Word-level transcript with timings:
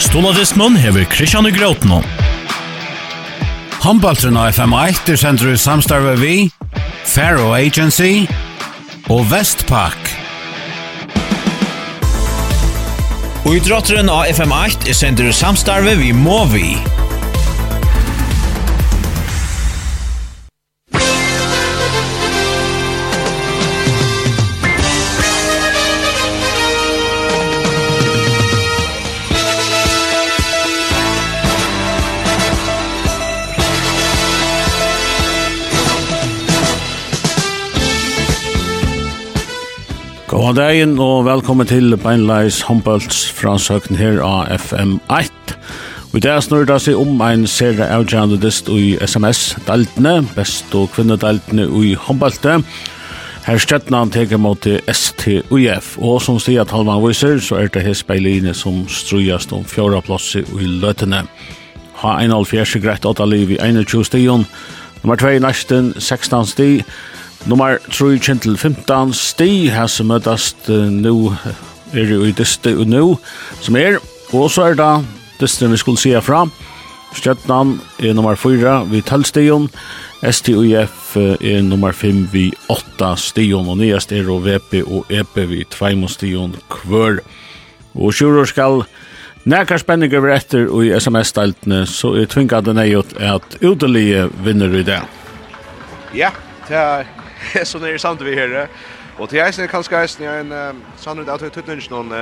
Stoladismen 0.00 0.78
hever 0.80 1.04
Kristian 1.12 1.44
og 1.44 1.52
Grautno. 1.52 1.98
Håndbaltren 3.82 4.38
av 4.40 4.48
FM1 4.54 5.10
er 5.12 5.18
sender 5.20 5.52
i 5.52 5.58
samstarve 5.60 6.14
vi, 6.20 6.34
Faro 7.04 7.50
Agency 7.56 8.24
og 9.12 9.26
Vestpak. 9.28 10.14
Og 13.44 13.58
idrotteren 13.58 14.08
av 14.12 14.30
FM8 14.32 14.88
er 14.88 14.96
sender 14.96 15.28
i 15.28 15.36
samstarve 15.36 15.98
vi 16.00 16.14
Movi. 16.16 16.99
God 40.50 40.56
dagen 40.56 40.96
og 40.98 41.28
velkommen 41.28 41.66
til 41.70 41.92
Beinleis 42.02 42.56
Humboldts 42.66 43.20
fransøkken 43.38 43.94
her 43.94 44.16
av 44.18 44.48
FM1. 44.50 45.52
Vi 46.10 46.22
dag 46.24 46.40
snurr 46.42 46.66
det 46.66 46.80
seg 46.82 46.98
om 46.98 47.20
ein 47.22 47.44
serie 47.46 47.86
avgjørende 47.86 48.40
dist 48.42 48.66
i 48.66 48.96
SMS-daltene, 48.98 50.16
best 50.34 50.74
og 50.74 50.88
kvinnedaltene 50.96 51.68
i 51.70 51.92
Humboldtet. 51.94 52.66
Her 53.44 53.62
støttene 53.62 54.00
han 54.02 54.10
teker 54.10 54.42
mot 54.42 54.66
STUF, 54.90 55.92
og 56.02 56.18
som 56.26 56.42
sier 56.42 56.64
at 56.64 56.74
talman 56.74 56.98
viser, 57.04 57.38
så 57.38 57.60
er 57.60 57.70
det 57.70 57.86
her 57.86 58.02
beiline 58.10 58.50
som 58.50 58.82
strujast 58.90 59.54
om 59.54 59.62
fjorda 59.62 60.02
plasset 60.02 60.50
i 60.58 60.66
løtene. 60.66 61.22
Ha 62.02 62.18
1,5 62.26 62.82
greit 62.82 63.06
åtta 63.06 63.30
liv 63.30 63.54
i 63.54 63.62
21 63.62 64.02
stion, 64.10 64.48
nummer 65.04 65.22
2 65.22 65.36
i 65.38 65.46
nesten 65.46 65.94
16 65.94 66.54
stigen, 66.56 66.90
Nummer 67.46 67.78
3 67.88 68.18
til 68.18 68.56
15 68.56 69.14
sti 69.16 69.68
her 69.72 69.86
som 69.86 70.10
møtast 70.12 70.68
uh, 70.68 70.90
nu 70.92 71.32
er 71.92 72.12
jo 72.12 72.24
i 72.24 72.34
diste 72.36 72.74
og 72.76 72.86
nu 72.86 73.18
som 73.60 73.76
er, 73.76 73.96
og 74.32 74.50
så 74.50 74.70
er 74.70 74.76
det 74.78 75.06
diste 75.40 75.70
vi 75.70 75.76
skulle 75.80 75.98
se 75.98 76.20
fra 76.20 76.44
Stjøtnan 77.16 77.78
er 77.98 78.14
nummer 78.14 78.36
4 78.38 78.86
vi 78.90 79.00
tallstion 79.00 79.70
STUF 80.20 81.16
er 81.16 81.62
nummer 81.64 81.92
5 81.96 82.28
vi 82.32 82.50
8 82.68 83.14
stion 83.16 83.68
og 83.72 83.78
nyest 83.80 84.12
er 84.12 84.28
og 84.30 84.44
VP 84.44 84.82
og 84.84 85.06
EP 85.08 85.38
vi 85.48 85.64
2 85.64 86.08
stion 86.12 86.56
kvør. 86.68 87.22
Og 87.94 88.12
sjuror 88.14 88.44
skal 88.44 88.84
Nekar 89.48 89.80
spenning 89.80 90.12
over 90.12 90.34
etter 90.34 90.66
og 90.68 90.84
i 90.84 90.90
SMS-steltene, 90.92 91.86
så 91.88 92.12
er 92.20 92.28
tvingade 92.28 92.74
nøyot 92.76 93.14
at 93.16 93.56
utelige 93.64 94.26
vinner 94.44 94.76
i 94.76 94.84
det. 94.84 95.00
Ja, 96.12 96.28
det 96.68 96.76
er 96.76 97.19
så 97.70 97.78
nere 97.78 97.98
samt 97.98 98.24
vi 98.24 98.34
her. 98.34 98.68
Og 99.18 99.28
til 99.28 99.42
eisen 99.42 99.66
kan 99.68 99.82
kanskje 99.82 100.00
eisen 100.00 100.24
er 100.24 100.40
en 100.40 100.82
sannhet 100.96 101.28
at 101.28 101.42
jeg 101.42 101.52
tøtner 101.52 101.82
ikke 101.82 101.92
noen 101.92 102.14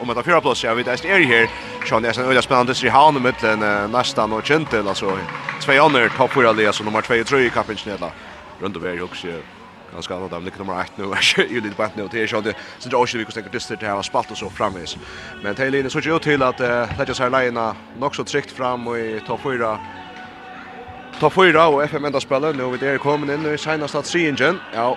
om 0.00 0.10
etter 0.10 0.26
fyra 0.26 0.40
plass, 0.42 0.64
jeg 0.64 0.76
vet 0.76 0.90
eisen 0.90 1.10
er 1.10 1.22
her. 1.28 1.46
Sjån 1.86 2.08
eisen 2.08 2.26
er 2.26 2.42
spennende 2.42 2.74
i 2.74 2.90
havn 2.90 3.20
i 3.20 3.22
midten, 3.28 3.62
nesten 3.92 4.34
og 4.34 4.42
kjentel, 4.42 4.88
altså. 4.88 5.14
Tvei 5.62 5.78
andre 5.78 6.08
topp 6.16 6.34
fyra 6.34 6.52
lia, 6.56 6.72
så 6.72 6.84
nummer 6.84 7.06
2 7.06 7.22
og 7.22 7.32
3 7.32 7.46
i 7.46 7.54
kappingen 7.54 7.94
nedla. 7.94 8.10
Rundt 8.60 8.76
og 8.76 8.82
vei, 8.82 8.96
jeg 8.96 9.06
husker 9.06 9.40
ganska 9.92 10.16
annat 10.16 10.32
av 10.32 10.44
lycka 10.44 10.58
nummer 10.58 10.80
1 10.80 10.92
nu 10.96 11.04
är 11.04 11.52
ju 11.52 11.60
lite 11.60 11.76
bättre 11.76 12.02
nu 12.02 12.08
till 12.08 12.28
jag 12.30 12.44
det 12.44 12.54
så 12.78 12.88
det 12.88 12.96
också 12.96 13.18
vi 13.18 13.24
kan 13.24 13.32
tänka 13.32 13.48
dyster 13.48 13.76
till 13.76 13.88
här 13.88 14.02
spalt 14.02 14.30
och 14.30 14.36
så 14.36 14.50
framvis 14.50 14.96
men 15.42 15.54
Taylor 15.54 15.88
så 15.88 15.98
ut 15.98 16.22
till 16.22 16.42
att 16.42 16.60
lägga 16.98 17.14
sig 17.14 17.30
lina 17.30 17.76
nog 17.98 18.16
så 18.16 18.24
tryckt 18.24 18.52
fram 18.52 18.88
och 18.88 18.96
topp 19.26 19.40
fyra 19.42 19.78
ta 21.20 21.28
fyra 21.28 21.66
og 21.68 21.82
FM 21.84 22.06
enda 22.08 22.20
spelar 22.20 22.54
nu 22.56 22.70
vid 22.72 22.82
er 22.82 22.98
kommet 22.98 23.34
inn 23.34 23.44
i 23.46 23.58
senaste 23.58 23.98
att 23.98 24.14
ingen. 24.14 24.60
Ja. 24.74 24.96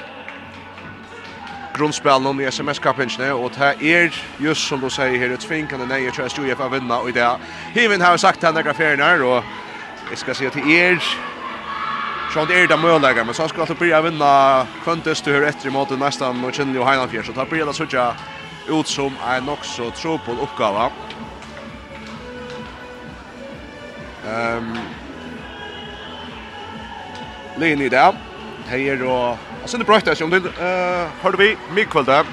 Grundspelen 1.75 2.25
om 2.25 2.39
i 2.39 2.45
SMS-kappingene, 2.51 3.33
og 3.33 3.51
det 3.51 3.91
er 3.91 4.09
just 4.39 4.67
som 4.67 4.79
du 4.79 4.89
sier 4.89 5.17
her, 5.17 5.33
et 5.33 5.41
svinkande 5.41 5.87
nei, 5.87 6.03
jeg 6.03 6.13
tror 6.13 6.23
jeg 6.23 6.31
stod 6.31 6.49
att 6.49 6.59
UF 6.59 6.71
vinna 6.71 6.95
og 6.95 7.13
det. 7.13 7.21
er 7.21 7.37
Hiven 7.73 8.01
har 8.01 8.17
sagt 8.17 8.39
til 8.39 8.55
denne 8.55 8.73
ferien 8.73 8.99
her, 8.99 9.23
og 9.23 9.43
jeg 10.09 10.17
skal 10.17 10.35
si 10.35 10.45
at 10.45 10.53
det 10.53 10.63
er 10.63 10.99
Sjón 12.31 12.51
er 12.51 12.67
det 12.67 12.79
möjliga, 12.79 13.23
men 13.23 13.33
så 13.33 13.47
ska 13.47 13.65
det 13.65 13.79
börja 13.79 14.01
vinna 14.01 14.65
Kvöntes 14.83 15.21
du 15.21 15.31
hör 15.31 15.41
efter 15.41 15.67
i 15.67 15.71
måten 15.71 15.99
nästan 15.99 16.45
och 16.45 16.53
känner 16.53 16.73
ju 16.73 16.83
Heinan 16.83 17.09
Fjärs. 17.09 17.25
Så 17.25 17.31
det 17.31 17.49
blir 17.49 17.65
det 17.65 17.73
sådär 17.73 18.13
ut 18.69 18.87
som 18.87 19.13
en 19.29 19.49
också 19.49 19.91
tro 19.91 20.17
på 20.17 20.31
uppgave. 20.31 20.89
Ehm 24.27 24.57
um, 24.57 24.77
Lin 27.57 27.81
i 27.81 27.89
det. 27.89 28.05
Heier 28.69 29.03
og... 29.05 29.37
Jeg 29.63 29.69
synes 29.69 29.83
det 29.83 29.87
brøyte 29.87 30.11
jeg, 30.11 30.23
om 30.23 30.31
det 30.31 30.51
hørte 31.23 31.39
vi 31.39 31.53
mye 31.71 32.03
det. 32.07 32.23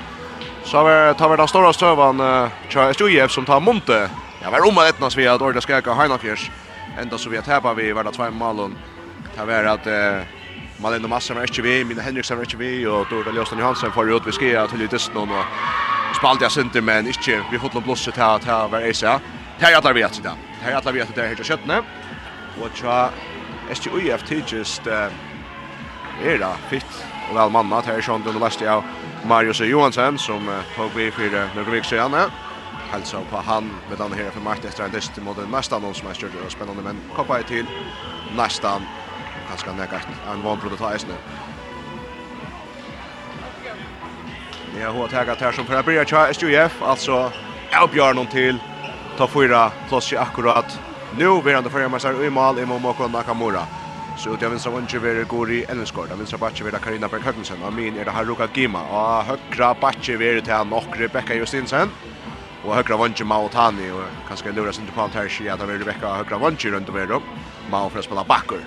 Så 0.65 0.81
har 0.81 0.87
vi 0.87 1.19
tar 1.19 1.31
vi 1.31 1.37
den 1.37 1.49
støven 1.49 1.75
støvan 1.75 2.23
Tja 2.71 2.89
Estujev 2.91 3.29
som 3.29 3.47
tar 3.47 3.61
Monte. 3.61 4.09
Ja, 4.43 4.51
vi 4.51 4.57
er 4.57 4.67
om 4.67 4.79
av 4.79 4.89
etnas 4.89 5.17
vi 5.17 5.27
at 5.29 5.43
Orda 5.43 5.61
Skeka 5.61 5.95
Heinafjers. 5.95 6.51
Enda 6.99 7.19
så 7.19 7.31
vi 7.31 7.37
har 7.37 7.45
tappa 7.45 7.75
vi 7.75 7.93
verda 7.93 8.13
tvei 8.13 8.31
malen. 8.31 8.75
Det 9.35 9.47
var 9.47 9.69
at 9.75 9.87
uh, 9.87 10.27
Malin 10.81 11.05
og 11.05 11.11
Massa 11.13 11.35
var 11.35 11.45
ikke 11.45 11.63
vi, 11.63 11.85
Mina 11.85 12.03
Henriksen 12.03 12.39
var 12.39 12.49
ikke 12.49 12.59
vi, 12.59 12.87
og 12.87 13.07
Dorda 13.11 13.35
Ljøsten 13.37 13.61
Johansen 13.61 13.93
får 13.93 14.15
ut 14.15 14.27
vi 14.27 14.33
skia 14.33 14.67
til 14.67 14.83
i 14.83 14.89
dysten 14.89 15.17
og 15.21 15.35
spalte 16.17 16.47
jeg 16.47 16.57
synder, 16.57 16.81
men 16.81 17.11
ikke 17.13 17.43
vi 17.51 17.61
fått 17.61 17.77
noen 17.77 17.85
blåse 17.85 18.13
til 18.13 18.25
å 18.25 18.39
være 18.41 18.71
var 18.73 18.87
eisa. 18.89 19.19
Her 19.61 19.75
er 19.75 19.79
atler 19.79 19.99
vi 19.99 20.07
at 20.09 20.17
det. 20.25 20.33
Her 20.63 20.73
er 20.73 20.79
atler 20.81 20.97
vi 20.97 21.05
at 21.05 21.13
det 21.15 21.25
er 21.25 21.35
helt 21.35 21.45
kjøttene. 21.47 21.83
Og 22.61 22.73
tja 22.81 23.11
SGUF 23.75 24.23
tidligst 24.29 24.87
er 24.91 26.39
da 26.41 26.55
fitt 26.71 27.01
og 27.31 27.37
vel 27.37 27.53
manna. 27.55 27.81
Til 27.85 27.97
er 27.97 28.05
sånn 28.05 28.25
under 28.27 28.43
leste 28.43 28.69
av 28.69 28.85
Marius 29.25 29.61
Johansen 29.65 30.19
som 30.19 30.49
uh, 30.49 30.63
tog 30.77 30.95
vi 30.97 31.11
for 31.15 31.29
uh, 31.35 31.51
noen 31.57 31.75
vik 31.77 31.89
siden 31.89 32.17
helsa 32.91 33.21
på 33.31 33.37
han 33.47 33.69
med 33.89 33.99
denne 34.01 34.17
her 34.19 34.33
for 34.35 34.43
Martin 34.43 34.71
etter 34.71 34.85
en 34.85 34.95
dist 34.95 35.19
mot 35.23 35.37
den 35.37 35.51
nästan 35.53 35.83
någon 35.83 35.95
som 35.95 36.09
er 36.11 36.17
större 36.19 36.43
og 36.45 36.51
spennende 36.51 36.83
men 36.83 36.99
koppa 37.15 37.41
i 37.41 37.45
till 37.45 37.67
nästan 38.37 38.87
ganska 39.49 39.73
nära 39.73 40.01
en 40.33 40.43
van 40.43 40.61
prototyp 40.61 41.09
nu. 41.09 41.15
Ni 44.75 44.83
har 44.83 44.93
hårt 44.93 45.11
tagat 45.11 45.41
här 45.41 45.53
som 45.53 45.65
för 45.67 45.75
att 45.75 45.85
börja 45.85 46.05
köra 46.05 46.29
SJF 46.29 46.83
alltså 46.83 47.33
Björn 47.93 48.27
till 48.27 48.59
ta 49.17 49.27
fyra 49.27 49.71
plus 49.89 50.13
akkurat 50.13 50.81
Nu 51.19 51.43
blir 51.43 51.55
han 51.55 51.65
då 51.65 51.71
förra 51.71 52.27
i 52.27 52.31
mål 52.31 52.59
i 52.59 52.67
Momoko 52.67 53.09
Nakamura. 53.09 53.67
Så 54.17 54.35
ut 54.35 54.43
av 54.43 54.51
vinstra 54.51 54.73
vänster 54.73 54.99
blir 54.99 55.25
Gori 55.25 55.65
Ellenskård. 55.69 56.13
Av 56.13 56.19
vänstra 56.19 56.39
backe 56.39 56.65
blir 56.65 56.73
Karina 56.73 57.09
Berg 57.09 57.23
Högensen. 57.23 57.63
Av 57.63 57.73
min 57.73 57.99
är 57.99 58.05
det 58.05 58.11
Haruka 58.11 58.49
Gima. 58.55 58.83
Och 58.83 59.25
högra 59.25 59.75
backe 59.75 60.17
blir 60.17 60.41
til 60.41 60.53
han 60.53 60.69
Nokre 60.69 61.09
Becka 61.09 61.35
Justinsen. 61.35 61.91
Och 62.65 62.75
högra 62.75 62.97
vänster 62.97 63.25
Mao 63.25 63.49
Tani. 63.49 63.91
Och 63.91 64.03
kanske 64.29 64.53
luras 64.53 64.79
inte 64.79 64.93
på 64.93 65.01
allt 65.01 65.15
här 65.15 65.29
sig 65.29 65.49
att 65.49 65.61
han 65.61 65.69
vill 65.69 65.85
väcka 65.85 66.09
högra 66.09 66.39
vänster 66.39 66.71
runt 66.71 66.89
över 66.89 67.07
dem. 67.07 67.23
Mao 67.71 67.91
för 67.91 67.99
att 67.99 68.05
spela 68.05 68.25
backor. 68.25 68.61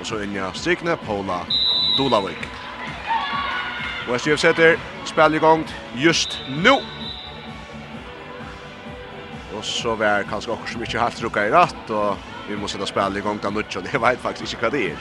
Och 0.00 0.06
så 0.06 0.22
in 0.22 0.36
i 0.36 0.42
strikne 0.54 0.96
Paula 0.96 1.40
Dulavik. 1.96 2.38
Och 4.08 4.14
SJF 4.14 4.40
sätter 4.40 4.78
spel 5.04 5.34
igång 5.34 5.64
just 5.94 6.38
nu 6.48 6.99
och 9.60 9.66
så 9.66 9.94
var 9.94 10.22
kanske 10.30 10.50
också 10.50 10.78
mycket 10.78 11.00
halvt 11.00 11.16
druckar 11.16 11.44
i 11.44 11.50
rätt 11.50 11.90
och 11.90 12.16
vi 12.48 12.56
måste 12.56 12.78
då 12.78 12.86
spela 12.86 13.18
igång 13.18 13.38
den 13.42 13.56
och 13.56 13.64
det 13.92 13.98
vet 14.08 14.20
faktiskt 14.20 14.52
inte 14.52 14.64
vad 14.64 14.72
det 14.72 14.84
är. 14.84 14.96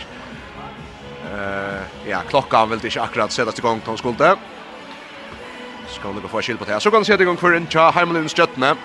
Eh 1.34 1.81
ja, 2.09 2.20
klockan 2.30 2.70
vill 2.70 2.86
inte 2.86 3.02
akkurat 3.02 3.31
sättas 3.31 3.59
igång 3.59 3.81
de 3.86 3.97
skulle. 3.97 4.36
Ska 5.88 6.08
hon 6.08 6.22
gå 6.22 6.28
få 6.28 6.42
skill 6.42 6.58
på 6.58 6.66
det. 6.66 6.80
Så 6.80 6.92
kan 6.92 7.06
sätta 7.06 7.24
igång 7.24 7.38
för 7.38 7.52
en 7.52 7.68
tja 7.68 7.92
Heimelin 7.92 8.30
Stjärna. 8.30 8.75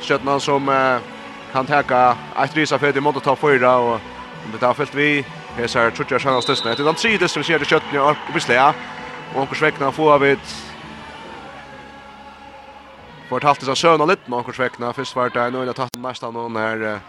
Stjärna 0.00 0.40
som 0.40 0.68
uh, 0.68 0.98
kan 1.52 1.66
täcka 1.66 2.16
ett 2.44 2.56
risa 2.56 2.78
för 2.78 2.92
det 2.92 3.00
mot 3.00 3.24
ta 3.24 3.36
fyra 3.36 3.76
och 3.76 3.94
om 4.44 4.52
det 4.52 4.58
tar 4.58 4.74
fyllt 4.74 4.94
vi 4.94 5.24
Hesar 5.56 5.90
tror 5.90 6.06
jag 6.10 6.20
tjänar 6.20 6.40
stösten. 6.40 6.74
Det 6.76 6.82
är 6.82 6.84
den 6.84 6.94
tredje 6.94 7.28
som 7.28 7.44
ser 7.44 7.58
det 7.58 7.64
köttna 7.64 8.04
och 8.04 8.16
beslä. 8.34 8.68
Och 8.68 9.38
hon 9.38 9.46
försöker 9.46 9.90
får 9.90 10.12
av 10.14 10.24
ett 10.24 10.71
fortalt 13.32 13.64
seg 13.64 13.78
søvn 13.78 14.04
og 14.04 14.10
litt 14.12 14.28
noen 14.30 14.56
svekna. 14.56 14.92
Først 14.96 15.16
var 15.16 15.32
det 15.32 15.46
en 15.46 15.60
øyne 15.62 15.74
tatt 15.76 15.96
nesten 16.00 16.34
noen 16.36 16.58
her, 16.60 17.00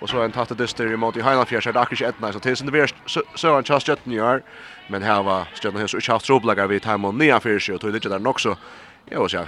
og 0.00 0.08
så 0.08 0.22
en 0.24 0.34
tatt 0.34 0.52
dyster 0.58 0.92
imot 0.92 1.16
i 1.16 1.24
Heinafjers, 1.24 1.66
er 1.66 1.76
det 1.76 1.80
akkurat 1.80 2.00
ikke 2.00 2.12
etnei. 2.14 2.32
Så 2.32 2.42
til 2.44 2.56
sin 2.56 2.68
det 2.68 2.76
blir 2.76 2.92
søvn 3.36 3.64
tja 3.64 3.80
i 3.80 4.20
år, 4.20 4.44
men 4.88 5.02
her 5.02 5.24
var 5.24 5.48
støtten 5.54 5.80
hans 5.80 5.94
ikke 5.94 6.12
haft 6.12 6.26
troblegger 6.26 6.68
vid 6.68 6.84
time 6.84 7.08
og 7.08 7.14
nian 7.14 7.40
fyrir 7.40 7.60
seg, 7.60 7.74
og 7.78 7.80
tog 7.80 7.92
litt 7.96 8.08
der 8.08 8.18
nok 8.18 8.40
så, 8.40 8.56
jeg 9.10 9.20
vil 9.20 9.32
si, 9.32 9.44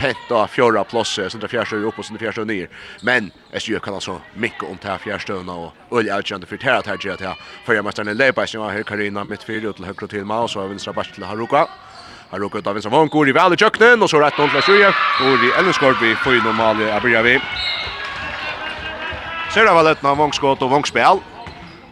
pent 0.00 0.32
av 0.32 0.46
fjorda 0.48 0.84
plåse, 0.88 1.28
det 1.28 1.50
fjärstøy 1.52 1.84
opp 1.84 1.98
og 2.00 2.06
sindra 2.06 2.24
fjärstøy 2.24 2.46
nir. 2.48 2.70
Men 3.04 3.30
SJ 3.52 3.82
kan 3.84 3.98
altså 3.98 4.20
mikke 4.34 4.66
om 4.66 4.78
det 4.80 4.96
fjärstøyna 5.04 5.52
og 5.66 5.98
øl 5.98 6.08
avgjørende 6.08 6.48
for 6.48 6.56
det 6.56 6.86
her 6.86 6.96
gjør 6.96 7.20
det 7.20 7.28
her. 7.28 7.42
Førja 7.66 7.82
mesteren 7.84 8.08
i 8.08 8.16
Leibeisen 8.16 8.60
var 8.60 8.72
her 8.72 8.82
Karina 8.82 9.24
mitt 9.24 9.44
fyrir 9.44 9.72
til 9.72 9.84
høyre 9.84 10.08
til 10.08 10.24
Maus 10.24 10.56
og 10.56 10.70
vinstra 10.70 10.92
bæst 10.96 11.14
til 11.14 11.24
Haruka. 11.24 11.66
Han 12.30 12.40
råkar 12.40 12.58
ut 12.58 12.66
av 12.66 12.74
vinstra 12.74 12.90
vann, 12.90 13.08
går 13.08 13.28
i 13.28 13.32
väl 13.32 13.54
i 13.54 13.56
köknen 13.56 14.02
och 14.02 14.10
så 14.10 14.20
rätt 14.20 14.38
noll 14.38 14.50
till 14.50 14.62
Sjöje. 14.62 14.94
Går 15.20 15.44
i 15.44 15.50
Ellenskorpi, 15.58 16.14
får 16.14 16.32
ju 16.34 16.42
normalt 16.42 16.90
att 16.90 17.02
börja 17.02 17.22
vi. 17.22 17.40
Ser 19.54 19.64
det 19.64 19.74
väl 19.74 19.86
ett 19.86 20.02
när 20.02 20.14
vångskott 20.14 20.62
och 20.62 20.70
vångspel. 20.70 21.18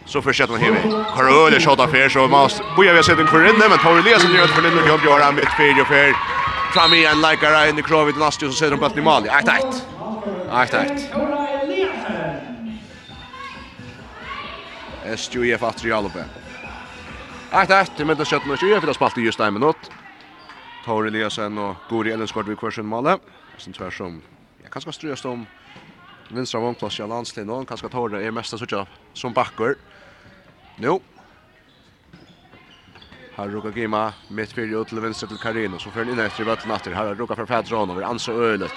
Så 0.05 0.23
fortsätter 0.23 0.53
man 0.53 0.63
hivi. 0.63 0.79
Karol 1.17 1.53
är 1.53 1.69
av 1.69 1.81
affär 1.81 2.09
så 2.09 2.29
måste 2.29 2.63
boja 2.77 2.93
vi 2.93 3.03
sett 3.03 3.19
en 3.19 3.27
kvar 3.27 3.49
inne 3.49 3.69
men 3.69 3.79
Torre 3.79 4.03
Lesen 4.03 4.35
gör 4.35 4.47
för 4.47 4.67
og 4.67 4.95
och 4.95 5.05
gör 5.05 5.21
han 5.21 5.35
mitt 5.35 5.53
fel 5.53 5.81
och 5.81 5.87
fel. 5.87 6.15
Fram 6.75 6.93
igen 6.95 7.21
likar 7.21 7.69
in 7.69 7.79
i 7.79 7.83
kravet 7.83 8.17
nastio, 8.17 8.49
så 8.49 8.55
sätter 8.55 8.71
de 8.71 8.77
bollen 8.77 8.99
i 8.99 9.01
mål. 9.01 9.23
1-1. 9.23 9.81
1-1. 15.05 15.17
SJF 15.17 15.63
Atrialope. 15.63 16.25
Eit 17.53 17.71
eit, 17.71 17.99
men 17.99 18.17
det 18.17 18.27
skjøttene 18.29 18.57
SJF, 18.57 18.81
det 18.81 18.87
har 18.87 18.95
spalt 18.95 19.19
i 19.19 19.25
just 19.25 19.41
en 19.41 19.55
minutt. 19.55 19.91
Tor 20.89 21.05
Eliasen 21.05 21.59
og 21.61 21.77
Gori 21.89 22.15
Ellenskort 22.15 22.49
vid 22.49 22.57
kursen 22.57 22.87
Malle. 22.89 23.19
Sen 23.59 23.73
tror 23.73 23.87
jag 23.87 23.93
som 23.93 24.23
jag 24.63 24.73
kanske 24.73 24.93
ska 24.93 24.99
strös 24.99 25.25
om 25.25 25.47
vinstra 26.29 26.61
vånklass 26.61 27.01
i 27.01 27.03
landslin 27.03 27.51
och 27.51 27.69
kanske 27.69 27.89
Tor 27.89 28.17
er 28.17 28.31
mest 28.31 28.55
av 28.55 28.59
så 28.59 28.87
som 29.13 29.33
backar. 29.33 29.75
Nå. 30.77 31.01
Här 33.37 33.49
råkar 33.49 33.73
Gima 33.73 34.13
mitt 34.29 34.53
fyrir 34.53 34.81
ut 34.81 34.89
til 34.89 35.01
vänster 35.01 35.27
til 35.27 35.39
Karino 35.39 35.79
Så 35.79 35.91
fyrir 35.91 36.11
inn 36.11 36.19
etter 36.19 36.43
i 36.43 36.47
vatten 36.47 36.71
efter. 36.71 36.95
Här 36.95 37.15
råkar 37.15 37.35
fra 37.35 37.47
Fedron 37.47 37.91
over 37.91 38.03
ansa 38.03 38.33
Ölet. 38.33 38.73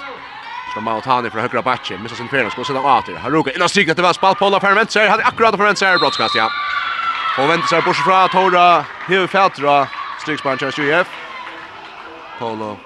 Ska 0.71 0.81
Mountani 0.81 1.29
fra 1.29 1.41
högra 1.41 1.61
backen 1.61 2.03
missar 2.03 2.15
sin 2.15 2.27
färna 2.27 2.49
ska 2.49 2.63
sätta 2.63 2.81
åter. 2.81 3.15
Här 3.15 3.31
råkar 3.31 3.55
innan 3.55 3.69
stryket 3.69 3.97
det 3.97 4.03
var 4.03 4.13
spalt 4.13 4.39
på 4.39 4.59
för 4.59 4.75
vänster. 4.75 5.09
Hade 5.09 5.23
akkurat 5.23 5.55
för 5.55 5.63
vänster 5.63 5.97
brottskast 5.97 6.35
ja. 6.35 6.49
Och 7.37 7.49
väntar 7.49 7.67
sig 7.67 7.81
bort 7.81 7.95
från 7.95 8.29
Tora, 8.29 8.85
Hugh 9.07 9.27
Fätra, 9.27 9.87
Stryksbank 10.21 10.59
Chelsea 10.59 11.01
UF. 11.01 11.30
Polo 12.41 12.77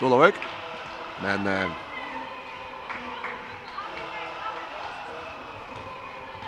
Dolavik. 0.00 0.34
Men 1.22 1.46
eh, 1.46 1.70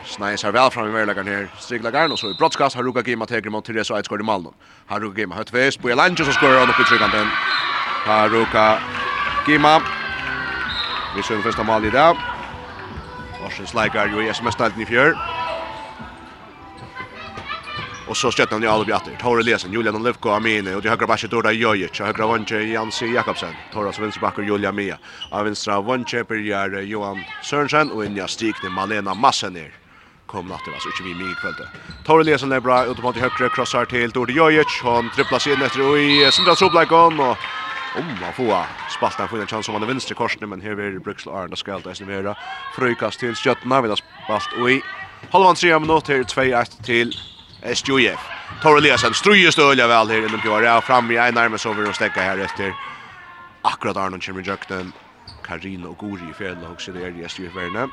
Snæs 0.05 0.43
har 0.43 0.51
vel 0.51 0.71
fram 0.71 0.89
i 0.89 0.95
verlegaren 0.95 1.29
her. 1.29 1.47
Strigla 1.59 1.91
Garn 1.91 2.13
og 2.13 2.19
så 2.19 2.33
i 2.33 2.39
brottskast 2.39 2.77
har 2.77 2.83
Ruka 2.83 3.03
Gima 3.03 3.27
teker 3.27 3.51
mot 3.51 3.65
Therese 3.65 3.93
Eidsgård 3.97 4.21
i 4.21 4.25
Malmö. 4.25 4.51
Har 4.87 5.01
Ruka 5.01 5.21
Gima 5.21 5.37
høtt 5.37 5.53
vest 5.53 5.83
på 5.83 5.93
Lange 5.93 6.25
som 6.25 6.33
skårer 6.33 6.59
han 6.63 6.73
opp 6.73 6.81
i 6.81 6.89
tryggkanten. 6.89 7.29
Har 8.09 8.33
Ruka 8.33 8.67
Gima. 9.47 9.77
Vi 11.17 11.23
ser 11.23 11.35
den 11.35 11.45
første 11.45 11.65
mal 11.65 11.85
i 11.85 11.91
dag. 11.91 12.17
Varsens 13.43 13.75
leikar 13.75 14.09
jo 14.09 14.25
i 14.25 14.33
SMS-stalten 14.33 14.81
i 14.81 14.89
fjør. 14.89 15.44
Och 18.09 18.17
så 18.17 18.33
stöttar 18.33 18.59
ni 18.59 18.67
alla 18.67 18.85
bjatter. 18.85 19.17
Tore 19.21 19.43
Lesen, 19.43 19.73
Julian 19.73 19.97
Olivko, 19.97 20.29
Amine. 20.29 20.75
och 20.75 20.83
de 20.83 20.89
högra 20.89 21.07
backen 21.07 21.31
Dorda 21.31 21.53
Jojic. 21.53 22.01
Högra 22.01 22.27
vantje 22.27 22.63
Jansi 22.63 23.07
Jakobsen. 23.07 23.55
Torras 23.73 23.99
vänsterback 23.99 24.39
Julia 24.39 24.73
Mia. 24.73 24.99
Av 25.31 25.45
vänstra 25.45 25.81
vantje 25.81 26.25
börjar 26.25 26.81
Johan 26.81 27.25
Sörensen 27.43 27.91
och 27.91 28.05
Inja 28.05 28.29
Stikne 28.29 28.69
Malena 28.71 29.15
Massener. 29.15 29.71
Kom 30.27 30.49
natt 30.49 30.61
alltså 30.75 30.89
inte 30.89 31.03
vi 31.03 31.15
mig 31.15 31.33
ikväll 31.33 31.55
då. 31.59 31.65
Tar 32.07 32.21
Eliasen 32.21 32.53
är 32.53 32.61
bra 32.61 32.85
ut 32.87 33.03
mot 33.03 33.17
högra 33.17 33.49
krossar 33.49 33.85
till 33.85 34.11
Dorda 34.11 34.33
Jojic. 34.33 34.81
Han 34.83 35.11
sig 35.39 35.53
in 35.53 35.63
efter 35.63 35.99
i 35.99 36.33
Sindra 36.33 36.55
Soblakon 36.55 37.21
och 37.21 37.37
om 37.99 38.07
man 38.21 38.33
får 38.33 38.67
spalta 38.97 39.29
en 39.33 39.41
en 39.41 39.47
chans 39.47 39.69
om 39.69 39.75
man 39.75 39.87
vänster 39.87 40.15
korsne 40.15 40.47
men 40.47 40.61
här 40.61 40.81
är 40.81 40.99
Bruxel 40.99 41.33
Arna 41.33 41.57
ska 41.57 41.73
helt 41.73 41.87
estimera. 41.87 42.37
Fröjkast 42.77 43.21
till 43.21 43.35
Stjärnorna 43.35 43.83
Vi 43.83 43.89
har 43.89 43.97
spalt 43.97 44.49
och 44.61 44.71
i 44.71 44.83
halvan 45.31 45.55
3 45.55 45.79
minuter 45.79 46.23
2-1 46.23 46.85
till 46.85 47.13
SJF. 47.65 48.21
Tor 48.63 48.79
Eliasen 48.79 49.15
strøyer 49.15 49.51
stølja 49.51 49.87
väl 49.87 50.09
här 50.09 50.27
inom 50.27 50.41
Pjore, 50.41 50.77
og 50.77 50.85
fram 50.85 51.11
i 51.11 51.17
en 51.17 51.35
nærmest 51.35 51.67
över 51.67 51.89
och 51.89 51.95
stäcka 51.95 52.23
här 52.23 52.39
efter. 52.39 52.75
Akkurat 53.63 53.97
Arnon 53.97 54.21
kommer 54.21 54.43
jökten. 54.43 54.77
jøkten. 54.77 54.93
Karina 55.43 55.89
og 55.89 55.99
Gori 55.99 56.31
i 56.31 56.35
fjellet 56.39 56.69
og 56.69 56.81
sier 56.81 57.09
i 57.09 57.25
SJF-verne. 57.25 57.89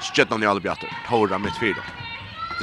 Stjøtnan 0.00 0.42
i 0.42 0.46
alle 0.46 0.60
bjatter, 0.60 0.88
Tora 1.08 1.38
mitt 1.38 1.60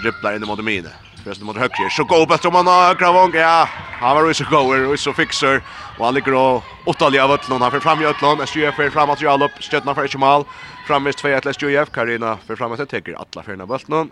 Dribblar 0.01 0.35
in 0.35 0.43
i 0.43 0.45
mot 0.45 0.63
mine. 0.63 0.89
Förresten 1.23 1.45
mot 1.45 1.57
högre. 1.57 1.89
Så 1.89 2.03
går 2.03 2.25
bättre 2.25 2.47
om 2.47 2.55
han 2.55 2.67
har 2.67 2.95
Gravong. 2.95 3.33
Ja, 3.33 3.67
han 3.99 4.15
var 4.15 4.27
ju 4.27 4.33
så 4.33 4.43
goer 4.43 4.87
och 4.87 4.99
så 4.99 5.13
fixer. 5.13 5.61
Och 5.97 6.05
han 6.05 6.13
ligger 6.13 6.33
och 6.33 6.63
åttalja 6.85 7.23
av 7.23 7.31
Ötlund. 7.31 7.61
Han 7.61 7.71
får 7.71 7.79
fram 7.79 8.01
i 8.01 8.05
Ötlund. 8.05 8.41
SJF 8.41 8.75
för 8.75 8.89
fram 8.89 9.09
att 9.09 9.21
jag 9.21 9.41
upp. 9.41 9.51
Stötna 9.59 9.95
för 9.95 10.03
inte 10.03 10.17
mål. 10.17 10.43
Framvist 10.87 11.23
2-1 11.23 11.39
till 11.39 11.49
SJF. 11.49 11.91
Karina 11.91 12.37
för 12.47 12.55
fram 12.55 12.71
att 12.71 12.79
jag 12.79 12.89
täcker 12.89 13.13
alla 13.13 13.43
fyrna 13.43 13.63
av 13.63 13.73
Ötlund. 13.73 14.11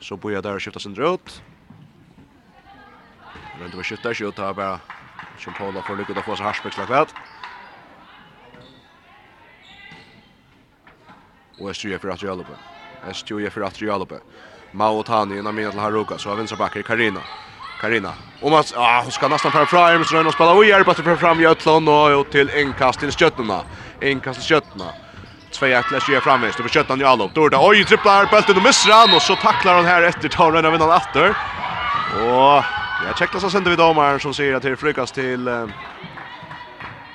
Så 0.00 0.16
börjar 0.16 0.42
där 0.42 0.54
och 0.54 0.62
skifta 0.62 0.80
sin 0.80 1.02
ut. 1.02 1.42
Men 3.60 3.70
det 3.70 3.76
var 3.76 3.84
skjuttar 3.84 4.14
skjutt 4.14 4.38
här 4.38 4.54
bara. 4.54 4.80
Som 5.38 5.52
Paula 5.54 5.82
får 5.82 5.96
lycka 5.96 6.18
att 6.18 6.24
få 6.24 6.36
sig 6.36 6.46
Harsbergs 6.46 6.76
lagt 6.76 6.90
väl. 6.90 7.06
Och 11.58 11.70
S2 11.70 11.98
för 11.98 12.08
att 12.08 12.22
Jalop. 12.22 12.46
S2 13.02 13.50
för 13.50 13.60
att 13.60 13.80
Jalop. 13.80 14.12
Mao 14.70 15.02
Tani 15.02 15.38
innan 15.38 15.54
mina 15.54 15.70
till 15.70 15.80
Haruka 15.80 16.18
så 16.18 16.28
har 16.28 16.36
vänstra 16.36 16.56
backen 16.56 16.82
Karina. 16.82 17.20
Karina. 17.80 18.12
Om 18.40 18.50
man 18.50 18.64
ah 18.76 19.02
hon 19.02 19.12
ska 19.12 19.28
nästan 19.28 19.52
fram 19.52 19.66
fram 19.66 20.04
så 20.04 20.14
den 20.14 20.32
spelar 20.32 20.54
och 20.54 20.64
hjälper 20.64 20.94
till 20.94 21.16
fram 21.16 21.40
Jötlund 21.40 21.88
och 21.88 22.30
till 22.30 22.50
inkast 22.50 23.00
till 23.00 23.12
Skötterna. 23.12 23.64
Inkast 24.00 24.40
till 24.40 24.48
Skötterna. 24.48 24.84
sköttarna. 24.84 25.06
2-1 25.50 25.92
Lash 25.92 26.10
gör 26.10 26.20
framväst 26.20 26.62
på 26.62 26.68
sköttan 26.68 27.00
Jalop. 27.00 27.34
Då 27.34 27.48
det 27.48 27.56
oj 27.60 27.84
tripplar 27.84 28.26
bulten 28.30 28.56
och 28.56 28.62
missar 28.62 28.92
han 28.92 29.14
och 29.16 29.22
så 29.22 29.36
tacklar 29.36 29.74
han 29.74 29.84
här 29.84 30.02
efter 30.02 30.28
tar 30.28 30.52
den 30.52 30.72
vinnan 30.72 30.90
åter. 30.90 31.34
Och 32.24 32.64
Ja, 33.04 33.12
checkar 33.14 33.38
så 33.38 33.50
sänder 33.50 33.70
vi 33.70 33.76
domaren 33.76 34.20
som 34.20 34.34
säger 34.34 34.54
att 34.54 34.62
det 34.62 34.70
är 34.70 34.76
frukast 34.76 35.14
till 35.14 35.48
eh, 35.48 35.66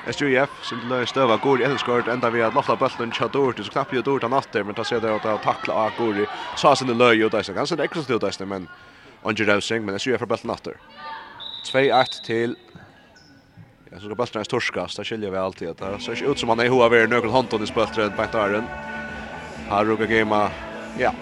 SJF 0.06 0.50
som 0.62 0.80
löser 0.80 1.06
stöva 1.06 1.38
går 1.38 1.62
i 1.62 1.64
Elskort 1.64 2.08
ända 2.08 2.30
vi 2.30 2.42
att 2.42 2.54
lofta 2.54 2.76
bollen 2.76 3.12
chat 3.12 3.36
ut 3.36 3.66
så 3.66 3.72
knappt 3.72 3.94
ju 3.94 4.02
dort 4.02 4.24
han 4.24 4.34
åter 4.34 4.64
men 4.64 4.76
ta 4.76 4.84
sig 4.84 5.02
det 5.02 5.16
att 5.16 5.42
tackla 5.42 5.74
av 5.74 5.96
går 5.96 6.20
i 6.20 6.28
så 6.54 6.76
sen 6.76 6.88
det 6.88 6.94
löj 6.94 7.22
ut 7.24 7.46
så 7.46 7.54
kanske 7.54 7.76
det 7.76 7.84
extra 7.84 8.04
stöd 8.04 8.22
där 8.22 8.46
men 8.46 8.68
Angel 9.22 9.48
Rosing 9.48 9.86
men 9.86 9.96
SJF 9.96 10.20
för 10.20 10.26
bollen 10.26 10.50
åter. 10.50 10.78
2-8 11.74 12.24
till 12.24 12.56
Ja, 13.92 14.00
så 14.00 14.06
ska 14.06 14.16
bollen 14.16 14.46
torskast. 14.46 14.98
Det 14.98 15.04
skiljer 15.04 15.32
vi 15.32 15.38
alltid 15.38 15.70
att 15.70 15.78
det 15.78 16.00
ser 16.00 16.32
ut 16.32 16.40
som 16.40 16.50
han 16.50 16.60
är 16.60 16.70
hoa 16.70 16.86
av 16.86 16.96
er 16.96 17.08
någon 17.08 17.64
i 17.64 17.68
spöltret 17.68 18.16
på 18.16 18.22
Här 19.70 19.86
råkar 19.86 20.08
gema. 20.08 20.52
Ja, 20.94 21.14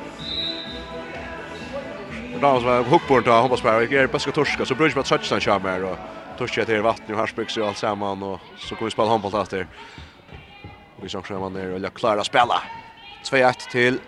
då 2.42 2.60
var 2.60 2.84
hookborn 2.84 3.24
då 3.24 3.32
hoppas 3.32 3.62
på 3.62 3.70
att 3.70 3.90
det 3.90 3.98
är 3.98 4.08
bästa 4.08 4.32
torska 4.32 4.66
så 4.66 4.76
brukar 4.76 4.96
man 4.96 5.04
touchdown 5.04 5.40
den 5.40 5.64
mer 5.64 5.84
och 5.84 5.98
torska 6.38 6.66
till 6.66 6.82
vatten 6.82 7.16
och 7.16 7.20
Harsbäck 7.20 7.58
och 7.58 7.68
allt 7.68 7.78
samman 7.78 8.24
och 8.24 8.40
så 8.58 8.76
kommer 8.76 8.92
spela 8.92 9.10
handboll 9.10 9.42
efter. 9.42 9.68
Vi 11.02 11.10
som 11.10 11.24
skär 11.24 11.36
man 11.36 11.54
ner 11.54 11.74
och 11.74 11.80
jag 11.80 11.94
klarar 11.94 12.24
spela. 12.24 12.62
2-1 13.24 13.70
till 13.72 14.00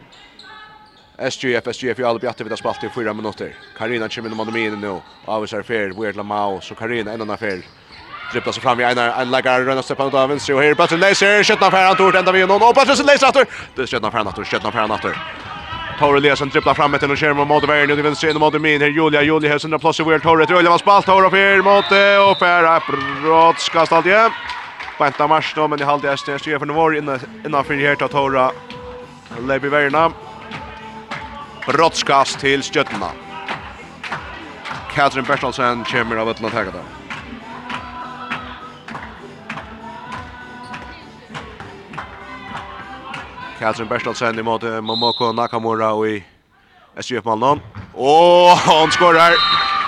SGF, 1.30 1.64
SGF 1.76 2.00
i 2.00 2.04
alla 2.04 2.20
bjatter 2.20 2.44
vid 2.44 2.54
att 2.54 2.60
spalt 2.60 2.84
i 2.84 2.90
fyra 2.90 3.14
minuter. 3.14 3.56
Karina 3.78 4.10
kommer 4.10 4.30
in 4.30 4.40
och 4.40 4.46
man 4.46 4.56
in 4.56 4.82
nu. 4.82 5.02
Avis 5.26 5.54
är 5.54 5.64
fel, 5.64 5.94
Weird 5.94 6.16
Lamau, 6.16 6.62
så 6.62 6.76
Karina 6.76 7.14
en 7.14 7.22
annan 7.22 7.38
fel. 7.38 7.62
Dribblar 8.32 8.54
sig 8.54 8.64
fram 8.64 8.80
i 8.80 8.84
Einar, 8.84 9.22
en 9.22 9.32
läggare 9.32 9.66
rönnar 9.66 9.82
steppar 9.82 10.08
ut 10.08 10.14
av 10.14 10.30
vänster 10.30 10.54
och 10.54 10.64
här 10.64 10.74
Bötsen 10.74 11.00
Leiser, 11.00 11.44
Kjötna 11.44 11.72
Färran 11.72 11.96
Tort, 11.96 12.16
ända 12.16 12.32
vid 12.32 12.42
honom 12.42 12.68
och 12.68 12.76
Bötsen 12.76 13.06
Leiser 13.06 13.28
Attor! 13.28 13.46
Det 13.76 13.82
är 13.82 13.86
Kjötna 13.86 14.12
Färran 14.12 14.28
Attor, 14.28 14.44
Kjötna 14.44 14.72
Färran 14.72 14.92
Attor. 14.92 15.18
Tore 16.00 16.18
Eliasson 16.18 16.50
dribblar 16.50 16.74
fram 16.74 17.00
till 17.00 17.12
och 17.12 17.20
skär 17.20 17.34
mot 17.34 17.48
Motorvägen 17.48 17.90
ut 17.90 18.00
i 18.00 18.02
vänster 18.02 18.34
mot 18.34 18.62
Min 18.62 18.82
här 18.82 18.88
Julia 18.88 19.22
Julia 19.24 19.52
har 19.52 19.60
sina 19.60 19.80
plats 19.80 20.00
i 20.00 20.04
World 20.04 20.24
Torre 20.24 20.46
Torre 20.46 20.60
Elias 20.60 20.84
ball 20.84 21.04
Torre 21.04 21.30
för 21.30 21.62
mot 21.62 21.86
och 22.32 22.40
Per 22.40 23.22
brottskast 23.22 23.92
allt 23.92 24.06
igen. 24.06 24.32
Benta 25.00 25.28
mars 25.28 25.54
då 25.56 25.68
men 25.68 25.82
i 25.82 25.84
halvdel 25.84 26.12
är 26.12 26.38
styr 26.38 26.60
för 26.60 26.66
Norr 26.66 26.98
inne 26.98 27.20
innanför 27.46 27.74
här 27.74 27.96
Tore, 27.96 28.08
Torre 28.08 28.52
Lebi 29.48 29.70
Verna. 29.70 30.12
Brottskast 31.68 32.40
till 32.40 32.64
Stjötna. 32.64 33.12
Katrin 34.94 35.26
Bertelsen 35.26 35.84
kommer 35.84 36.16
av 36.16 36.30
att 36.30 36.44
attacka 36.44 36.72
där. 36.72 37.01
Katrin 43.62 43.88
Berstadsen 43.88 44.46
mot 44.46 44.64
Momoko 44.82 45.32
Nakamura 45.32 45.92
og 45.94 46.08
i 46.10 46.24
SJF 46.98 47.26
Malmö. 47.26 47.60
Og 47.94 48.58
han 48.58 48.92
skorar. 48.92 49.36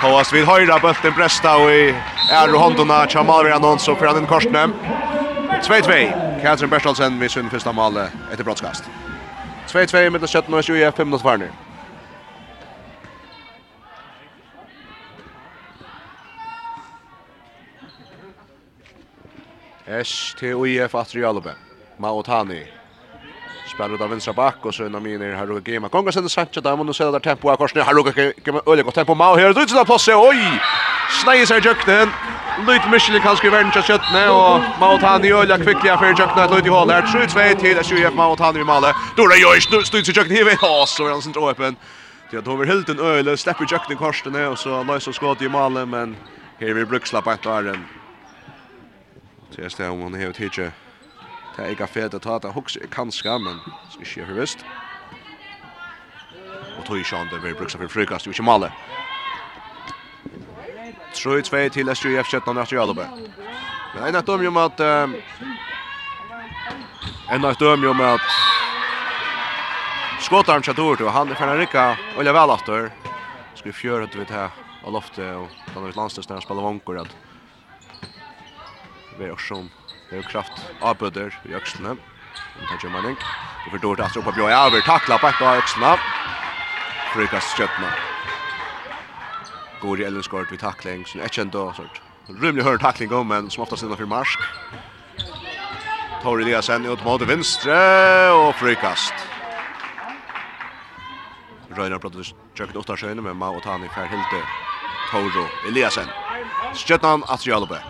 Håas 0.02 0.34
vid 0.34 0.46
höjra 0.46 0.80
bulten 0.80 1.14
bresta 1.14 1.56
och 1.58 1.72
i 1.72 1.96
är 2.32 2.54
och 2.54 2.60
hondorna 2.60 3.08
Chamal 3.08 3.46
Vernon 3.46 3.80
så 3.80 3.96
för 3.96 4.06
han 4.08 4.18
en 4.18 4.28
korsnäm. 4.28 4.74
2-2. 5.64 6.42
Katrin 6.42 6.70
Berstadsen 6.70 7.20
vid 7.20 7.32
sin 7.32 7.50
första 7.50 7.72
mål 7.72 7.98
efter 8.32 8.44
brottskast. 8.44 8.84
2-2 9.68 10.10
med 10.10 10.30
17 10.30 10.54
och 10.54 10.60
SJF 10.60 10.96
5 10.96 11.08
minuter 11.08 11.22
kvar 11.22 11.50
Esh 19.88 20.38
til 20.38 20.56
UIF 20.56 20.96
Atrialbe. 20.96 21.52
Maotani 21.98 22.73
spelar 23.74 23.98
då 23.98 24.08
vänstra 24.08 24.34
back 24.34 24.56
och 24.62 24.76
så 24.76 24.84
när 24.84 25.00
min 25.00 25.22
här 25.22 25.34
Haruka 25.34 25.72
Gema. 25.72 25.90
Konga 25.90 26.12
sen 26.12 26.30
Sancho 26.30 26.62
där 26.62 26.78
men 26.78 26.90
och 26.90 26.96
så 26.96 27.12
där 27.12 27.20
tempo 27.20 27.50
av 27.50 27.56
korsne 27.56 27.82
Haruka 27.82 28.34
Gema 28.46 28.62
öle 28.66 28.84
gott 28.84 28.96
tempo 28.96 29.16
Mao 29.16 29.36
här. 29.36 29.54
Det 29.54 29.62
är 29.62 29.68
så 29.68 29.86
plats 29.86 30.08
oj. 30.08 30.62
Snäjer 31.24 31.46
sig 31.46 31.62
jukten. 31.66 32.10
Lite 32.68 32.90
Michelin 32.90 33.22
kan 33.22 33.38
skriva 33.38 33.62
in 33.62 33.72
just 33.76 33.88
köttne 33.88 34.30
och 34.30 34.60
Mao 34.80 34.98
han 35.02 35.26
i 35.26 35.32
öle 35.32 35.58
kvickliga 35.58 35.98
för 35.98 36.08
jukten 36.08 36.40
att 36.40 36.56
lite 36.56 36.70
hål 36.70 36.88
där. 36.88 37.02
Tror 37.02 37.26
två 37.26 37.60
till 37.62 37.80
att 37.80 37.86
sjua 37.86 38.12
Mao 38.12 38.36
han 38.40 38.58
i 38.58 38.64
målet. 38.64 38.96
Då 39.18 39.28
det 39.28 39.38
gör 39.38 39.56
ju 39.56 39.62
stöts 39.62 39.94
jukten 39.94 40.38
här. 40.38 40.58
Ja, 40.62 40.86
så 40.88 41.06
är 41.08 41.12
han 41.12 41.22
sent 41.22 41.38
öppen. 41.38 41.76
Det 42.32 42.46
har 42.46 42.54
över 42.54 42.66
helt 42.66 42.90
en 42.90 43.00
öle 43.00 43.38
släpper 43.38 43.66
jukten 43.72 43.98
korsne 43.98 44.48
och 44.48 44.60
så 44.60 44.84
löser 44.84 45.12
skott 45.12 45.42
i 45.42 45.50
målet 45.50 45.88
men 45.88 46.16
här 46.60 46.74
vi 46.74 46.86
brukslappa 46.86 47.34
ett 47.34 47.44
där. 47.44 47.80
Så 49.56 49.62
jag 49.62 49.72
stämmer 49.72 50.04
hon 50.04 50.14
helt 50.14 50.38
hitje. 50.38 50.72
Det 51.54 51.62
er 51.62 51.76
ikke 51.76 51.86
fedt 51.86 52.16
å 52.18 52.22
ta 52.22 52.40
det 52.42 52.50
hokse 52.56 52.82
i 52.82 52.88
kanskje, 52.90 53.36
men 53.38 53.60
som 53.94 54.02
ikke 54.02 54.24
er 54.24 54.30
høyest. 54.32 54.64
Og 56.80 56.86
tog 56.88 56.98
ikke 56.98 57.20
han 57.20 57.30
det 57.30 57.42
vil 57.44 57.54
bruke 57.60 57.70
seg 57.70 57.84
for 57.84 57.94
frukast, 57.94 58.26
jo 58.26 58.34
ikke 58.34 58.46
male. 58.48 58.72
Trøy 61.14 61.44
tvei 61.46 61.68
til 61.70 61.92
SJU 61.94 62.16
F17 62.24 62.58
etter 62.58 62.80
Jalobø. 62.80 63.06
Men 63.94 64.08
en 64.08 64.18
av 64.18 64.26
dem 64.26 64.48
om 64.50 64.58
at... 64.64 64.82
En 67.30 67.46
av 67.46 67.60
dem 67.62 67.86
om 67.92 68.02
at... 68.08 68.26
Skåtarm 70.24 70.64
Chadur, 70.66 70.98
han 71.14 71.30
er 71.30 71.38
ferdig 71.38 71.68
rikka, 71.68 71.86
og 72.16 72.26
jeg 72.26 72.34
vel 72.34 72.56
aftur. 72.56 72.90
Skal 73.54 73.70
vi 73.70 73.76
fjøre 73.78 74.08
ut 74.08 74.18
vidt 74.18 74.34
her, 74.34 74.50
og 74.82 74.98
loftet, 74.98 75.30
og 75.38 75.54
den 75.70 75.78
har 75.84 75.86
vi 75.86 76.00
landstøst 76.00 76.32
når 76.32 76.42
han 76.42 76.48
spiller 76.48 76.66
vankor, 76.72 77.04
at... 77.06 78.10
Vi 79.14 79.28
er 79.28 79.36
også 79.36 79.54
sånn 79.54 79.72
Det 80.14 80.20
är 80.20 80.24
kraft 80.24 80.60
avbøder 80.80 81.34
i 81.50 81.56
öxlarna. 81.58 81.96
Det 82.54 82.76
er 82.76 82.82
Kjømanning. 82.84 83.16
Det 83.18 83.72
får 83.74 83.80
dårlig 83.82 84.04
etter 84.06 84.22
opp 84.22 84.28
av 84.30 84.36
Bjøy. 84.38 84.52
Over 84.54 84.84
takla 84.86 85.18
på 85.18 85.30
ett 85.32 85.42
av 85.42 85.58
öxlarna. 85.58 85.96
Frykas 87.16 87.48
skjøttene. 87.58 87.90
Går 89.82 90.04
i 90.04 90.06
Ellenskort 90.06 90.52
vid 90.52 90.62
tackling 90.62 91.02
som 91.10 91.22
är 91.22 91.34
Sånn 91.34 91.34
ikke 91.34 91.42
enda. 91.42 91.90
Rymlig 92.44 92.64
høyre 92.64 92.78
tackling 92.78 93.10
om, 93.12 93.28
men 93.28 93.50
som 93.50 93.64
oftast 93.64 93.84
innenfor 93.84 94.06
marsk. 94.06 94.38
Tor 96.22 96.42
Eliasen 96.46 96.86
ut 96.86 97.04
mot 97.04 97.26
vinstre 97.26 97.80
og 98.38 98.54
frikast. 98.62 99.14
Røyner 101.74 101.98
brotter 101.98 102.30
kjøkken 102.54 102.78
åtta 102.86 103.02
skjøyne 103.02 103.26
med 103.26 103.34
Mao 103.34 103.58
Tani 103.66 103.90
Færhilde 103.90 104.46
Toro 105.10 105.50
Eliasen. 105.66 106.06
Skjøtnan 106.78 107.26
Atrialobe. 107.34 107.82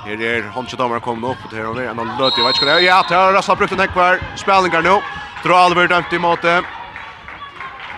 Her 0.00 0.22
er 0.24 0.50
håndkjødamer 0.54 1.02
kommet 1.04 1.28
opp, 1.34 1.40
og 1.44 1.52
her 1.52 1.66
er 1.76 1.90
en 1.92 2.12
løt, 2.16 2.38
i 2.38 2.44
vet 2.44 2.56
ikke 2.56 2.64
hva 2.64 2.72
det 2.72 2.76
er. 2.78 2.84
Ja, 2.86 3.00
det 3.04 3.16
har 3.16 3.34
Rassla 3.36 3.56
brukt 3.60 3.72
en 3.76 3.82
hekvar, 3.84 4.20
spillinger 4.40 4.84
nå. 4.86 5.00
Dra 5.44 5.64
Alver 5.66 5.90
dømt 5.90 6.12
i 6.16 6.20
måte. 6.20 6.60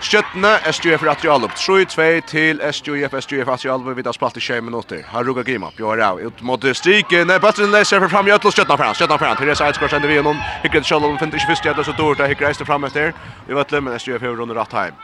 Skjøttene, 0.03 0.57
SJF 0.67 1.05
er 1.05 1.13
atri 1.13 1.29
alup. 1.31 1.53
3-2 1.55 2.05
til 2.27 2.59
SJF, 2.59 3.13
SJF 3.23 3.51
atri 3.53 3.69
alup, 3.71 3.87
vi 3.95 4.03
har 4.03 4.15
spalt 4.15 4.35
i 4.35 4.43
20 4.43 4.65
minutter. 4.67 4.99
Har 5.13 5.23
Ruga 5.23 5.45
grima, 5.47 5.69
Bjør 5.77 6.01
Rau. 6.01 6.19
ut 6.19 6.41
mot 6.43 6.65
striken, 6.75 7.31
bøtteren 7.39 7.71
leser 7.71 8.03
for 8.03 8.11
fram 8.11 8.27
Jøtl, 8.27 8.51
skjøttene 8.51 8.77
fram, 8.81 8.97
skjøttene 8.99 9.19
fram. 9.21 9.37
Therese 9.39 9.63
Eidsgaard 9.63 9.95
sender 9.95 10.11
vi 10.11 10.19
gjennom, 10.19 10.43
hikker 10.65 10.83
til 10.83 10.89
Kjallon, 10.91 11.17
finner 11.21 11.39
ikke 11.39 11.53
fyrst 11.53 11.69
jævla 11.71 11.87
så 11.87 11.95
dårlig, 11.95 12.19
det. 12.19 12.29
hikker 12.33 12.49
Eidsgaard 12.49 12.67
fram 12.73 12.83
etter. 12.89 13.15
Vi 13.47 13.55
vet 13.55 13.71
det, 13.71 13.83
men 13.83 13.95
SJF 13.95 14.27
er 14.27 14.35
rundt 14.41 14.57
rett 14.59 14.75
heim. 14.75 14.99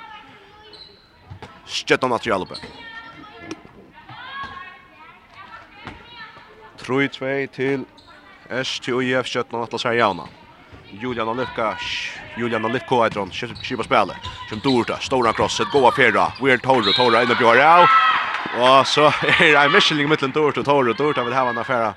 Skjøttene 1.79 2.19
atri 2.19 2.35
alup. 2.35 2.51
3-2 6.89 7.47
til 7.53 7.85
STUIF 8.49 9.29
Kjøtten 9.29 9.59
og 9.59 9.67
Atlas 9.67 9.85
Herjana. 9.85 10.25
Julian 10.89 11.29
Olivka, 11.29 11.75
Julian 12.37 12.65
Olivka 12.65 13.03
er 13.05 13.13
dron, 13.13 13.29
kjipa 13.29 13.85
spille. 13.85 14.15
Kjem 14.49 14.61
Dorta, 14.63 14.97
Stora 15.05 15.33
Krosset, 15.37 15.69
Goa 15.69 15.91
Fera, 15.93 16.31
Weird 16.41 16.63
Toro, 16.65 16.93
Toro 16.97 17.21
inne 17.21 17.37
Bjørn 17.37 17.61
Rau. 17.61 17.85
Og 18.57 18.87
så 18.89 19.11
er 19.27 19.51
det 19.51 19.55
en 19.61 19.73
miskilling 19.75 20.09
mittlen 20.09 20.33
Dorta, 20.33 20.63
og 20.65 20.65
Dorta 20.65 21.03
Dorte 21.03 21.25
vil 21.27 21.37
hava 21.37 21.53
en 21.53 21.61
affæra. 21.61 21.93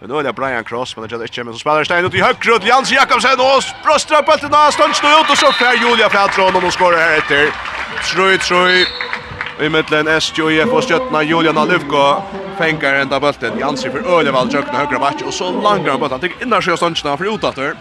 Men 0.00 0.10
nå 0.10 0.18
er 0.18 0.26
det 0.26 0.34
Brian 0.34 0.64
Cross, 0.66 0.96
men 0.96 1.04
det 1.04 1.12
gjelder 1.12 1.30
ikke, 1.30 1.44
men 1.46 1.54
så 1.54 1.62
spiller 1.62 1.86
Stein 1.86 2.06
ut 2.06 2.14
i 2.14 2.22
høyre, 2.22 2.54
ut 2.54 2.64
Jans 2.66 2.90
Jakobsen, 2.90 3.42
og 3.42 3.62
brøstra 3.84 4.22
bøltena, 4.26 4.64
stønns 4.74 5.02
nå 5.02 5.12
ut, 5.20 5.30
og 5.30 5.38
så 5.38 5.50
får 5.58 5.78
Julia 5.82 6.10
Fratron, 6.10 6.58
og 6.58 6.62
nå 6.62 6.70
skårer 6.74 6.98
her 6.98 7.20
etter. 7.22 7.50
Trøy, 8.10 8.38
trøy 8.42 8.82
i 9.60 9.68
mittlen 9.68 10.08
SJF 10.08 10.72
och 10.72 10.84
stöttna 10.84 11.22
Julian 11.22 11.58
Alufko 11.58 12.22
fänkar 12.58 12.94
ända 12.94 13.20
bulten 13.20 13.58
Jansi 13.58 13.90
för 13.90 14.18
Ölevall 14.18 14.54
jökna 14.54 14.78
högra 14.78 14.98
back 14.98 15.22
och 15.26 15.34
så 15.34 15.52
långa 15.52 15.98
bulten 15.98 16.20
tycker 16.20 16.42
innan 16.42 16.62
sjö 16.62 16.76
stundsna 16.76 17.16
för 17.16 17.34
utater. 17.34 17.74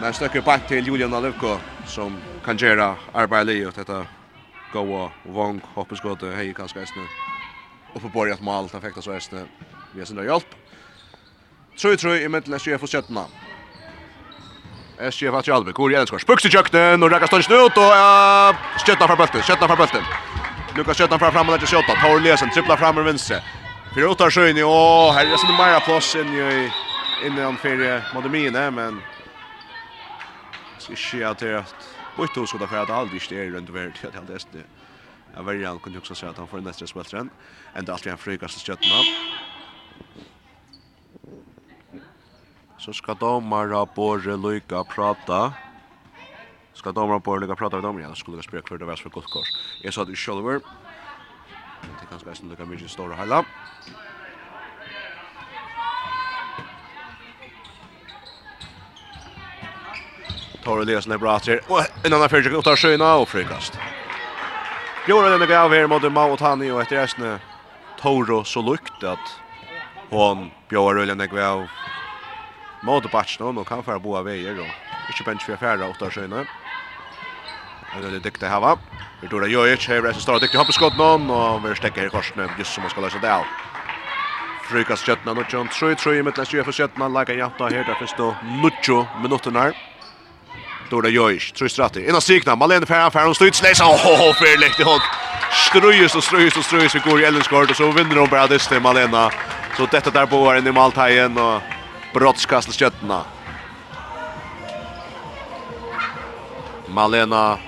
Men 0.00 0.14
stöcker 0.14 0.40
back 0.40 0.68
till 0.68 0.86
Julian 0.86 1.14
Alufko 1.14 1.56
som 1.86 2.16
kan 2.44 2.56
göra 2.56 2.96
arbete 3.12 3.66
och 3.66 3.72
detta 3.76 4.06
goa 4.72 5.10
vång 5.22 5.60
hoppas 5.74 6.00
gott 6.00 6.22
hej 6.22 6.54
kanske 6.54 6.80
är 6.80 6.86
snö. 6.86 7.02
Och 7.94 8.02
på 8.02 8.08
borgat 8.08 8.40
mål 8.40 8.68
perfekta 8.68 9.02
så 9.02 9.10
är 9.10 9.20
snö. 9.20 9.42
Vi 9.92 10.00
har 10.00 10.06
sin 10.06 10.24
hjälp. 10.24 10.54
Tror 11.80 11.96
tror 11.96 12.16
i 12.16 12.28
mittlen 12.28 12.56
SJF 12.56 12.82
och 12.82 12.90
Stjøtna. 12.90 13.24
SJF 15.10 15.34
att 15.34 15.48
Alvik, 15.48 15.74
går 15.74 15.92
igen 15.92 16.06
skor. 16.06 16.18
Spuxi 16.18 16.48
kjøkkenen, 16.50 17.02
och 17.02 17.10
Rekka 17.10 17.26
Stønsen 17.26 17.52
ut, 17.52 17.76
och 17.76 17.82
ja, 17.82 18.54
skjøttene 18.78 19.08
fra 19.08 19.16
bulten. 19.16 19.42
skjøttene 19.42 19.68
fra 19.68 19.76
bulten. 19.76 20.04
Lukas 20.76 20.96
skjøttene 20.96 21.18
fra 21.18 21.30
fram 21.30 21.48
og 21.48 21.52
legger 21.56 21.66
skjøttene, 21.66 22.00
Tar 22.00 22.20
Lesen, 22.20 22.50
tripla 22.50 22.76
fram 22.76 22.94
med 22.94 23.04
vänster. 23.04 23.42
vinstre. 23.94 24.08
åtta 24.08 24.30
sjön 24.30 24.58
i 24.58 24.62
och 24.62 25.14
här 25.14 25.26
är 25.26 25.36
sånn 25.36 25.56
meira 25.56 25.80
plås 25.80 26.14
in 26.14 26.28
i 26.34 26.70
innan 27.26 27.56
fyrir 27.56 28.02
Mademine, 28.14 28.70
men 28.70 29.02
skal 30.78 30.94
ikke 30.96 31.28
at 31.28 31.38
det 31.38 31.50
er 31.50 31.58
at 31.58 31.74
Bøyto 32.16 32.46
skulle 32.46 32.68
for 32.68 32.76
at 32.76 32.88
det 32.88 32.94
aldri 32.94 33.16
ikke 33.16 33.36
er 33.36 33.54
rundt 33.54 33.72
verdt, 33.74 34.04
at 34.04 34.26
det 34.26 34.34
er 34.34 34.48
det. 34.52 34.64
Jeg 35.36 35.46
verger 35.46 35.68
han 35.68 35.78
kunne 35.78 35.94
jo 35.94 36.00
også 36.00 36.14
si 36.14 36.26
at 36.26 36.36
han 36.36 36.48
får 36.48 36.60
neste 36.60 36.86
speltren, 36.86 37.30
enda 37.76 37.92
alltid 37.92 38.12
en 38.12 38.18
frykast 38.18 38.56
i 38.56 38.64
skjøttene. 38.66 39.04
så 42.82 42.92
ska 42.92 43.14
domare 43.14 43.86
borde 43.94 44.36
lycka 44.36 44.84
prata. 44.84 45.52
Ska 46.74 46.92
domare 46.92 47.20
borde 47.20 47.40
lycka 47.40 47.56
prata 47.56 47.76
med 47.76 47.84
domare. 47.84 48.02
Jag 48.02 48.16
skulle 48.16 48.42
spela 48.42 48.62
för 48.68 48.78
det 48.78 48.84
var 48.84 48.96
för 48.96 49.10
gott 49.10 49.24
kors. 49.24 49.48
Jag 49.82 49.94
sa 49.94 50.04
det 50.04 50.16
Scholver. 50.16 50.60
Det 52.00 52.06
kanske 52.10 52.30
är 52.30 52.34
snygga 52.34 52.64
mycket 52.64 52.90
stora 52.90 53.16
hela. 53.16 53.44
Tar 60.64 60.78
och 60.78 60.86
läser 60.86 61.18
bra 61.18 61.36
åter. 61.36 61.60
Och 61.68 61.80
en 62.04 62.12
annan 62.12 62.28
försök 62.28 62.54
att 62.54 62.64
ta 62.64 62.76
sköna 62.76 63.14
och 63.14 63.28
frikast. 63.28 63.78
Gjorde 65.08 65.38
den 65.38 65.48
gav 65.48 65.72
här 65.72 65.86
mot 65.86 66.12
Mao 66.12 66.36
Tani 66.36 66.70
och 66.70 66.80
efter 66.80 66.96
resten 66.96 67.38
Toro 68.00 68.44
så 68.44 68.62
lukt 68.62 69.04
att 69.04 69.26
hon 70.10 70.50
bjöd 70.68 70.98
ölen 70.98 71.28
gav 71.28 71.68
mot 72.82 73.12
Batchnon 73.12 73.58
och 73.58 73.68
kan 73.68 73.82
föra 73.82 73.98
boa 73.98 74.22
väjer 74.22 74.54
då. 74.54 74.62
Inte 75.08 75.22
bench 75.24 75.42
för 75.42 75.56
färra 75.56 75.88
åtta 75.88 76.10
sköna. 76.10 76.36
Det 78.00 78.06
är 78.06 78.32
det 78.40 78.46
här 78.46 78.54
hava. 78.54 78.78
Vi 79.20 79.28
tror 79.28 79.40
det 79.40 79.48
gör 79.48 79.66
ju 79.66 79.72
inte 79.72 79.92
här 79.92 80.12
så 80.12 80.20
står 80.20 80.40
dyktigt 80.40 80.58
hoppas 80.58 80.74
skott 80.74 80.96
någon 80.96 81.30
och 81.30 81.70
vi 81.70 81.76
stäcker 81.76 82.06
i 82.06 82.10
korsen 82.10 82.50
just 82.58 82.74
som 82.74 82.82
man 82.82 82.90
ska 82.90 83.00
lösa 83.00 83.18
det 83.18 83.34
av. 83.34 83.44
Frukas 84.62 85.08
Jötna 85.08 85.34
nu 85.34 85.44
tjön 85.48 85.68
3-3 85.68 86.14
i 86.14 86.22
mittlen 86.22 86.46
20 86.46 86.64
för 86.64 86.80
Jötna. 86.80 87.08
Lägger 87.08 87.34
jämta 87.34 87.64
här 87.64 87.84
där 87.84 87.94
finns 87.94 88.14
då 88.16 88.36
Nuccio 88.62 89.06
minuterna. 89.22 89.72
Dora 90.90 91.08
Jojic, 91.08 91.52
tror 91.52 91.68
stratti. 91.68 92.08
Inna 92.08 92.20
Signa, 92.20 92.56
Malene 92.56 92.86
Ferran, 92.86 93.10
Ferran 93.10 93.34
styrt 93.34 93.62
läs. 93.62 93.80
Åh, 93.80 94.32
förläkt 94.34 94.80
i 94.80 94.82
håll. 94.82 95.00
Ströjs 95.68 96.14
och 96.14 96.24
ströjs 96.24 96.56
och 96.56 96.64
ströjs. 96.64 96.94
Vi 96.94 96.98
går 96.98 97.20
i 97.20 97.24
Ellenskort, 97.24 97.70
och 97.70 97.76
så 97.76 97.90
vinner 97.90 98.14
de 98.14 98.28
bara 98.28 98.46
det 98.46 98.58
till 98.58 98.80
Malena. 98.80 99.30
Så 99.76 99.86
detta 99.86 100.10
där 100.10 100.26
på 100.26 100.44
var 100.44 100.56
i 100.56 100.72
Maltajen 100.72 101.38
och 101.38 101.62
brottskast 102.12 102.68
till 102.68 102.78
Stjøttena. 102.78 103.24
Malena 106.86 107.58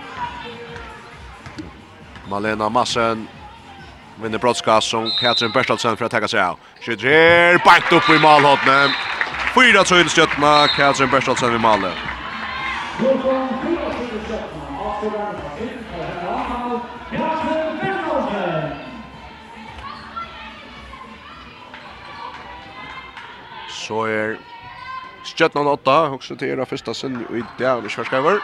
Malena 2.29 2.69
Massen 2.69 3.29
vinner 4.23 4.39
brottskast 4.39 4.91
som 4.91 5.11
Katrin 5.21 5.51
Bertelsen 5.53 5.97
för 5.97 6.05
att 6.05 6.11
tagga 6.11 6.29
sig 6.29 6.43
av. 6.43 6.59
Skjuter 6.81 7.09
här, 7.09 7.63
bankt 7.65 7.93
upp 7.93 8.11
i 8.11 8.19
målhållningen. 8.19 8.91
Fyra 9.55 9.85
tröjl 9.85 10.09
Stjøttena, 10.09 10.69
Katrin 10.69 11.11
Bertalsen 11.11 11.53
vid 11.53 11.61
målet. 11.61 11.93
Så 23.85 24.07
er 24.09 24.37
Stjøtnan 25.25 25.67
8, 25.67 25.91
også 26.17 26.37
til 26.41 26.53
era 26.55 26.65
første 26.65 26.95
sin 26.95 27.19
i 27.21 27.43
dag, 27.59 27.83
vi 27.83 27.89
kjørskriver. 27.93 28.41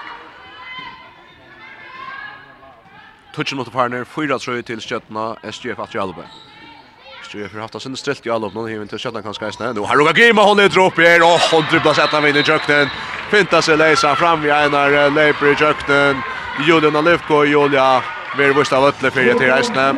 Tutsen 3.32 3.56
mot 3.56 3.68
Farner, 3.72 4.04
4-3 4.04 4.60
til 4.68 4.80
Stjøtna, 4.84 5.34
SGF 5.44 5.80
Atri 5.80 6.00
Jalbe. 6.00 6.26
SGF 7.24 7.52
har 7.54 7.60
haft 7.60 7.80
sin 7.82 7.96
strilt 7.96 8.26
i 8.26 8.28
Jalbe, 8.28 8.50
nå 8.54 8.66
hiver 8.66 8.90
til 8.90 9.00
Stjøtna 9.00 9.22
kanskje 9.24 9.48
eisne. 9.48 9.72
Nå 9.76 9.86
har 9.88 10.00
Roga 10.00 10.12
Grima, 10.16 10.44
hun 10.44 10.60
er 10.60 10.68
dropp 10.68 11.00
her, 11.00 11.24
og 11.24 11.38
hun 11.52 11.64
dribler 11.70 11.96
sett 11.96 12.12
han 12.16 12.26
inn 12.28 12.40
i 12.40 12.44
kjøkkenen. 12.44 12.92
Finta 13.30 13.62
seg 13.64 13.80
leisa 13.80 14.12
fram 14.18 14.44
i 14.44 14.52
Einar, 14.52 14.98
leiper 15.14 15.54
i 15.54 15.56
kjøkkenen. 15.56 16.20
Julian 16.66 17.00
Alivko, 17.00 17.44
Julia, 17.48 18.02
vi 18.36 18.44
er 18.44 18.52
Vust 18.56 18.76
av 18.76 18.90
Øtle, 18.90 19.12
fyrir 19.14 19.40
til 19.40 19.54
eisne. 19.54 19.92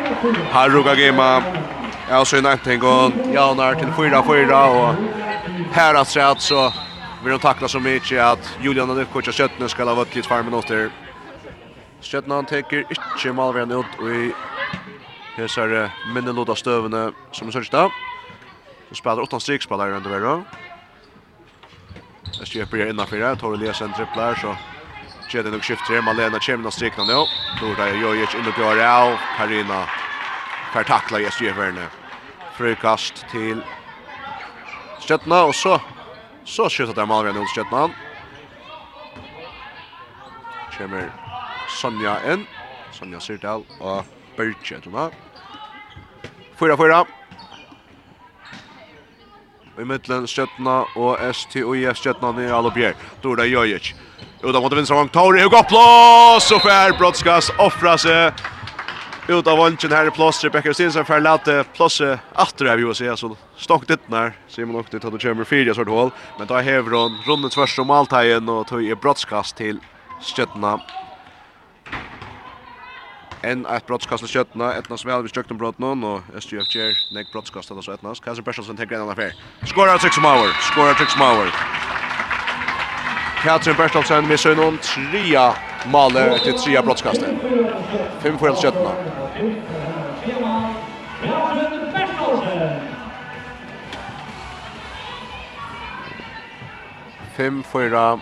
Har 0.54 0.70
Roga 0.70 0.94
Grima, 0.94 1.32
ja, 2.10 2.22
så 2.24 2.38
er 2.38 2.46
nøyting, 2.46 2.84
og 2.84 3.16
Janar 3.32 3.80
til 3.80 3.90
4-4, 3.96 4.52
og 4.52 5.31
här 5.72 5.94
att 5.94 6.08
säga 6.08 6.30
att 6.30 6.40
så 6.40 6.72
vill 7.22 7.32
de 7.32 7.38
tackla 7.38 7.68
så 7.68 7.80
mycket 7.80 8.22
att 8.22 8.58
Julian 8.62 8.90
och 8.90 8.96
Nivkovic 8.96 9.28
och 9.28 9.34
Köttner 9.34 9.68
ska 9.68 9.84
ha 9.84 9.94
varit 9.94 10.14
lite 10.14 10.28
fem 10.28 10.44
minuter. 10.44 10.90
Köttner 12.00 12.34
han 12.34 12.44
tänker 12.44 12.78
inte 12.78 13.32
malvärden 13.32 13.70
ut 13.70 13.98
och 13.98 14.10
i 14.10 14.32
hessar 15.36 15.90
minnelåda 16.14 16.54
stövande 16.54 17.12
som 17.32 17.48
är 17.48 17.52
sörsta. 17.52 17.90
Så 18.88 18.94
spelar 18.94 19.22
åtta 19.22 19.40
strikspelare 19.40 19.96
under 19.96 20.10
värre. 20.10 20.44
Jag 22.38 22.46
köper 22.46 22.76
det 22.76 22.90
innanför 22.90 23.16
det. 23.16 23.36
Tar 23.36 23.54
Elias 23.54 23.82
en 23.82 23.92
tripplar 23.92 24.34
så 24.34 24.56
Kjede 25.32 25.50
nok 25.50 25.64
skift 25.64 25.86
tre 25.86 26.02
Malena 26.02 26.40
Chemna 26.40 26.70
strikna 26.70 27.04
nu. 27.04 27.26
Dorda 27.60 27.94
Jojic 27.94 28.34
in 28.34 28.46
och 28.46 28.82
av. 28.82 29.18
Karina. 29.36 29.86
Per 30.72 31.20
i 31.20 31.30
SGF-verne. 31.30 31.86
Frukast 32.56 33.28
till 33.30 33.62
Stjøtna, 35.02 35.42
og 35.48 35.54
så, 35.54 35.78
så 36.46 36.68
skjuter 36.70 36.94
det 36.94 37.06
Malmgren 37.10 37.38
mot 37.40 37.50
Stjøtna. 37.50 37.88
Kjemmer 40.76 41.08
Sonja 41.80 42.18
inn, 42.32 42.46
Sonja 42.94 43.20
Syrdal 43.20 43.66
og 43.80 44.06
Børge, 44.36 44.78
tror 44.84 45.00
jeg. 45.00 45.18
4-4. 46.60 47.02
I 49.80 49.84
middelen 49.88 50.26
Stjøtna 50.28 50.82
og 50.94 51.20
STOIF 51.34 51.98
Stjøtna 51.98 52.32
nere 52.36 52.54
alle 52.54 52.70
bjer. 52.74 52.96
Dorda 53.24 53.48
Jojic. 53.48 53.94
Uda 54.42 54.60
mot 54.60 54.74
vinstra 54.74 54.98
vang, 54.98 55.10
Tauri, 55.14 55.42
Hugo 55.42 55.62
Plås, 55.66 56.50
og 56.54 56.62
Fær 56.62 56.94
Brodskast 56.98 57.54
offra 57.62 57.96
seg 57.98 58.42
ut 59.28 59.46
av 59.46 59.58
vanchen 59.58 59.92
här 59.92 60.06
i 60.06 60.10
plåster. 60.10 60.50
Becker 60.50 60.72
Stinsen 60.72 61.04
för 61.04 61.20
lite 61.20 61.64
plåster 61.74 62.18
efter 62.38 62.64
här 62.64 62.76
vi 62.76 62.84
vill 62.84 62.94
säga 62.94 63.16
Så 63.16 63.36
stångt 63.56 63.88
dit 63.88 64.00
när 64.06 64.32
Simon 64.48 64.76
åkte 64.76 65.00
till 65.00 65.14
att 65.14 65.22
kommer 65.22 65.44
fyra 65.44 65.74
sort 65.74 65.88
hål. 65.88 66.10
Men 66.38 66.46
då 66.46 66.54
häver 66.54 66.90
hon 66.90 67.18
runden 67.26 67.50
tvärs 67.50 67.78
om 67.78 67.90
allt 67.90 68.12
här 68.12 68.24
igen 68.24 68.48
och 68.48 68.66
tog 68.66 68.84
i 68.84 68.94
brottskast 68.94 69.56
till 69.56 69.78
skötterna. 70.36 70.80
En 73.42 73.66
ett 73.66 73.86
brottskast 73.86 74.24
till 74.24 74.32
skötterna. 74.32 74.74
Ett 74.74 74.98
som 74.98 75.10
jag 75.10 75.16
har 75.16 75.54
brott 75.54 75.78
någon 75.78 76.04
och 76.04 76.20
SGF 76.38 76.74
Jer 76.74 77.14
näck 77.14 77.32
brottskast 77.32 77.68
till 77.68 77.82
så 77.82 77.92
ettnas. 77.92 78.20
Kaiser 78.20 78.42
Persson 78.42 78.76
tänker 78.76 78.94
en 78.94 79.00
annan 79.00 79.12
affär. 79.12 79.32
Skorar 79.66 79.98
6 79.98 80.18
Mauer. 80.18 80.50
Skorar 80.72 80.94
6 80.94 81.18
Mauer. 81.18 81.54
Katrin 83.42 83.76
Bertelsen 83.76 84.28
med 84.28 84.40
sin 84.40 84.78
trea 84.78 85.54
Maler 85.86 86.38
till 86.38 86.54
trea 86.54 86.82
brottskastet. 86.82 87.30
Fem 88.22 88.38
för 88.38 88.48
Elkötna. 88.48 88.90
Fem 97.36 97.62
fyra. 97.72 98.20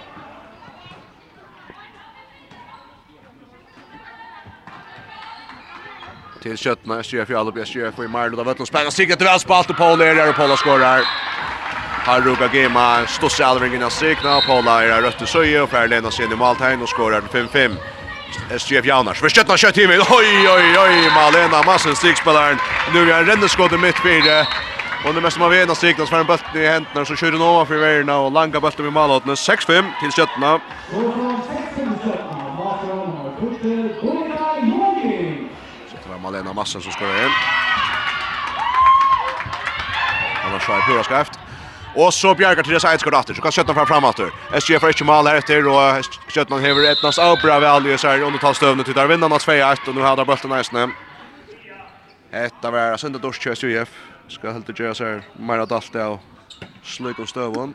Till 6.43 6.59
Kötna, 6.59 6.95
Östergöf 6.95 7.31
i 7.31 7.35
Alubi, 7.35 7.61
Östergöf 7.61 7.99
i 7.99 8.09
Marlo, 8.09 8.37
där 8.37 8.45
Vötlund 8.45 8.69
spänner 8.69 8.91
sig 8.91 9.13
ett 9.13 9.23
välspalt 9.23 9.71
och 9.71 9.77
Paul 9.77 10.01
Erjar 10.01 10.29
och 10.29 10.35
Paula 10.35 10.57
skorar. 10.57 11.01
Har 12.05 12.21
Ruka 12.21 12.51
Gema 12.53 13.07
stås 13.07 13.41
i 13.41 13.43
alvingen 13.43 13.83
av 13.83 13.91
strikna. 13.91 14.41
Paula 14.41 14.85
är 14.85 15.03
rött 15.03 15.23
i 15.23 15.27
söje 15.27 15.63
och 15.63 15.71
Färlena 15.71 16.11
sen 16.11 16.33
i 16.33 16.37
maltegn 16.37 16.83
och 16.83 16.89
skorar 16.89 17.21
5-5. 17.21 17.77
SGF 18.59 18.85
Janars. 18.85 19.21
Förstöttna 19.21 19.57
kött 19.57 19.79
i 19.79 19.87
mig. 19.87 19.99
Oj, 19.99 20.49
oj, 20.49 20.79
oj. 20.79 21.11
Malena 21.15 21.63
Massen 21.63 21.97
strikspelaren. 21.97 22.59
Nu 22.95 23.13
är 23.13 23.19
en 23.19 23.27
ränneskåd 23.27 23.73
i 23.73 23.77
mittfyrde. 23.77 24.47
Och 25.05 25.15
det 25.15 25.21
mest 25.21 25.39
man 25.39 25.51
vet 25.51 25.69
när 25.69 25.75
strikna 25.75 26.05
så 26.05 26.11
får 26.11 26.17
en 26.17 26.27
bult 26.27 26.45
i 26.55 26.67
händerna 26.67 27.05
så 27.05 27.17
kör 27.17 27.33
den 27.33 27.43
ovanför 27.43 27.77
vägarna 27.77 28.17
och 28.17 28.33
langa 28.33 28.61
bulten 28.61 28.85
vid 28.85 28.93
Malåtene. 28.93 29.35
6-5 29.35 29.85
till 30.01 30.13
Stöttna. 30.13 30.61
Så 35.91 35.97
det 36.03 36.11
var 36.11 36.19
Malena 36.19 36.53
Massen 36.53 36.81
som 36.81 36.93
skorar 36.93 37.25
in. 37.25 37.31
Annars 40.45 40.63
har 40.63 40.75
jag 40.75 40.87
pura 40.87 41.05
skäft. 41.05 41.39
Och 41.95 42.15
så 42.15 42.35
Bjerga 42.35 42.63
till 42.63 42.73
Resa 42.73 42.89
Eidsgård 42.91 43.15
åter. 43.15 43.35
Så 43.35 43.43
kan 43.43 43.53
Sjötnan 43.53 43.75
fram 43.75 43.87
framåt. 43.87 44.21
SG 44.61 44.81
får 44.81 44.89
inte 44.89 45.05
mål 45.05 45.27
här 45.27 45.35
efter 45.35 45.69
och 45.69 46.05
Sjötnan 46.29 46.61
häver 46.61 46.93
ett 46.93 47.03
nas 47.03 47.17
bra 47.43 47.59
väl 47.59 47.99
så 47.99 48.09
här 48.09 48.23
under 48.23 48.39
talstövnet 48.39 48.87
till 48.87 48.95
där 48.95 49.07
vinner 49.07 49.29
2-1 49.29 49.89
och 49.89 49.95
nu 49.95 50.01
har 50.01 50.17
där 50.17 50.25
bulten 50.25 50.51
nästan. 50.51 50.93
Etta 52.33 52.71
var 52.71 52.79
alltså 52.79 53.07
inte 53.07 53.19
dorsk 53.19 53.43
körs 53.43 53.65
UF. 53.65 53.89
Ska 54.29 54.51
helt 54.51 54.71
att 54.71 54.79
göra 54.79 54.95
så 54.95 55.05
här 55.05 55.23
mera 55.39 55.67
dalt 55.67 55.95
och 55.95 56.21
sluk 56.83 57.19
och 57.19 57.29
stövon. 57.29 57.75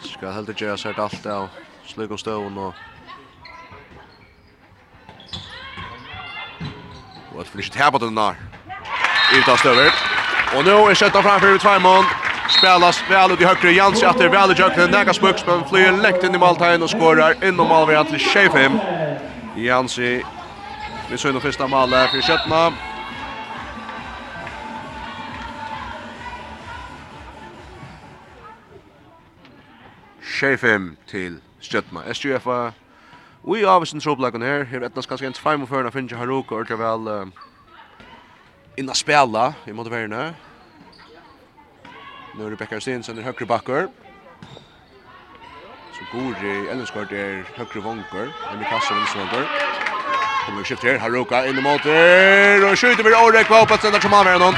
Ska 0.00 0.30
helt 0.30 0.48
att 0.48 0.60
göra 0.60 0.76
så 0.76 0.88
här 0.88 0.94
dalt 0.94 1.26
och 1.26 1.48
sluk 1.86 2.10
och 2.10 2.20
stövon 2.20 2.58
och 2.58 2.74
Och 7.34 7.40
att 7.40 7.48
flytta 7.48 7.78
här 7.78 7.90
på 7.90 7.98
den 7.98 8.14
där. 8.14 8.34
Utan 9.38 9.58
stöver. 9.58 9.92
Och 10.56 10.64
nu 10.64 10.70
är 10.70 10.94
skjuttet 10.94 11.22
framför 11.22 11.58
Tvärmon. 11.58 12.04
Spelas 12.58 13.10
väl 13.10 13.32
ut 13.32 13.40
i 13.40 13.44
högre 13.44 13.72
Jans 13.72 14.02
efter 14.02 14.28
väl 14.28 14.50
i 14.52 14.54
jöknen. 14.54 14.90
Näga 14.90 15.12
spucks 15.12 15.46
men 15.46 15.64
flyr 15.64 15.92
läckt 15.92 16.24
in 16.24 16.34
i 16.34 16.38
måltagen 16.38 16.82
och 16.82 16.90
skårar 16.90 17.44
inom 17.44 17.68
målvägen 17.68 18.06
till 18.06 18.18
Shefim. 18.18 18.78
Jansi 19.56 20.22
vi 21.10 21.18
ser 21.18 21.32
nog 21.32 21.42
första 21.42 21.66
målet 21.66 22.10
för 22.10 22.20
skjuttet. 22.20 22.72
Shefim 30.22 30.96
till 31.10 31.36
Stjøtna. 31.60 32.00
SGF. 32.14 32.46
vi 33.42 33.64
har 33.64 33.76
avisen 33.76 34.00
troblakken 34.00 34.42
her. 34.42 34.64
Här 34.64 34.76
er 34.76 34.86
etnast 34.86 35.08
ganske 35.08 35.26
en 35.26 35.34
45 35.34 35.86
og 35.86 35.92
finnes 35.92 36.12
Haruka, 36.12 36.54
og 36.54 36.68
det 36.68 36.72
er 36.72 36.76
vel 36.76 37.32
inna 38.76 38.94
spela 38.94 39.54
i 39.64 39.72
mot 39.72 39.86
verne. 39.86 40.34
Nu 42.36 42.46
är 42.46 42.50
Rebecca 42.50 42.64
Beckar 42.64 42.80
Stensen 42.80 43.18
i 43.18 43.22
högre 43.22 43.46
backer. 43.46 43.88
Så 45.92 46.18
går 46.18 46.44
i 46.44 46.68
Ellenskort 46.68 47.12
är 47.12 47.44
högre 47.54 47.80
vonker. 47.80 48.32
Emil 48.52 48.66
Kassel 48.70 48.96
i 48.96 49.06
svånker. 49.06 49.48
Kommer 50.46 50.64
skift 50.64 50.82
här. 50.82 50.98
Haruka 50.98 51.46
in 51.46 51.58
i 51.58 51.62
mot. 51.62 51.82
där 51.82 52.72
Och 52.72 52.78
skjuter 52.78 53.04
med 53.04 53.12
Orek. 53.12 53.50
Vad 53.50 53.60
hoppas 53.60 53.84
ända 53.84 54.00
som 54.00 54.12
avgör 54.12 54.38
någon. 54.38 54.54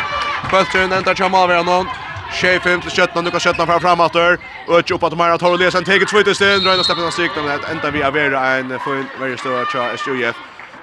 Böttren 0.50 0.92
ända 0.92 1.16
som 1.16 1.34
avgör 1.34 1.64
någon. 1.64 1.86
Tjej 2.32 2.60
fem 2.60 2.80
till 2.80 2.90
köttna, 2.90 3.20
nu 3.20 3.30
kan 3.30 3.40
köttna 3.40 3.66
fram 3.66 3.80
framåt 3.80 4.12
där. 4.12 4.38
Och 4.68 4.90
upp 4.90 5.02
att 5.02 5.16
Mara 5.18 5.38
tar 5.38 5.50
och 5.50 5.58
läser 5.58 5.78
en 5.78 5.84
teget 5.84 6.10
svitt 6.10 6.36
stund, 6.36 6.62
drar 6.62 6.74
in 6.74 6.78
och 6.78 6.86
släpper 6.86 7.02
den 7.02 7.12
stycken. 7.12 7.44
Ända 7.70 7.90
vi 7.90 8.02
avera 8.02 8.46
en 8.46 8.68
fin, 8.68 9.06
väldigt 9.20 9.40
stor 9.40 9.64
tja 9.72 9.92
SJF. 9.92 10.36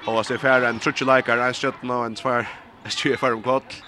Och 0.04 0.26
så 0.26 0.34
är 0.34 0.38
färre 0.38 0.68
en 0.68 0.78
trutje 0.78 1.16
likar, 1.16 1.38
en 1.38 1.54
köttna 1.54 1.96
och 1.96 2.06
en 2.06 2.14
tvär. 2.14 2.48
Styr 2.84 3.16
för 3.16 3.32
om 3.32 3.42
kort. 3.42 3.82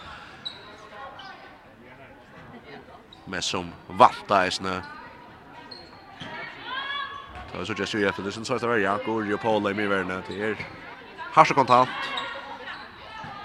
Men 3.25 3.43
som 3.43 3.73
vanta 3.87 4.47
i 4.47 4.51
snö. 4.51 4.81
Då 7.53 7.65
så 7.65 7.73
just 7.73 7.95
ju 7.95 8.09
efter 8.09 8.23
det 8.23 8.33
sen 8.33 8.45
så 8.45 8.55
att 8.55 8.63
välja 8.63 8.99
går 9.07 9.27
ju 9.27 9.39
Paul 9.39 9.71
i 9.71 9.75
mivärna 9.75 10.23
till 10.23 10.41
er. 10.41 10.67
Har 11.33 11.45
så 11.45 11.55
kontant. 11.55 11.89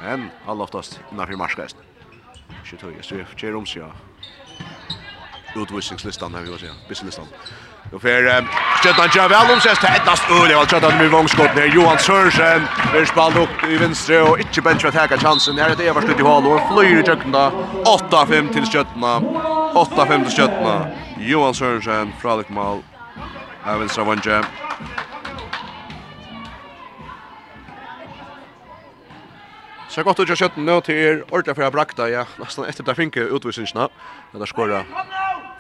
Men 0.02 0.30
alla 0.46 0.64
oftast 0.64 1.00
innanför 1.12 1.36
marskast. 1.36 1.78
Shit 2.66 2.84
hur 2.84 2.92
jag 2.92 3.06
ser 3.40 3.56
om 3.56 3.66
sig. 3.66 3.84
Utvisningslistan 5.56 6.34
här 6.34 6.42
vi 6.42 6.50
går 6.50 6.58
se. 6.58 6.70
Businesslistan. 6.90 7.28
Då 7.92 8.00
för 8.00 8.46
Stjärnan 8.84 9.10
kör 9.10 9.30
väl 9.30 9.52
om 9.54 9.62
sist 9.62 9.84
hetast 9.84 10.24
öl 10.32 10.52
jag 10.52 10.70
tror 10.70 10.86
att 10.86 10.98
med 10.98 11.12
vångskott 11.12 11.56
ner 11.56 11.66
Johan 11.66 11.98
Sörsen 11.98 12.62
Vi 12.94 13.06
spalla 13.06 13.40
upp 13.40 13.64
i 13.70 13.78
vänster 13.78 14.32
och 14.32 14.40
inte 14.40 14.62
bench 14.62 14.86
att 14.86 14.94
ta 14.94 15.18
chansen 15.18 15.58
här 15.58 15.76
det 15.78 15.88
är 15.88 15.94
vart 15.94 16.20
i 16.20 16.22
hål 16.22 16.46
och 16.46 16.62
flyr 16.74 17.00
i 17.00 17.04
tjökten 17.04 17.32
då 17.32 17.52
8-5 17.84 18.54
till 18.54 18.66
Stjärnan. 18.66 19.24
8-5 19.74 20.24
till 20.26 20.36
Stjärnan. 20.36 20.86
Johan 21.20 21.54
Sörsen 21.54 22.14
fralikmal 22.22 22.82
av 23.66 23.80
vänstra 23.80 24.04
vånge 24.04 24.44
Så 29.90 30.04
gott 30.04 30.20
att 30.20 30.30
jag 30.30 30.38
skjuter 30.38 30.62
nu 30.62 30.82
till 30.82 31.24
ordentligt 31.30 31.56
för 31.56 31.64
jag 31.64 31.74
brakta 31.74 32.10
ja 32.10 32.26
nästan 32.40 32.66
efter 32.66 32.84
där 32.84 32.94
finke 32.94 33.20
utvisningarna 33.20 33.90
där 34.32 34.46
skora 34.46 34.84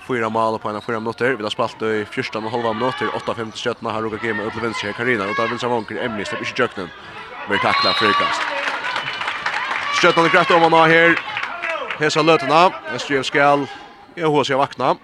fyra 0.07 0.29
mål 0.29 0.59
på 0.59 0.69
en 0.69 0.75
av 0.75 0.81
fyra 0.81 0.99
minuter. 0.99 1.33
Vi 1.33 1.43
har 1.43 1.49
spalt 1.49 1.81
i 1.81 2.05
första 2.11 2.39
och 2.39 2.51
halva 2.51 2.73
minuter 2.73 3.05
8-5 3.05 3.51
till 3.51 3.61
Stjärna 3.61 3.91
har 3.91 4.01
Roger 4.01 4.17
Game 4.17 4.43
uppe 4.43 4.59
vänster 4.59 4.91
Karina 4.91 5.23
och 5.23 5.35
där 5.35 5.47
vänster 5.47 5.67
vanker 5.67 5.95
Emily 6.05 6.25
släpper 6.25 6.47
inte 6.47 6.61
jöknen. 6.61 6.89
Vi 7.49 7.57
tacklar 7.59 7.93
frikast. 7.93 8.41
Stjärna 10.01 10.21
har 10.21 10.29
kraft 10.29 10.51
om 10.51 10.61
han 10.61 10.73
har 10.73 10.87
här. 10.87 11.19
Hesa 11.99 12.21
lötena. 12.21 12.71
SJF 12.95 13.25
skall. 13.25 13.65
Jag 14.15 14.29
hos 14.29 14.49
jag 14.49 14.57
vakna. 14.57 14.95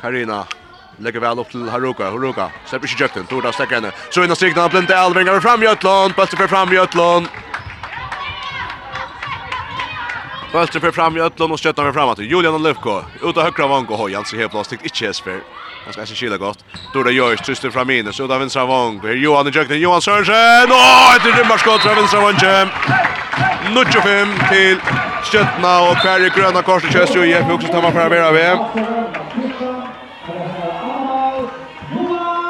Karina 0.00 0.44
lägger 0.96 1.20
väl 1.20 1.38
upp 1.38 1.50
till 1.50 1.68
Haruka. 1.68 2.10
Haruka 2.10 2.50
släpper 2.66 2.88
inte 2.90 3.02
jöknen. 3.02 3.26
Torda 3.26 3.52
stäcker 3.52 3.74
henne. 3.74 3.92
Så 4.10 4.24
innan 4.24 4.36
strikna 4.36 4.68
blint 4.68 4.90
Elvingar 4.90 5.40
fram 5.40 5.62
Jötlund. 5.62 6.14
Bättre 6.14 6.36
för 6.36 6.46
fram 6.46 6.72
Jötlund. 6.72 7.28
Bøltre 10.54 10.80
för 10.80 10.90
fram 10.90 11.16
i 11.16 11.20
Ötlund 11.20 11.52
och 11.52 11.58
stöttar 11.58 11.92
fram 11.92 12.08
att 12.08 12.18
Julian 12.18 12.62
Lövko 12.62 13.02
ut 13.22 13.36
av 13.36 13.42
högra 13.42 13.66
vång 13.66 13.86
och 13.86 13.98
hojan 13.98 14.24
så 14.24 14.36
helt 14.36 14.52
plastigt 14.52 14.82
inte 14.82 15.04
Jesper. 15.04 15.40
Han 15.84 15.92
ska 15.92 16.06
se 16.06 16.14
skilla 16.14 16.36
gott. 16.36 16.64
Dora 16.92 17.10
Jörs 17.10 17.40
tryster 17.40 17.70
fram 17.70 17.90
in 17.90 18.12
så 18.12 18.32
av 18.32 18.40
vänstra 18.40 18.64
vång. 18.64 19.00
Här 19.00 19.12
Johan 19.12 19.48
i 19.48 19.50
Jökten 19.50 19.80
Johan 19.80 20.02
Sörensen. 20.02 20.68
Åh, 20.70 21.16
ett 21.16 21.38
rymmarskott 21.38 21.80
från 21.80 21.94
vänstra 21.94 22.20
vång. 22.20 22.34
Nutjo 23.74 24.00
fem 24.00 24.28
till 24.50 24.78
Stötna 25.24 25.80
och 25.90 25.96
Perry 25.96 26.30
Gröna 26.36 26.62
Korset 26.62 26.92
körs 26.92 27.16
ju 27.16 27.26
Jeff 27.26 27.50
också 27.50 27.68
tar 27.68 27.82
man 27.82 27.92
fram 27.92 28.12
här 28.12 28.32
vi. 28.32 28.40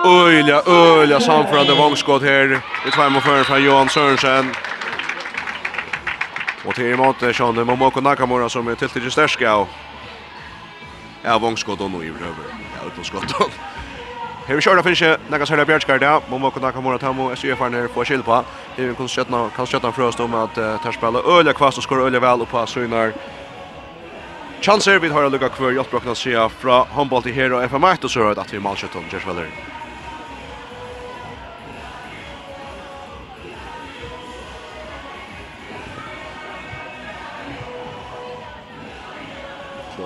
Öjla, 0.09 0.63
öjla 0.67 1.21
samförande 1.21 1.75
vångskott 1.75 2.23
här. 2.23 2.61
i 2.89 2.91
tvär 2.91 3.11
mot 3.11 3.23
förrän 3.23 3.45
från 3.45 3.65
Johan 3.65 3.89
Sörensen. 3.89 4.51
Och 6.67 6.75
till 6.75 6.93
emot 6.93 7.17
Sean 7.35 7.67
Momoko 7.67 8.01
Nakamura 8.01 8.49
som 8.49 8.69
är 8.69 8.75
tilltid 8.75 9.13
stärska 9.13 9.53
av. 9.53 9.69
Ja, 11.23 11.39
vångskott 11.39 11.81
och 11.81 11.91
nu 11.91 11.99
i 11.99 12.09
röver. 12.09 12.45
Ja, 12.51 12.87
utom 12.87 13.05
skott. 13.05 13.51
Här 14.47 14.55
vi 14.55 14.61
kör 14.61 14.77
där 14.77 14.83
finns 14.83 15.03
ju 15.03 15.17
några 15.29 15.47
sådana 15.47 15.65
Bjärtskar 15.65 15.99
där. 15.99 16.21
Momoko 16.31 16.61
Nakamura 16.61 16.99
Tamo 16.99 17.37
SUF 17.37 17.61
är 17.61 17.71
nere 17.71 17.89
på 17.89 18.05
Kilpa. 18.05 18.45
Det 18.77 18.85
är 18.85 18.95
kan 18.95 19.09
skötna 19.09 19.51
kan 19.57 19.67
skötna 19.67 19.93
för 19.93 20.03
oss 20.03 20.21
om 20.21 20.35
att 20.35 20.59
uh, 20.59 20.91
spela 20.91 21.19
öliga 21.19 21.55
kvast 21.55 21.79
och 21.79 21.85
skor 21.85 22.07
öliga 22.07 22.21
väl 22.21 22.41
och 22.41 22.49
på 22.49 22.67
Sunar. 22.67 23.13
Chanser 24.61 24.99
vid 24.99 25.13
har 25.13 25.31
lucka 25.31 25.49
kvar 25.49 25.73
i 25.73 25.79
åtta 25.79 25.91
brockna 25.91 26.15
se 26.15 26.49
från 26.49 26.87
handboll 26.87 27.23
till 27.23 27.35
här 27.35 27.53
och 27.53 27.63
FM8 27.63 28.09
så 28.09 28.41
att 28.41 28.55
vi 28.55 28.59
målskytt 28.59 28.97
om 28.97 29.05
Jersvaller. 29.13 29.74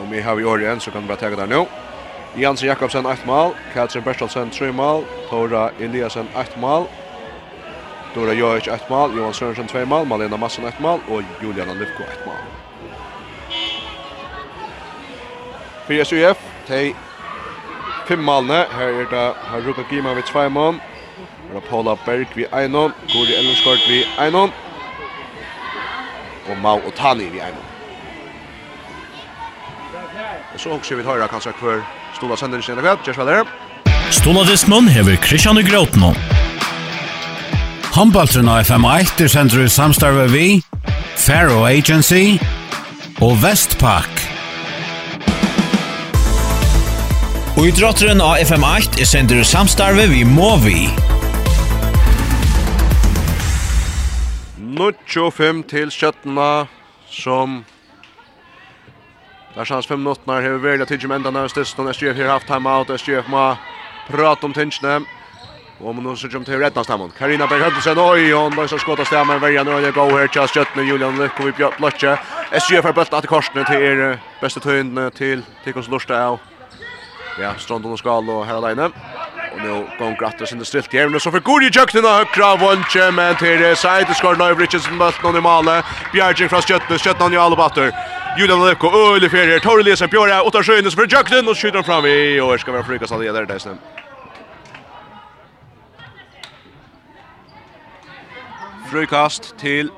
Om 0.08 0.12
vi 0.14 0.20
har 0.20 0.34
vi 0.34 0.44
år 0.44 0.60
igjen, 0.60 0.80
så 0.80 0.90
kan 0.90 1.02
vi 1.02 1.08
bare 1.08 1.20
tega 1.20 1.36
der 1.36 1.46
nå. 1.46 1.66
Jansen 2.40 2.68
Jakobsen 2.68 3.06
8 3.06 3.26
mål, 3.28 3.50
Katrin 3.74 4.04
Bertelsen 4.06 4.50
3 4.50 4.72
mål, 4.72 5.04
Tora 5.28 5.66
Eliasen 5.80 6.30
8 6.34 6.56
mål, 6.56 6.86
Dora 8.14 8.32
Jojic 8.32 8.70
8 8.72 8.88
mål, 8.88 9.12
Johan 9.18 9.34
Sørensen 9.34 9.68
2 9.68 9.84
mål, 9.84 10.06
Malena 10.08 10.36
Massen 10.36 10.64
8 10.64 10.80
mål. 10.80 11.04
Og 11.08 11.22
Juliana 11.42 11.76
Livko 11.76 12.08
8 12.08 12.24
mål. 12.24 12.40
Fyrir 15.86 16.04
SUF, 16.04 16.40
tei 16.66 16.94
5 18.08 18.24
målene, 18.24 18.64
her 18.72 19.00
er 19.04 19.12
det 19.12 19.28
Haruka 19.52 19.84
Gima 19.90 20.14
vid 20.14 20.32
2 20.32 20.48
mål, 20.48 20.80
Her 21.50 21.56
er 21.56 21.68
Paula 21.68 21.98
Berg 22.06 22.32
vid 22.34 22.46
1 22.48 22.70
mål, 22.70 22.96
Gori 23.12 23.34
Ellenskort 23.36 23.88
vid 23.88 24.04
1 24.26 24.32
mål, 24.32 24.52
og 26.48 26.56
Mau 26.62 26.80
Otani 26.86 27.28
vid 27.28 27.40
1 27.40 27.54
mål. 27.60 27.67
Og 30.54 30.61
så 30.61 30.70
også 30.72 30.96
vi 30.96 31.04
høyre 31.04 31.28
kanskje 31.28 31.52
hver 31.61 31.82
Stola 32.16 32.37
Søndersen 32.37 32.72
eller 32.72 32.87
kvart, 32.87 33.04
Kjersvelder. 33.04 33.50
Stola 34.11 34.44
Diskmann 34.48 34.88
hever 34.88 35.16
Kristian 35.20 35.61
Grautno. 35.68 36.14
Håndbaltren 37.92 38.48
av 38.48 38.62
FM1 38.64 39.20
er 39.24 39.28
sender 39.32 39.66
i 39.66 39.68
samstarve 39.68 40.24
vi, 40.32 40.46
Faro 41.18 41.66
Agency 41.68 42.38
og 43.20 43.37
Vestpak. 43.42 44.24
Og 47.58 47.66
i 47.66 47.72
drotteren 47.74 48.20
av 48.22 48.38
FM8 48.38 49.02
er 49.02 49.08
sender 49.11 49.42
i 49.42 49.46
samstarve 49.46 50.08
vi 50.08 50.24
Movi. 50.24 50.84
Nuttjo 54.78 55.28
fem 55.34 55.64
til 55.66 55.90
skjøttene 55.90 56.52
som 57.11 57.64
Där 59.58 59.64
chans 59.64 59.86
5 59.86 60.02
minuter 60.02 60.22
när 60.24 60.42
hur 60.42 60.58
väl 60.58 60.82
att 60.82 60.88
Tidjum 60.88 61.10
ända 61.10 61.30
när 61.30 61.48
stöst 61.48 61.78
när 61.78 61.92
SGF 61.92 62.16
har 62.16 62.24
haft 62.24 62.46
timeout 62.46 63.00
SGF 63.00 63.28
ma 63.28 63.56
prata 64.08 64.46
om 64.46 64.52
tinchne. 64.52 65.00
Och 65.78 65.94
man 65.94 66.16
så 66.16 66.28
jump 66.28 66.46
till 66.46 66.58
rätta 66.58 66.84
stammen. 66.84 67.10
Karina 67.18 67.46
Berg 67.46 67.60
Berghudsen 67.60 67.98
oj 67.98 68.32
hon 68.32 68.54
måste 68.54 68.78
skotta 68.78 69.04
stämmen 69.04 69.40
välja 69.40 69.64
nu 69.64 69.70
jag 69.70 69.94
går 69.94 70.10
här 70.10 70.30
just 70.34 70.56
just 70.56 70.76
med 70.76 70.84
Julian 70.84 71.18
Lyck 71.18 71.40
och 71.40 71.46
vi 71.46 71.64
upp 71.64 71.80
lotcha. 71.80 72.18
SGF 72.52 72.84
har 72.84 72.92
bult 72.92 73.12
att 73.12 73.26
korsna 73.26 73.64
till 73.64 73.82
er 73.82 74.18
bästa 74.40 74.60
tøynd 74.60 75.14
till 75.14 75.42
till 75.64 75.78
oss 75.78 75.88
lusta. 75.88 76.38
Ja, 77.40 77.54
stranden 77.58 77.92
och 77.92 77.98
skal 77.98 78.30
och 78.30 78.46
här 78.46 78.54
alene. 78.54 78.90
Och 79.58 79.64
nu 79.64 79.86
går 79.98 80.20
Grattas 80.20 80.52
in 80.52 80.58
det 80.58 80.64
stilt 80.64 80.94
igen. 80.94 81.12
Nu 81.12 81.20
så 81.20 81.30
för 81.30 81.40
Guri 81.40 81.70
Jökten 81.72 82.04
och 82.04 82.10
högra 82.10 82.56
vånche 82.56 83.10
men 83.10 83.36
till 83.36 83.60
det 83.60 83.76
side 83.76 84.16
skor 84.16 84.34
Live 84.34 84.62
Richardson 84.62 84.96
mot 84.96 85.22
någon 85.22 85.36
i 85.36 85.40
Male. 85.40 85.82
Bjerging 86.12 86.48
från 86.48 86.62
Skötten, 86.62 86.98
Skötten 86.98 87.34
i 87.34 87.36
alla 87.36 87.56
batter. 87.56 87.92
Julian 88.38 88.66
Lekko 88.66 88.86
öle 88.86 89.28
för 89.28 89.46
det. 89.46 89.60
Torre 89.60 89.82
Lesen 89.82 90.08
Björn 90.08 90.46
och 90.46 90.52
tar 90.52 90.62
sjönes 90.62 90.94
för 90.94 91.06
Jökten 91.12 91.48
och 91.48 91.58
skjuter 91.58 91.82
fram 91.82 92.06
i 92.06 92.40
och 92.40 92.60
ska 92.60 92.72
vara 92.72 92.84
flygas 92.84 93.12
alla 93.12 93.32
där 93.32 93.46
där 93.46 93.58
sen. 93.58 93.78
Frukast 98.90 99.58
till 99.58 99.90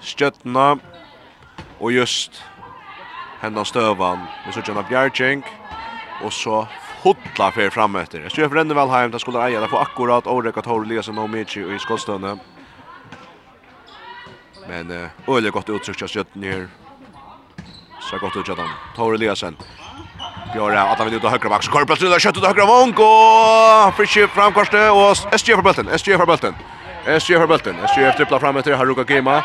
Skötten 0.00 0.80
och 1.78 1.92
just 1.92 2.42
hendan 3.40 3.64
stövan. 3.64 4.18
Vi 4.46 4.52
så 4.52 4.62
tjena 4.62 4.82
Bjerging 4.82 5.42
och 6.22 6.32
så 6.32 6.68
hotla 7.04 7.50
för 7.50 7.70
fram 7.70 7.96
efter. 7.96 8.20
Jag 8.20 8.30
kör 8.30 8.48
för 8.48 8.74
väl 8.74 8.88
hem 8.88 9.10
där 9.10 9.18
skulle 9.18 9.46
eja 9.46 9.60
där 9.60 9.68
på 9.68 9.78
akkurat 9.78 10.26
Orek 10.26 10.56
att 10.56 10.66
Hore 10.66 10.86
Eliasson 10.86 11.18
och 11.18 11.30
Michi 11.30 11.60
i 11.60 11.78
skottstunden. 11.78 12.40
Men 14.68 14.90
eh 14.90 15.34
öle 15.36 15.50
gott 15.50 15.70
uttryck 15.70 16.16
jag 16.16 16.26
ner. 16.32 16.68
Så 18.00 18.18
gott 18.18 18.36
ut 18.36 18.48
Jordan. 18.48 18.68
Hore 18.96 19.14
Eliasson. 19.16 19.56
Björn 20.52 20.76
att 20.76 20.98
han 20.98 21.06
vill 21.06 21.16
ut 21.16 21.24
och 21.24 21.30
högra 21.30 21.48
back. 21.48 21.64
Korplas 21.64 21.98
till 21.98 22.12
och 22.12 22.22
skjuter 22.22 22.40
ut 22.40 22.46
högra 22.46 22.66
vånk 22.66 22.98
och 22.98 23.94
Fischer 23.96 24.26
framkastet 24.26 24.90
och 24.92 25.40
SG 25.40 25.54
för 25.54 25.62
bulten. 25.62 25.98
SG 25.98 26.16
för 26.18 26.26
bulten. 26.26 26.54
SG 27.20 27.30
för 27.40 27.46
bulten. 27.46 27.76
SG 27.88 28.16
trippla 28.16 28.40
fram 28.40 28.56
efter 28.56 28.74
Haruka 28.74 29.14
Gema. 29.14 29.44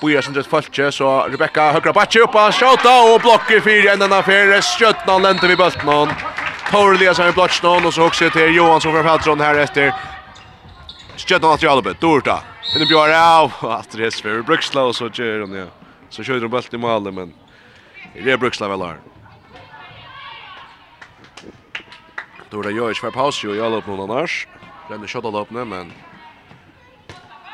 Boja 0.00 0.22
sindret 0.22 0.46
falche, 0.46 0.92
så 0.92 1.28
Rebecca 1.28 1.72
høgra 1.72 1.90
upp 1.90 2.34
och 2.34 2.54
skjuta 2.54 2.92
och 3.14 3.20
blokker 3.20 3.60
fyra 3.60 3.92
enn 3.92 4.02
enn 4.02 4.22
för 4.22 4.60
skjøtna 4.60 5.18
lente 5.18 5.46
vi 5.48 5.56
bulten. 5.56 6.08
Paul 6.70 6.94
Eliasson 6.94 7.28
i 7.28 7.32
blottsnån 7.32 7.86
och 7.86 7.94
så 7.94 8.06
också 8.06 8.30
till 8.30 8.54
Johansson 8.54 8.92
från 8.92 9.04
Fältron 9.04 9.40
här 9.40 9.54
efter. 9.58 9.94
Stjärnan 11.16 11.52
att 11.52 11.62
Jalbe, 11.62 11.94
Dorta. 12.00 12.42
Men 12.72 12.80
det 12.80 12.86
blir 12.86 13.40
av 13.40 13.52
att 13.60 13.90
det 13.90 14.06
är 14.06 14.22
för 14.22 14.42
Bruxla 14.42 14.82
och 14.84 14.96
så 14.96 15.10
kör 15.10 15.38
de 15.38 15.54
ja. 15.54 15.66
Så 16.08 16.22
kör 16.22 16.40
de 16.40 16.48
bulten 16.48 16.80
i 16.80 16.82
mål 16.82 17.12
men 17.12 17.34
det 18.14 18.30
är 18.30 18.36
Bruxla 18.36 18.68
väl 18.68 18.82
här. 18.82 18.98
Dorta 22.50 22.70
gör 22.70 22.88
ju 22.88 22.94
för 22.94 23.10
paus 23.10 23.44
ju 23.44 23.56
Jalbe 23.56 23.80
på 23.80 24.02
annars. 24.02 24.48
Den 24.88 25.02
är 25.02 25.06
shotad 25.06 25.40
upp 25.40 25.50
nu 25.50 25.64
men 25.64 25.92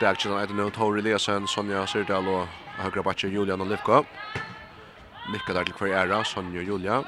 Backchen 0.00 0.32
är 0.32 0.46
det 0.46 0.54
nu 0.54 0.70
Tor 0.70 0.98
Eliasson 0.98 1.48
Sonja 1.48 1.86
Sirdal 1.86 2.28
och 2.28 2.46
högra 2.78 3.02
backen 3.02 3.30
Julian 3.30 3.60
Olivka. 3.60 4.04
Lycka 5.32 5.52
där 5.52 5.64
till 5.64 5.74
kvar 5.74 5.88
ära 5.88 6.24
Sonja 6.24 6.60
och 6.60 6.66
Julia. 6.66 7.04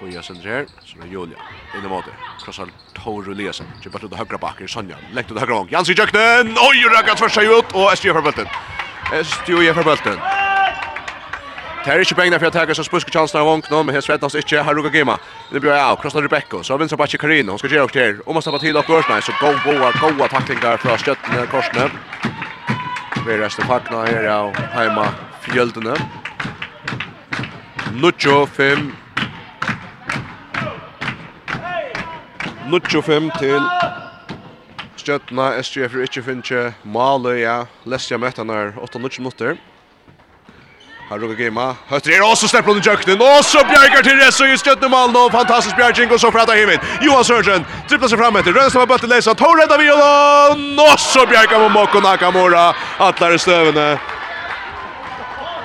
Boja 0.00 0.22
sender 0.22 0.42
her, 0.42 0.64
så 0.84 0.98
er 1.02 1.10
Julia. 1.12 1.38
Inne 1.74 1.86
i 1.86 1.90
måte, 1.90 2.12
Krossar 2.42 2.70
Tor 2.96 3.28
Eliasen. 3.30 3.68
Kjøper 3.82 4.02
til 4.02 4.16
høyre 4.18 4.38
bakker, 4.42 4.66
Sonja. 4.70 4.96
Lekt 5.14 5.30
til 5.30 5.38
høyre 5.38 5.54
vang. 5.60 5.70
Jans 5.70 5.90
i 5.90 5.94
kjøkkenen! 5.94 6.56
Oi, 6.58 6.86
Rakan 6.90 7.20
tvers 7.20 7.36
seg 7.36 7.50
ut, 7.50 7.76
og 7.78 7.92
SJ 7.94 8.14
for 8.16 8.26
bølten. 8.26 8.50
SJ 9.20 9.70
for 9.76 9.86
bølten. 9.86 10.18
Det 11.84 11.92
er 11.92 12.00
ikke 12.00 12.16
pengene 12.16 12.40
for 12.40 12.48
å 12.48 12.54
ta 12.54 12.64
seg 12.74 12.86
spuske 12.88 13.12
chansen 13.12 13.38
av 13.38 13.46
vang, 13.46 13.62
men 13.84 13.94
her 13.94 14.02
svettast 14.02 14.38
ikke 14.40 14.56
har 14.56 14.66
Haruka 14.70 14.90
Gima. 14.90 15.18
Det 15.52 15.60
blir 15.62 15.76
av, 15.76 15.98
krossar 16.00 16.24
Rebecca, 16.24 16.62
så 16.64 16.78
vinner 16.80 16.98
Batsje 16.98 17.20
Karina, 17.20 17.52
hun 17.52 17.60
skal 17.60 17.76
gjøre 17.76 17.86
opp 17.86 17.94
til. 17.94 18.18
Om 18.24 18.38
man 18.38 18.42
stapper 18.42 18.64
til 18.64 18.80
opp 18.80 18.88
Gårdsnei, 18.90 19.20
så 19.22 19.36
gå 19.38 19.52
boa, 19.66 19.92
goa 20.00 20.30
taklingar 20.32 20.80
fra 20.82 20.96
støttene 20.98 21.46
korsene. 21.52 21.86
Vi 23.24 23.38
resten 23.40 23.68
fagna 23.68 24.02
her 24.08 24.26
av 24.32 24.58
heima 24.74 25.06
fjöldene. 25.44 25.94
Nuccio 28.00 28.42
5 28.56 28.90
25 32.82 33.30
til 33.38 33.60
Stjøtna, 34.96 35.62
SGF 35.62 35.94
er 35.94 36.06
ikke 36.06 36.22
finnes 36.24 36.74
Maløya, 36.84 37.38
ja. 37.42 37.56
Lesja 37.86 38.18
møtta 38.18 38.44
nær 38.44 38.72
8-0 38.80 39.18
minutter. 39.20 39.56
Her 41.10 41.20
rukker 41.20 41.36
Gima, 41.36 41.74
Høtter 41.90 42.14
er 42.16 42.24
også 42.24 42.48
snepper 42.48 42.72
under 42.72 42.86
jøkkenen, 42.90 43.20
og 43.20 43.44
så 43.44 43.60
bjerger 43.68 44.02
til 44.02 44.16
Resso 44.22 44.46
i 44.48 44.56
Stjøtna 44.56 44.88
Malen, 44.88 45.16
og 45.16 45.30
fantastisk 45.32 45.76
bjerging, 45.76 46.10
og 46.12 46.20
så 46.20 46.30
frata 46.32 46.56
himmel. 46.56 46.80
Johan 47.04 47.24
Sørgen, 47.28 47.66
trippler 47.90 48.08
seg 48.08 48.22
frem 48.22 48.40
etter, 48.40 48.56
Rønsen 48.56 48.80
har 48.80 48.88
bøttet 48.88 49.12
leisa, 49.12 49.34
Tor 49.36 49.60
redda 49.60 49.76
vi, 49.76 49.90
og 49.92 50.98
så 50.98 51.26
bjerger 51.28 51.60
Momoko 51.60 52.00
Nakamura, 52.00 52.70
atler 52.98 53.36
i 53.36 53.38
støvene. 53.38 53.88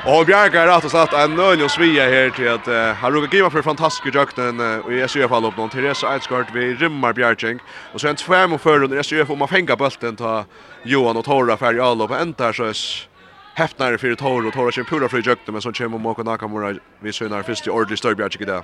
Och 0.05 0.25
Bjarke 0.25 0.59
har 0.59 0.67
rätt 0.67 0.85
och 0.85 0.91
satt 0.91 1.13
en 1.13 1.35
nöjlig 1.35 1.65
och 1.65 1.71
svia 1.71 2.03
här 2.03 2.29
till 2.29 2.49
att 2.49 2.67
uh, 2.67 2.75
han 2.75 3.13
råkar 3.13 3.35
giva 3.37 3.49
för 3.49 3.61
fantastiska 3.61 4.19
jökten 4.19 4.59
uh, 4.59 4.79
och 4.79 4.93
i 4.93 5.07
SUF 5.07 5.29
fall 5.29 5.45
upp 5.45 5.57
någon. 5.57 5.69
Therese 5.69 6.03
Eidsgård 6.03 6.45
vid 6.53 6.79
rymmar 6.79 7.13
Bjarking. 7.13 7.59
Och 7.93 8.01
så 8.01 8.07
en 8.07 8.15
tvärm 8.15 8.53
och 8.53 8.61
förrund 8.61 8.93
i 8.93 9.03
SUF 9.03 9.29
om 9.29 9.39
man 9.39 9.47
fänga 9.47 9.75
bulten 9.75 10.15
ta 10.15 10.45
Johan 10.83 11.17
och 11.17 11.25
Torra 11.25 11.57
färg 11.57 11.79
all 11.79 12.01
upp. 12.01 12.11
En 12.11 12.33
där 12.37 12.53
så 12.53 12.63
är 12.63 12.75
häftnare 13.53 13.97
för 13.97 14.15
Torra 14.15 14.47
och 14.47 14.53
Torra 14.53 14.71
kör 14.71 14.83
pura 14.83 15.09
för 15.09 15.27
jökten 15.27 15.53
men 15.53 15.61
så 15.61 15.73
kommer 15.73 15.97
Moko 15.97 16.23
Nakamura 16.23 16.75
vi 16.99 17.13
ser 17.13 17.29
när 17.29 17.67
i 17.67 17.69
ordentlig 17.69 17.97
större 17.97 18.15
Bjarking 18.15 18.47
det. 18.47 18.63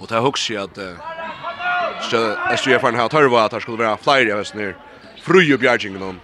Och 0.00 0.06
det 0.08 0.14
här 0.14 0.22
högst 0.22 0.50
att 0.50 0.78
uh, 0.78 2.56
SUF 2.56 2.82
har 2.82 3.08
törva 3.08 3.44
att 3.44 3.50
det 3.50 3.60
skulle 3.60 3.76
vara 3.76 3.96
flyr 3.96 4.26
i 4.26 4.32
hösten 4.32 4.60
här. 4.60 4.76
Fru 5.22 5.54
och 5.54 5.60
Bjarking 5.60 5.98
någon. 5.98 6.20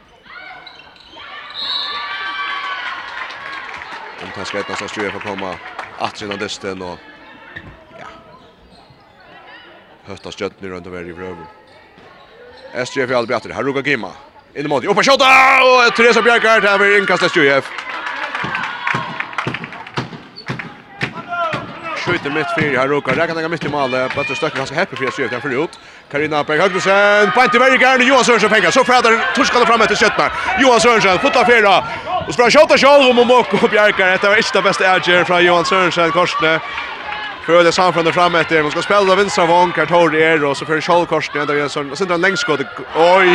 Om 4.23 4.33
det 4.35 4.45
ska 4.45 4.59
ettas 4.61 4.83
att 4.83 4.91
för 4.91 5.19
komma 5.19 5.55
att 5.99 6.19
sina 6.19 6.37
dysten 6.37 6.83
och 6.83 6.99
ja. 7.99 8.07
Hösta 10.07 10.33
stöttning 10.33 10.71
runt 10.71 10.87
över 10.87 11.05
i 11.05 11.13
röver. 11.13 11.47
SJF 12.73 13.11
är 13.11 13.15
aldrig 13.15 13.37
bättre. 13.37 13.53
Här 13.53 13.63
ruggar 13.63 13.83
Gimma. 13.83 14.13
In 14.55 14.65
i 14.65 14.69
mål. 14.69 14.87
Upp 14.87 14.99
och 14.99 15.07
skjuta! 15.07 15.25
Och 15.63 15.97
Teresa 15.97 16.23
Bjerkart 16.23 16.63
här 16.63 16.79
vid 16.79 16.99
inkastet 16.99 17.31
SJF. 17.31 17.71
skjuter 22.07 22.31
mitt 22.31 22.47
fyr 22.59 22.77
här 22.77 23.17
Där 23.17 23.27
kan 23.27 23.37
lägga 23.37 23.49
mitt 23.49 23.65
i 23.65 23.69
mål. 23.69 23.91
Bättre 23.91 24.35
stöcker 24.35 24.57
ganska 24.57 24.77
happy 24.77 24.97
för 24.97 25.05
SJF 25.09 25.31
där 25.31 25.41
förut. 25.41 25.71
Karina 26.11 26.45
Berg 26.45 26.59
Högsen, 26.59 27.31
på 27.33 27.43
inte 27.43 27.59
väldigt 27.59 27.81
gärna 27.81 28.05
Johan 28.05 28.25
Sörensen 28.25 28.51
pengar. 28.51 28.71
Så 28.71 28.85
fräder 28.85 29.35
torskade 29.35 29.67
fram 29.67 29.81
efter 29.81 29.97
Köttberg. 29.97 30.31
Johan 30.61 30.81
Sörensen, 30.81 31.19
fotar 31.19 31.45
fyra. 31.45 31.85
Och 32.27 32.35
spelar 32.35 32.51
skjuta 32.51 32.79
själv 32.79 33.11
om 33.11 33.19
och 33.19 33.27
Mokko 33.27 33.69
Bjarkar. 33.69 34.19
Det 34.23 34.29
var 34.29 34.37
inte 34.37 34.59
det 34.59 34.63
bästa 34.63 34.97
äger 34.97 35.25
från 35.25 35.45
Johan 35.45 35.65
Sörensen 35.65 36.11
Korsne. 36.11 36.61
Föder 37.47 37.71
samfundet 37.71 38.15
fram 38.15 38.35
efter. 38.35 38.63
Man 38.63 38.71
ska 38.71 38.83
spela 38.83 39.15
vänstra 39.15 39.47
vång. 39.47 39.73
Här 39.77 39.87
tar 39.87 40.15
er 40.15 40.45
och 40.45 40.57
så 40.57 40.65
för 40.65 40.81
Kjall 40.81 41.07
Korsne. 41.07 41.45
Där 41.45 41.55
är 41.55 41.63
en 41.63 41.97
sån 41.97 42.21
längskott. 42.21 42.61
Oj! 42.95 43.29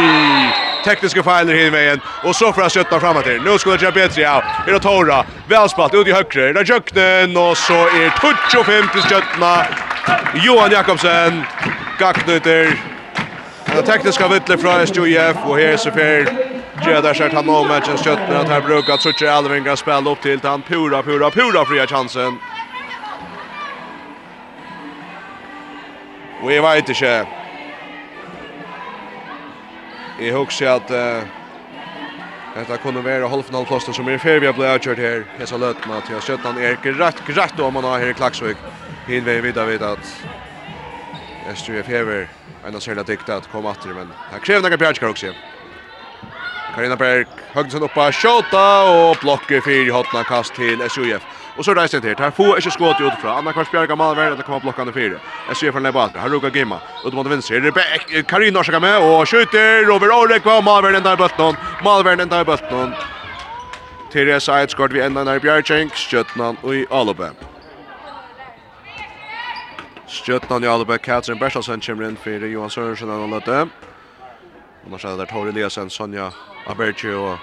Tekniska 0.86 1.24
fejler 1.24 1.54
hit 1.54 1.74
i 1.74 1.88
en. 1.90 2.02
Och 2.24 2.36
så 2.36 2.54
får 2.54 2.62
han 2.62 2.70
skötta 2.70 3.00
fram 3.00 3.18
efter. 3.18 3.40
Nu 3.40 3.58
ska 3.58 3.70
det 3.70 3.82
göra 3.82 3.92
bättre. 3.92 4.22
Ja, 4.22 4.44
är 4.68 4.72
det 4.72 4.80
Tora. 4.80 5.26
Välspalt 5.48 5.94
ut 5.94 6.08
i 6.08 6.12
högre. 6.12 6.54
Där 6.54 6.66
Jöknen 6.66 7.38
och 7.38 7.58
så 7.58 7.74
är 7.74 8.10
Tutsch 8.22 8.56
och 8.60 8.66
fem 8.66 8.88
till 8.94 9.02
sköttna. 9.02 9.66
Johan 10.34 10.72
Jakobsen. 10.72 11.44
Gacknuter. 12.00 12.78
Det 13.76 13.82
tekniska 13.82 14.28
vittlet 14.28 14.62
från 14.62 14.82
SJF 14.82 15.38
och 15.46 15.60
här 15.60 15.78
så 15.78 15.92
för 15.92 16.51
Gjer 16.86 17.02
där 17.02 17.14
skärta 17.14 17.42
nå 17.42 17.64
matchen 17.64 17.98
skötten 17.98 18.38
att 18.38 18.48
här 18.48 18.62
brukar 18.62 18.98
Trutcher 18.98 19.28
Alvin 19.28 19.78
spela 19.78 20.12
upp 20.12 20.22
till 20.22 20.40
han 20.44 20.62
pura 20.62 21.04
pura 21.04 21.32
pura 21.32 21.66
fria 21.66 21.88
chansen. 21.88 22.40
Vi 26.48 26.60
vet 26.60 26.90
ikke. 26.90 27.26
Jag 30.20 30.34
hugger 30.34 30.68
att 30.68 30.92
uh, 30.92 31.24
Detta 32.56 32.78
kunde 32.78 33.02
vara 33.02 33.28
halvfinalplatsen 33.28 33.94
som 33.94 34.10
er 34.10 34.18
fair 34.18 34.40
vi 34.40 34.46
har 34.46 34.54
blivit 34.54 34.72
avkört 34.72 34.98
här. 34.98 35.26
Jag 35.40 35.48
sa 35.48 35.58
löt 35.58 35.88
med 35.88 35.98
att 35.98 36.10
jag 36.10 36.24
skött 36.24 36.40
han 36.44 36.58
är 36.58 36.76
rätt 36.76 37.38
rätt 37.38 37.60
om 37.60 37.76
han 37.76 37.84
har 37.84 38.00
her 38.00 38.10
i 38.10 38.14
Klaxvik. 38.14 38.58
Hin 39.08 39.24
vi 39.24 39.42
vidare 39.42 39.66
vid 39.66 39.84
att 39.84 40.26
Estrøy 41.52 41.84
Fever, 41.84 42.28
en 42.68 42.76
av 42.76 42.80
særlig 42.80 43.06
diktet, 43.06 43.48
kom 43.52 43.66
atter, 43.66 43.94
men 43.94 44.12
han 44.32 44.40
krever 44.40 44.70
noen 44.70 44.80
bjergskar 44.80 45.08
også. 45.08 45.34
Karina 46.76 46.96
Berg, 46.96 47.28
Høgnsen 47.52 47.84
oppa, 47.84 48.08
Sjåta 48.16 48.66
og 48.88 49.20
blokker 49.22 49.64
fyr 49.66 49.92
hotna 49.92 50.24
kast 50.24 50.56
til 50.56 50.80
SJF. 50.88 51.26
Og 51.58 51.66
så 51.68 51.74
reiser 51.76 52.00
det 52.00 52.14
her. 52.14 52.24
Her 52.24 52.32
får 52.32 52.62
ikke 52.62 52.72
skått 52.72 53.02
utifra. 53.04 53.36
Anna 53.38 53.52
Karsbjerga 53.52 53.96
Malver, 54.00 54.38
det 54.40 54.46
kommer 54.48 54.64
blokkene 54.64 54.94
fyre. 54.96 55.20
SUF 55.52 55.68
er 55.68 55.72
från 55.72 55.92
bak. 55.92 56.16
Her 56.16 56.30
rukker 56.30 56.50
Gimma. 56.50 56.80
Ut 57.06 57.14
mot 57.14 57.28
venstre. 57.28 57.60
Rebek, 57.60 58.28
Karina 58.28 58.58
Norska 58.58 58.80
med 58.80 59.04
og 59.04 59.28
skjuter. 59.28 59.84
Robert 59.88 60.12
Årekva, 60.12 60.62
Malver 60.62 60.92
den 60.92 61.04
der 61.04 61.16
bøtten. 61.16 61.58
Malver 61.84 62.16
den 62.16 62.30
der 62.30 62.44
bøtten. 62.44 62.96
Therese 64.12 64.52
Eidsgård 64.52 64.92
vi 64.92 65.00
enda 65.00 65.24
nær 65.24 65.40
Bjergjeng, 65.40 65.92
Skjøtnan 65.96 66.58
og 66.64 66.76
i 66.76 66.86
Alubbe. 66.92 67.30
Skjøtnan 70.08 70.64
i 70.64 70.68
Alubbe, 70.68 70.98
Katrin 71.00 71.40
Bertelsen 71.40 71.80
kommer 71.80 72.10
inn 72.10 72.18
for 72.20 72.48
Johan 72.48 72.70
Sørensen 72.70 73.10
og 73.10 73.30
Løtte. 73.32 73.62
Og 74.84 74.92
nå 74.92 75.00
skjer 75.00 75.16
det 75.16 75.24
der 75.24 75.32
Tor 75.32 75.48
Eliasen, 75.48 75.90
Sonja 75.90 76.32
Aberge 76.68 77.16
og 77.16 77.38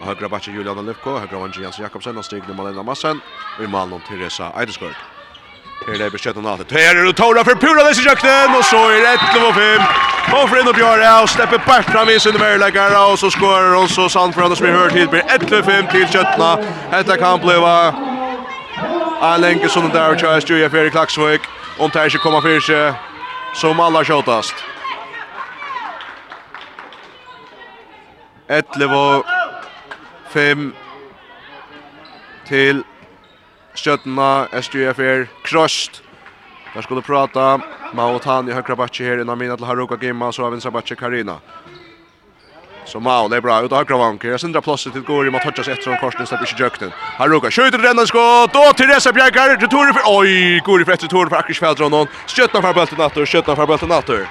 og 0.00 0.06
högra 0.06 0.28
bakke 0.28 0.50
Julian 0.50 0.86
Lefko, 0.86 1.18
högra 1.18 1.38
vänster 1.42 1.62
Jens 1.62 1.78
Jakobsen 1.78 2.18
og 2.18 2.24
steg 2.24 2.42
Malena 2.54 2.82
Massen 2.82 3.20
og 3.58 3.64
i 3.64 3.66
malen 3.66 3.92
om 3.92 4.02
Teresa 4.08 4.52
Eideskog. 4.60 4.94
Her 5.86 5.94
er 5.94 5.98
det 5.98 6.12
beskjeden 6.12 6.46
av 6.46 6.58
det. 6.58 6.70
Her 6.70 6.94
er 7.00 7.04
det 7.06 7.16
Tora 7.16 7.42
for 7.44 7.58
Pura 7.58 7.86
disse 7.88 8.02
kjøkkenen, 8.02 8.54
og 8.54 8.64
så 8.64 8.78
er 8.92 9.00
det 9.02 9.12
11 9.34 9.46
og 9.46 9.54
5. 9.54 9.82
Og 10.38 10.48
for 10.48 10.60
inn 10.60 10.68
og 10.68 10.74
Bjørre, 10.74 11.12
og 11.22 11.28
stepper 11.28 11.82
fram 11.82 12.08
i 12.08 12.18
sin 12.18 12.38
verleggere, 12.40 12.98
og 13.10 13.18
så 13.18 13.30
skårer 13.30 13.78
hun 13.78 13.88
så 13.88 14.08
sant 14.08 14.34
for 14.34 14.42
henne 14.42 14.56
som 14.56 14.66
vi 14.66 14.72
hører 14.72 14.90
til, 14.90 15.08
blir 15.08 15.22
11 15.34 15.58
og 15.58 15.64
5 15.64 15.90
til 15.94 16.06
kjøttene. 16.12 16.50
Hette 16.92 17.16
kan 17.16 17.40
bli 17.40 17.56
en 17.58 19.40
lenke 19.40 19.68
som 19.68 19.86
det 19.86 19.94
der, 19.94 20.10
og 20.12 20.18
kjøres 20.18 20.50
Julia 20.50 20.68
Feri 20.68 20.90
Klaksvøk, 20.90 21.48
om 21.78 21.90
det 21.90 22.06
ikke 22.06 22.18
kommer 22.18 22.40
for 22.40 22.60
seg, 22.60 22.94
som 23.54 23.80
alle 23.80 24.02
har 24.02 24.04
kjøttast. 24.04 24.77
11 28.48 29.22
5 30.30 30.74
til 32.48 32.84
Stjøtna, 33.74 34.48
er 34.52 35.26
Krost. 35.44 36.02
Der 36.74 36.82
skulle 36.82 37.02
prata 37.02 37.58
Mao 37.94 38.18
Tan 38.18 38.48
i 38.48 38.52
högra 38.52 38.76
backe 38.76 39.04
här 39.04 39.20
innan 39.20 39.38
mina 39.38 39.56
till 39.56 39.66
Haruka 39.66 39.96
Gimma 40.00 40.32
så 40.32 40.42
har 40.42 40.50
vänstra 40.50 40.70
backe 40.70 40.94
Karina. 40.94 41.36
Så 42.84 43.00
Mao, 43.00 43.28
det 43.28 43.36
är 43.36 43.40
bra. 43.40 43.62
Ut 43.62 43.72
av 43.72 43.78
högra 43.78 43.96
vanker. 43.96 44.28
Jag 44.28 44.40
syndrar 44.40 44.60
plåset 44.60 44.92
till 44.92 45.02
Gori. 45.02 45.30
Man 45.30 45.40
touchas 45.40 45.68
efter 45.68 45.90
om 45.90 45.96
korsen. 45.96 46.26
Släpper 46.26 46.50
inte 46.50 46.62
jökten. 46.62 46.90
Haruka 46.94 47.50
skjuter 47.50 47.78
rännan 47.78 48.06
skott. 48.06 48.52
Då 48.52 48.72
Teresa 48.76 49.12
Bjergar. 49.12 49.56
Returer 49.56 49.92
för... 49.92 50.02
Oj, 50.06 50.60
Gori 50.64 50.84
för 50.84 50.92
ett 50.92 51.02
returer 51.02 51.28
för 51.28 51.36
Akrish 51.36 51.60
Fäldron. 51.60 52.06
Stjøtna 52.26 52.62
för 52.62 52.74
bulten 52.74 52.98
nattor. 52.98 53.26
Stjøtna 53.26 53.56
för 53.56 53.66
bulten 53.66 53.88
nattor. 53.88 54.26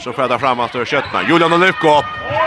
Så 0.00 0.12
frädar 0.12 0.38
fram 0.38 0.60
att 0.60 0.88
köttna. 0.88 1.22
Julian 1.22 1.52
och 1.52 1.58
Olyko. 1.58 2.02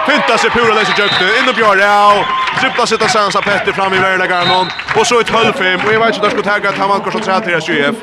Fintar 0.08 0.38
sig 0.38 0.50
pura 0.50 0.74
läser 0.74 1.02
jökte. 1.02 1.24
In 1.24 1.50
och 1.50 1.56
Björn. 1.56 2.26
Trippla 2.60 2.86
sitta 2.86 3.08
Sansa 3.08 3.42
Petter 3.42 3.72
fram 3.72 3.94
i 3.94 3.98
Verla 3.98 4.78
Och 4.98 5.08
så 5.08 5.20
ett 5.20 5.30
höllfem. 5.30 5.80
Och 5.88 5.94
jag 5.94 6.00
vet 6.00 6.16
inte 6.16 6.20
om 6.20 6.24
jag 6.24 6.32
ska 6.32 6.52
tagga 6.52 6.70
att 6.70 6.78
han 6.78 6.90
var 6.90 7.00
kors 7.00 7.16
och 7.16 7.44
till 7.44 7.54
SJF. 7.54 7.96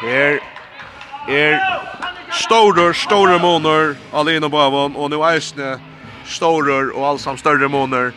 Här 0.00 0.40
är 1.28 1.60
stora, 2.32 2.94
stora 2.94 3.38
månader. 3.38 3.96
Alina 4.12 4.48
Bavon. 4.48 4.96
Och 4.96 5.10
nu 5.10 5.16
är 5.16 5.40
stora 6.24 6.94
och 6.94 7.06
allsam 7.06 7.36
större 7.36 7.68
månader. 7.68 8.12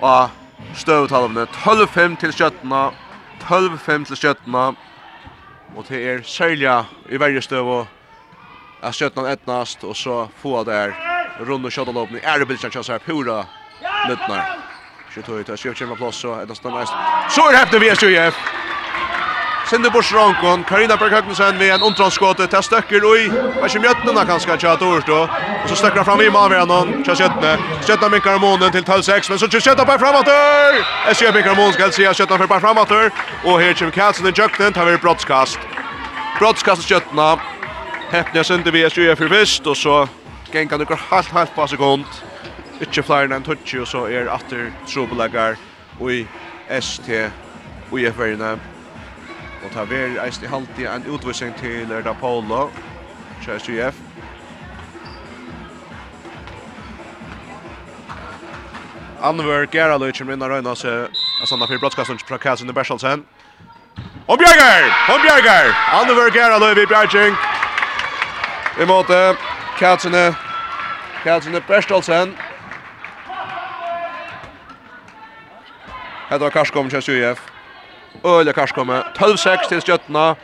Och 0.00 0.28
stövtalvne. 0.74 1.44
12-5 1.44 2.16
till 2.16 2.32
köttna. 2.32 2.90
12-5 3.42 4.04
till 4.04 4.16
köttna 4.16 4.74
og 5.76 5.84
det 5.88 6.00
er 6.08 6.22
særlig 6.24 6.68
i 7.08 7.20
verre 7.20 7.42
støv 7.42 7.68
og 7.68 7.86
at 8.82 8.94
skjøttene 8.94 9.32
etnast, 9.32 9.84
og 9.84 9.96
så 9.96 10.26
få 10.40 10.64
der 10.64 10.92
rundt 11.40 11.66
og 11.68 11.72
skjøttene 11.72 12.00
åpne. 12.00 12.20
Er 12.22 12.38
det 12.38 12.48
bildet 12.48 12.72
kjanser 12.72 13.02
pura 13.04 13.42
løttene. 14.08 14.42
Skjøttene, 15.12 15.42
det 15.44 15.52
er 15.52 15.60
skjøttene 15.60 15.96
plass, 15.96 16.24
og 16.24 16.42
etnast 16.42 16.64
nærmest. 16.64 16.92
Så 17.34 17.44
er 17.48 17.52
det 17.52 17.64
heftig 17.64 17.82
VSUF! 17.84 18.65
Sinde 19.70 19.90
bort 19.90 20.12
Ronkon, 20.12 20.64
Karina 20.64 20.96
Berghögnesen 20.96 21.58
vid 21.58 21.72
en 21.72 21.82
ontranskåte, 21.82 22.46
til 22.46 22.62
støkker 22.62 23.04
och 23.04 23.18
i 23.18 23.24
ikke 23.66 23.80
mjøttene 23.82 24.26
kanskje 24.26 24.56
tja 24.56 24.76
Tors 24.76 25.04
då. 25.04 25.22
og 25.62 25.68
så 25.68 25.74
støkker 25.74 25.96
han 25.96 26.04
fram 26.04 26.20
i 26.20 26.28
Mavernon, 26.28 27.04
tja 27.04 27.14
Kötne. 27.14 27.58
Kötna 27.86 28.08
med 28.08 28.20
Karmonen 28.20 28.72
til 28.72 28.82
12-6, 28.82 29.30
men 29.30 29.38
så 29.38 29.48
tja 29.48 29.58
Kötna 29.60 29.84
på 29.84 29.98
framåt! 29.98 30.28
SJ 31.10 31.32
med 31.32 31.44
Karmon 31.44 31.72
ska 31.72 31.90
säga 31.90 32.14
Kötna 32.14 32.38
för 32.38 32.46
på 32.46 32.60
framåt. 32.60 32.90
og 33.44 33.60
her 33.60 33.74
kommer 33.74 33.92
Karlsson 33.92 34.26
i 34.26 34.32
Jöknen, 34.32 34.72
tar 34.72 34.84
vi 34.84 34.96
brottskast. 34.96 35.58
Brottskast 36.38 36.88
Kötna. 36.88 37.38
Häppnar 38.10 38.42
Sinde 38.42 38.70
vi, 38.70 38.82
vid 38.82 38.86
SJ 38.86 39.16
for 39.16 39.28
visst 39.28 39.66
og 39.66 39.76
så 39.76 40.08
gengar 40.52 40.78
det 40.78 40.86
går 40.86 41.00
halvt, 41.10 41.30
halt 41.30 41.54
på 41.54 41.66
sekund. 41.66 42.04
ikke 42.80 43.02
flere 43.02 43.34
enn 43.34 43.42
touch 43.42 43.74
og 43.80 43.86
så 43.86 44.06
er 44.06 44.28
atter 44.28 44.72
trobeleggar, 44.86 45.56
och 46.00 46.12
i 46.12 46.26
ST 46.68 47.30
och 47.90 48.00
i 48.00 48.75
Og 49.66 49.72
ta 49.74 49.82
ver 49.82 50.20
eist 50.22 50.42
i 50.42 50.46
halvtid 50.46 50.86
en 50.86 51.06
utvisning 51.10 51.54
til 51.58 51.90
Erda 51.90 52.12
Paolo. 52.20 52.68
Kjæres 53.42 53.68
UF. 53.68 53.96
Anver 59.22 59.66
Geraløy 59.72 60.12
kommer 60.14 60.36
inn 60.36 60.44
og 60.46 60.52
røyna 60.52 60.74
seg 60.78 61.16
av 61.42 61.50
sånne 61.50 61.66
fyrir 61.66 61.82
brottskastene 61.82 62.22
fra 62.28 62.38
Kæsen 62.38 62.70
i 62.70 62.76
Bersalsen. 62.76 63.24
Og 64.28 64.38
Bjerger! 64.38 64.86
Og 65.10 65.18
Bjerger! 65.24 65.72
Anver 65.98 66.30
Geraløy 66.30 66.78
vid 66.78 66.86
Bjerging. 66.86 67.34
I 68.78 68.86
måte 68.86 69.18
Kæsene. 69.80 70.28
Kæsene 71.24 71.64
Bersalsen. 71.66 72.38
Hetta 76.30 76.44
var 76.44 76.54
Karskov 76.60 76.86
Kjæres 76.94 77.10
UF. 77.10 77.55
Øle 78.24 78.52
Karskomme. 78.52 79.02
12-6 79.18 79.68
til 79.68 79.80
Stjøttena. 79.80 80.34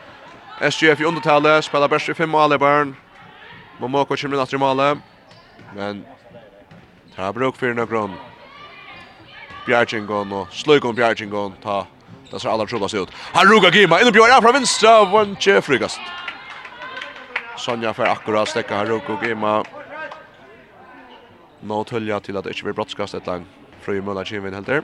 SGF 0.71 1.01
i 1.01 1.05
undertallet. 1.05 1.65
Spiller 1.65 1.87
best 1.89 2.09
i 2.09 2.15
fem 2.15 2.29
mål 2.29 2.55
i 2.55 2.59
barn. 2.59 2.97
Momoko 3.81 4.17
kommer 4.17 4.37
natt 4.37 4.53
i 4.53 4.61
målet. 4.61 4.99
Men 5.75 6.05
ta 7.17 7.33
bruk 7.33 7.57
for 7.57 7.73
noen 7.73 7.89
grunn. 7.89 8.15
Bjergjengon 9.67 10.33
og 10.33 10.55
sløykom 10.55 10.97
Bjergjengon. 10.97 11.59
Ta 11.63 11.85
Det 12.33 12.41
ser 12.41 12.49
alla 12.49 12.65
trublas 12.67 12.95
ut. 12.95 13.11
Han 13.35 13.47
ruga 13.47 13.71
Gima, 13.71 14.01
inne 14.01 14.13
björn, 14.13 14.43
från 14.43 14.53
vänstra, 14.53 15.05
Vantje 15.05 15.61
Frygast. 15.61 16.01
Sonja 17.57 17.95
för 17.95 18.07
akkurat 18.07 18.49
stäcka 18.49 18.77
han 18.77 18.87
ruga 18.87 19.19
Gima. 19.23 19.65
Nå 21.61 21.85
tølja 21.85 22.19
til 22.21 22.37
at 22.37 22.45
det 22.45 22.57
ikke 22.57 22.71
blir 22.71 22.75
brottskast 22.75 23.15
et 23.15 23.27
lang. 23.27 23.45
Frøy 23.85 24.01
Mølla 24.01 24.25
Kivin 24.25 24.55
helter. 24.55 24.83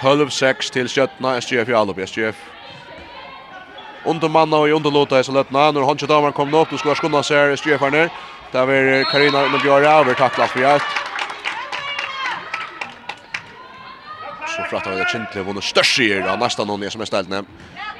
12-6 0.00 0.70
til 0.72 0.86
Sjötna, 0.86 1.40
SGF 1.40 1.68
i 1.68 1.74
Alup, 1.74 1.98
SGF. 2.06 2.36
Under 4.04 4.28
manna 4.28 4.56
og 4.56 4.68
i 4.68 4.72
underlåta 4.72 5.18
i 5.18 5.24
Saletna, 5.26 5.70
når 5.70 5.86
Hansje 5.88 6.06
Damar 6.06 6.30
kom 6.32 6.54
opp, 6.54 6.70
du 6.70 6.78
skulle 6.78 6.94
ha 6.94 7.00
skunnet 7.00 7.26
seg 7.26 7.56
SGF 7.58 7.82
her 7.82 7.90
ned. 7.90 8.20
Der 8.52 8.70
er 8.70 9.04
Karina 9.10 9.42
Underbjøra, 9.44 9.98
over 10.00 10.14
takla 10.14 10.46
for 10.46 10.62
hjelp. 10.62 10.82
Så 14.46 14.64
frattar 14.70 14.94
vi 14.94 15.02
det 15.02 15.10
kjentlig 15.10 15.44
vunnet 15.46 15.66
størst 15.66 15.98
sier 15.98 16.24
av 16.30 16.38
nesten 16.40 16.66
noen 16.70 16.86
i 16.86 16.88
SMS-deltene. 16.88 17.42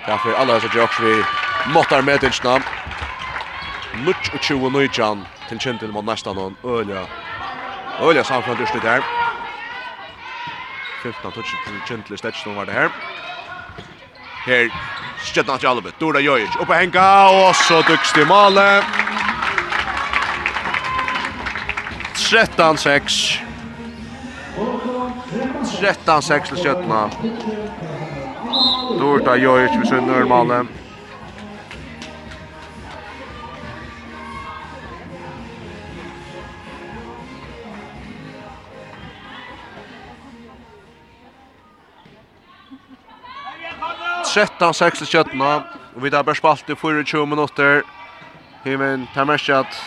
Derfor 0.07 0.39
alle 0.39 0.57
hese 0.57 0.71
jokes 0.75 1.03
vi 1.03 1.19
måttar 1.75 2.07
med 2.07 2.23
tinsna. 2.23 2.61
Nuts 4.07 4.31
og 4.33 4.41
20 4.41 4.71
nøytjan 4.79 5.27
til 5.49 5.59
kjentlig 5.59 5.91
mot 5.93 6.07
nesten 6.07 6.39
noen. 6.39 6.57
Ølja. 6.65 7.05
Ølja 8.01 8.25
samfunnet 8.25 8.63
utslutt 8.65 8.87
her. 8.87 9.03
15 11.03 11.33
touch 11.33 11.55
til 11.67 11.75
Gentler 11.89 12.17
Stetson 12.17 12.57
var 12.57 12.65
det 12.65 12.75
her. 12.75 12.89
Her 14.47 14.69
skjedde 15.25 15.51
han 15.51 15.61
til 15.61 15.67
Alibet. 15.67 15.95
Dora 16.01 16.21
Jojic 16.21 16.57
oppe 16.61 16.75
henga, 16.75 17.01
og 17.31 17.55
så 17.55 17.83
dukst 17.89 18.17
i 18.17 18.25
male. 18.25 18.83
13-6. 22.15 23.43
13-6 25.79 26.49
til 26.49 26.59
Gentler. 26.65 27.09
Dora 28.99 29.37
Jojic 29.37 29.79
med 29.79 29.87
sin 29.87 30.07
nørmale. 30.07 30.78
13-6 44.37 45.03
i 45.03 45.07
kjøttene, 45.09 45.53
og 45.97 46.03
vi 46.03 46.11
tar 46.11 46.23
bare 46.23 46.37
spalt 46.37 46.69
i 46.71 46.75
24 46.77 47.27
minutter. 47.27 47.83
Himen, 48.65 49.09
det 49.15 49.21
er 49.21 49.25
mest 49.25 49.49
at 49.49 49.81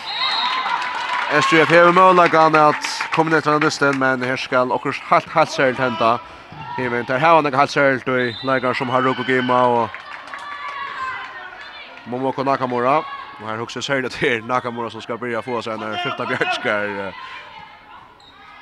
SGF 1.42 1.70
hever 1.70 1.92
målagan 1.92 2.56
at 2.56 2.88
komme 3.14 3.32
ned 3.32 3.42
til 3.42 3.52
den 3.52 3.64
lysten, 3.64 4.00
men 4.00 4.24
her 4.24 4.36
skal 4.36 4.72
okkur 4.72 4.96
helt, 5.10 5.30
helt 5.34 5.52
særlig 5.52 5.78
henta. 5.80 6.18
Himen, 6.78 7.06
det 7.06 7.16
er 7.16 7.20
hevan 7.20 7.46
ikke 7.46 7.68
særlig 7.68 8.32
i 8.32 8.36
leikar 8.44 8.74
som 8.74 8.90
har 8.90 9.02
Ruko 9.02 9.24
Gima 9.28 9.54
og 9.54 9.90
Momoko 12.06 12.44
Nakamura. 12.44 12.98
Og 13.42 13.50
her 13.50 13.58
hukse 13.58 13.82
særlig 13.82 14.12
til 14.12 14.46
Nakamura 14.46 14.90
som 14.90 15.02
skal 15.02 15.18
byrja 15.18 15.40
få 15.40 15.62
seg 15.62 15.80
når 15.80 15.98
Fyrta 16.04 16.26
Bjørnskar. 16.26 17.14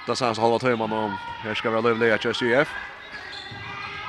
Det 0.08 0.18
sanns 0.18 0.40
halva 0.40 0.58
tøyman 0.58 0.94
om 0.94 1.18
her 1.44 1.54
skal 1.54 1.72
vi 1.72 1.76
ha 1.76 1.82
løyvlig 1.82 2.12
at 2.12 2.36
SGF. 2.36 2.72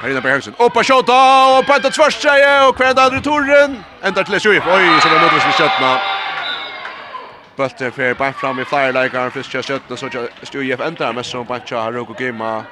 Karina 0.01 0.21
Bergsen. 0.21 0.55
Upp 0.59 0.77
och 0.77 0.87
skjuta 0.87 1.59
och 1.59 1.67
på 1.67 1.73
ett 1.73 1.95
tvärssäge 1.95 2.69
och 2.69 2.77
kvar 2.77 2.95
där 2.95 3.19
i 3.19 3.23
torren. 3.23 3.85
Ända 4.03 4.25
till 4.25 4.41
Sjö. 4.41 4.51
Oj, 4.51 5.01
så 5.03 5.09
det 5.09 5.21
nåddes 5.21 5.45
med 5.45 5.55
skötna. 5.55 6.01
Bälte 7.57 7.91
för 7.91 8.15
back 8.15 8.37
fram 8.41 8.61
i 8.61 8.65
flyer 8.65 8.93
like 8.93 9.19
our 9.19 9.31
first 9.31 9.55
just 9.55 9.69
skötna 9.69 9.97
så 9.97 10.09
Sjö 10.53 10.87
ända 10.87 11.13
med 11.13 11.27
som 11.27 11.47
bara 11.47 11.83
har 11.83 11.99
och 11.99 12.21
gemma 12.21 12.65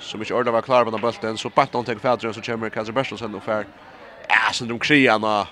som 0.00 0.20
inte 0.20 0.34
ordnar 0.34 0.52
var 0.52 0.62
klar 0.62 0.84
på 0.84 0.90
den 0.90 1.00
bulten 1.00 1.36
så 1.38 1.48
bara 1.48 1.66
de 1.72 1.84
tar 1.84 1.94
färdren 1.94 2.34
så 2.34 2.40
kommer 2.40 2.70
Kaiser 2.70 3.16
sen 3.16 3.32
då 3.32 3.40
för. 3.40 3.66
Ja, 4.28 4.52
så 4.52 4.64
de 4.64 4.78
kriarna. 4.78 5.46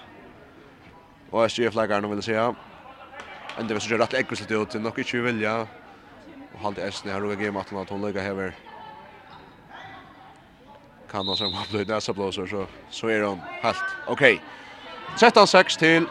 Och 1.31 1.53
Sjö 1.53 2.01
nu 2.01 2.09
vill 2.09 2.23
säga. 2.23 2.55
Ända 3.59 3.75
vi 3.75 3.81
så 3.81 3.97
rätt 3.97 4.15
äggligt 4.15 4.51
ut, 4.51 4.75
nog 4.75 4.99
inte 4.99 5.17
vilja. 5.17 5.67
Och 6.55 6.61
halt 6.63 6.77
det 6.77 6.83
är 6.83 6.91
snäll 6.91 7.25
och 7.25 7.43
gemma 7.43 7.61
att 7.61 7.91
hon 7.91 8.03
lägger 8.03 8.23
här 8.23 8.53
kan 11.15 11.27
han 11.29 11.37
som 11.37 11.55
har 11.55 11.67
blivit 11.71 11.89
näsablåsor 11.89 12.47
så, 12.47 12.67
så 12.91 13.09
är 13.09 13.21
de 13.21 13.41
helt 13.63 13.77
okej. 14.07 14.41
Okay. 15.17 15.31
13-6 15.31 15.79
till 15.79 16.07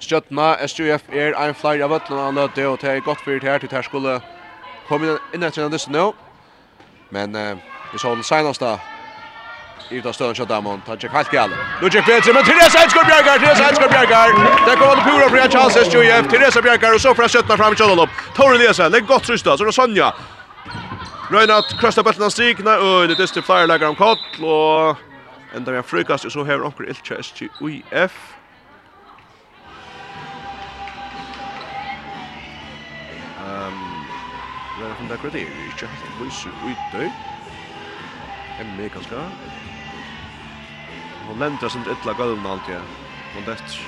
Stjøtna, 0.00 0.56
SJF 0.66 1.02
er 1.12 1.34
ein 1.36 1.54
flyer 1.54 1.84
av 1.84 1.92
ötlen 1.92 2.18
han 2.18 2.34
løte, 2.34 2.64
og 2.66 2.80
det 2.80 2.88
er 2.90 3.02
godt 3.04 3.20
fyrt 3.20 3.44
her 3.44 3.58
til 3.58 3.68
her 3.70 3.82
skulle 3.82 4.14
komme 4.88 5.18
inn 5.34 5.44
etter 5.44 5.62
en 5.62 5.70
listen 5.70 5.92
nå. 5.92 6.14
Men 7.10 7.36
eh, 7.36 7.60
vi 7.92 7.98
så 7.98 8.14
den 8.14 8.24
seneste 8.24 8.72
i 9.90 10.00
utav 10.00 10.12
støden 10.12 10.34
Kjøttdamon, 10.34 10.82
det 10.86 10.90
er 10.90 11.04
ikke 11.04 11.16
helt 11.18 11.30
gale. 11.30 11.60
Nå 11.82 11.86
er 11.86 12.02
Petri, 12.08 12.32
men 12.32 12.44
Therese 12.48 12.82
Einskår 12.82 13.06
Bjergar, 13.10 13.38
Therese 13.44 13.68
Einskår 13.68 13.92
Bjergar! 13.94 14.34
Det 14.66 14.78
kommer 14.80 14.96
det 14.96 15.06
pura 15.06 15.28
for 15.28 15.44
en 15.44 15.54
Charles 15.54 15.78
SJF, 15.86 16.26
Therese 16.32 16.62
Bjergar, 16.62 16.98
og 16.98 17.00
så 17.00 17.14
fra 17.14 17.28
Stjøtna 17.28 17.56
fram 17.62 17.78
i 17.78 17.82
Kjøllalopp. 17.82 18.20
Tore 18.34 18.58
Lese, 18.58 18.88
legg 18.88 19.06
godt 19.06 19.26
sysda, 19.26 19.56
så 19.56 19.68
er 19.68 19.70
det 19.70 19.78
Sonja. 19.78 20.12
Røyna 21.30 21.60
at 21.62 21.70
krøsta 21.78 22.02
bøttene 22.02 22.26
av 22.26 22.32
strikene, 22.34 22.72
og 22.82 23.04
det 23.06 23.14
dyster 23.20 23.44
flere 23.46 23.68
lager 23.70 23.86
om 23.86 23.94
kott, 23.94 24.24
og 24.42 24.98
enda 25.54 25.70
vi 25.70 25.78
har 25.78 25.86
frukast, 25.86 26.26
og 26.26 26.32
så 26.34 26.42
hever 26.48 26.64
onker 26.66 26.88
Iltja 26.90 27.20
SG 27.22 27.46
UIF. 27.62 28.16
Um, 33.38 33.78
det 34.74 34.88
er 34.88 35.14
akkurat 35.14 35.36
det, 35.38 35.44
er 35.44 35.70
ikke 35.70 35.86
helt 35.92 36.08
en 36.08 36.18
visu 36.24 36.50
utøy. 36.66 37.06
Emme 38.64 38.88
kanskje. 38.90 39.22
Hun 41.28 41.38
lenter 41.38 41.70
sin 41.70 41.86
ytla 41.94 42.16
gulvna 42.18 42.56
alltid, 42.56 42.98
hun 43.36 43.46
dett. 43.46 43.78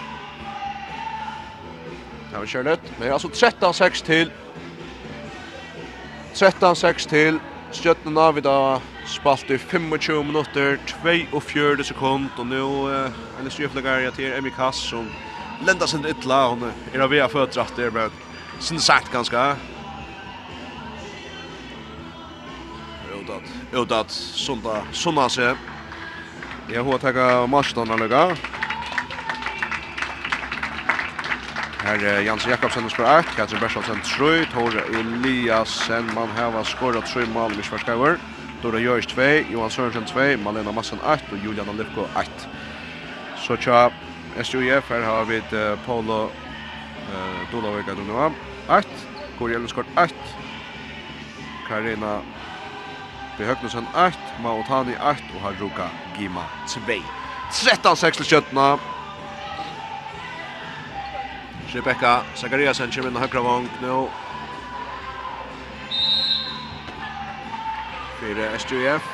Det 2.31 2.39
har 2.39 2.47
var 2.47 2.55
kjærløtt, 2.55 2.87
men 2.95 3.09
jeg 3.09 3.13
har 3.17 3.19
altså 3.19 3.35
13-6 3.35 4.07
til 4.07 4.31
13-6 6.35 7.09
til. 7.09 7.41
Stjøttene 7.73 8.21
av 8.21 8.37
vi 8.37 8.43
da 8.45 8.57
spalt 9.09 9.51
i 9.51 9.57
25 9.59 10.27
minutter, 10.29 10.79
42 11.03 11.85
sekund, 11.89 12.29
og 12.37 12.49
nå 12.49 12.67
uh, 12.89 13.09
er 13.39 13.45
det 13.45 13.53
styrflegger 13.55 14.05
jeg 14.07 14.17
til 14.19 14.35
Emi 14.37 14.53
Kass, 14.53 14.81
som 14.93 15.09
lenda 15.65 15.89
sin 15.89 16.05
ytla, 16.09 16.43
hun 16.53 16.67
er 16.69 17.05
av 17.05 17.13
via 17.13 17.29
fødratt 17.33 17.77
der, 17.77 17.93
men 17.95 18.13
sin 18.61 18.81
sagt 18.81 19.13
ganske. 19.13 19.45
Utat, 23.23 23.53
utat, 23.73 24.11
sunda, 24.11 24.83
sunda 24.93 25.29
seg. 25.31 25.69
Jeg 26.73 26.85
har 26.85 27.03
tagit 27.03 27.51
marsdagen 27.51 27.95
allega. 27.95 28.33
Her 31.93 32.09
er 32.09 32.21
Jans 32.25 32.47
Jakobsen 32.47 32.89
skor 32.89 33.05
1, 33.05 33.27
Katrin 33.37 33.61
Bersalsen 33.61 33.99
3, 34.01 34.47
Tore 34.53 34.81
Eliasen, 34.97 36.07
man 36.15 36.31
hava 36.39 36.63
skorat 36.65 37.05
3 37.05 37.27
mål 37.35 37.53
i 37.61 37.63
Svarskauer. 37.63 38.17
Dora 38.63 38.79
Jörg 38.81 39.05
2, 39.11 39.53
Johan 39.53 39.71
Sørensen 39.71 40.07
2, 40.09 40.39
Malena 40.41 40.73
Massen 40.73 41.01
8 41.05 41.25
og 41.33 41.45
Julian 41.45 41.77
Lipko 41.77 42.07
1. 42.21 42.49
Så 43.37 43.57
tja, 43.61 43.91
SJF 44.41 44.89
her 44.89 45.05
har 45.05 45.29
vi 45.29 45.43
uh, 45.53 45.77
Paolo 45.85 46.25
uh, 46.25 47.43
Dolavega 47.53 47.93
Dunova 47.93 48.31
1, 48.79 48.89
Kori 49.39 49.53
Ellen 49.53 49.69
skor 49.69 49.85
1, 50.01 50.17
Karina 51.69 52.15
Behøgnesen 53.37 53.85
1, 54.07 54.17
Maotani 54.41 54.97
1 54.97 55.25
og 55.35 55.45
Haruka 55.45 55.93
Gima 56.17 56.49
2. 56.73 56.81
13-6 57.53 58.23
til 58.23 58.33
kjøttene. 58.33 59.02
Rebecca 61.73 62.27
Zachariasen 62.37 62.91
kommer 62.93 63.09
inn 63.09 63.17
i 63.17 63.21
høyre 63.23 63.41
vang 63.47 63.69
nå. 63.81 63.97
Fyra 68.21 68.51
SGF. 68.59 69.07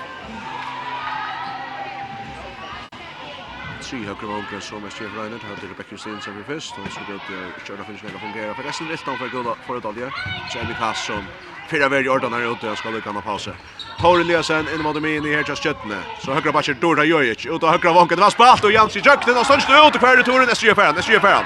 Tre 3.79 4.01
högra 4.05 4.27
vången 4.27 4.61
som 4.61 4.91
SGF 4.91 5.15
Reinert. 5.15 5.45
Här 5.47 5.57
till 5.57 5.69
Rebecca 5.69 5.89
Kristin 5.91 6.21
som 6.21 6.39
är 6.41 6.45
først. 6.45 6.77
Hun 6.77 6.91
ska 6.91 7.05
gå 7.05 7.13
ut 7.13 7.31
och 7.57 7.61
köra 7.63 7.85
finns 7.85 8.05
att 8.05 8.21
fungera. 8.21 8.55
För 8.55 8.63
resten 8.63 8.87
är 8.87 8.91
det 8.91 9.19
för 9.19 9.29
goda 9.29 9.55
för 9.63 9.77
ett 9.79 9.85
olje. 9.85 10.13
Så 10.47 10.59
er 10.59 10.65
vi 10.65 10.75
Kass 10.75 10.99
som 10.99 11.31
fyra 11.71 11.89
värd 11.89 12.07
i 12.07 12.09
ordan 12.09 12.33
her 12.33 12.53
ute. 12.53 12.67
Jag 12.67 12.79
ska 12.79 12.91
lycka 12.91 13.13
med 13.13 13.23
pausen. 13.23 13.55
Tore 13.99 14.23
Eliasen 14.23 14.69
inn 14.75 14.83
mot 14.83 15.01
min 15.03 15.25
i 15.27 15.33
Herjas 15.35 15.59
Kjötne. 15.59 15.97
Så 16.23 16.31
høyre 16.31 16.53
bakker 16.55 16.77
Dorda 16.79 17.03
Jojic. 17.05 17.47
Ut 17.51 17.65
av 17.65 17.75
høyre 17.75 17.95
vanken. 17.97 18.19
Det 18.19 18.23
var 18.23 18.31
spalt 18.31 18.65
og 18.65 18.73
Jans 18.73 18.97
i 18.97 19.01
jökten. 19.03 19.37
Och 19.37 19.47
sen 19.47 19.59
ut 19.59 19.95
och 19.95 20.01
kvar 20.01 20.17
returen. 20.17 20.49
SJ 20.49 20.75
Färran. 20.75 20.99
SJ 20.99 21.21
Färran. 21.21 21.45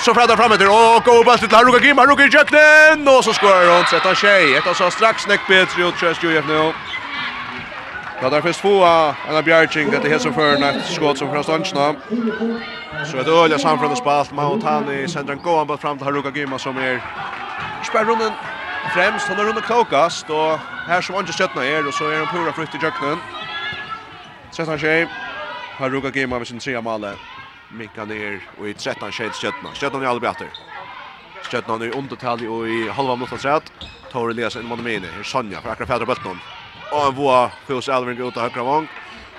Så 0.00 0.14
frädda 0.14 0.36
fram 0.36 0.52
etter. 0.52 0.68
Och 0.68 1.04
gå 1.04 1.24
bäst 1.24 1.48
til 1.48 1.56
Haruka 1.56 1.78
Gimma. 1.78 2.02
Haruka 2.02 2.24
i 2.24 2.30
kjøkkenen. 2.30 3.08
Og 3.08 3.24
så 3.24 3.32
skårer 3.32 3.76
hun 3.76 3.86
sett 3.86 4.06
av 4.06 4.14
tjej. 4.14 4.56
Etter 4.58 4.74
så 4.74 4.90
straks 4.90 5.26
nekk 5.30 5.46
bedre 5.48 5.88
ut. 5.88 5.94
Kjöst 6.02 6.24
Jojef 6.24 6.46
nå. 6.48 6.72
Ja, 8.22 8.30
där 8.30 8.40
finns 8.40 8.58
två 8.58 8.84
Anna 9.28 9.42
Bjarching. 9.42 9.90
Det 9.90 9.96
är 9.96 10.08
helt 10.08 10.22
som 10.22 10.34
før 10.34 10.62
ett 10.64 10.86
skått 10.86 11.18
som 11.18 11.30
fra 11.30 11.42
Stansna. 11.42 11.94
Så 13.10 13.18
ett 13.18 13.28
øyelig 13.28 13.60
samfunnet 13.60 13.98
spalt. 13.98 14.32
Mahotani. 14.32 15.08
sender 15.08 15.32
en 15.32 15.40
gå 15.42 15.58
han 15.58 15.66
bara 15.66 15.78
fram 15.78 15.98
till 15.98 16.04
Haruka 16.04 16.30
Gimma 16.34 16.58
som 16.58 16.78
er... 16.78 16.82
är 16.82 17.00
spärrunden 17.84 18.32
fremst, 18.94 19.28
han 19.28 19.38
er 19.38 19.48
under 19.48 19.62
klokast, 19.62 20.30
og 20.30 20.60
her 20.86 21.00
som 21.00 21.16
andre 21.18 21.32
støttene 21.32 21.64
er, 21.66 21.86
og 21.86 21.94
så 21.94 22.08
er 22.08 22.22
han 22.22 22.30
pura 22.30 22.52
frukt 22.52 22.74
i 22.74 22.80
jøkken. 22.82 23.20
13 24.52 24.78
tjej, 24.78 25.08
har 25.78 25.90
Ruka 25.90 26.10
Gima 26.10 26.38
med 26.38 26.46
sin 26.46 26.60
trea 26.60 26.80
male, 26.80 27.14
Mika 27.70 28.04
ner, 28.04 28.40
og 28.58 28.68
i 28.68 28.74
13 28.74 29.12
tjej 29.12 29.32
støttene. 29.32 29.74
Støttene 29.74 30.04
er 30.04 30.10
alle 30.12 30.22
bjatter. 30.24 30.52
Støttene 31.48 31.84
er 31.84 31.92
i 31.92 31.98
undertalje 31.98 32.48
og 32.48 32.68
i 32.68 32.86
halva 32.92 33.16
minutt 33.16 33.32
av 33.32 33.42
træt. 33.42 33.72
Tor 34.12 34.30
Elias 34.30 34.56
inn 34.56 34.68
mot 34.68 34.80
mine, 34.80 35.10
her 35.16 35.26
Sonja, 35.26 35.60
for 35.60 35.72
akkurat 35.72 35.94
fædra 35.94 36.08
bøttene. 36.08 36.40
Og 36.92 37.10
en 37.10 37.16
voa, 37.16 37.42
Fus 37.66 37.88
Elving 37.92 38.20
ut 38.20 38.36
av 38.36 38.48
høyre 38.48 38.64
vong. 38.64 38.88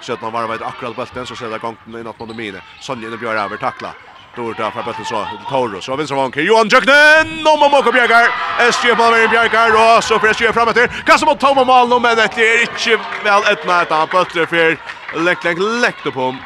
Støttene 0.02 0.34
varvet 0.34 0.62
akkurat 0.66 0.98
bøttene, 0.98 1.26
så 1.26 1.36
ser 1.36 1.50
det 1.54 1.62
gongen 1.64 1.98
inn 1.98 2.06
mot 2.06 2.20
mann 2.22 2.38
mine. 2.38 2.62
Sonja 2.82 3.10
inn 3.10 3.18
og 3.18 3.24
Bjørn 3.24 3.42
Aver 3.46 3.62
takla. 3.62 3.96
Då 4.40 4.54
där 4.54 4.72
för 4.72 4.84
bättre 4.84 5.06
så 5.06 5.28
Toro 5.50 5.82
så 5.82 5.96
vänster 5.96 6.16
vanker 6.16 6.42
Johan 6.42 6.68
Jöknen 6.68 7.48
om 7.48 7.64
och 7.64 7.72
Moko 7.72 7.92
Bjergar 7.92 8.26
SG 8.72 8.96
på 8.96 9.12
vägen 9.12 9.30
Bjergar 9.30 9.98
och 9.98 10.04
så 10.04 10.20
för 10.20 10.34
SG 10.34 10.54
framåt 10.54 10.76
där 10.76 10.88
kastar 10.88 11.28
mot 11.28 11.40
Tom 11.40 11.68
Malm 11.68 12.02
men 12.02 12.16
det 12.16 12.24
är 12.24 12.62
inte 12.62 13.04
väl 13.24 13.44
ett 13.54 13.68
nät 13.68 13.90
han. 13.90 14.08
Bättre 14.12 14.48
för 14.48 14.78
läck 15.26 15.44
läck 15.44 15.58
läck 15.60 16.04
på 16.04 16.10
hon 16.10 16.38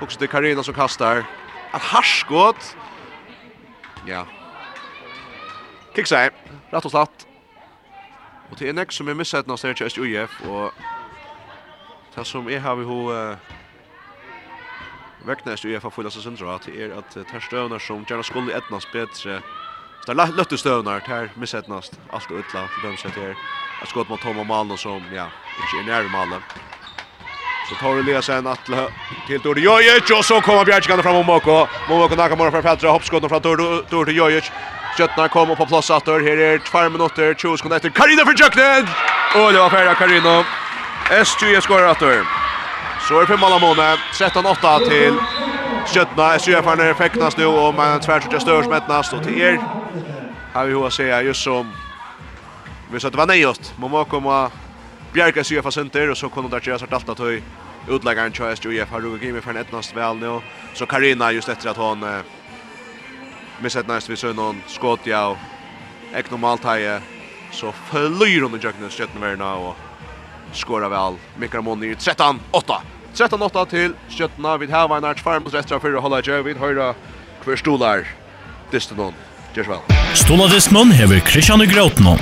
också 0.00 0.18
det 0.18 0.26
Karina 0.26 0.62
som 0.62 0.74
kastar? 0.74 1.16
Ett 1.74 1.82
harskott. 1.82 2.76
Ja. 4.06 4.26
Kick 5.94 6.06
sig 6.06 6.30
rätt 6.70 6.84
och 6.84 6.90
slatt 6.90 7.26
och 8.50 8.56
det 8.58 8.68
är 8.68 8.92
som 8.92 9.08
är 9.08 9.14
missat 9.14 9.46
någonstans 9.46 9.78
till 9.78 9.90
SG 9.90 10.26
och 10.48 10.72
Det 12.14 12.24
som 12.24 12.48
är 12.48 12.58
här 12.58 12.74
vi 12.74 12.84
har 12.84 13.36
Veknes 15.26 15.64
i 15.64 15.68
UEFA 15.68 15.90
fulla 15.90 16.10
session 16.10 16.34
dra 16.34 16.56
til 16.58 16.74
er 16.82 16.96
at 16.98 17.14
ter 17.14 17.40
stövnar 17.40 17.78
som 17.78 18.02
gjerne 18.08 18.24
skulle 18.26 18.56
etnas 18.56 18.86
betre. 18.92 19.38
Så 20.02 20.14
der 20.14 20.26
stövnar 20.26 20.56
støvnar 20.58 21.00
ter 21.06 21.28
missetnast 21.36 21.98
alt 22.12 22.30
utla 22.30 22.66
til 22.74 22.88
dem 22.88 22.96
sett. 22.96 23.18
At 23.82 23.88
skot 23.88 24.08
mot 24.08 24.20
Tom 24.20 24.46
Malno 24.46 24.76
som 24.76 25.02
ja, 25.14 25.28
ikkje 25.62 25.82
er 25.82 25.86
nær 25.86 26.10
Malno. 26.10 26.40
Så 27.68 27.74
tar 27.74 27.96
det 27.96 28.02
Lea 28.02 28.22
sen 28.22 28.46
att 28.46 28.64
till 29.26 29.40
Dor 29.40 29.58
Jojic 29.58 30.10
och 30.10 30.24
så 30.24 30.40
kommer 30.40 30.64
Bjärtskan 30.64 31.02
fram 31.02 31.16
om 31.16 31.26
Moko. 31.26 31.66
Moko 31.88 32.14
Nakamura 32.14 32.50
från 32.50 32.62
Petra 32.62 32.90
hoppskott 32.90 33.28
från 33.28 33.42
Dor 33.42 33.86
Dor 33.90 34.04
till 34.04 34.16
Jojic. 34.16 34.52
Köttnar 34.98 35.28
kommer 35.28 35.54
på 35.54 35.66
plats 35.66 35.90
åter. 35.90 36.20
Här 36.20 36.36
är 36.36 36.58
2 36.58 36.88
minuter 36.88 37.34
20 37.34 37.56
sekunder 37.56 37.76
efter 37.76 37.90
Karina 37.90 38.24
för 38.24 38.34
Jöknen. 38.42 38.86
Och 39.34 39.52
det 39.52 39.58
var 39.58 39.70
färdigt 39.70 39.98
Karina. 39.98 40.44
S2 41.08 41.60
skorar 41.60 41.90
åter. 41.90 42.41
Så 43.08 43.20
är 43.20 43.26
femman 43.26 43.50
Lamone 43.50 43.96
13-8 44.12 44.88
till 44.88 45.14
Skötna. 45.86 46.38
SUF 46.38 46.66
är 46.66 46.76
nere 46.76 46.94
fäcknas 46.94 47.36
nu 47.36 47.46
och 47.46 47.74
man 47.74 48.00
tvärs 48.00 48.26
ut 48.26 48.42
störs 48.42 48.66
mättnas 48.66 49.12
och 49.12 49.22
till 49.22 49.40
er. 49.40 49.58
har 50.52 50.66
vi 50.66 50.72
hur 50.72 50.86
att 50.86 50.92
säga 50.92 51.22
just 51.22 51.42
som 51.42 51.72
vi 52.92 53.00
sa 53.00 53.06
att 53.06 53.12
det 53.12 53.18
var 53.18 53.26
nejost. 53.26 53.74
Man 53.78 53.90
må 53.90 54.04
komma 54.04 54.50
Bjerke 55.12 55.44
SUF 55.44 55.64
har 55.64 55.70
center 55.70 56.10
och 56.10 56.18
så 56.18 56.28
kunde 56.28 56.50
där 56.50 56.68
göra 56.68 56.78
sort 56.78 56.92
allt 56.92 57.08
att 57.08 57.18
höj 57.18 57.42
utläggaren 57.88 58.32
Choice 58.32 58.58
SUF 58.62 58.90
har 58.90 59.00
ruggat 59.00 59.22
in 59.22 59.34
med 59.34 59.42
för 59.44 59.50
en 59.50 59.56
ettnast 59.56 59.96
väl 59.96 60.16
nu. 60.16 60.40
Så 60.72 60.86
Karina 60.86 61.32
just 61.32 61.48
efter 61.48 61.68
att 61.68 61.76
hon 61.76 62.02
eh, 62.02 62.20
missat 63.58 63.86
näst 63.86 64.18
så 64.18 64.32
någon 64.32 64.62
skott 64.66 65.00
ja 65.04 65.26
och 65.26 65.38
Eknomalt 66.18 66.64
här 66.64 67.00
så 67.50 67.72
förlorar 67.72 68.42
hon 68.42 68.60
i 68.60 68.62
jöknen 68.62 69.20
mer 69.20 69.36
nu 69.36 69.44
och 69.44 69.76
skorar 70.52 70.88
väl 70.88 71.14
Mikael 71.36 71.62
Monni 71.62 71.94
13-8. 71.94 72.38
13-8 73.14 73.66
till 73.66 73.92
Skötna 74.08 74.56
vid 74.56 74.70
här 74.70 74.88
var 74.88 74.96
en 74.96 75.04
arch 75.04 75.22
farm 75.22 75.42
på 75.44 75.50
restra 75.50 75.80
för 75.80 75.92
hålla 75.92 76.20
Joe 76.20 76.42
vid 76.42 76.56
höra 76.56 76.94
kvar 77.44 77.56
stolar. 77.56 78.06
Distanon. 78.70 79.12
Just 79.54 79.70
väl. 79.70 79.78
Stolar 80.14 80.48
Distanon 80.48 80.90
här 80.90 81.20
Christian 81.20 81.68
Grotno. 81.68 82.16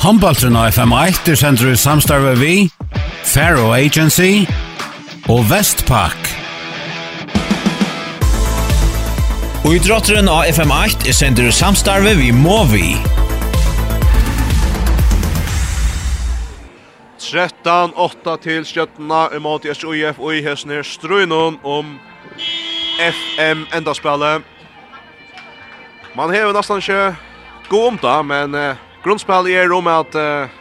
Handballtrun 0.00 0.56
av 0.56 0.68
FM1 0.68 1.30
er 1.30 1.34
sender 1.34 1.66
ut 1.66 1.80
samstarve 1.80 2.34
vi, 2.34 2.68
Faro 3.24 3.72
Agency 3.74 4.46
og 5.28 5.48
Vestpak. 5.50 6.28
Og 9.64 9.74
idrotteren 9.74 10.28
av 10.30 10.44
FM8 10.46 11.08
er 11.10 11.16
sender 11.16 11.48
ut 11.48 11.54
samstarve 11.58 12.14
vi 12.20 12.30
Movi. 12.32 12.92
13-8 17.32 18.36
til 18.42 18.66
Stjøttena 18.66 19.26
imot 19.36 19.64
i 19.64 19.74
SUIF 19.74 20.18
og 20.18 20.36
i 20.36 20.42
hesten 20.44 20.70
her 20.74 20.84
strøynen 20.86 21.58
om 21.64 21.96
FM 22.98 23.64
endaspelet. 23.74 24.44
Man 26.16 26.32
hever 26.32 26.54
nesten 26.56 26.80
ikke 26.80 27.16
god 27.68 27.88
om 27.88 27.98
det, 28.02 28.18
men 28.26 28.54
eh, 28.54 28.78
grunnspillet 29.04 29.58
er 29.58 29.74
om 29.74 29.90
at 29.90 30.14
eh, 30.16 30.54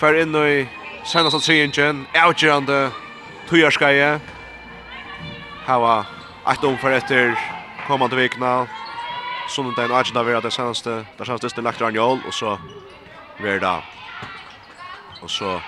fer 0.00 0.20
inn 0.22 0.36
i 0.40 0.64
senast 1.04 1.36
av 1.36 1.42
trygjengen, 1.44 2.06
avgjørende 2.14 2.78
tøyerskaje. 3.50 4.14
Her 5.66 5.82
var 5.82 6.08
et 6.52 6.64
omfer 6.64 6.96
etter 6.96 7.34
kommande 7.86 8.18
vikna. 8.18 8.54
Sånn 9.50 9.70
at 9.70 9.78
det 9.78 9.90
agenda 9.90 10.24
ved 10.26 10.40
at 10.40 10.48
det 10.48 10.54
senaste, 10.54 11.02
det 11.18 11.28
seneste 11.28 11.62
lagt 11.62 11.82
rann 11.82 11.94
i 11.94 12.02
og 12.02 12.32
så 12.34 12.56
ved 13.38 13.60
det 13.62 13.76
Och 15.22 15.30
så 15.30 15.60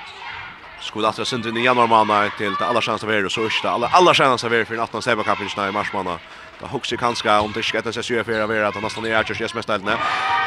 skulle 0.81 1.09
att 1.09 1.29
sen 1.29 1.57
i 1.57 1.65
januari 1.65 1.89
månad 1.89 2.31
till 2.39 2.57
till 2.57 2.67
alla 2.67 2.81
chanser 2.81 3.09
över 3.09 3.29
så 3.29 3.41
är 3.45 3.63
det 3.63 3.71
alla 3.71 3.89
alla 3.93 4.15
chanser 4.15 4.47
över 4.47 4.65
för 4.65 4.77
18 4.77 5.03
Seba 5.03 5.23
Cup 5.23 5.41
i 5.41 5.73
mars 5.73 5.93
månad. 5.93 6.19
Da 6.61 6.67
hugsi 6.67 6.97
kanska 6.97 7.41
om 7.41 7.53
det 7.53 7.63
skett 7.63 7.95
sig 7.95 8.17
ju 8.17 8.25
för 8.25 8.33
över 8.33 8.63
att 8.63 8.75
han 8.75 8.83
nästan 8.83 9.05
är 9.05 9.11
jag 9.11 9.41
just 9.41 9.55
mest 9.55 9.71
alltid. 9.71 9.89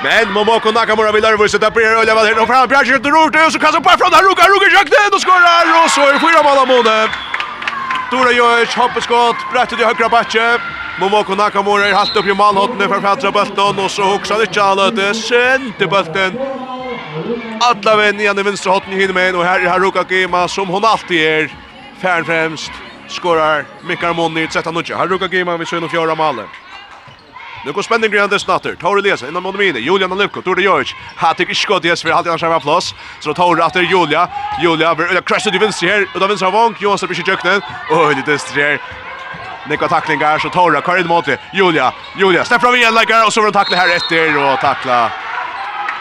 Men 0.03 0.31
Momo 0.33 0.59
kan 0.59 0.73
Nakamura 0.73 1.11
vill 1.11 1.25
över 1.25 1.47
så 1.47 1.57
där 1.57 1.71
blir 1.71 1.99
Olja 1.99 2.15
Valher 2.15 2.41
och 2.41 2.47
fram 2.47 2.67
Bjärger 2.69 2.99
det 2.99 3.09
rort 3.09 3.35
och 3.45 3.53
så 3.53 3.59
kastar 3.59 3.79
bara 3.79 3.97
från 3.97 4.11
där 4.11 4.23
Ruka 4.27 4.45
Ruka 4.51 4.67
jakten 4.77 5.11
och 5.15 5.21
skorar 5.21 5.65
och 5.83 5.91
så 5.91 6.01
är 6.01 6.19
fyra 6.25 6.43
mål 6.43 6.57
av 6.63 6.67
Mone. 6.67 7.09
Dora 8.11 8.31
Jojic 8.31 8.75
hoppar 8.75 9.01
skott, 9.01 9.39
brätter 9.53 9.75
till 9.75 9.85
högra 9.85 10.09
backe. 10.09 10.59
Momoko 10.99 11.35
Nakamura 11.35 11.87
är 11.87 11.93
halt 11.93 12.15
upp 12.15 12.25
i 12.25 12.33
målhotnet 12.33 12.89
för 12.89 13.01
Petra 13.01 13.31
Bulton 13.31 13.79
och 13.79 13.91
så 13.91 14.03
huxar 14.03 14.37
det 14.37 14.43
inte 14.43 14.63
alla 14.63 14.91
det 14.91 15.13
sent 15.13 15.77
bulten 15.77 16.31
alla 17.59 17.95
vägen 17.95 18.19
igen 18.19 18.39
i 18.39 18.43
vänstra 18.43 18.71
hotten 18.71 18.93
hinner 18.93 19.13
med 19.13 19.35
och 19.35 19.45
här 19.45 19.59
är 19.59 19.69
Haruka 19.69 20.05
Gima 20.09 20.47
som 20.47 20.67
hon 20.67 20.85
alltid 20.85 21.21
är 21.21 21.53
färn 22.01 22.25
främst 22.25 22.71
skorar 23.11 23.65
Mikael 23.81 24.15
Monni 24.15 24.45
13-0. 24.45 24.97
Här 24.97 25.07
Ruka 25.07 25.27
Gima 25.27 25.57
vi 25.57 25.65
ser 25.65 25.81
nog 25.81 25.91
fjärde 25.91 26.15
målet. 26.15 26.45
Nu 27.65 27.71
går 27.71 27.81
spänning 27.81 28.11
grann 28.11 28.29
dess 28.29 28.47
natter. 28.47 28.75
Tor 28.75 28.99
Elias 28.99 29.23
innan 29.23 29.43
mot 29.43 29.55
Mini. 29.55 29.79
Julian 29.79 30.17
Lukko, 30.17 30.41
Tor 30.41 30.61
Jojic. 30.61 30.95
Här 31.15 31.33
tycker 31.33 31.53
skott 31.53 31.85
yes 31.85 32.01
för 32.01 32.09
halvan 32.09 32.39
skärva 32.39 32.59
plats. 32.59 32.95
Så 33.19 33.33
Tor 33.33 33.61
efter 33.65 33.81
Julia. 33.81 34.29
Julia 34.61 34.93
vill 34.93 35.21
crasha 35.21 35.51
till 35.51 35.59
vänster 35.59 35.87
här. 35.87 36.07
Och 36.13 36.19
då 36.19 36.27
vänster 36.27 36.45
av 36.45 36.53
Vank. 36.53 36.81
Johansson 36.81 37.07
blir 37.09 37.29
jöknen. 37.29 37.61
Och 37.91 38.15
lite 38.15 38.39
strär. 38.39 38.81
Nikka 39.69 39.87
tacklingar 39.87 40.39
så 40.39 40.49
tar 40.49 40.81
kör 40.81 40.97
in 40.97 41.07
mot 41.07 41.25
Julia. 41.53 41.93
Julia 42.19 42.45
släpper 42.45 42.67
av 42.67 42.75
igen 42.75 42.93
lägger 42.93 43.25
och 43.25 43.33
så 43.33 43.41
vill 43.41 43.53
tackla 43.53 43.77
här 43.77 43.95
efter 43.95 44.37
och 44.37 44.59
tackla 44.59 45.11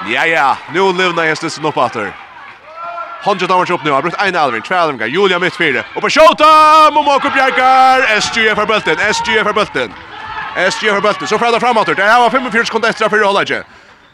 Ja, 0.06 0.26
ja, 0.26 0.56
nu 0.72 0.92
levnar 0.92 1.24
jag 1.24 1.36
stussen 1.36 1.64
upp 1.64 1.76
åter. 1.76 2.12
Hundra 3.24 3.46
damer 3.46 3.72
upp 3.72 3.84
nu, 3.84 3.90
har 3.90 4.02
brukt 4.02 4.22
en 4.22 4.36
alvin, 4.36 4.62
tre 4.62 4.76
alvingar, 4.76 5.06
Julia 5.06 5.38
mitt 5.38 5.56
fyra. 5.56 5.84
Och 5.94 6.00
på 6.00 6.08
tjota, 6.08 6.90
Momoko 6.90 7.30
Bjerkar, 7.30 8.20
SGF 8.20 8.54
för 8.54 8.66
bulten, 8.66 8.96
SGF 9.14 9.46
för 9.46 9.52
bulten. 9.52 9.92
SGF 10.70 10.94
för 10.94 11.00
bulten, 11.00 11.26
så 11.26 11.38
fram 11.38 11.60
framåt. 11.60 11.86
Det 11.86 12.02
här 12.02 12.20
var 12.20 12.30
45 12.30 12.64
sekunder 12.64 12.88
extra 12.88 13.10
för 13.10 13.24
hållet. 13.24 13.66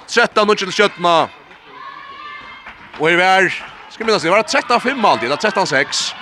13 0.09 0.51
och 0.51 0.59
till 0.59 0.73
köttna. 0.73 1.29
Och 2.99 3.09
det 3.09 3.17
var, 3.17 3.55
ska 3.91 4.05
minnas 4.05 4.23
det 4.23 4.31
var 4.31 4.43
13-5 4.43 5.07
alltid, 5.07 5.31
13-6. 5.31 6.15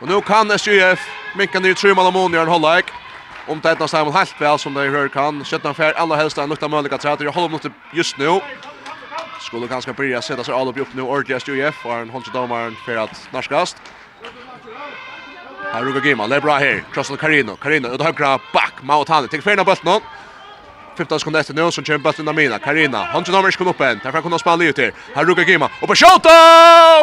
Och 0.00 0.08
nu 0.08 0.20
kan 0.20 0.58
SGF 0.58 1.00
minka 1.36 1.60
ner 1.60 1.70
i 1.70 1.74
trumman 1.74 2.06
och 2.06 2.12
månjörn 2.12 2.48
hållet 2.48 2.84
om 3.46 3.60
det 3.60 3.70
är 3.70 3.86
Simon 3.86 4.12
helt 4.12 4.40
väl 4.40 4.58
som 4.58 4.74
det 4.74 4.80
hör 4.80 5.08
kan. 5.08 5.44
Skötta 5.44 5.74
fär 5.74 5.92
alla 5.92 6.16
helst 6.16 6.38
en 6.38 6.48
lukta 6.48 6.68
möjliga 6.68 6.98
träter. 6.98 7.24
Jag 7.24 7.32
håller 7.32 7.48
mot 7.48 7.66
just 7.92 8.18
nu. 8.18 8.40
Skulle 9.40 9.68
kanske 9.68 9.92
börja 9.92 10.22
sätta 10.22 10.44
sig 10.44 10.54
all 10.54 10.68
upp 10.68 10.94
nu 10.94 11.02
ordentligt 11.02 11.48
UF 11.48 11.86
och 11.86 11.92
en 11.92 12.10
hållse 12.10 12.30
domaren 12.32 12.74
för 12.84 12.96
att 12.96 13.28
narskast. 13.32 13.76
Här 15.72 15.82
rugger 15.82 16.00
Gima, 16.00 16.28
det 16.28 16.36
är 16.36 16.40
bra 16.40 16.54
här. 16.54 16.84
Krossel 16.92 17.16
Karino. 17.16 17.56
Karino. 17.56 17.88
ut 17.88 18.02
högra 18.02 18.38
back, 18.52 18.74
Mautani. 18.82 19.28
Tänk 19.30 19.42
färna 19.42 19.64
bulten 19.64 20.00
15 20.96 21.20
sekunder 21.20 21.40
efter 21.40 21.54
nu 21.54 21.70
så 21.70 21.82
kör 21.82 21.98
bollen 21.98 22.28
av 22.28 22.34
Mina. 22.34 22.58
Karina, 22.58 23.08
hon 23.12 23.24
tror 23.24 23.36
Norris 23.36 23.60
upp 23.60 23.80
en. 23.80 24.00
Därför 24.02 24.20
kunde 24.22 24.38
spela 24.38 24.64
ut 24.64 24.78
här. 24.78 24.92
Här 25.14 25.24
ruggar 25.24 25.44
Gima. 25.44 25.68
Och 25.80 25.88
på 25.88 25.94
skjuta 25.94 26.36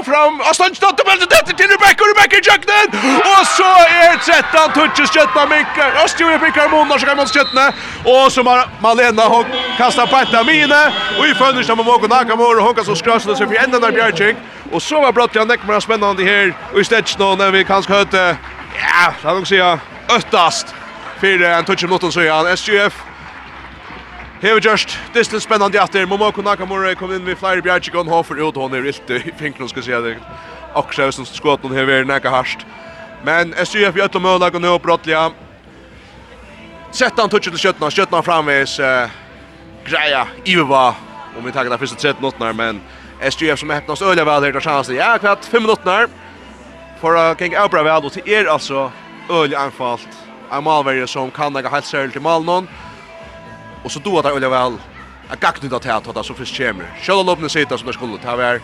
fram. 0.10 0.42
Aston 0.50 0.76
står 0.76 0.92
till 0.98 1.06
bollen 1.06 1.28
där 1.30 1.54
till 1.54 1.68
Rebecca 1.74 2.02
och 2.04 2.10
Rebecca 2.14 2.38
Jackson. 2.48 2.88
Och 3.32 3.46
så 3.58 3.72
är 4.04 4.14
13 4.18 4.74
touches 4.74 5.14
kötta 5.14 5.42
Mikael. 5.54 5.94
Och 6.04 6.10
Stewart 6.10 6.42
Mikael 6.42 6.70
Mona 6.70 7.00
så 7.00 7.06
kan 7.06 7.18
man 7.18 7.28
kötta. 7.28 7.74
Och 8.12 8.32
så 8.32 8.44
bara 8.44 8.64
Malena 8.80 9.24
hon 9.24 9.46
kastar 9.78 10.08
på 10.08 10.18
ett 10.18 10.46
Mina 10.46 10.84
och 11.20 11.26
i 11.28 11.34
fönster 11.34 11.64
som 11.64 11.78
Mogo 11.78 12.08
Nakamura 12.08 12.58
och 12.58 12.68
Håkan 12.68 12.86
så 12.86 12.96
skrasla 12.96 13.36
sig 13.36 13.48
för 13.48 13.56
ända 13.64 13.80
där 13.80 13.92
Björkik. 13.92 14.36
Och 14.72 14.82
så 14.82 15.02
var 15.02 15.12
brott 15.12 15.36
jag 15.36 15.48
näck 15.48 15.68
med 15.68 15.84
spännande 15.84 16.24
här 16.24 16.54
och 16.74 16.80
i 16.80 16.84
stetch 16.84 17.16
då 17.16 17.36
när 17.36 17.52
vi 17.52 17.64
kanske 17.64 17.94
hörte 17.94 18.38
ja, 18.80 19.14
så 19.22 19.28
han 19.28 19.38
också 19.38 19.50
säga 19.50 19.80
öttast. 20.10 20.76
För 21.20 21.42
en 21.42 21.66
touch 21.66 21.84
mot 21.84 22.04
oss 22.04 22.14
så 22.14 22.22
ja, 22.22 22.56
SGF 22.58 22.94
Hei 24.42 24.56
og 24.58 24.66
just, 24.66 24.96
det 25.14 25.22
er 25.22 25.38
spennende 25.38 25.78
etter. 25.78 26.08
Momoko 26.10 26.42
Nakamura 26.42 26.96
kom 26.98 27.12
inn 27.14 27.22
med 27.22 27.38
Flyer 27.38 27.60
bjergjikon, 27.62 28.08
han 28.10 28.24
får 28.26 28.40
ut 28.42 28.56
hon 28.58 28.74
i 28.74 28.80
ilt 28.90 29.12
i 29.14 29.20
finkron, 29.38 29.70
skal 29.70 29.84
jeg 29.84 29.86
si 29.86 30.00
det. 30.02 30.14
Akkurat 30.74 31.14
som 31.14 31.28
skåten 31.30 31.76
har 31.78 31.86
vært 31.86 32.10
nækka 32.10 32.34
harst. 32.34 32.66
Men 33.22 33.54
SJF 33.54 34.02
gjør 34.02 34.10
til 34.10 34.26
mølag 34.26 34.58
og 34.58 34.66
nå 34.66 34.74
brottliga. 34.82 35.28
Sett 36.90 37.22
han 37.22 37.30
tutsi 37.30 37.54
til 37.54 37.68
kjøttena, 37.68 37.94
kjøttena 37.94 38.26
framvis 38.26 38.80
uh, 38.82 39.14
greia, 39.86 40.26
iva, 40.50 40.88
om 41.38 41.46
vi 41.46 41.54
takkar 41.54 41.78
det 41.78 41.84
første 41.86 42.02
13 42.02 42.26
minutter, 42.26 42.58
men 42.58 42.82
SJF 43.22 43.62
som 43.62 43.78
heppnast 43.78 44.02
øyla 44.02 44.26
vel 44.26 44.50
her, 44.50 44.58
der 44.58 44.72
sjansen, 44.72 44.98
ja, 44.98 45.14
kvart 45.22 45.46
5 45.46 45.70
minutter, 45.70 46.10
for 46.98 47.14
å 47.14 47.32
kring 47.38 47.54
avbra 47.54 47.86
vel, 47.86 48.10
og 48.10 48.18
til 48.18 48.26
er 48.26 48.50
altså 48.50 48.90
øyla 49.30 49.68
anfallt, 49.68 50.24
en 50.50 50.66
malverje 50.66 51.14
som 51.14 51.30
kan 51.30 51.54
ikke 51.54 51.78
helt 51.78 51.94
særlig 51.94 52.18
til 52.18 52.26
malen, 52.26 52.66
Och 53.84 53.92
så 53.92 54.00
då 54.00 54.20
att 54.20 54.26
Oliver 54.26 54.50
väl 54.50 54.78
att 55.30 55.40
gakt 55.40 55.62
det 55.62 55.86
här 55.86 55.98
att 55.98 56.16
ta 56.16 56.24
så 56.24 56.34
först 56.34 56.58
kommer. 56.58 56.86
Själva 57.02 57.24
loppen 57.24 57.50
sitta 57.50 57.78
som 57.78 57.88
det 57.88 57.94
skulle 57.94 58.18
ta 58.18 58.36
vär. 58.36 58.62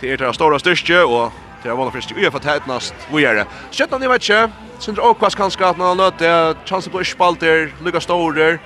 Det 0.00 0.12
är 0.12 0.16
det 0.16 0.34
stora 0.34 0.58
styrke 0.58 1.02
och 1.02 1.32
det 1.62 1.68
är 1.68 1.74
vanligt 1.74 1.94
fisk 1.94 2.18
i 2.18 2.30
för 2.30 2.38
tätnast. 2.38 2.94
Vi 3.14 3.24
är 3.24 3.34
det. 3.34 3.46
Sjätte 3.70 3.98
ni 3.98 4.08
vet 4.08 4.22
inte. 4.22 4.50
Syns 4.78 4.98
och 4.98 5.18
kvas 5.18 5.34
kan 5.34 5.50
skapa 5.50 5.78
någon 5.78 5.96
löt 5.96 6.18
det 6.18 6.56
chans 6.64 6.88
på 6.88 7.04
spalter, 7.04 7.74
lucka 7.84 8.00
storer. 8.00 8.58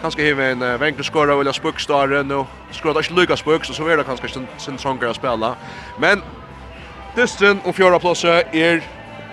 Kanske 0.00 0.22
hiva 0.22 0.44
en 0.44 0.62
uh, 0.62 0.78
vänkel 0.78 1.04
skora 1.04 1.36
vilja 1.36 1.52
spökstar 1.52 2.22
nu. 2.22 2.44
Skora 2.70 2.92
det 2.92 3.10
lucka 3.10 3.36
spöks 3.36 3.68
så 3.68 3.88
är 3.88 3.96
det 3.96 4.04
kanske 4.04 4.28
sin 4.58 4.78
sånger 4.78 5.06
att 5.06 5.16
spela. 5.16 5.56
Men 5.98 6.22
Dysten 7.16 7.60
om 7.64 7.72
fjärde 7.72 7.98
platsen 7.98 8.42
är 8.52 8.82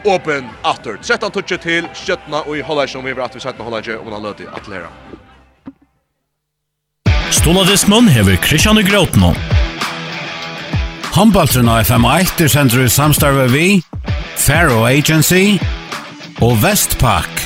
Open 0.04 0.50
after. 0.62 0.98
Sätt 1.02 1.22
han 1.22 1.32
touchet 1.32 1.62
till 1.62 1.88
Skötna 1.94 2.42
och 2.42 2.58
i 2.58 2.62
hålla 2.62 2.88
som 2.88 3.06
vi 3.06 3.14
vet 3.14 3.26
att 3.26 3.36
vi 3.36 3.40
sett 3.40 3.58
med 3.60 3.88
ju 3.88 3.98
om 3.98 4.12
han 4.12 4.24
löter 4.24 4.48
att 4.54 4.68
lära. 4.68 4.88
Stoladismen 7.32 8.08
hever 8.08 8.36
Kristian 8.36 8.78
Grotno. 8.86 9.34
Håndbaltren 11.12 11.68
av 11.70 11.82
FM1 11.84 12.44
er 12.44 12.52
sender 12.52 12.86
i 12.86 12.90
samstarve 12.92 13.48
vi, 13.52 13.66
Faro 14.40 14.86
Agency 14.88 15.58
og 16.40 16.56
Vestpak. 16.64 17.42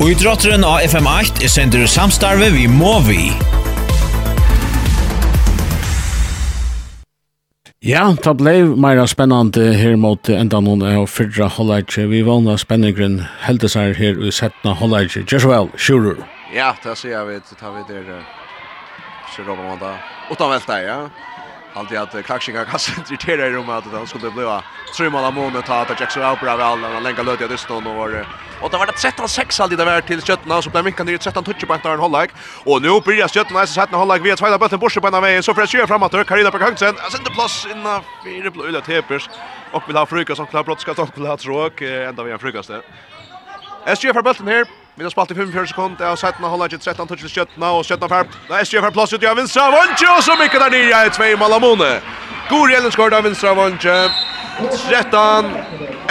Og 0.00 0.10
idrotteren 0.10 0.66
av 0.66 0.82
FM8 0.88 1.44
er 1.44 1.54
sender 1.54 1.84
i 1.84 1.90
samstarve 1.90 2.50
vi 2.56 2.66
Movi. 2.66 3.30
Ja, 7.80 8.10
det 8.12 8.34
ble 8.42 8.56
mer 8.76 8.98
spennende 9.08 9.70
her 9.78 9.94
mot 9.96 10.28
enda 10.28 10.58
noen 10.60 10.82
av 10.84 11.06
fyrre 11.08 11.46
halvleitje. 11.48 12.08
Vi 12.10 12.26
vannet 12.26 12.60
spenningren 12.60 13.22
heldes 13.46 13.78
her 13.78 13.94
i 13.96 14.34
settene 14.34 14.74
halvleitje. 14.82 15.24
Gjør 15.30 15.46
så 15.46 15.54
vel. 15.54 16.20
Ja, 16.52 16.74
det 16.82 16.96
ser 16.96 17.10
jag 17.10 17.26
vet, 17.26 17.58
tar 17.58 17.70
vi 17.70 17.94
det 17.94 18.24
så 19.36 19.42
då 19.42 19.56
man 19.56 19.78
där. 19.78 19.96
Utan 20.30 20.50
välta, 20.50 20.82
ja. 20.82 21.08
Alltid 21.74 21.98
att 21.98 22.24
Klaxinga 22.24 22.64
kastar 22.64 23.02
irriterar 23.08 23.46
i 23.46 23.50
rummet 23.50 23.86
att 23.86 23.92
han 23.92 24.06
skulle 24.06 24.30
bli 24.30 24.60
tre 24.96 25.10
mål 25.10 25.24
av 25.24 25.34
månet 25.34 25.66
ta 25.66 25.80
att 25.80 26.00
Jackson 26.00 26.22
out 26.22 26.40
bra 26.40 26.56
väl 26.56 26.78
när 26.78 27.00
länka 27.00 27.22
löt 27.22 27.40
jag 27.40 27.50
det 27.50 27.74
och 27.74 28.10
och 28.62 28.70
det 28.70 28.78
var 28.78 28.86
det 28.86 28.92
13-6 28.92 29.62
alltid 29.62 29.78
det 29.78 29.84
var 29.84 30.00
till 30.00 30.22
Kötterna 30.22 30.62
så 30.62 30.70
blev 30.70 30.84
Mickan 30.84 31.06
ner 31.06 31.16
13 31.16 31.44
touch 31.44 31.66
på 31.66 31.88
en 31.88 31.98
hållag 31.98 32.30
och 32.64 32.82
nu 32.82 33.00
blir 33.00 33.16
det 33.16 33.30
Kötterna 33.30 33.66
så 33.66 33.72
sätter 33.72 33.96
hållag 33.96 34.18
via 34.18 34.36
tvåa 34.36 34.58
bollen 34.58 34.80
bort 34.80 34.94
på 34.94 35.08
ena 35.08 35.20
vägen 35.20 35.42
så 35.42 35.54
försöker 35.54 35.86
framåt 35.86 36.14
och 36.14 36.26
Karina 36.26 36.50
på 36.50 36.58
kanten 36.58 36.94
sätter 37.12 37.34
plats 37.34 37.66
inna 37.66 38.00
fyra 38.24 38.50
blå 38.50 38.64
ulla 38.64 38.80
tepers 38.80 39.28
och 39.72 39.88
vill 39.88 39.96
ha 39.96 40.06
frukost 40.06 40.36
som 40.36 40.46
klart 40.46 40.66
brott 40.66 40.80
ska 40.80 40.94
ta 40.94 41.06
på 41.06 41.20
lat 41.20 41.44
råk 41.44 41.80
ända 41.80 42.22
vi 42.22 42.32
en 42.32 42.38
frukost 42.38 42.68
där. 42.68 42.82
SG 43.96 44.12
för 44.12 44.22
bollen 44.22 44.48
här 44.48 44.79
Vi 45.00 45.04
har 45.04 45.10
spalt 45.10 45.30
i 45.30 45.34
45 45.34 45.66
sekunder, 45.66 46.06
og 46.12 46.18
17 46.18 46.44
holder 46.44 46.64
ikke 46.64 46.78
13 46.78 47.08
touch 47.08 47.22
til 47.22 47.30
Skjøttene, 47.32 47.68
og 47.72 47.84
Skjøttene 47.88 48.08
fær. 48.12 48.26
Da 48.48 48.58
er 48.58 48.66
SGF 48.68 48.90
plass 48.92 49.14
ut 49.16 49.22
i 49.24 49.28
av 49.30 49.38
Vinstra 49.38 49.70
Vondje, 49.72 50.08
og 50.12 50.18
så 50.26 50.34
mykket 50.36 50.60
der 50.60 50.74
nye 50.74 50.98
er 50.98 51.12
2 51.16 51.28
Malamone. 51.40 51.88
God 52.50 52.68
gjelden 52.68 52.92
skår 52.92 53.14
av 53.16 53.24
Vinstra 53.24 53.54
Vondje. 53.56 53.94
13, 54.60 55.48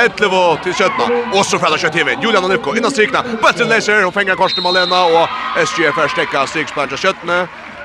11 0.02 0.64
til 0.64 0.74
Skjøttene, 0.80 1.20
og 1.38 1.46
så 1.46 1.60
fredag 1.62 1.84
Skjøtt 1.84 2.00
Hivin. 2.00 2.24
Julian 2.26 2.48
Anipko 2.48 2.74
innan 2.74 2.90
strikna, 2.96 3.22
Bøtten 3.44 3.70
leser, 3.70 4.02
og 4.08 4.16
fenger 4.16 4.40
korsen 4.40 4.66
Malena, 4.66 5.04
og 5.06 5.38
SGF 5.68 6.00
er 6.02 6.10
stekka 6.16 6.48
striksplanen 6.50 6.96
til 6.96 7.04
Skjøttene. 7.04 7.38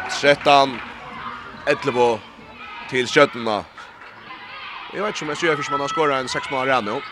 13, 0.09 0.79
11 1.75 2.09
til 2.95 3.13
Skjøttene. 3.13 3.59
Jeg 4.95 5.05
vet 5.05 5.21
ikke 5.21 5.29
om 5.29 5.37
SGF 5.37 5.61
ikke 5.67 5.77
man 5.77 5.85
har 5.85 5.93
skåret 5.93 6.25
en 6.25 6.33
6 6.33 6.49
mål 6.55 6.73
rann 6.73 6.89
nå. 6.89 7.03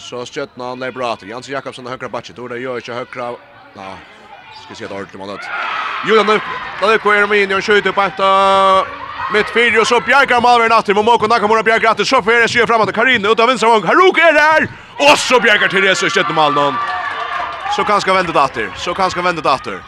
Så 0.00 0.24
Stjøtna 0.26 0.72
han 0.72 0.82
er 0.82 0.94
bra 0.94 1.12
til. 1.16 1.28
Jansen 1.30 1.52
Jakobsen 1.52 1.86
og 1.86 1.92
høyre 1.92 2.08
bakke. 2.10 2.32
Tora 2.34 2.56
gjør 2.58 2.80
ikke 2.80 2.96
høyre. 3.02 3.28
Ja, 3.76 3.90
skal 4.64 4.76
si 4.78 4.86
at 4.86 4.94
ordentlig 4.94 5.20
målet. 5.20 5.44
Julian 6.08 6.40
Løyko 6.80 7.12
er 7.12 7.28
med 7.28 7.44
inn 7.44 7.52
i 7.52 7.58
en 7.58 7.62
skjøyte 7.64 7.92
på 7.92 8.04
etter 8.08 8.88
mitt 9.34 9.50
fire, 9.54 9.76
og 9.82 9.86
så 9.86 10.00
bjerger 10.02 10.40
Malveren 10.42 10.72
atter. 10.74 10.96
Momoko 10.96 11.28
Nakamura 11.30 11.62
bjerger 11.62 11.92
atter. 11.92 12.08
Så 12.08 12.22
får 12.24 12.40
jeg 12.46 12.54
sier 12.54 12.70
frem 12.70 12.82
at 12.86 12.94
Karine 12.96 13.28
ut 13.28 13.40
av 13.40 13.52
Vinsamong. 13.52 13.84
Haruk 13.86 14.18
er 14.18 14.40
her! 14.40 14.66
Og 15.00 15.14
så 15.20 15.38
bjerger 15.40 15.70
Therese 15.70 16.08
og 16.08 16.14
Stjøtna 16.14 16.34
Malnon. 16.34 16.80
Så 17.76 17.84
kan 17.86 18.00
skal 18.00 18.16
vende 18.16 18.34
det. 18.34 18.68
Så 18.76 18.94
kan 18.94 19.10
skal 19.10 19.24
vende 19.24 19.44
det 19.44 19.50
atter. 19.52 19.78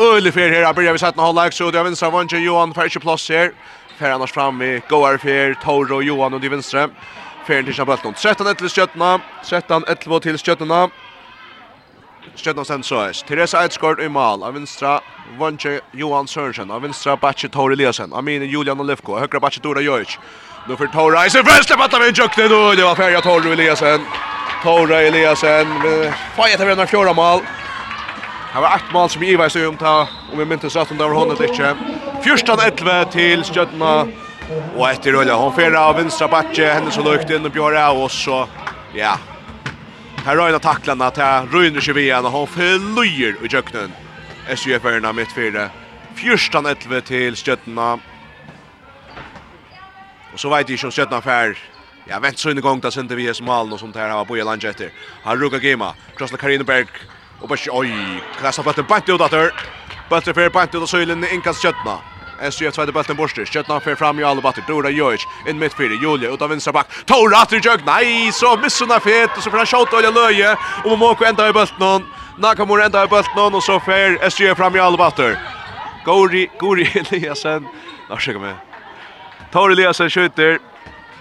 Øylig 0.00 0.32
fyr 0.32 0.48
her, 0.48 0.72
byrjar 0.72 0.92
vi 0.96 1.00
sett 1.02 1.16
noen 1.16 1.26
halvleik, 1.26 1.52
så 1.52 1.66
det 1.68 1.76
er 1.76 1.84
vinstra 1.84 2.08
vannsje, 2.08 2.38
Johan 2.40 2.70
får 2.72 2.88
ikke 2.88 3.02
plass 3.04 3.26
her. 3.28 3.50
Fer 3.98 4.14
annars 4.14 4.32
fram 4.32 4.62
i 4.64 4.78
Goar 4.88 5.18
fyr, 5.20 5.52
Toro, 5.60 5.98
Johan 6.00 6.38
og 6.38 6.40
de 6.40 6.48
vinstre. 6.48 6.86
Ferien 7.46 7.64
til 7.64 7.74
Shabelton. 7.74 8.14
13-11 8.14 8.54
til 8.54 8.68
13-11 8.68 10.20
til 10.20 10.38
Stjøtna. 10.38 10.88
Stjøtna 12.36 12.64
sen 12.64 12.82
søys. 12.82 13.22
Teresa 13.28 13.62
Eidskort 13.62 14.00
i 14.00 14.08
mal. 14.08 14.42
Av 14.42 14.54
vinstra 14.54 15.00
Vanje 15.38 15.80
Johan 15.94 16.28
Sørensen. 16.28 16.70
Av 16.70 16.82
vinstra 16.82 17.16
Batche 17.16 17.48
Tore 17.48 17.74
Eliasen. 17.74 18.12
Amine 18.12 18.46
Julian 18.46 18.80
Olivko. 18.80 19.18
Høyre 19.18 19.40
Batche 19.40 19.62
Dora 19.64 19.80
Jojic. 19.80 20.18
Nå 20.68 20.76
for 20.76 20.92
Tor 20.92 21.16
Eisen. 21.22 21.46
Først 21.46 21.68
slipp 21.68 21.80
at 21.80 21.96
han 21.96 22.04
vinner 22.04 22.48
nå. 22.48 22.60
Det 22.76 22.84
var 22.84 22.94
ferie 22.94 23.20
Tore 23.24 23.52
Eliasen. 23.56 24.06
Tor 24.62 24.92
Eliasen. 25.00 25.74
Fajet 26.36 26.60
til 26.60 26.68
vinner 26.68 26.86
fjorda 26.86 27.12
mal. 27.16 27.44
Det 28.52 28.60
var 28.60 28.76
ett 28.76 28.92
mål 28.92 29.10
som 29.10 29.22
Ivar 29.22 29.48
sig 29.48 29.66
om 29.66 29.76
ta. 29.76 30.08
Om 30.32 30.38
vi 30.38 30.44
myntes 30.44 30.76
rätt 30.76 30.90
om 30.90 30.98
det 30.98 31.04
var 31.04 31.14
honom 31.14 31.36
inte. 31.42 31.76
14-11 32.22 33.10
till 33.12 33.44
Stjøtna. 33.44 34.06
Og 34.50 34.86
etter 34.88 35.14
rulla 35.14 35.36
hon 35.38 35.52
fer 35.54 35.74
av 35.78 35.96
vinstra 35.98 36.26
backe 36.30 36.66
henne 36.74 36.90
så 36.90 37.04
lukt 37.06 37.30
inn 37.30 37.46
og 37.46 37.52
bjør 37.54 37.76
av 37.78 38.02
och 38.02 38.10
så 38.10 38.48
ja. 38.94 39.16
Her 40.24 40.36
røyna 40.36 40.58
han 40.58 40.60
tacklarna 40.60 41.06
att 41.06 41.16
här 41.16 41.46
rynner 41.46 41.80
sig 41.80 41.98
igen 41.98 42.26
och 42.26 42.32
hon 42.32 42.46
flyr 42.46 43.36
i 43.44 43.48
kjøkkenen. 43.48 43.92
SUF-erna 44.56 45.12
mitt 45.12 45.32
fyra. 45.32 45.70
Fyrstan 46.14 46.66
11 46.66 47.00
til 47.00 47.36
Stjötna. 47.36 47.98
Og 50.32 50.38
så 50.38 50.48
vet 50.48 50.68
jag 50.68 50.70
ikke 50.70 50.86
om 50.86 50.92
Stjötna 50.92 51.20
fär. 51.20 51.56
Ja, 52.08 52.18
vent 52.18 52.38
så 52.38 52.50
inn 52.50 52.58
i 52.58 52.60
gang, 52.60 52.80
da 52.80 52.90
sände 52.90 53.14
vi 53.14 53.28
es 53.28 53.40
malen 53.40 53.72
og 53.72 53.80
sånt 53.80 53.96
her, 53.96 54.08
här 54.08 54.10
har 54.10 54.24
Bojan 54.24 54.46
Langetter. 54.46 54.90
Han 55.24 55.38
rugga 55.38 55.58
gema. 55.58 55.94
Krossla 56.16 56.38
Karineberg. 56.38 56.88
Och 57.40 57.48
bara 57.48 57.72
oi, 57.72 58.20
kasta 58.42 58.62
bøtten 58.62 58.84
bant 58.88 59.08
ut 59.08 59.20
åter. 59.20 59.52
Bøtten 60.10 60.34
för 60.34 60.50
bant 60.50 60.74
ut 60.74 60.82
av 60.82 60.86
søylen, 60.86 61.18
in 61.18 61.24
i 61.24 61.34
inkast 61.34 61.60
Stjötna. 61.60 61.98
SGF 62.40 62.74
tvärde 62.74 62.92
bulten 62.92 63.16
borster. 63.16 63.44
Kötna 63.44 63.80
för 63.80 63.94
fram 63.94 64.20
i 64.20 64.24
alla 64.24 64.40
batter. 64.40 64.64
Dora 64.66 64.90
Jojic 64.90 65.26
in 65.48 65.58
mitt 65.58 65.74
fyra. 65.74 65.94
Julia 66.02 66.30
ut 66.30 66.42
av 66.42 66.50
vänstra 66.50 66.72
back. 66.72 66.86
Tora 67.04 67.44
till 67.46 67.64
Jörg. 67.64 67.80
Nej, 67.86 68.32
så 68.32 68.56
missarna 68.56 69.00
fet 69.00 69.30
och 69.36 69.42
så 69.42 69.50
får 69.50 69.56
han 69.56 69.66
skjuta 69.66 69.96
och 69.96 70.14
löje. 70.14 70.56
Och 70.84 70.90
Momoko 70.90 71.24
ända 71.24 71.48
i 71.48 71.52
bulten. 71.52 72.04
Nakamura 72.38 72.84
ända 72.84 73.04
i 73.04 73.06
bulten 73.06 73.32
någon 73.36 73.54
och 73.54 73.62
så 73.62 73.80
för 73.80 74.30
SGF 74.30 74.56
fram 74.56 74.76
i 74.76 74.78
alla 74.78 74.96
batter. 74.96 75.38
Gori 76.04 76.50
Gori 76.58 76.88
Eliasen. 77.10 77.66
Nå 78.08 78.16
no, 78.26 78.38
med. 78.38 78.54
Tora 79.52 79.72
Eliasen 79.72 80.10
skjuter. 80.10 80.58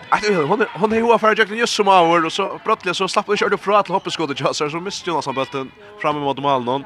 Att 0.10 0.26
hon 0.28 0.66
hon 0.74 0.92
är 0.92 0.96
ju 0.96 1.02
hovar 1.02 1.36
jag 1.38 1.58
just 1.58 1.74
som 1.74 1.88
av 1.88 2.26
och 2.26 2.34
så 2.34 2.60
brottliga 2.66 2.94
så 2.94 3.08
slapp 3.08 3.30
och 3.30 3.38
körde 3.38 3.58
från 3.58 3.76
att 3.76 3.88
hoppa 3.88 4.10
skottet 4.10 4.56
så 4.56 4.70
så 4.70 4.80
missade 4.80 5.12
Jonas 5.12 5.26
bulten 5.26 5.72
fram 6.02 6.18
emot 6.18 6.38
mål 6.38 6.64
någon. 6.64 6.84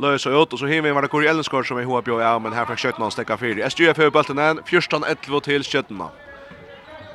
Lösa 0.00 0.30
ut 0.30 0.52
och 0.52 0.58
så 0.58 0.66
hinner 0.66 0.94
vi 0.94 1.00
det 1.00 1.08
Kori 1.08 1.26
Ellenskor 1.26 1.62
som 1.62 1.78
är 1.78 1.84
hoa 1.84 2.02
på 2.02 2.20
ja 2.20 2.38
men 2.38 2.52
här 2.52 2.66
fick 2.66 2.78
skjuta 2.78 2.98
någon 2.98 3.10
stäcka 3.10 3.36
fyra. 3.36 3.70
SGF 3.70 3.96
har 3.96 4.10
bollen 4.10 4.38
än 4.38 4.64
14 4.64 5.04
11 5.04 5.40
till 5.40 5.64
skjutarna. 5.64 6.08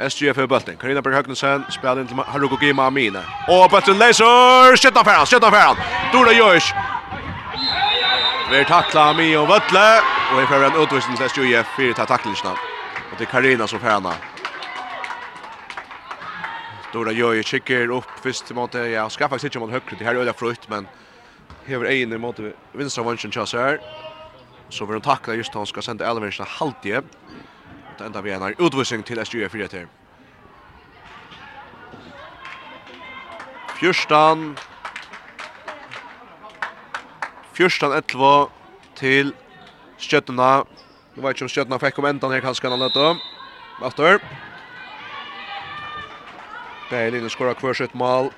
SGF 0.09 0.38
har 0.38 0.47
bollen. 0.47 0.78
Karina 0.78 1.01
Berg 1.01 1.13
Högnesen 1.13 1.63
spelar 1.69 1.99
in 2.01 2.07
till 2.07 2.17
Haruko 2.17 2.57
Gima 2.61 2.86
Amine. 2.86 3.21
Och 3.47 3.69
bulten 3.71 3.97
läser 3.97 4.78
skjuta 4.78 5.03
färan, 5.03 5.25
skjuta 5.25 5.51
färan. 5.51 5.75
Dora 6.13 6.32
Josh. 6.32 6.73
Vi 8.51 8.65
tacklar 8.65 9.09
och 9.41 9.49
Vettle 9.49 10.01
och 10.32 10.41
vi 10.41 10.45
får 10.45 10.63
en 10.63 10.84
utvisning 10.84 11.17
till 11.17 11.30
SGF 11.30 11.67
för 11.75 12.01
att 12.01 12.07
tackla 12.07 12.32
Och 13.11 13.17
det 13.17 13.23
är 13.23 13.25
Karina 13.25 13.67
som 13.67 13.80
färna. 13.80 14.13
Dora 16.93 17.11
Josh 17.11 17.43
kickar 17.43 17.91
upp 17.91 18.05
först 18.23 18.51
mot 18.51 18.73
ja, 18.73 19.09
ska 19.09 19.30
sig 19.30 19.47
inte 19.47 19.59
mot 19.59 19.71
högre. 19.71 19.95
Det 19.99 20.05
här 20.05 20.15
är 20.15 20.19
öliga 20.19 20.34
frukt 20.34 20.69
men 20.69 20.88
hever 21.68 21.89
egin 21.91 22.13
i 22.13 22.20
måte 22.22 22.53
vinstra 22.78 23.03
vansjen 23.03 23.34
tja 23.34 23.45
seg 23.45 23.84
Så 24.70 24.86
vil 24.86 24.97
han 24.97 25.05
takla 25.05 25.36
just 25.38 25.53
han 25.55 25.68
skal 25.68 25.84
sende 25.84 26.05
Elvinsen 26.07 26.47
halvtje. 26.57 27.01
Det 27.97 28.05
enda 28.05 28.22
vi 28.22 28.32
en 28.32 28.43
utvisning 28.59 29.03
til 29.05 29.26
SGU 29.26 29.47
4 29.49 29.68
til. 29.68 29.88
Fjørstan. 33.80 34.57
Fjørstan 37.53 37.91
11 37.93 38.49
til 38.95 39.34
Skjøttena. 39.97 40.65
Jeg 41.15 41.24
vet 41.24 41.38
ikke 41.38 41.47
om 41.47 41.53
Skjøttena 41.53 41.80
fikk 41.82 42.01
om 42.01 42.09
endan 42.09 42.36
her 42.36 42.43
kanskje 42.43 42.70
han 42.70 42.84
løtte. 42.84 43.13
After. 43.82 44.20
Beilin 46.89 47.30
skåra 47.30 47.55
kvørsitt 47.55 47.95
mål 47.95 48.34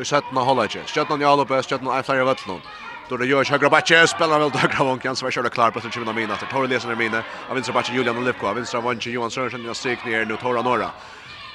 i 0.00 0.04
sätten 0.04 0.36
holder 0.36 0.64
ikke. 0.64 0.82
Stjärnan 0.86 1.22
i 1.22 1.24
Alopö, 1.24 1.62
stjärnan 1.62 2.00
i 2.00 2.02
Flyer 2.02 2.24
Vettlund. 2.24 2.60
Då 3.08 3.16
det 3.16 3.26
görs 3.26 3.50
högra 3.50 3.70
backe, 3.70 4.06
spelar 4.06 4.38
väl 4.38 4.50
högra 4.50 4.84
vankan 4.84 5.16
så 5.16 5.26
är 5.26 5.30
körda 5.30 5.48
klar 5.48 5.70
på 5.70 5.80
20 5.80 6.12
minuter 6.12 6.34
efter 6.34 6.46
Torre 6.46 6.66
Lesen 6.66 7.00
i. 7.00 7.10
Av 7.48 7.54
vänstra 7.54 7.74
backe 7.74 7.92
Julian 7.92 8.18
Olivko, 8.18 8.46
av 8.46 8.54
vänstra 8.54 8.80
vanke 8.80 9.10
Johan 9.10 9.30
Sörensen, 9.30 9.64
jag 9.64 9.76
stryk 9.76 10.04
ner 10.04 10.24
nu 10.24 10.36
Torra 10.36 10.62
Norra. 10.62 10.90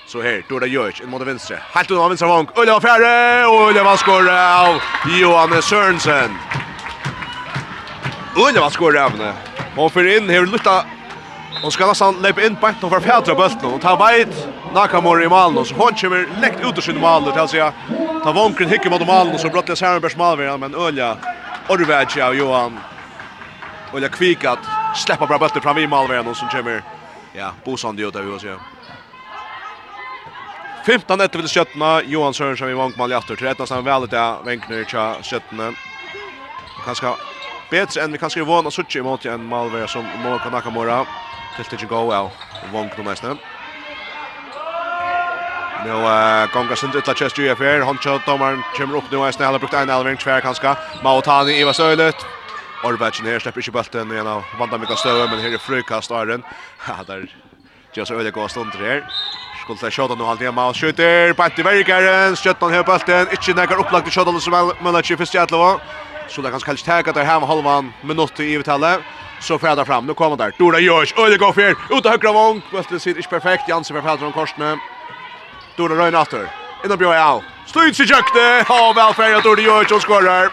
Så 0.07 0.21
här, 0.21 0.45
då 0.49 0.59
det 0.59 0.67
görs, 0.67 1.01
in 1.01 1.09
mot 1.09 1.21
vänstra. 1.21 1.57
Helt 1.73 1.91
av 1.91 2.09
vänstra 2.09 2.27
vank, 2.27 2.49
Ulla 2.55 2.75
och 2.75 2.81
fjärde, 2.81 3.45
och 3.45 3.69
Ulla 3.69 3.83
var 3.83 3.97
skor 3.97 4.29
av 4.29 4.81
Johan 5.19 5.61
Sörensen. 5.61 6.37
Ulla 8.35 8.61
var 8.61 8.69
skor 8.69 8.97
av 8.97 9.11
henne. 9.11 9.33
Hon 9.75 9.89
för 9.89 10.17
in, 10.17 10.29
här 10.29 10.45
lukta 10.45 10.85
Hon 11.61 11.71
ska 11.71 11.87
nästan 11.87 12.21
lägga 12.21 12.45
in 12.45 12.57
bänt 12.61 12.83
och 12.83 12.89
förfjädra 12.89 13.35
bulten. 13.35 13.69
Hon 13.71 13.79
tar 13.79 13.97
bajt 13.97 14.47
Nakamura 14.73 15.23
i 15.23 15.27
malen. 15.27 15.65
Så 15.65 15.75
hon 15.75 15.93
kommer 15.93 16.41
läckt 16.41 16.65
ut 16.65 16.77
ur 16.77 16.81
sin 16.81 16.99
malen. 16.99 17.33
Det 17.35 17.41
vill 17.41 17.49
säga 17.49 17.73
Ta 18.23 18.31
vonkren 18.31 18.69
hikker 18.69 18.89
mot 18.89 19.07
malen, 19.07 19.33
og 19.33 19.39
så 19.39 19.49
brottelig 19.49 19.77
Særenbergs 19.77 20.17
malver, 20.17 20.57
men 20.57 20.75
Ølja 20.75 21.13
Orvedja 21.69 22.25
av 22.25 22.35
Johan 22.35 22.79
Ølja 23.93 24.09
Kvikat 24.09 24.59
släppa 24.95 25.27
bra 25.27 25.37
bøtter 25.39 25.61
fram 25.61 25.77
i 25.77 25.87
malveren, 25.87 26.27
og 26.27 26.35
så 26.35 26.45
kommer 26.51 26.83
ja, 27.33 27.53
Bosan 27.65 27.99
ut 27.99 28.15
av 28.15 28.25
hos, 28.27 28.43
ja. 28.43 28.57
15 30.83 31.21
etter 31.21 31.39
vil 31.39 31.49
skjøttene, 31.51 31.91
Johan 32.11 32.33
Sørensen 32.33 32.71
i 32.71 32.75
vankmal 32.77 33.11
i 33.11 33.15
atter, 33.15 33.37
til 33.39 33.47
etter 33.47 33.67
sammen 33.69 33.85
vel 33.85 34.07
etter 34.07 34.43
venkner 34.45 34.83
til 34.89 35.23
skjøttene. 35.27 35.71
Kanskje 36.85 37.13
bedre 37.71 38.03
enn 38.03 38.15
vi 38.15 38.19
kanskje 38.19 38.47
vana 38.47 38.71
suttje 38.73 39.03
imot 39.03 39.25
en 39.29 39.47
malver 39.47 39.87
som 39.87 40.07
Måka 40.23 40.49
Nakamura. 40.49 41.05
til 41.55 41.77
ikke 41.77 41.87
gå 41.91 42.11
av 42.13 42.31
vonkner 42.71 43.03
nesten. 43.03 43.39
Nu 45.85 45.91
uh, 45.91 46.53
gonga 46.53 46.75
sind 46.75 46.95
utla 46.95 47.13
chest 47.13 47.37
ju 47.37 47.49
affair. 47.49 47.81
han 47.81 47.97
kjøtt 47.97 48.25
dommeren, 48.25 48.63
kommer 48.77 48.97
upp 48.97 49.11
nu, 49.11 49.17
jeg 49.17 49.33
snälla 49.33 49.59
brukt 49.59 49.73
en 49.73 49.89
alvering, 49.89 50.17
tvär 50.17 50.41
kanske. 50.41 50.75
Mautani, 51.03 51.51
i 51.51 51.61
Iva 51.61 51.73
Søylet, 51.73 52.25
Orvetjen 52.83 53.27
här 53.27 53.39
släpper 53.39 53.59
ikke 53.59 53.71
bulten 53.71 54.11
igen 54.11 54.27
av 54.27 54.43
Vanda 54.59 54.77
mycket 54.77 54.97
stöv 54.97 55.29
men 55.29 55.39
här 55.39 55.53
är 55.53 55.57
frukast 55.57 56.11
Arden. 56.11 56.43
ja, 56.87 57.03
där. 57.07 57.27
Just 57.93 58.07
så 58.07 58.13
øyelig 58.13 58.33
gå 58.33 58.47
stunder 58.47 58.79
her, 58.79 59.03
skulle 59.63 59.79
ta 59.79 59.89
Kjøttan 59.89 60.17
nu 60.17 60.23
halvt 60.23 60.41
hjemme, 60.41 60.61
og 60.61 60.75
skjuter, 60.75 61.33
Patti 61.33 61.63
Vergaren 61.63 62.35
skjuter 62.35 62.53
Kjøttan 62.59 62.73
her 62.73 62.83
bølten, 62.83 63.27
ikke 63.31 63.53
nekker 63.53 63.79
opplagt 63.79 64.05
til 64.05 64.13
Kjøttan 64.13 64.39
som 64.39 64.53
er 64.53 64.83
møllet 64.83 65.11
i 65.11 65.15
første 65.15 65.37
jætlova, 65.37 65.79
så 66.29 66.41
det 66.41 66.51
kanske 66.51 66.69
helst 66.69 66.85
tega 66.85 67.11
där 67.11 67.25
hjemme 67.25 67.47
halvan 67.47 67.93
minut 68.03 68.39
i 68.39 68.57
utallet, 68.57 68.99
så 69.41 69.59
färdar 69.59 69.85
fram. 69.85 70.05
Nu 70.05 70.13
kommer 70.13 70.37
där. 70.37 70.51
Dora 70.57 70.79
Jörs. 70.79 71.13
Öde 71.17 71.37
går 71.37 71.53
fel. 71.53 71.75
Ut 71.89 72.05
av 72.05 72.11
högra 72.11 72.31
vång. 72.31 72.61
Bulten 72.71 72.99
sitter 72.99 73.17
inte 73.17 73.29
perfekt. 73.29 73.69
Jansen 73.69 73.95
förfälter 73.95 74.25
om 74.25 74.31
korsne. 74.31 74.77
Dora 75.79 75.95
Røyne 75.95 76.19
atter. 76.19 76.47
Inna 76.83 76.95
bjør 76.99 77.13
jeg 77.15 77.23
av. 77.23 77.43
Slut 77.69 77.95
sig 77.95 78.09
jøkne, 78.11 78.47
Ha 78.67 78.79
velferie 78.97 79.37
at 79.37 79.45
Dora 79.45 79.63
Jojic 79.63 79.93
og 79.95 80.01
skårer. 80.03 80.49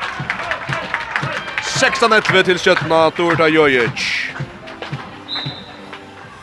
16-11 1.67 2.45
til 2.47 2.61
skjøttene, 2.63 3.01
Dora 3.17 3.49
Jojic. 3.51 4.05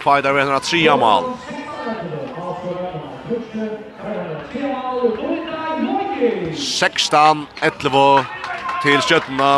Fajda 0.04 0.34
vinner 0.36 0.58
at 0.58 0.68
tria 0.68 0.98
mal. 1.00 1.32
Sextan, 6.60 7.48
11 7.64 8.04
til 8.84 9.02
skjøttene. 9.08 9.54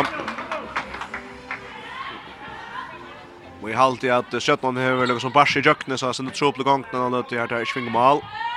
Vi 3.66 3.74
halte 3.74 4.14
at 4.14 4.30
Kjötna 4.30 4.78
har 4.78 5.00
vært 5.00 5.18
som 5.18 5.34
bars 5.34 5.56
i 5.58 5.66
jøkne, 5.66 5.98
så 5.98 6.12
er 6.14 6.28
det 6.28 6.38
tropelig 6.38 6.68
gongtene, 6.68 7.08
og 7.08 7.16
løte 7.16 7.34
her 7.34 7.50
til 7.50 7.66
Svingmal. 7.66 8.22
Svingmal. 8.22 8.55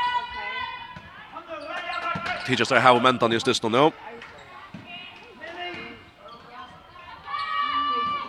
TJ 2.47 2.79
har 2.79 2.93
momentan 2.93 3.31
just 3.31 3.47
just 3.47 3.63
nu. 3.63 3.91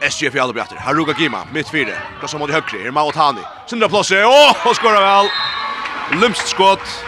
SGF 0.01 0.33
för 0.33 0.39
alla 0.39 0.53
brattar. 0.53 0.77
Haruka 0.77 1.15
Gima 1.19 1.47
mitt 1.53 1.69
fyra. 1.69 1.93
Då 2.21 2.39
mot 2.39 2.51
i 2.51 2.53
högre. 2.53 2.85
her 2.85 2.91
Mao 2.91 3.13
Tani. 3.13 3.41
Sindra 3.67 3.89
plåse. 3.89 4.25
Åh, 4.25 4.67
og 4.67 4.77
skorar 4.77 5.01
vel, 5.01 5.31
Lumst 6.21 6.49
skott. 6.49 7.05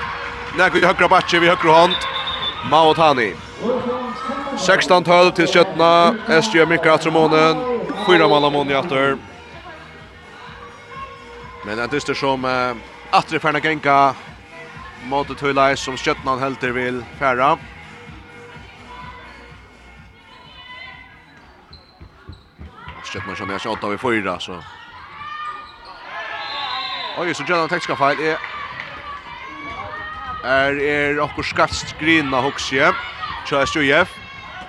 Näkvi 0.57 0.85
högra 0.87 1.09
batje, 1.09 1.41
vi 1.41 1.49
högra 1.49 1.73
hand. 1.73 1.95
Mao 2.71 2.95
Tani. 2.95 3.35
16-12 4.57 5.33
til 5.33 5.49
17, 5.49 6.43
SG 6.43 6.69
mycket 6.69 6.87
Atromonen. 6.87 7.57
Fyra 8.07 8.29
mål 8.29 8.45
av 8.45 8.53
månen 8.53 9.19
Men 11.65 11.79
en 11.79 11.91
dyster 11.91 12.15
som 12.15 12.45
uh, 12.45 12.77
Atre 13.11 13.39
Ferna 13.41 13.61
Genka 13.61 14.15
mot 15.09 15.29
det 15.29 15.37
Tullais 15.39 15.81
som 15.81 15.97
Stjøtnan 15.97 16.41
helter 16.41 16.73
vil 16.77 17.03
færa. 17.19 17.57
Stjøtnan 23.05 23.37
kjenner 23.37 23.61
seg 23.61 23.75
åtta 23.75 23.91
vi 23.93 23.99
fyra, 24.01 24.39
så... 24.41 24.57
Oi, 27.21 27.29
så 27.35 27.45
Jönnan 27.45 27.69
tekniska 27.69 27.97
feil 28.01 28.21
er... 28.33 28.51
Er 30.43 30.79
er 30.81 31.21
okkur 31.23 31.45
skattst 31.47 31.93
grina 32.01 32.41
hoksje. 32.43 32.89
Tja 33.47 33.67
Stjøjef. 33.69 34.17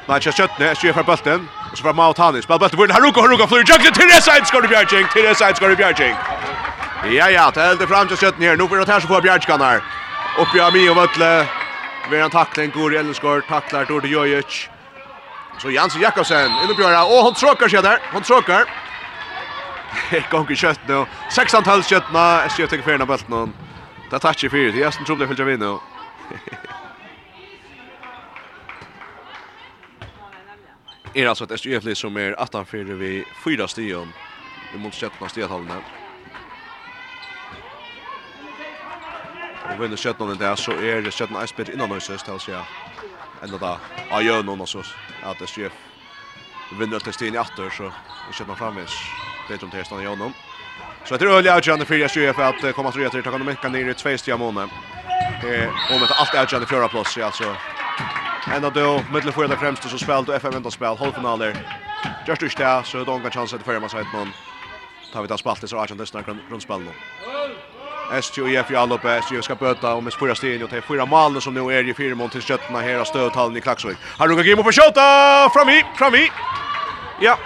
Nei, 0.09 0.19
tja 0.19 0.33
Stjøtne, 0.35 0.73
Stjøjef 0.75 0.99
har 0.99 1.07
bølten. 1.07 1.47
Og 1.71 1.77
så 1.77 1.87
fra 1.87 1.95
Mao 1.97 2.13
Tani, 2.13 2.43
spiller 2.43 2.59
bølten 2.59 2.77
for 2.77 2.93
Haruka, 2.93 3.23
Haruka, 3.23 3.47
flyr 3.49 3.63
Jökne, 3.65 3.93
Teresa 3.95 4.35
Einskård 4.35 4.67
i 4.67 4.73
Bjergjeng, 4.75 5.07
Teresa 5.13 5.47
Einskård 5.47 5.71
du 5.73 5.79
Bjergjeng. 5.79 6.17
Ja, 7.15 7.31
ja, 7.31 7.49
det 7.55 7.63
helder 7.63 7.87
fram 7.87 8.07
til 8.07 8.19
Stjøtne 8.19 8.51
her, 8.51 8.59
nå 8.59 8.67
får 8.67 8.83
det 8.83 8.91
her 8.91 8.99
så 8.99 9.09
får 9.09 9.23
Bjergjengen 9.25 9.65
her. 9.65 9.92
Uppe 10.37 10.61
av 10.61 10.67
Ami 10.67 10.89
och 10.89 10.97
Vötle. 10.97 11.47
Vi 12.09 12.17
har 12.17 12.23
en 12.25 12.31
tackling, 12.31 12.71
går 12.71 12.93
i 12.93 12.97
Ellenskård, 12.97 13.47
tacklar 13.47 13.85
Dordi 13.85 14.07
Jojic. 14.07 14.69
Så 15.59 15.71
Jansson 15.71 16.01
Jakobsen, 16.01 16.51
in 16.63 16.69
och 16.69 16.75
Björra. 16.75 17.03
Och 17.05 17.23
hon 17.23 17.33
tråkar 17.33 17.67
sig 17.67 17.81
där, 17.81 17.99
hon 18.13 18.21
tråkar. 18.21 18.63
Gång 20.31 20.47
i 20.49 20.55
kött 20.55 20.79
nu. 20.87 21.05
16 21.31 21.63
tals 21.63 21.87
kött 21.87 22.03
nu, 22.13 22.19
SJ 22.45 22.67
tar 22.67 22.77
färna 22.77 23.05
bult 23.05 23.27
nu. 23.27 23.49
Det 24.09 24.19
tar 24.19 24.45
i 24.45 24.49
fyra, 24.49 24.71
det 24.71 24.81
är 24.81 24.85
nästan 24.85 25.05
trubbel 25.05 25.27
för 25.27 25.39
Javino. 25.39 25.81
Är 31.13 31.27
alltså 31.27 31.43
ett 31.43 31.51
SJF 31.51 31.97
som 31.97 32.17
är 32.17 32.33
18-4 32.33 32.93
vid 32.93 33.25
fyra 33.45 33.67
stion. 33.67 34.13
Vi 34.73 34.79
måste 34.79 34.99
sätta 34.99 35.15
några 35.19 35.29
stegtalna. 35.29 35.81
Og 39.63 39.79
vinner 39.79 39.97
Stjøtland 39.97 40.35
i 40.35 40.39
det, 40.41 40.51
så 40.59 40.75
er 40.75 41.05
Stjøtland 41.07 41.41
Eisbjørn 41.41 41.73
innan 41.73 41.91
nøyses, 41.93 42.23
til 42.23 42.35
å 42.35 42.41
si 42.41 42.51
enda 43.43 43.59
da, 43.59 43.73
av 44.11 44.23
gjønnen 44.23 44.63
også, 44.65 44.83
at 45.23 45.39
det 45.39 45.47
skjer 45.49 45.71
vinner 46.73 46.99
til 47.03 47.15
stien 47.15 47.35
i 47.35 47.39
atter, 47.39 47.71
så 47.71 47.91
er 48.27 48.35
Stjøtland 48.35 48.59
framvis 48.59 48.97
bedre 49.47 49.67
om 49.67 49.71
til 49.71 49.99
i 50.01 50.03
gjønnen. 50.07 50.35
Så 51.03 51.15
etter 51.15 51.31
øyelig 51.31 51.51
avgjørende 51.51 51.87
fyrir 51.87 52.07
SJF 52.07 52.39
at 52.39 52.65
komma 52.75 52.91
tre 52.91 53.07
etter, 53.07 53.23
takk 53.23 53.35
om 53.35 53.43
mekka 53.47 53.71
nere 53.71 53.91
i 53.91 53.99
tvei 53.99 54.15
stia 54.17 54.37
måne. 54.39 54.69
Og 55.43 55.99
med 55.99 56.11
alt 56.15 56.35
avgjørende 56.35 56.67
fjøra 56.69 56.87
plås, 56.91 57.17
altså. 57.17 57.55
Enda 58.51 58.69
då, 58.69 59.03
middel 59.09 59.31
fyrir 59.31 59.51
det 59.51 59.59
fremste 59.59 59.89
som 59.89 59.99
spelt 59.99 60.29
og 60.29 60.35
FM 60.35 60.59
vinterspel, 60.59 60.97
halvfinaler. 60.99 61.55
Just 62.27 62.43
ikke 62.43 62.63
det, 62.63 62.87
så 62.87 62.99
er 62.99 63.05
det 63.05 63.15
ångan 63.15 63.31
chanset 63.31 63.59
til 63.59 63.67
fyrir 63.67 63.83
man 63.83 63.91
seg 63.91 64.07
et. 64.07 64.35
Tar 65.11 65.21
vi 65.21 65.27
ta 65.31 65.37
spalt 65.37 65.63
i 65.63 65.67
så 65.67 65.79
avgjørende 65.79 66.07
snakk 66.07 66.27
rundt 66.27 66.63
spillet 66.63 66.87
nå. 66.87 67.72
SJF 68.21 68.71
i 68.71 68.75
alla 68.75 68.95
uppe. 68.95 69.09
SJF 69.09 69.43
ska 69.43 69.55
böta 69.55 69.93
om 69.93 70.03
med 70.03 70.13
spurra 70.13 70.35
stil 70.35 70.63
och 70.63 70.69
det 70.69 70.81
fyra 70.81 71.05
malen 71.05 71.41
som 71.41 71.53
nu 71.53 71.59
är 71.59 71.89
i 71.89 71.93
fyra 71.93 72.15
mål 72.15 72.29
till 72.29 72.41
kötterna 72.41 72.79
här 72.79 72.95
av 72.95 73.05
stödtalen 73.05 73.57
i 73.57 73.61
Klaxvik. 73.61 73.97
Här 74.19 74.27
ruggar 74.27 74.43
Gimo 74.43 74.63
på 74.63 74.71
köta! 74.71 75.49
Fram 75.53 75.69
i! 75.69 75.83
Fram 75.97 76.15
i! 76.15 76.31
Ja, 77.21 77.37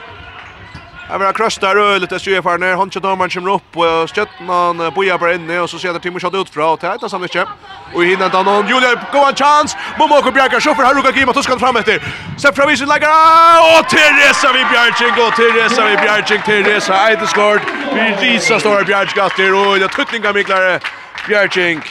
Jag 1.10 1.20
vill 1.20 1.34
krösta 1.34 1.76
rullet 1.76 2.10
där 2.10 2.20
styr 2.20 2.41
för 2.41 2.58
när 2.58 2.76
han 2.76 2.91
kör 2.91 3.01
domaren 3.01 3.30
kommer 3.30 3.53
upp 3.53 3.78
och 3.78 4.10
stöttan 4.10 4.91
bojar 4.95 5.18
bara 5.18 5.34
inne 5.34 5.60
och 5.60 5.70
så 5.70 5.80
ser 5.80 5.93
det 5.93 5.99
Timo 5.99 6.20
shot 6.20 6.34
ut 6.34 6.49
från 6.49 6.78
tätt 6.78 7.03
och 7.03 7.12
samma 7.12 7.28
köp. 7.28 7.47
Och 7.93 8.03
hinner 8.03 8.26
inte 8.26 8.43
någon 8.43 8.68
Julia 8.68 8.91
go 9.14 9.20
en 9.30 9.36
chans. 9.36 9.76
Momoko 9.99 10.32
Bjarka 10.32 10.60
Schoffer 10.60 10.84
här 10.84 10.93
rukat 10.95 11.16
Kim 11.16 11.34
tuskan 11.34 11.60
fram 11.60 11.76
efter. 11.76 12.03
Sen 12.38 12.53
från 12.53 12.68
Vision 12.68 12.88
lägger 12.88 13.10
och 13.74 13.89
Teresa 13.89 14.53
vi 14.53 14.66
Bjarching 14.72 15.16
och 15.26 15.34
Teresa 15.36 15.86
vi 15.89 15.97
Bjarching 15.97 16.41
Teresa 16.41 17.10
ett 17.12 17.30
skott. 17.30 17.62
Vi 17.93 18.01
risa 18.22 18.60
stora 18.60 18.84
Bjarching 18.84 19.24
att 19.24 19.38
det 19.38 19.51
och 19.51 19.80
det 19.80 19.88
tuttingar 19.88 20.34
mycket 20.34 20.84
Bjarching. 21.28 21.82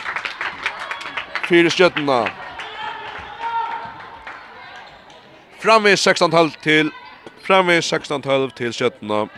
Fyra 1.49 1.71
stöttnan. 1.71 2.29
Fram 5.59 5.87
16-12 5.87 6.51
till 6.63 6.91
fram 7.47 7.67
Framveg 7.67 7.81
16-12 7.81 8.51
till 8.51 8.73
17. 8.73 9.29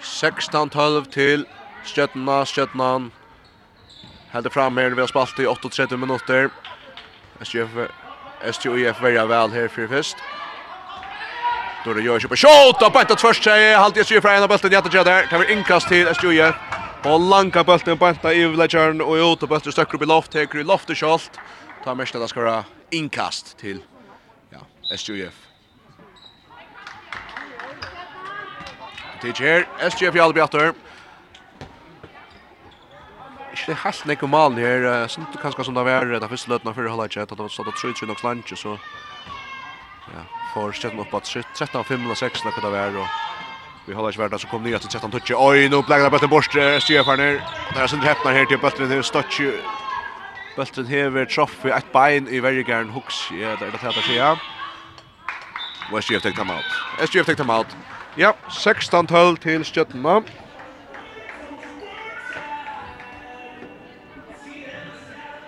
Sextan 0.00 0.70
12 0.70 1.04
til 1.04 1.46
Stjøtna, 1.84 2.44
Stjøtna 2.44 3.10
Helder 4.32 4.50
fram 4.50 4.76
her, 4.76 4.90
vi 4.90 5.00
har 5.00 5.06
spalt 5.06 5.38
i 5.38 5.46
38 5.46 5.96
minutter 5.96 6.48
STUIF 7.42 9.02
verja 9.02 9.24
vel 9.26 9.52
her 9.52 9.68
fyrir 9.68 9.88
fyrst. 9.88 10.16
Dore 11.84 12.02
gjør 12.02 12.18
ikke 12.18 12.32
på 12.32 12.36
shot, 12.36 12.82
og 12.82 12.92
bænt 12.92 13.12
at 13.14 13.20
først 13.20 13.44
seg 13.44 13.76
Halt 13.78 13.96
i 13.96 14.20
fra 14.20 14.36
en 14.36 14.42
av 14.42 14.50
bølten, 14.50 14.72
Jette 14.72 14.90
Tjeder, 14.90 15.28
kan 15.30 15.40
vi 15.44 15.52
innkast 15.52 15.88
til 15.88 16.08
STUIF 16.14 16.87
Og 17.06 17.20
langa 17.30 17.62
bulten 17.62 17.98
banta 17.98 18.32
i 18.34 18.42
Ledgern 18.58 18.98
og 19.04 19.20
ut 19.22 19.42
og 19.42 19.50
bulten 19.52 19.72
stökker 19.72 19.94
upp 19.94 20.02
i 20.02 20.08
loft, 20.10 20.34
heker 20.34 20.58
i 20.58 20.66
loft 20.66 20.90
og 20.90 20.98
kjolt. 20.98 21.38
Ta 21.84 21.94
mest 21.94 22.16
at 22.16 22.24
det 22.24 22.30
skal 22.32 22.42
være 22.42 22.64
innkast 22.90 23.54
til 23.60 23.78
ja, 24.50 24.64
SGF. 24.90 25.36
Tidsk 29.22 29.44
her, 29.46 29.64
SGF 29.90 30.18
i 30.18 30.24
Albjatter. 30.26 30.74
Ikke 33.52 33.70
det 33.70 33.78
helt 33.84 34.04
nekko 34.10 34.26
malen 34.30 34.58
her, 34.58 34.90
sånn 35.10 35.30
kanskje 35.38 35.68
som 35.70 35.78
det 35.78 35.86
var 35.86 36.10
den 36.10 36.28
første 36.30 36.50
løtene 36.50 36.74
før 36.74 36.90
halvleg 36.90 37.14
ikke, 37.14 37.28
at 37.28 37.30
det 37.34 37.40
var 37.44 37.54
stått 37.54 37.70
av 37.70 37.78
3-3 37.78 38.10
nok 38.10 38.22
slange, 38.22 38.58
så 38.58 38.74
ja, 40.10 40.26
får 40.52 40.78
stjetten 40.78 41.02
opp 41.02 41.14
at 41.18 41.30
13-5 41.30 41.98
eller 41.98 42.22
6 42.26 42.46
nekko 42.46 42.66
det 42.66 42.74
var, 42.74 43.02
og 43.02 43.27
Vi 43.88 43.94
håller 43.94 44.08
inte 44.08 44.20
värda 44.20 44.38
så 44.38 44.46
kom 44.46 44.62
nye 44.62 44.78
til 44.78 44.90
13 44.90 45.10
touch. 45.10 45.30
nå 45.30 45.52
nu 45.52 45.82
det 45.88 46.10
bøtten 46.10 46.28
bort 46.28 46.44
styrer 46.44 46.72
for 46.72 46.80
Stefaner. 46.80 47.34
Och 47.68 47.74
där 47.74 47.82
är 47.82 47.86
Sundre 47.86 48.08
häpnar 48.08 48.32
här 48.32 48.44
till 48.44 48.58
bollen 48.58 48.88
till 48.88 49.02
Stotch. 49.02 49.40
Bøtten 50.56 50.86
hever 50.86 51.24
troff 51.24 51.64
i 51.64 51.70
ett 51.70 51.92
bein 51.92 52.28
i 52.28 52.40
Vergaren 52.40 52.90
hooks. 52.90 53.30
Ja, 53.30 53.56
det 53.56 53.66
er 53.66 53.70
det 53.70 53.80
heter 53.80 54.02
Sia. 54.02 54.36
Og 55.92 56.02
SGF 56.02 56.22
tar 56.22 56.30
timeout. 56.30 56.64
SGF 57.06 57.26
tar 57.26 57.34
timeout. 57.34 57.76
Ja, 58.16 58.32
16-12 58.48 59.36
til 59.36 59.64
støttene. 59.64 60.22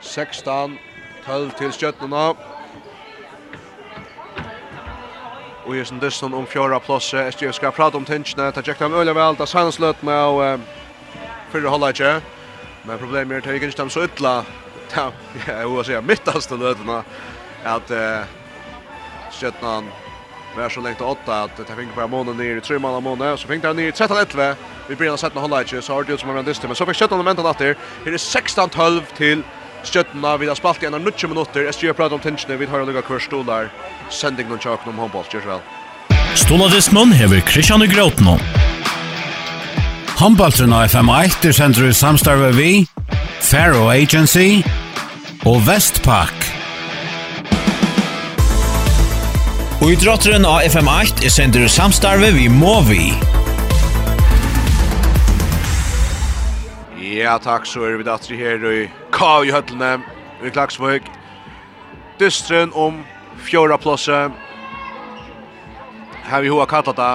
Sextan, 0.00 0.78
12 1.26 1.50
til 1.58 1.72
Stjärnorna. 1.72 2.59
Och 5.70 5.76
jeg 5.76 5.86
synes 5.86 6.20
det 6.20 6.26
om 6.26 6.46
fjärra 6.46 6.80
plåse. 6.80 7.32
SG 7.32 7.54
ska 7.54 7.70
prata 7.70 7.96
om 7.96 8.04
tensionen. 8.04 8.52
Ta 8.52 8.62
checka 8.62 8.86
om 8.86 8.92
vel. 8.92 9.06
Det 9.06 9.40
er 9.40 9.46
sen 9.46 9.72
slut 9.72 10.02
med 10.02 10.24
och 10.24 10.60
för 11.52 11.68
holde 11.68 11.90
ikke. 11.90 12.20
Men 12.82 12.98
problemet 12.98 13.46
är 13.46 13.50
att 13.50 13.54
ikke 13.54 13.66
inte 13.66 13.90
så 13.90 14.04
illa. 14.04 14.44
Ja, 14.96 15.12
jag 15.46 15.68
vill 15.68 15.84
säga 15.84 16.00
mittast 16.00 16.50
lödena 16.50 17.04
att 17.64 17.90
eh 17.90 18.24
skjøttene 19.30 19.92
var 20.56 20.68
så 20.68 20.80
länge 20.80 21.00
åtta 21.00 21.42
att 21.42 21.58
jeg 21.58 21.76
fikk 21.76 21.94
bare 21.94 22.08
månaden 22.08 22.36
ner 22.36 22.56
i 22.56 22.60
tre 22.60 22.78
månader 22.78 23.00
måned. 23.00 23.38
så 23.38 23.46
fikk 23.46 23.64
jeg 23.64 23.74
ner 23.74 23.88
i 23.88 23.92
13 23.92 24.16
11. 24.16 24.56
Vi 24.88 24.94
begynner 24.94 25.14
å 25.14 25.16
sette 25.16 25.34
noe 25.34 25.42
holde 25.42 25.62
ikke. 25.62 25.82
så 25.82 25.94
har 25.94 26.02
det 26.02 26.20
som 26.20 26.34
man 26.34 26.44
visste 26.44 26.66
men 26.66 26.76
så 26.76 26.86
fick 26.86 26.96
skjøttene 26.96 27.22
momentet 27.22 27.44
åter. 27.44 27.76
Det 28.04 28.14
är 28.14 28.18
16 28.18 28.70
12 28.70 29.06
till 29.16 29.44
Stjøttena 29.86 30.36
vi 30.40 30.48
har 30.50 30.58
spalt 30.58 30.82
i 30.82 30.88
en 30.88 30.96
av 30.98 31.04
90 31.04 31.32
minutter. 31.32 31.64
Jeg 31.64 31.76
styrer 31.78 31.96
prater 31.96 32.18
om 32.18 32.22
tingene. 32.24 32.58
Vi 32.60 32.68
har 32.68 32.84
lukket 32.84 33.08
hver 33.08 33.22
stolar. 33.24 33.70
Sending 34.12 34.50
noen 34.50 34.60
tjakken 34.60 34.92
om 34.92 35.00
håndball. 35.00 35.24
Gjør 35.32 35.46
så 35.46 35.54
vel. 35.54 35.64
Stoladismen 36.38 37.14
hever 37.16 37.40
Kristian 37.48 37.84
Grøtno. 37.90 38.36
Håndballtren 40.20 40.74
av 40.76 40.90
FM1 40.90 41.48
er 41.48 41.56
sender 41.56 41.88
i 41.88 41.94
samstarve 41.96 42.50
vi, 42.52 42.70
Faro 43.40 43.88
Agency 43.88 44.60
og 45.48 45.62
Vestpak. 45.64 46.50
Og 49.80 49.94
idrotteren 49.94 50.44
av 50.44 50.60
FM8 50.68 51.24
er 51.24 51.32
sender 51.32 51.64
i 51.64 51.72
samstarve 51.72 52.34
vi 52.36 52.50
Movi. 52.52 53.04
Movi. 53.16 53.39
Ja, 57.10 57.38
takk, 57.42 57.64
så 57.66 57.82
er 57.82 57.96
vi 57.98 58.04
datt 58.06 58.28
her 58.30 58.62
i 58.70 58.84
Kav 59.10 59.42
i 59.42 59.50
Høtlene, 59.50 59.96
i 60.46 60.50
Klagsvøk. 60.54 61.08
Dystren 62.20 62.70
om 62.78 63.00
fjorda 63.42 63.74
plåse. 63.82 64.18
Her 66.28 66.44
vi 66.44 66.52
hoa 66.52 66.68
kallat 66.70 67.00
det. 67.00 67.08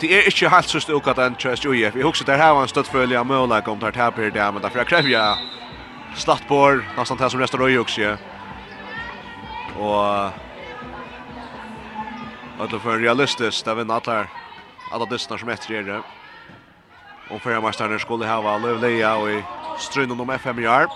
Det 0.00 0.14
er 0.16 0.30
ikke 0.30 0.48
helt 0.48 0.72
sørst 0.72 0.88
ukat 0.88 1.20
enn 1.20 1.36
Trøst 1.36 1.66
UIF. 1.68 1.92
Jeg 1.92 2.08
husker 2.08 2.30
der 2.30 2.40
her 2.40 2.54
var 2.56 2.64
en 2.64 2.72
støttfølge 2.72 3.20
av 3.20 3.28
Mølag 3.28 3.68
om 3.68 3.82
det 3.82 3.92
her 4.00 4.10
per 4.16 4.32
det, 4.32 4.48
men 4.54 4.64
derfor 4.64 4.80
jeg 4.80 4.90
krevja 4.94 5.26
Slattborg, 6.16 6.80
nesten 6.96 7.20
til 7.20 7.34
som 7.36 7.44
restar 7.44 7.60
røy 7.60 7.76
også. 7.84 8.16
Og... 9.76 10.40
Og 12.56 12.64
det 12.68 12.80
er 12.80 12.84
for 12.84 12.96
realistisk, 12.96 13.64
det 13.66 13.76
vinner 13.76 14.00
alle, 14.00 14.18
alle 14.88 15.12
dystene 15.12 15.40
som 15.40 15.52
etter 15.52 15.80
er 15.82 15.88
det 15.92 16.02
om 17.32 17.40
förra 17.40 17.98
skulle 17.98 18.26
ha 18.26 18.58
Lövleja 18.58 19.16
og 19.16 19.30
i 19.30 19.42
strunnen 19.78 20.20
om 20.20 20.30
FM 20.30 20.58
i 20.58 20.66
arm. 20.66 20.90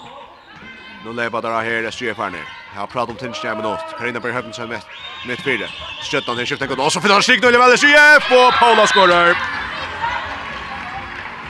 Nu 1.04 1.12
lever 1.12 1.42
där 1.42 1.50
här 1.50 1.90
SG 1.90 2.14
Farner. 2.14 2.44
Jeg 2.72 2.80
har 2.80 2.86
pratet 2.86 3.10
om 3.10 3.16
tinsen 3.16 3.56
med 3.56 3.64
något. 3.64 3.98
Karina 3.98 4.20
Berg 4.20 4.32
Höppen 4.32 4.52
sen 4.52 4.68
med 4.68 4.80
med 5.26 5.38
fyra. 5.38 5.66
Stöttan 6.02 6.36
här 6.36 6.46
skiftar 6.46 6.66
gått 6.66 6.78
Og 6.78 6.92
så 6.92 7.00
finner 7.00 7.14
han 7.14 7.22
finnar 7.22 7.42
nå 7.42 7.48
i 7.48 7.52
lever 7.52 7.76
SGF 7.76 8.32
og 8.32 8.52
Paula 8.52 8.86
skårer. 8.86 9.36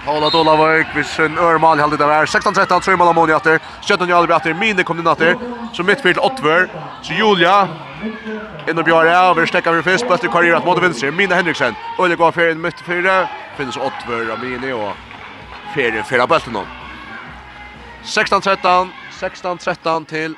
Paula 0.05 0.30
Dolavøk, 0.30 0.87
hvis 0.95 1.16
Dolavik 1.16 1.28
vid 1.28 1.30
sin 1.30 1.39
örmal 1.39 1.78
hade 1.78 1.97
där 1.97 2.26
16-13 2.26 2.80
tre 2.80 2.97
mal 2.97 3.09
av 3.09 3.14
mål 3.14 3.30
åter. 3.30 3.61
Stöttan 3.82 4.09
jag 4.09 4.30
åter 4.30 4.55
mine 4.55 4.84
kom 4.84 4.99
inn 4.99 5.07
åter. 5.07 5.37
Så 5.72 5.82
mitt 5.82 6.01
fire 6.01 6.12
til 6.12 6.22
Ottver. 6.22 6.68
Så 7.03 7.12
Julia 7.12 7.68
inn 8.05 8.12
og 8.12 8.70
Innan 8.70 8.84
Bjarre, 8.84 9.34
vi 9.41 9.47
stekker 9.47 9.72
vi 9.72 9.82
først, 9.82 10.07
bøtter 10.09 10.28
karriere 10.28 10.61
mot 10.64 10.80
venstre, 10.82 11.11
Mina 11.11 11.37
Henriksen, 11.39 11.76
og 11.99 12.11
går 12.18 12.30
for 12.30 12.51
en 12.51 12.61
midt 12.61 12.80
fire, 12.87 13.28
finnes 13.57 13.77
Ottver, 13.77 14.31
Amini 14.35 14.73
og 14.73 14.93
Fere, 15.75 16.05
Fere 16.05 16.27
Belten 16.29 16.57
16-13, 18.05 18.93
16-13 19.21 20.07
til 20.07 20.37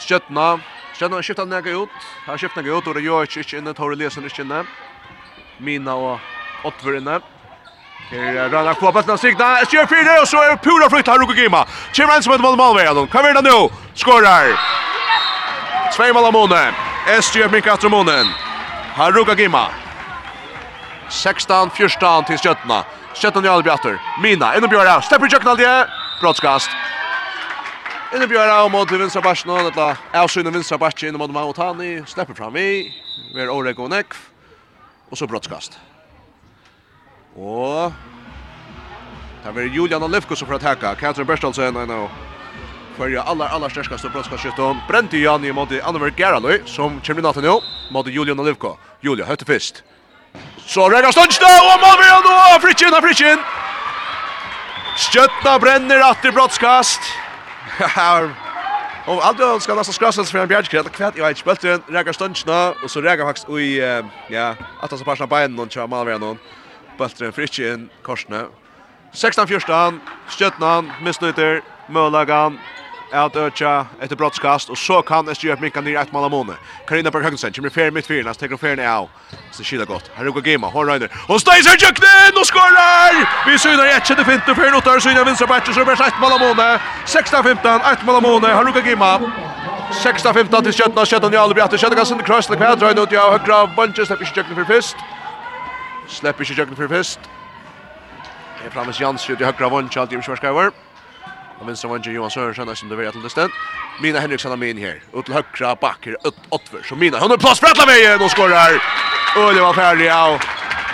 Skjøtna. 0.00 0.58
har 1.00 1.22
skiftet 1.22 1.50
den 1.50 1.76
ut. 1.76 1.88
Her 2.26 2.36
skiftet 2.36 2.64
den 2.64 2.74
ut, 2.74 2.86
og 2.86 2.94
det 2.94 3.02
gjør 3.02 3.22
ikke 3.22 3.40
ikke 3.40 3.58
inne, 3.58 3.74
Tore 3.74 3.96
Lesen 3.96 4.24
ikke 4.24 4.42
inne. 4.42 4.64
Mina 5.58 5.94
og 5.94 6.20
Ottver 6.64 6.96
inne. 6.96 7.20
Her 8.10 8.36
er 8.36 8.52
Rana 8.52 8.74
Kua 8.74 8.92
Belten 8.92 9.12
av 9.12 9.18
Signa, 9.18 9.64
SGR 9.64 9.86
4, 9.86 10.20
og 10.20 10.28
så 10.28 10.42
er 10.42 10.56
pura 10.56 10.88
flytt 10.90 11.08
her 11.08 11.20
Ruko 11.20 11.32
Gima. 11.32 11.64
Kjemmer 11.92 12.16
en 12.16 12.22
som 12.22 12.32
heter 12.32 12.44
Malmö, 12.44 13.06
hva 13.06 13.22
vil 13.22 13.34
det 13.34 13.44
nå? 13.44 13.70
Skårer! 13.94 14.56
Tvei 15.94 16.12
mål 16.12 16.26
av 16.26 16.32
måned. 16.32 16.74
SGR 17.20 17.52
Mikael 17.52 17.78
Tromonen. 17.78 18.26
Haruka 18.96 19.34
Gima. 19.34 19.68
16-14 21.10 22.26
til 22.28 22.38
Stjøtna. 22.38 22.84
Stjøtna 23.14 23.42
Jarl 23.44 23.64
Bjatter. 23.66 23.98
Mina, 24.22 24.54
innom 24.56 24.70
Bjøra. 24.70 25.00
Stepper 25.02 25.26
i 25.26 25.34
Jøkken 25.34 25.50
aldri. 25.52 25.68
Brottskast. 26.20 26.70
Innom 28.14 28.30
Bjøra 28.30 28.62
og 28.64 28.70
mot 28.70 28.90
vinstra 28.90 29.22
barsen. 29.24 29.50
Og 29.50 29.68
dette 29.68 29.90
avsynet 30.16 30.54
vinstra 30.54 30.78
barsen 30.78 31.10
innom 31.10 31.24
mot 31.26 31.34
Mahotani. 31.34 32.00
Stepper 32.06 32.38
fram 32.38 32.56
i. 32.56 32.88
Vi 33.34 33.42
er 33.42 33.50
og 33.50 33.90
Nekv. 33.90 34.16
Og 35.10 35.18
så 35.18 35.26
brottskast. 35.26 35.78
Og... 37.36 37.92
Det 39.40 39.54
var 39.54 39.62
Julian 39.62 40.10
Lefko 40.10 40.36
som 40.36 40.48
får 40.48 40.60
attacka. 40.60 40.94
Katrin 40.94 41.26
Berstolsen 41.26 41.76
I 41.76 41.86
know. 41.86 42.10
førja 43.00 43.22
allar 43.24 43.48
allar 43.56 43.72
stærkaste 43.72 44.10
brottskastskytten. 44.12 44.82
Brenti 44.88 45.22
Jani 45.22 45.52
mot 45.56 45.70
Anneberg 45.72 46.16
Geraløy 46.16 46.60
som 46.68 46.98
kommer 47.00 47.22
inn 47.22 47.30
at 47.30 47.40
nå 47.40 47.54
mot 47.94 48.06
Julian 48.06 48.42
Lefko. 48.44 48.74
Julia 49.00 49.24
høtte 49.24 49.48
fyrst. 49.48 49.80
Så 50.66 50.86
røyga 50.86 51.10
Stønstad, 51.12 51.64
og 51.66 51.80
Malmøya 51.82 52.20
nå, 52.26 52.36
Fritjen 52.62 52.94
av 52.94 53.02
Fritjen. 53.02 53.40
Stjøtna 55.00 55.56
brenner 55.62 56.04
atter 56.10 56.34
brottskast. 56.34 57.10
Og 59.10 59.18
alt 59.24 59.38
det 59.40 59.46
skal 59.64 59.78
nesten 59.78 59.96
skrasses 59.96 60.30
for 60.30 60.42
en 60.42 60.48
bjergskred, 60.50 60.86
og 60.86 60.94
kvett, 60.94 61.16
jeg 61.16 61.24
vet 61.24 61.38
ikke, 61.38 61.46
bøltjen, 61.48 61.84
røyga 61.88 62.12
Stønstad, 62.14 62.82
og 62.84 62.90
så 62.92 63.00
røyga 63.00 63.24
faktisk 63.26 63.48
ui, 63.50 63.80
ja, 63.80 64.50
at 64.54 64.92
han 64.92 65.00
så 65.00 65.06
parsen 65.06 65.24
av 65.24 65.30
beinen, 65.32 65.58
og 65.58 65.72
kjører 65.72 65.88
Malmøya 65.90 66.20
nå, 66.20 66.34
bøltjen, 67.00 67.32
Fritjen, 67.34 67.88
korsene. 68.06 68.44
16-14, 69.16 69.98
Stjøtna, 70.36 70.74
misnøyter, 71.02 71.64
Mølagan, 71.90 72.60
att 73.12 73.36
öka 73.36 73.86
ett 74.00 74.18
brottskast, 74.18 74.70
och 74.70 74.78
så 74.78 75.02
kan 75.02 75.34
SG 75.34 75.52
upp 75.52 75.60
Mikkan 75.60 75.84
nyr 75.84 75.96
ett 75.96 76.12
mål 76.12 76.24
av 76.24 76.30
måne. 76.30 76.52
Karina 76.86 77.10
Berg 77.10 77.22
Högnsen, 77.22 77.52
kommer 77.52 77.70
fjärde 77.70 77.90
mitt 77.90 78.06
fyra, 78.06 78.34
tar 78.34 78.40
teker 78.40 78.56
fjärde 78.56 78.92
av. 78.92 79.08
Så 79.50 79.64
skiljer 79.64 79.86
gott. 79.86 80.10
Här 80.14 80.24
går 80.24 80.48
Gema, 80.48 80.66
hon 80.66 80.86
röjner. 80.86 81.10
Hon 81.28 81.40
stänger 81.40 81.62
sig 81.62 81.76
jöknen 81.80 82.40
och 82.40 82.46
skorar! 82.46 83.12
Vi 83.46 83.58
synar 83.58 83.86
i 83.86 83.92
ett 83.92 84.06
kände 84.06 84.24
fint 84.24 84.48
och 84.48 84.56
fjärde 84.56 84.76
åttar, 84.76 84.98
synar 84.98 85.24
vinstra 85.24 85.46
bärtje, 85.46 85.74
så 85.74 85.84
bärs 85.84 86.00
ett 86.00 86.20
mål 86.20 86.32
av 86.32 86.40
måne. 86.40 86.80
16-15, 87.06 87.92
ett 87.92 88.04
mål 88.06 88.16
av 88.16 88.22
måne, 88.22 88.46
här 88.46 88.64
går 88.64 88.86
Gema. 88.86 89.20
16-15 89.90 90.62
till 90.62 90.72
Kjötna, 90.72 91.04
Kjötna 91.04 91.64
att 91.64 91.70
det 91.70 91.78
kände 91.78 91.96
ganska 91.96 92.14
kross, 92.14 92.26
kröss, 92.26 92.50
lekväl 92.50 92.78
dröjner 92.78 93.02
ut, 93.02 93.12
ja, 93.12 93.30
högra 93.30 93.66
bunches, 93.66 94.06
släpper 94.06 94.24
sig 94.24 94.36
jöknen 94.36 94.56
för 94.56 94.74
fyrst. 94.74 94.96
Släpper 96.08 96.44
sig 96.44 96.58
jöknen 96.58 96.76
för 96.76 96.88
fyrst. 96.88 97.20
Det 98.60 98.66
är 98.66 98.70
framme 98.70 98.92
Jansson 99.00 99.36
till 99.36 99.46
högra 99.46 99.70
bunches, 99.70 99.96
alltid 99.96 100.18
i 100.18 100.20
försvarskajvar. 100.22 100.72
Och 101.60 101.68
vinstra 101.68 101.90
vänster 101.90 102.10
Johan 102.10 102.30
Sörensen 102.30 102.76
som 102.76 102.88
det 102.88 102.96
vet 102.96 103.12
till 103.12 103.30
stöd. 103.30 103.50
Mina 104.02 104.20
Henriksson 104.20 104.50
har 104.50 104.56
min 104.56 104.78
här. 104.78 105.02
Ut 105.14 105.24
till 105.24 105.34
högra 105.34 105.74
backer 105.74 106.16
åtver. 106.48 106.82
Så 106.82 106.96
Mina 106.96 107.18
hon 107.18 107.30
är 107.30 107.36
plats 107.36 107.60
för 107.60 107.66
att 107.66 107.86
lägga 107.86 108.24
och 108.24 108.30
skorar. 108.30 108.82
det 109.54 109.60
var 109.60 109.74
färdig 109.74 110.08
av 110.08 110.40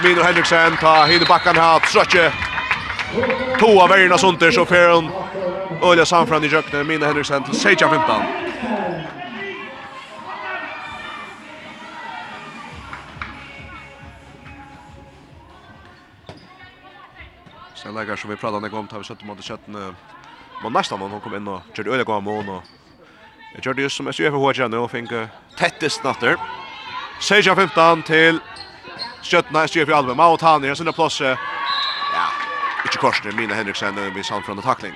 Mina 0.02 0.22
Henriksson 0.22 0.76
ta 0.80 1.04
hinner 1.04 1.26
backan 1.26 1.56
här 1.56 1.78
trötte. 1.78 2.32
Två 3.58 3.86
värjorna 3.86 4.18
sånt 4.18 4.40
där 4.40 4.50
så 4.50 4.64
får 4.64 4.94
hon 4.94 5.10
Öle 5.82 6.06
samfram 6.06 6.44
i 6.44 6.46
jöknen 6.46 6.86
Mina 6.86 7.06
Henriksson 7.06 7.44
till 7.44 7.60
Seja 7.60 7.88
15. 7.88 8.22
Sen 17.74 17.94
lägger 17.94 18.16
som 18.16 18.30
vi 18.30 18.36
pratar 18.36 18.56
om 18.56 18.62
det 18.62 18.68
kom 18.68 18.88
tar 18.88 18.98
vi 18.98 19.04
17 19.04 19.26
mot 19.26 19.44
17 19.44 19.96
Men 20.62 20.72
nästa 20.72 20.96
hon 20.96 21.20
kom 21.20 21.34
in 21.34 21.48
och 21.48 21.60
körde 21.76 21.90
öliga 21.90 22.04
gång 22.04 22.24
mån 22.24 22.48
och 22.48 22.62
jag 23.54 23.64
körde 23.64 23.82
just 23.82 23.96
som 23.96 24.12
SUF 24.12 24.34
og 24.34 24.40
HG 24.40 24.68
nu 24.68 24.76
och 24.76 24.90
fick 24.90 25.10
tättest 25.58 26.04
natter. 26.04 26.36
Seja 27.20 27.54
15 27.54 28.02
till 28.02 28.40
Stjøtna 29.22 29.68
SUF 29.68 29.88
i 29.88 29.92
Alvema 29.92 30.26
och 30.26 30.40
han 30.40 30.64
är 30.64 30.74
sin 30.74 30.92
plats. 30.92 31.20
Ja, 31.20 31.36
inte 32.84 32.98
korsen 32.98 33.36
Mina 33.36 33.54
Henriksen 33.54 34.14
vid 34.14 34.24
Sandfrön 34.24 34.58
och 34.58 34.64
tackling. 34.64 34.92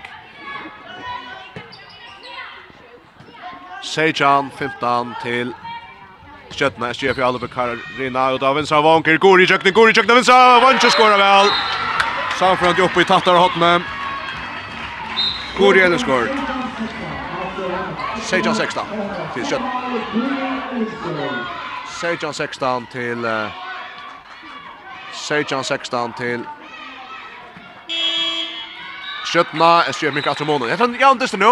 Sejan 3.82 4.50
15 4.56 5.14
till 5.22 5.52
Stjøtna 6.50 6.94
SUF 6.94 7.18
i 7.18 7.22
Alve. 7.22 7.48
Karina 7.48 8.30
och 8.30 8.42
av 8.42 8.58
av 8.72 8.84
Vanker. 8.84 9.16
Går 9.18 9.42
i 9.42 9.46
kökning, 9.46 9.72
går 9.72 9.90
i 9.90 9.94
kökning, 9.94 10.16
Vinsa! 10.16 10.60
Vanker 10.60 10.90
skorar 10.90 11.18
väl! 11.18 11.46
Sandfrön 12.38 12.84
uppe 12.84 13.00
i 13.00 13.04
tattar 13.04 13.34
och 13.34 13.40
hotna. 13.40 13.99
Hvor 15.56 15.72
er 15.74 15.88
det 15.88 16.00
skåret? 16.00 16.30
16-16 18.20 18.80
til 19.34 19.44
Kjøtt. 19.46 19.62
16-16 22.00 22.86
til... 22.92 23.26
16-16 25.12 26.16
til... 26.16 26.46
Kjøttna, 29.30 29.66
jeg 29.86 29.94
skjer 29.94 30.14
mye 30.14 30.30
etter 30.32 30.46
måneden. 30.48 30.70
Jeg 30.72 30.78
tar 30.78 30.88
en 30.88 30.96
jævn 30.98 31.20
dyster 31.20 31.38
nå. 31.38 31.50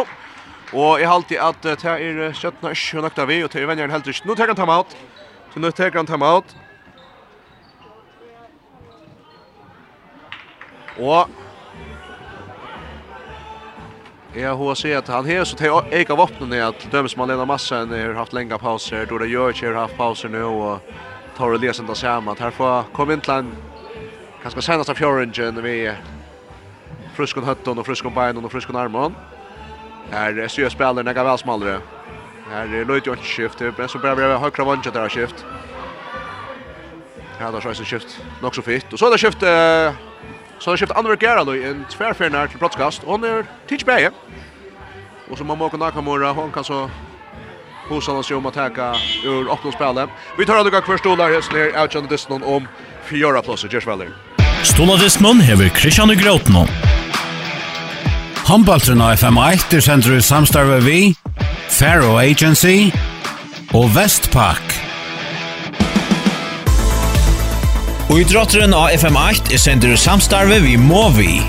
Og 0.73 1.01
jeg 1.01 1.09
har 1.09 1.15
alltid 1.15 1.39
at 1.41 1.61
det 1.63 1.85
er 1.85 2.33
Kjøttna 2.35 2.73
ikke 2.75 3.03
nøkta 3.05 3.27
vi, 3.29 3.43
og 3.45 3.53
det 3.53 3.63
er 3.63 3.93
helt 3.93 4.07
ikke. 4.07 4.27
Nå 4.27 4.35
tar 4.35 4.51
han 4.51 4.57
timeout. 4.57 4.97
Så 5.53 5.61
nå 5.61 5.71
tar 5.71 5.95
han 5.95 6.07
timeout. 6.07 6.57
Og 10.99 11.31
Ja, 14.33 14.55
har 14.55 14.75
ser 14.75 14.97
att 14.97 15.09
han 15.09 15.25
här 15.25 15.45
så 15.45 15.57
tar 15.57 15.95
eka 15.95 16.15
vapnen 16.15 16.49
ner 16.49 16.63
att 16.63 16.91
döms 16.91 17.17
man 17.17 17.29
Lena 17.29 17.45
Massa 17.45 17.77
har 17.77 18.15
haft 18.15 18.33
länga 18.33 18.59
pauser. 18.59 19.07
Då 19.07 19.19
det 19.19 19.27
gör 19.27 19.53
har 19.75 19.81
haft 19.81 19.97
pauser 19.97 20.29
nu 20.29 20.45
och 20.45 20.79
tar 21.37 21.53
det 21.53 21.59
läsen 21.59 21.87
där 21.87 21.95
att 22.29 22.39
här 22.39 22.51
får 22.51 22.83
kom 22.83 23.11
in 23.11 23.21
till 23.21 23.31
en 23.31 23.57
kanske 24.43 24.63
senaste 24.63 24.95
fjärringen 24.95 25.63
vi 25.63 25.93
fruskon 27.15 27.45
hötton 27.45 27.79
och 27.79 27.87
fruskon 27.87 28.15
bein 28.15 28.45
och 28.45 28.53
fruskon 28.53 28.77
armon. 28.77 29.15
här 30.11 30.39
är 30.39 30.49
sjö 30.49 30.71
spelare 30.71 31.05
några 31.05 31.25
väl 31.25 31.39
smalare 31.39 31.81
här 32.51 32.75
är 32.75 32.85
Lloyd 32.85 33.07
Jones 33.07 33.21
skift. 33.21 33.61
Men 33.77 33.89
så 33.89 33.99
börjar 33.99 34.17
vi 34.17 34.23
högra 34.23 34.65
vänster 34.65 34.93
där 34.93 35.09
skift. 35.09 35.47
Här 37.39 37.53
då 37.53 37.61
så 37.61 37.85
skift. 37.85 38.21
Nog 38.43 38.55
så 38.55 38.63
fint. 38.63 38.93
och 38.93 38.99
så 38.99 39.11
det 39.11 39.19
skift 39.19 39.43
Så 40.59 40.71
har 40.71 40.77
skift 40.77 40.93
Anver 40.93 41.17
Geraløy 41.17 41.65
en 41.65 41.85
tvärfärnar 41.91 42.47
till 42.47 42.59
brottskast. 42.59 43.03
Hon 43.05 43.25
är 43.25 43.45
Tichberg. 43.69 44.09
Och 45.31 45.39
så 45.39 45.45
Momoko 45.45 45.77
Nakamura, 45.77 46.33
hon 46.33 46.53
kan 46.53 46.65
så 46.65 46.91
hosa 47.89 48.13
hans 48.13 48.31
om 48.31 48.47
att 48.47 48.55
täcka 48.55 48.95
ur 49.25 49.51
åttondelspelet. 49.51 50.11
Vi 50.39 50.47
tar 50.47 50.65
några 50.65 50.81
kvar 50.81 50.97
stolar 50.97 51.31
här 51.31 51.53
ner 51.53 51.83
out 51.83 51.97
on 51.97 52.09
this 52.09 52.27
om 52.31 52.69
fjärde 53.05 53.43
plats 53.43 53.65
i 53.65 53.69
Jersvaller. 53.73 54.09
Stolar 54.63 54.97
this 54.99 55.21
man 55.21 55.41
hever 55.41 55.69
Christian 55.69 56.09
Grotno. 56.09 56.67
Handballtrun 58.47 59.01
av 59.01 59.13
FM1 59.13 59.77
er 59.77 59.81
sender 59.81 60.21
samstarve 60.21 60.81
vi, 60.81 61.15
Faro 61.69 62.17
Agency 62.19 62.91
og 63.75 63.91
Vestpak. 63.97 64.88
Og 68.09 68.23
i 68.23 68.25
drotteren 68.25 68.73
av 68.73 68.89
FM8 68.97 69.53
er 69.53 69.61
sender 69.61 69.99
samstarve 70.01 70.63
vi 70.65 70.79
må 70.81 71.03
vi. 71.13 71.43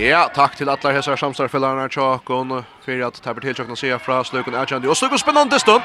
Ja, 0.00 0.22
takk 0.32 0.56
til 0.56 0.70
alla 0.72 0.92
hessar 0.96 1.20
samstarfellarna 1.20 1.84
tjokkon 1.92 2.62
fyrir 2.86 3.04
at 3.10 3.20
tabber 3.20 3.44
til 3.44 3.58
tjokkon 3.58 3.76
se 3.76 3.92
fra 4.00 4.22
slukon 4.24 4.56
Adjandi 4.56 4.88
og 4.88 4.96
slukon 4.96 5.20
spennande 5.20 5.60
stund. 5.60 5.84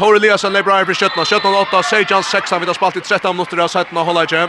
Tore 0.00 0.16
Eliasen 0.16 0.56
leibrar 0.56 0.88
fyrir 0.88 1.10
17 1.10 1.28
17 1.28 1.60
8 1.60 1.84
Sejan 1.90 2.24
6 2.24 2.56
vi 2.56 2.62
vidar 2.64 2.80
spalt 2.80 2.96
i 2.96 3.04
13 3.04 3.36
minutter 3.36 3.60
av 3.60 3.68
17 3.68 3.92
og 3.92 4.08
holda 4.08 4.24
ikke 4.24 4.48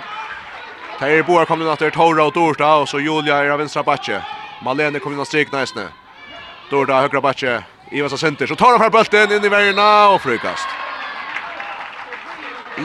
Teir 1.02 1.28
Boar 1.28 1.46
kom 1.46 1.62
inn 1.62 1.76
etter 1.76 1.92
Tore 1.92 2.24
og 2.24 2.34
Dorta 2.36 2.74
og 2.82 2.88
så 2.88 3.04
Julia 3.04 3.44
er 3.44 3.52
av 3.52 3.60
vinstra 3.60 3.84
batje 3.84 4.24
Malene 4.64 5.04
kom 5.04 5.12
inn 5.12 5.24
av 5.24 5.28
strik 5.28 5.52
næsne 5.52 5.90
Dorta 6.72 7.04
høgra 7.04 7.24
batje 7.24 7.62
Ivas 7.92 8.16
av 8.16 8.24
senter 8.24 8.48
så 8.48 8.56
tar 8.56 8.76
han 8.76 8.84
fra 8.84 8.92
bulten 8.96 9.38
inn 9.38 9.48
i 9.48 9.52
verina 9.52 9.88
og 10.16 10.20
frukast 10.24 10.87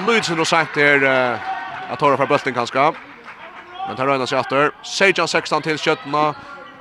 Lydsen 0.07 0.40
och 0.40 0.49
sagt 0.49 0.76
är 0.76 1.05
att 1.90 1.99
ta 1.99 2.16
för 2.16 2.26
bulten 2.26 2.55
kanske. 2.55 2.93
Men 3.88 3.97
tar 3.97 4.07
röna 4.07 4.26
sig 4.26 4.38
åter. 4.38 4.70
Sejan 4.82 5.28
16 5.28 5.62
till 5.62 5.78
Köttna. 5.78 6.34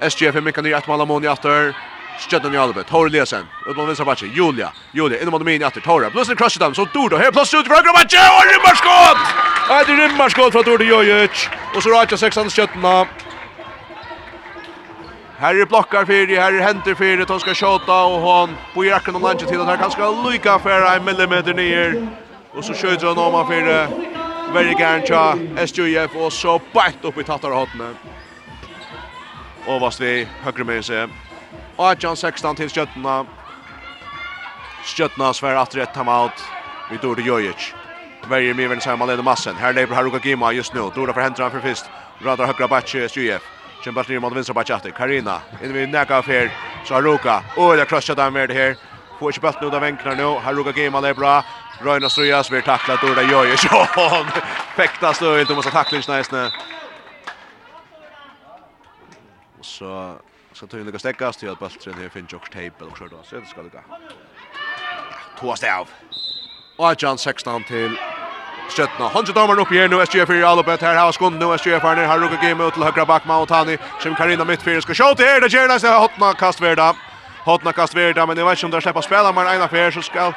SGF 0.09 0.36
är 0.36 0.41
mycket 0.41 0.64
nya 0.64 0.78
ett 0.78 0.88
mål 0.88 1.01
amon 1.01 1.24
i 1.24 1.28
efter. 1.28 1.76
den 2.30 2.53
i 2.53 2.57
Albert, 2.57 2.88
Tor 2.88 3.09
Lesen, 3.09 3.45
utlån 3.70 3.88
vinstra 3.88 4.05
matchen, 4.05 4.32
Julia, 4.34 4.72
Julia, 4.91 5.22
inom 5.22 5.34
honom 5.34 5.45
min 5.45 5.62
i 5.62 5.66
atter, 5.66 5.82
Tora, 5.82 6.09
plötsligt 6.09 6.38
crushar 6.38 6.59
dem, 6.59 6.76
så 6.76 6.86
Dordo, 6.93 7.18
här 7.18 7.32
plass 7.32 7.53
ut 7.53 7.68
för 7.68 7.76
högra 7.76 7.91
matchen, 7.91 8.20
Og 8.38 8.43
rymmarskott! 8.53 9.22
Ja, 9.70 9.84
det 9.88 9.91
är 9.93 10.07
rymmarskott 10.07 10.51
från 10.51 10.64
Dordo 10.64 10.84
Jojic, 10.84 11.49
och 11.76 11.84
så 11.84 11.89
Raja 11.89 12.18
16 12.18 12.49
Stjötterna. 12.49 13.07
Här 15.38 15.62
är 15.62 15.66
blockar 15.66 16.05
för 16.05 16.36
här 16.36 16.53
är 16.53 16.59
händer 16.59 16.95
för 16.95 17.18
det, 17.18 17.26
de 17.26 17.39
ska 17.39 17.53
tjata, 17.53 18.03
och 18.03 18.22
hon 18.22 18.49
på 18.74 18.86
jacken 18.86 19.16
och 19.16 19.22
landet 19.22 19.47
till 19.47 19.62
att 19.62 19.68
här 19.68 19.78
kan 19.78 19.91
ska 19.91 20.30
lykka 20.30 20.59
för 20.59 20.95
en 20.95 21.05
millimeter 21.05 21.53
nyer. 21.53 22.07
Och 22.54 22.66
så 22.66 22.74
kör 22.74 23.08
han 23.08 23.18
om 23.18 23.34
han 23.34 23.47
för 23.47 23.88
Very 24.54 24.74
Garncha, 24.74 25.38
SJF 25.58 26.16
och 26.16 26.34
så 26.34 26.62
bakt 26.74 27.06
upp 27.06 27.18
i 27.18 27.24
tattarhatten. 27.24 27.95
Och 29.66 29.82
vad 29.82 29.99
vi 29.99 30.28
högre 30.41 30.64
med 30.64 30.86
sig. 30.86 31.08
18-16 31.78 32.56
till 32.56 32.70
Stjötna. 32.70 33.26
Stjötna 34.84 35.34
svär 35.34 35.56
att 35.56 35.76
rätt 35.76 35.93
timeout. 35.93 36.43
Vi 36.91 36.97
tog 36.97 37.16
det 37.16 37.22
Jojic. 37.22 37.74
Verger 38.30 38.54
med 38.54 38.70
vänster 38.70 38.97
man 38.97 39.08
leder 39.08 39.24
massen. 39.24 39.56
Här 39.56 39.74
lever 39.74 39.95
Haruka 39.95 40.20
Gima 40.24 40.52
just 40.52 40.74
nu. 40.74 40.91
Dora 40.95 41.14
för 41.14 41.22
händerna 41.22 41.49
för 41.49 41.60
fist. 41.60 41.86
Radar 42.22 42.45
högra 42.45 42.68
batch 42.68 42.95
SJF. 42.95 43.41
Kämpar 43.84 44.06
ner 44.10 44.20
mot 44.20 44.36
vänstra 44.36 44.54
batch 44.54 44.72
Karina. 44.97 45.41
In 45.64 45.74
vid 45.74 45.89
näka 45.89 46.18
affär. 46.18 46.52
Så 46.86 46.93
Haruka. 46.93 47.43
Oj, 47.58 47.78
jag 47.78 47.88
krossar 47.88 48.16
där 48.16 48.32
med 48.32 48.49
det 48.49 48.54
här. 48.54 48.76
Får 49.20 49.30
inte 49.30 49.39
bulten 49.39 49.68
ut 49.68 49.74
av 49.74 49.84
enklarna 49.84 50.16
nu. 50.24 50.39
Haruka 50.39 50.72
Gima 50.72 50.99
lebra. 50.99 51.20
bra. 51.20 51.43
Röjna 51.84 52.09
Ströja 52.09 52.43
som 52.43 52.55
är 52.55 52.61
tacklat 52.61 53.03
och 53.03 53.15
det 53.15 53.23
gör 53.23 53.45
ju 53.45 53.57
Sean. 53.57 54.25
Fäktas 54.75 55.19
då 55.19 55.39
inte 55.39 55.55
måste 55.55 55.71
tackla 55.71 56.01
snäsna. 56.01 56.51
Och 59.59 59.65
så 59.65 60.15
ska 60.53 60.67
ta 60.67 60.77
in 60.77 60.91
det 60.91 60.99
stäckas 60.99 61.38
till 61.38 61.49
att 61.49 61.59
bollen 61.59 62.01
här 62.01 62.09
finns 62.09 62.34
också 62.34 62.51
tejp 62.51 62.84
och 62.84 62.97
så 62.97 63.03
då 63.03 63.17
så 63.23 63.36
det 63.36 63.45
ska 63.45 63.61
lycka. 63.61 63.82
Två 65.39 65.51
av. 65.51 65.88
Och 66.77 67.03
John 67.03 67.17
16 67.17 67.63
till 67.63 67.97
Sjötna. 68.69 69.07
Hansen 69.07 69.36
damer 69.36 69.59
upp 69.59 69.71
igen 69.71 69.89
nu 69.89 70.05
SGF 70.05 70.29
i 70.29 70.43
Alobet 70.43 70.82
här 70.82 70.95
har 70.95 71.11
skund 71.11 71.39
nu 71.39 71.57
SGF 71.57 71.84
här 71.84 72.05
har 72.05 72.19
Ruka 72.19 72.36
game 72.36 72.67
ut 72.67 72.73
till 72.73 72.84
högra 72.84 73.05
back 73.05 73.25
Mautani 73.25 73.77
som 73.99 74.15
Karina 74.15 74.45
mittfältet 74.45 74.84
ska 74.84 74.93
skjuta 74.93 75.23
här 75.23 75.41
det 75.41 75.53
gärna 75.53 75.79
så 75.79 75.99
hotna 75.99 76.34
kast 76.34 76.61
Verda. 76.61 76.95
Hotna 77.45 77.73
kast 77.73 77.95
Verda 77.95 78.25
men 78.25 78.36
det 78.38 78.43
var 78.43 78.51
inte 78.51 78.65
om 78.65 78.71
där 78.71 78.82
släppa 78.82 79.01
spela 79.01 79.32
men 79.32 79.47
en 79.47 79.61
affär 79.61 79.91
så 79.91 80.01
ska 80.01 80.34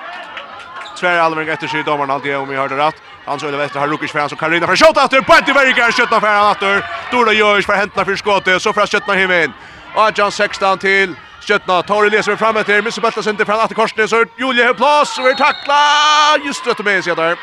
Tvär 0.97 1.19
Alvering 1.19 1.49
efter 1.49 1.67
sig 1.67 1.83
domaren 1.83 2.11
alltid 2.11 2.37
om 2.37 2.49
vi 2.49 2.57
hörde 2.57 2.77
rätt. 2.77 3.03
Han 3.25 3.41
så 3.41 3.47
vet 3.47 3.61
efter 3.61 3.81
har 3.81 3.87
Lukas 3.87 4.13
Fransson 4.13 4.39
Karina 4.39 4.67
för 4.67 4.77
skott 4.77 4.97
efter 4.97 5.21
på 5.21 5.45
till 5.45 5.55
Verika 5.55 5.93
skjuta 5.93 6.21
för 6.21 6.27
han 6.27 6.53
efter. 6.53 6.85
Dora 7.11 7.33
görs 7.33 7.67
för 7.67 7.73
hämta 7.73 8.05
för 8.05 8.17
skottet 8.17 8.63
så 8.63 8.73
för 8.73 8.87
skjuta 8.87 9.13
hem 9.13 9.31
in. 9.31 9.53
Och 9.95 10.19
John 10.19 10.33
16 10.33 10.79
till 10.79 11.15
Skjøtna, 11.45 11.83
Tori 11.83 12.09
leser 12.11 12.37
fram 12.37 12.57
etter, 12.57 12.79
Mr. 12.81 13.01
Bøtla 13.01 13.23
sender 13.23 13.45
från 13.45 13.61
att 13.61 13.75
korset 13.75 14.11
så 14.11 14.25
Julie 14.39 14.65
har 14.65 14.75
plats 14.75 15.19
och 15.19 15.29
er 15.29 15.35
tackla 15.35 15.77
just 16.45 16.67
rätt 16.67 16.85
med, 16.85 17.05
sig 17.05 17.17
där. 17.17 17.37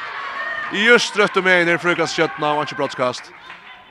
Just 0.74 1.18
rätt 1.18 1.36
med, 1.44 1.70
i 1.70 1.78
frukast 1.78 2.16
skjuta 2.16 2.54
och 2.54 2.62
inte 2.62 2.76
broadcast. 2.76 3.32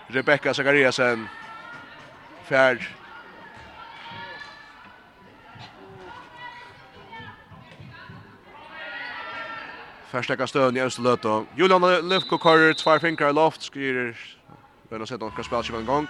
Rebecca 0.08 0.54
Zachariasen. 0.54 1.28
Färd 2.48 2.88
Förstäcka 10.10 10.46
stön 10.46 10.76
i 10.76 10.80
Österlöto. 10.80 11.46
Julian 11.56 12.08
Lefko 12.08 12.38
korrer 12.38 12.72
två 12.72 12.98
fingrar 12.98 13.32
loft 13.32 13.62
skriver 13.62 14.16
Men 14.88 15.00
har 15.00 15.06
sett 15.06 15.20
några 15.20 15.42
spelare 15.42 15.78
en 15.78 15.86
gång. 15.86 16.06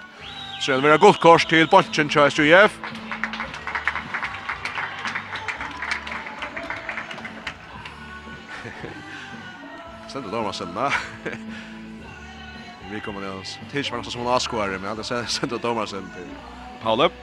Så 0.61 0.71
det 0.71 0.81
blir 0.81 0.91
ett 0.91 1.01
gott 1.01 1.19
kors 1.19 1.45
till 1.45 1.67
Bolchen 1.67 2.09
Chais 2.09 2.39
UF. 2.39 2.79
Sen 10.13 10.23
då 10.31 10.41
var 10.41 10.51
sen 10.51 10.77
Vi 12.91 12.99
kommer 12.99 13.21
ner 13.21 13.39
oss. 13.39 13.59
Tills 13.71 13.91
man 13.91 14.03
som 14.03 14.21
en 14.21 14.27
askvare 14.27 14.71
men 14.71 14.89
hade 14.89 15.03
sen 15.03 15.27
sen 15.27 15.49
då 15.49 15.57
domar 15.57 15.85
sen 15.85 16.09
till 16.15 16.35
Paul 16.83 17.01
upp. 17.01 17.13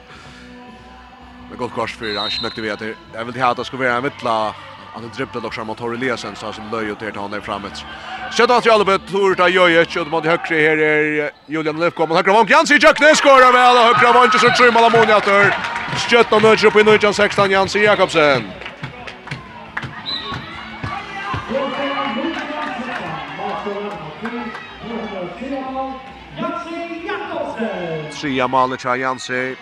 Men 1.49 1.57
gott 1.57 1.71
kors 1.71 1.95
för 1.95 2.17
han 2.17 2.29
snökte 2.29 2.61
vi 2.61 2.71
att 2.71 2.81
jag 3.13 3.25
vill 3.25 3.41
ha 3.41 3.51
att 3.51 3.57
det 3.57 3.65
ska 3.65 3.77
vara 3.77 3.93
en 3.93 4.03
vittla 4.03 4.55
Han 4.93 5.03
har 5.03 5.09
dribblat 5.09 5.45
också 5.45 5.63
mot 5.63 5.77
Torre 5.77 5.97
Lesen 5.97 6.35
så 6.35 6.53
som 6.53 6.71
löj 6.71 6.89
ut 6.89 7.01
här 7.01 7.11
till 7.11 7.19
honom 7.19 7.41
framåt. 7.41 7.85
Kött 8.31 8.51
att 8.51 8.65
Jalbe 8.65 8.99
tur 8.99 9.35
ta 9.35 9.47
Joje 9.47 9.85
kött 9.85 10.07
mot 10.07 10.25
högre 10.25 10.55
här 10.55 10.77
är 10.77 11.31
Julian 11.45 11.79
Löfko 11.79 12.07
mot 12.07 12.17
högra 12.17 12.33
vank 12.33 12.49
Jansi 12.49 12.73
Jökne 12.81 13.15
skorar 13.15 13.51
väl 13.53 13.77
och 13.77 13.83
högra 13.83 14.19
vank 14.19 14.33
så 14.33 14.49
tror 14.49 14.71
man 14.71 14.83
Ammonia 14.83 15.19
tur. 15.19 15.55
Kött 16.09 16.33
och 16.33 16.41
nudge 16.41 16.67
upp 16.67 16.75
i 16.75 16.83
nudge 16.83 17.13
16 17.15 17.51
Jansi 17.51 17.83
Jakobsen. 17.83 18.51
Tria 28.21 28.47
Malic 28.47 28.85
Jansi 28.85 29.55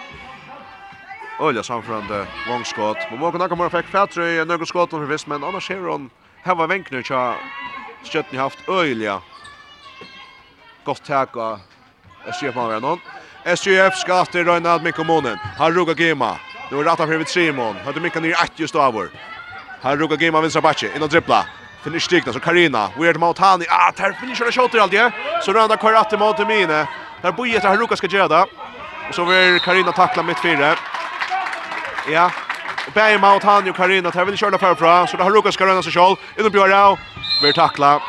Ölja 1.39 1.63
samförande 1.63 2.27
vångskott. 2.49 2.97
Men 3.09 3.19
Måkon 3.19 3.39
Nakamura 3.39 3.69
fick 3.69 3.85
fättre 3.85 4.31
i 4.31 4.45
några 4.45 4.65
skott 4.65 4.89
för 4.89 4.99
visst. 4.99 5.27
men 5.27 5.43
annars 5.43 5.67
ser 5.67 5.79
hon 5.79 6.09
häva 6.43 6.67
vänkner 6.67 7.01
tja 7.01 7.35
Stjötni 8.03 8.37
haft 8.37 8.69
Ölja. 8.69 9.21
gott 10.83 11.03
täcka 11.03 11.59
SJF 12.27 12.55
man 12.55 12.67
redan 12.67 12.81
någon. 12.81 12.99
SJF 13.43 13.95
ska 13.95 14.21
efter 14.21 14.43
Röjna 14.43 14.73
att 14.73 14.83
Mikko 14.83 15.03
Månen. 15.03 15.37
Här 15.37 15.71
ruggar 15.71 15.95
Gema. 15.95 16.37
Nu 16.71 16.79
är 16.79 16.83
rattar 16.83 17.07
för 17.07 17.17
vid 17.17 17.27
Simon. 17.27 17.75
Hade 17.85 17.99
Mikko 17.99 18.19
ner 18.19 18.31
ett 18.31 18.59
just 18.59 18.75
över. 18.75 19.09
Här 19.81 19.97
ruggar 19.97 20.17
Gema 20.17 20.41
vinstra 20.41 20.61
backe. 20.61 20.95
In 20.95 21.03
och 21.03 21.09
dribbla. 21.09 21.45
Finish 21.83 22.01
stigna 22.01 22.33
så 22.33 22.39
Karina. 22.39 22.89
Weird 22.99 23.17
Montani. 23.17 23.65
Ah, 23.69 23.91
där 23.97 24.13
finisher 24.13 24.51
shotter 24.51 24.79
alltid. 24.79 25.11
Så 25.43 25.53
Röjna 25.53 25.77
kör 25.77 25.93
att 25.93 26.37
till 26.37 26.47
mine. 26.47 26.87
Där 27.21 27.31
bojet 27.31 27.63
har 27.63 27.77
ruggar 27.77 27.95
ska 27.95 28.07
göra 28.07 28.27
det. 28.27 28.45
Och 29.09 29.15
så 29.15 29.25
vill 29.25 29.59
Karina 29.59 29.91
tackla 29.91 30.23
mitt 30.23 30.39
fyra. 30.39 30.75
Ja. 32.11 32.31
Och 32.87 32.93
Berg 32.93 33.17
Mount 33.17 33.47
han 33.47 33.69
och 33.69 33.75
Karina 33.75 34.11
tar 34.11 34.25
väl 34.25 34.37
köra 34.37 34.57
förfra 34.57 35.07
så 35.07 35.17
det 35.17 35.23
har 35.23 35.31
Lukas 35.31 35.57
Karina 35.57 35.83
så 35.83 35.91
själv 35.91 36.15
inne 36.39 36.49
på 36.49 36.67
Rao. 36.67 36.97
Vill 37.43 37.53
tackla. 37.53 38.01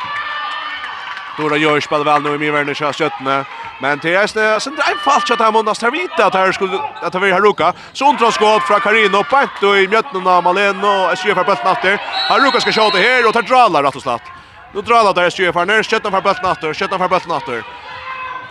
Dora 1.37 1.57
Jörs 1.57 1.83
spelar 1.83 2.05
väl 2.05 2.21
nu 2.21 2.35
i 2.35 2.37
Miverne 2.37 2.75
kör 2.75 2.93
sköttne. 2.93 3.45
Men 3.81 3.99
till 3.99 4.15
är 4.15 4.33
det 4.33 4.59
sen 4.59 4.73
en 4.73 4.97
fast 5.05 5.31
att 5.31 5.39
han 5.39 5.53
måste 5.53 5.85
ta 5.85 5.91
vita 5.91 6.25
att 6.25 6.33
här 6.33 6.51
skulle 6.51 6.79
att 7.01 7.13
ha 7.13 7.19
här 7.19 7.41
Luka. 7.41 7.73
Sontra 7.93 8.31
skott 8.31 8.63
från 8.63 8.79
Karina 8.79 9.19
och 9.19 9.29
Pant 9.29 9.63
och 9.63 9.77
i 9.77 9.87
mjötten 9.87 10.27
av 10.27 10.43
Malen 10.43 10.83
och 10.83 11.11
SJ 11.13 11.33
för 11.33 11.43
bollen 11.43 11.67
åter. 11.67 12.01
Har 12.29 12.39
Lukas 12.39 12.61
ska 12.61 12.71
skjuta 12.71 12.97
här 12.97 13.27
och 13.27 13.33
tar 13.33 13.41
drallar 13.41 13.83
rätt 13.83 13.95
och 13.95 14.01
slatt. 14.01 14.21
Nu 14.73 14.81
drallar 14.81 15.13
där 15.13 15.27
SJ 15.27 15.51
för 15.53 15.65
när 15.65 15.83
skjuter 15.83 16.11
för 16.11 16.21
bollen 16.21 16.45
åter, 16.45 16.73
skjuter 16.73 16.97
för 16.97 17.07
bollen 17.07 17.31
åter. 17.31 17.63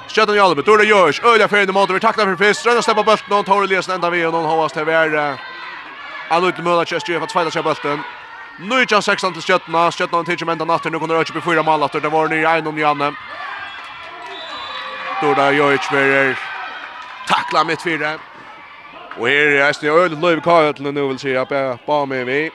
Skjøtten 0.09 0.35
i 0.35 0.39
Jalbe, 0.39 0.63
Tora 0.63 0.85
Jørs, 0.85 1.21
Øyla 1.21 1.47
Ferien 1.47 1.69
i 1.69 1.73
måte, 1.73 1.93
vi 1.93 2.01
takler 2.01 2.25
for 2.25 2.37
fyrst, 2.41 2.67
Rønna 2.67 2.81
steppa 2.83 3.03
bølten, 3.05 3.33
og 3.33 3.47
Tore 3.47 3.65
Eliasen 3.65 3.93
enda 3.95 4.09
vi, 4.09 4.23
og 4.25 4.33
noen 4.33 4.49
hovast 4.49 4.75
til 4.75 4.87
hver, 4.89 5.17
en 6.33 6.45
liten 6.45 6.65
møla 6.65 6.85
kjøst, 6.89 7.09
Jøf, 7.09 7.23
at 7.23 7.35
sveita 7.35 7.53
seg 7.53 7.67
bølten. 7.67 8.01
Nujjan 8.59 9.03
16 9.03 9.35
til 9.37 9.45
Stjøtten, 9.45 9.77
Stjøtten 9.93 10.17
har 10.17 10.25
tidsom 10.25 10.53
enda 10.55 10.65
natter, 10.65 10.91
nu 10.91 10.99
kunne 10.99 11.19
Røyke 11.19 11.37
på 11.37 11.45
fyra 11.51 11.63
mal 11.63 11.85
after, 11.85 12.01
det 12.01 12.13
var 12.13 12.33
nye 12.33 12.47
einom 12.49 12.79
Janne. 12.79 13.13
Tora 15.21 15.51
Jørs 15.53 15.93
verer 15.93 16.35
takla 17.29 17.65
mitt 17.69 17.85
fire. 17.85 18.17
Og 19.19 19.29
her 19.29 19.59
er 19.59 19.69
Estni 19.69 19.93
Øyla 19.93 20.17
Løyve 20.17 20.41
Kajøtlen, 20.41 20.95
nu 20.95 21.09
vil 21.09 21.19
si, 21.19 21.35
jeg 21.37 21.47
ba 21.87 22.05
med 22.05 22.25
vi. 22.25 22.51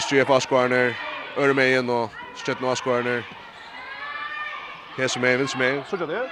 SGF 0.00 0.30
Askvarner, 0.30 0.92
Øremeien 1.38 1.90
og 1.90 2.10
Stjøtten 2.36 2.66
Askvarner. 2.66 3.22
Hesa 4.96 5.20
med, 5.20 5.50
som 5.50 5.60
med. 5.60 5.82
Så 5.90 5.96
gör 5.96 6.06
det. 6.06 6.30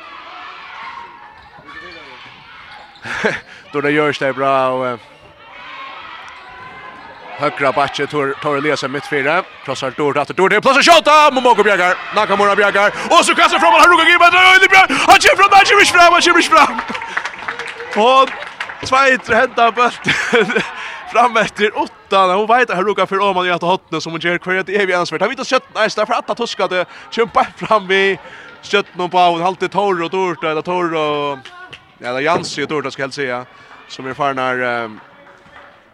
Då 3.72 3.80
det 3.80 3.90
görs 3.90 4.18
det 4.18 4.32
bra 4.32 4.68
och 4.68 4.98
Högra 7.42 7.72
backe 7.72 8.06
tor 8.06 8.34
tor 8.42 8.58
Elias 8.58 8.82
mitt 8.82 9.06
fyra. 9.06 9.42
Krossar 9.64 9.90
Dord 9.96 10.18
att 10.18 10.28
Dord 10.28 10.50
det 10.50 10.60
plus 10.60 10.76
att 10.76 10.84
skjuta. 10.84 11.30
Momoko 11.30 11.62
Bjergar. 11.62 11.94
Nakamura 12.14 12.56
Bjergar. 12.56 12.92
Och 13.10 13.24
så 13.24 13.34
kastar 13.34 13.58
fram 13.58 13.72
Haruka 13.72 14.02
Ruga 14.02 14.10
Gibba. 14.10 14.30
Det 14.30 14.68
bra. 14.68 14.86
Han 14.88 15.20
kör 15.20 15.36
från 15.36 15.50
där 15.50 15.64
Jimmy 15.70 15.84
fram, 15.84 16.20
Jimmy 16.20 16.42
fram. 16.42 16.80
Och 18.06 18.28
två 18.86 19.34
hända 19.34 19.72
bult. 19.72 20.00
Fram 21.12 21.36
efter 21.36 21.78
åtta. 21.78 22.34
Hon 22.34 22.46
vet 22.46 22.70
att 22.70 22.76
Haruka 22.76 23.06
för 23.06 23.20
Oman 23.20 23.46
i 23.46 23.50
att 23.50 23.62
hotna 23.62 24.00
som 24.00 24.12
hon 24.12 24.20
ger 24.20 24.38
kvar 24.38 24.62
det 24.66 24.76
är 24.76 24.86
vi 24.86 24.94
ansvaret. 24.94 25.20
Han 25.20 25.30
vet 25.30 25.40
att 25.40 25.46
sett 25.46 25.74
nästa 25.74 26.06
för 26.06 26.14
att 26.14 26.36
tuska 26.36 26.68
det. 26.68 26.86
Kämpa 27.10 27.46
fram 27.56 27.88
vi 27.88 28.18
stjøtten 28.62 29.10
på 29.10 29.18
en 29.18 29.42
halvtid 29.42 29.72
Tor 29.72 30.02
og 30.02 30.12
Dorta, 30.12 30.50
eller 30.50 30.62
Tor 30.62 30.94
og, 30.94 31.50
ja, 32.00 32.10
eller 32.10 32.24
Jansi 32.24 32.62
og 32.64 32.70
Dorta 32.70 32.90
skal 32.90 33.08
jeg 33.08 33.12
säga, 33.12 33.44
som 33.88 34.06
er 34.06 34.14
farnar, 34.14 34.84
um, 34.84 35.00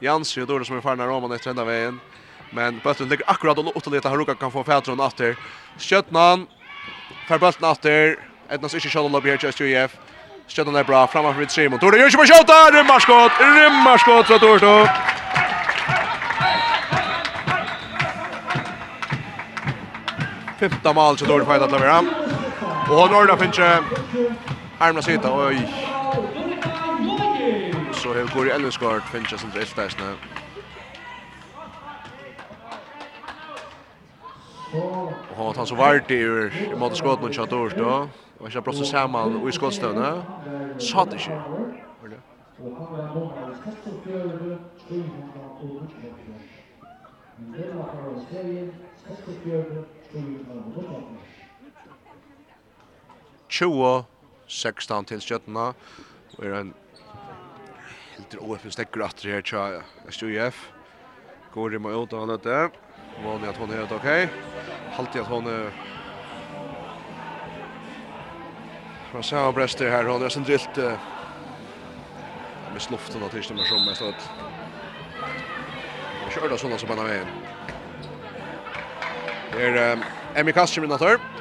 Jansi 0.03 0.41
og 0.43 0.49
Dorta 0.49 0.65
som 0.65 0.77
er 0.77 0.81
farnar 0.81 1.09
Roman 1.09 1.33
etter 1.33 1.51
enda 1.51 1.65
veien, 1.65 2.01
men 2.53 2.81
bøtten 2.85 3.09
ligger 3.09 3.29
akkurat 3.29 3.59
og 3.59 3.77
åtta 3.77 3.91
lite, 3.91 4.09
Haruka 4.09 4.35
kan 4.35 4.53
få 4.53 4.65
fætron 4.65 5.01
atter, 5.01 5.37
stjøtten 5.79 6.47
fer 7.29 7.39
bøtten 7.39 7.65
atter, 7.65 8.17
Etnas 8.51 8.75
ikke 8.75 8.89
kjøttet 8.89 9.13
lobby 9.13 9.29
her 9.29 9.37
til 9.37 9.53
SJF, 9.53 9.97
Skjøtten 10.49 10.77
er 10.81 10.85
bra, 10.85 11.03
framfor 11.07 11.37
vid 11.37 11.53
Simon, 11.53 11.79
Dorta 11.79 11.99
gjør 11.99 12.09
ikke 12.09 12.23
på 12.23 12.31
kjøtta, 12.31 12.59
rymmarskott, 12.73 13.41
rymmarskott 13.41 14.27
fra 14.27 14.39
Dorta, 14.39 14.77
Femta 20.59 20.93
mål 20.93 21.19
så 21.19 21.25
dåligt 21.25 21.49
fight 21.49 21.63
att 21.63 21.73
leverera. 21.73 22.05
Och 22.91 23.11
Norda 23.11 23.37
finns 23.37 23.59
armla 24.79 25.03
sida, 25.03 25.47
oj. 25.47 25.69
Så 27.93 28.15
här 28.15 28.35
går 28.35 28.49
i 28.49 28.51
Ellenskart, 28.51 29.03
finns 29.03 29.31
det 29.31 29.39
som 29.39 29.51
det 29.55 29.61
är 29.61 29.65
nu. 29.99 30.15
Och 35.37 35.57
han 35.57 35.67
så 35.67 35.75
vart 35.75 36.11
i 36.11 36.51
mot 36.79 36.97
skott 36.97 37.23
mot 37.23 37.35
Chator 37.35 37.73
då. 37.77 38.09
Og 38.39 38.51
jag 38.51 38.65
plötsligt 38.65 38.89
samman 38.89 39.43
och 39.43 39.49
i 39.49 39.53
skottstövna. 39.53 40.23
Satt 40.79 41.13
inte. 41.13 41.43
Hörde. 42.01 42.17
20 53.49 54.05
16 54.49 55.05
til 55.05 55.21
skjøttene. 55.25 55.73
Og 56.39 56.45
er 56.45 56.59
en 56.61 56.75
helt 58.17 58.39
åpen 58.41 58.75
stekker 58.75 59.05
atter 59.05 59.37
her 59.37 59.45
til 59.47 59.81
SJF. 60.13 60.65
Går 61.55 61.77
i 61.77 61.83
meg 61.83 61.97
ut 61.97 62.13
av 62.13 62.27
han 62.27 62.37
etter. 62.37 62.73
At 63.19 63.61
hun 63.61 63.71
er 63.71 63.81
helt 63.83 63.93
ok. 63.93 64.09
Haltig 64.97 65.23
at 65.25 65.31
hun 65.33 65.47
er 65.51 65.71
Man 69.13 69.23
ser 69.23 69.53
brester 69.53 69.91
her, 69.91 70.05
hon 70.05 70.23
är 70.23 70.29
sen 70.29 70.45
drillt 70.45 70.79
uh, 70.79 70.93
med 72.73 72.83
sluften 72.83 73.23
och 73.23 73.31
tills 73.31 73.49
de 73.49 73.59
som 73.59 73.85
mest 73.87 74.03
att 74.03 74.31
jag 76.23 76.33
kör 76.33 76.49
då 76.49 76.57
sådana 76.57 76.79
som 76.79 76.89
bara 76.89 77.03
vägen. 77.03 77.27
Det 79.53 79.63
är 79.63 79.99
Emmy 80.35 80.53
Kastrum 80.53 80.85
i 80.85 80.89
natur. 80.89 81.38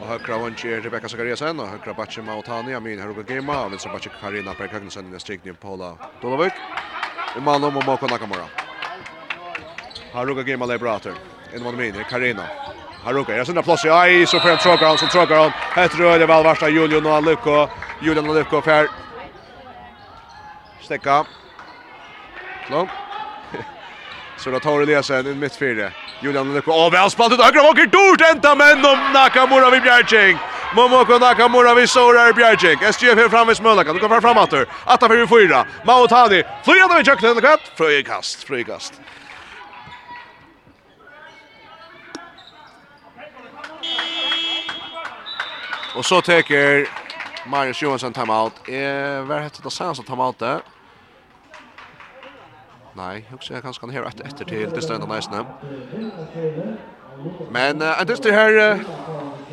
Og 0.00 0.06
Och 0.06 0.12
högra 0.12 0.34
er 0.64 0.80
Rebecca 0.80 1.08
Zakariasen 1.08 1.60
og 1.60 1.68
högra 1.68 1.92
backen 1.92 2.24
Mautani, 2.24 2.72
Amin 2.74 2.98
Heruga 2.98 3.22
Gema 3.34 3.64
og 3.64 3.72
vänstra 3.72 3.92
backen 3.92 4.12
Karina 4.20 4.54
Berg 4.58 4.70
Högnesen 4.72 5.16
i 5.16 5.20
strykningen 5.20 5.56
Paula 5.56 5.92
Dolovik, 6.22 6.52
I 7.36 7.40
Malum 7.40 7.76
og 7.76 7.84
Moko 7.86 8.06
Nakamura. 8.06 8.48
Haruga 10.12 10.42
Gema 10.42 10.66
Lebrater. 10.66 11.14
En 11.54 11.62
man 11.62 11.76
min, 11.76 11.94
Karina. 12.10 12.46
Haruka, 13.04 13.36
jag 13.36 13.46
sända 13.46 13.62
plats 13.62 13.84
i 13.84 13.88
aj, 13.88 14.26
så 14.26 14.40
får 14.40 14.48
han 14.48 14.58
tråkar 14.58 14.86
han, 14.86 14.98
så 14.98 15.06
tråkar 15.06 15.36
han. 15.36 15.84
Ett 15.84 15.94
röd 15.94 16.22
är 16.22 16.26
väl 16.26 16.44
värsta 16.44 16.68
Julian 16.68 17.06
och 17.06 17.12
Aluko. 17.12 17.68
Julian 18.02 18.28
och 18.28 18.36
Aluko 18.36 18.62
fär. 18.62 18.88
Stäcka. 20.80 21.26
Långt. 22.70 22.90
Så 24.40 24.50
då 24.50 24.60
tar 24.60 24.80
Eliasen 24.80 25.26
in 25.26 25.38
mitt 25.38 25.56
fyra. 25.56 25.90
Julian 26.22 26.54
Lukko. 26.54 26.72
Åh, 26.72 26.90
väl 26.90 27.10
spalt 27.10 27.32
ut. 27.32 27.40
Ögra 27.40 27.62
åker 27.62 27.86
dort 27.86 28.20
ända 28.20 28.54
men 28.54 28.84
om 28.84 29.12
Nakamura 29.12 29.70
vid 29.70 29.82
Bjerging. 29.82 30.38
Momoko 30.74 31.18
Nakamura 31.18 31.74
vid 31.74 31.90
Sorar 31.90 32.32
Bjerging. 32.32 32.92
SGF 32.92 33.18
är 33.18 33.28
framme 33.28 33.52
i 33.52 33.54
Smölaka. 33.54 33.92
Du 33.92 33.98
kommer 33.98 34.20
fram 34.20 34.38
åter. 34.38 34.66
Atta 34.84 35.08
för 35.08 35.26
fyra. 35.26 35.66
Mautani. 35.84 36.42
Flygande 36.64 36.96
vid 36.96 37.04
och 37.36 37.42
Katt. 37.42 37.60
Fröjkast. 37.76 38.42
Fröjkast. 38.44 39.00
Och 45.96 46.04
så 46.04 46.20
tar 46.20 46.86
Marius 47.46 47.82
Johansson 47.82 48.12
timeout. 48.12 48.52
Eh, 48.68 49.22
vad 49.22 49.42
heter 49.42 49.62
det 49.62 49.70
sen 49.70 49.94
som 49.94 50.04
timeout 50.04 50.38
där? 50.38 50.60
Nei, 52.96 53.22
jeg 53.30 53.38
ser 53.40 53.54
jeg 53.54 53.62
kanskje 53.62 53.86
han 53.86 53.94
her 53.94 54.08
etter 54.08 54.26
etter 54.26 54.48
til 54.48 54.72
det 54.74 54.82
støyne 54.82 55.06
næsene. 55.06 55.44
Men 57.54 57.82
uh, 57.82 58.00
det 58.06 58.18
er 58.26 58.34
her, 58.34 58.82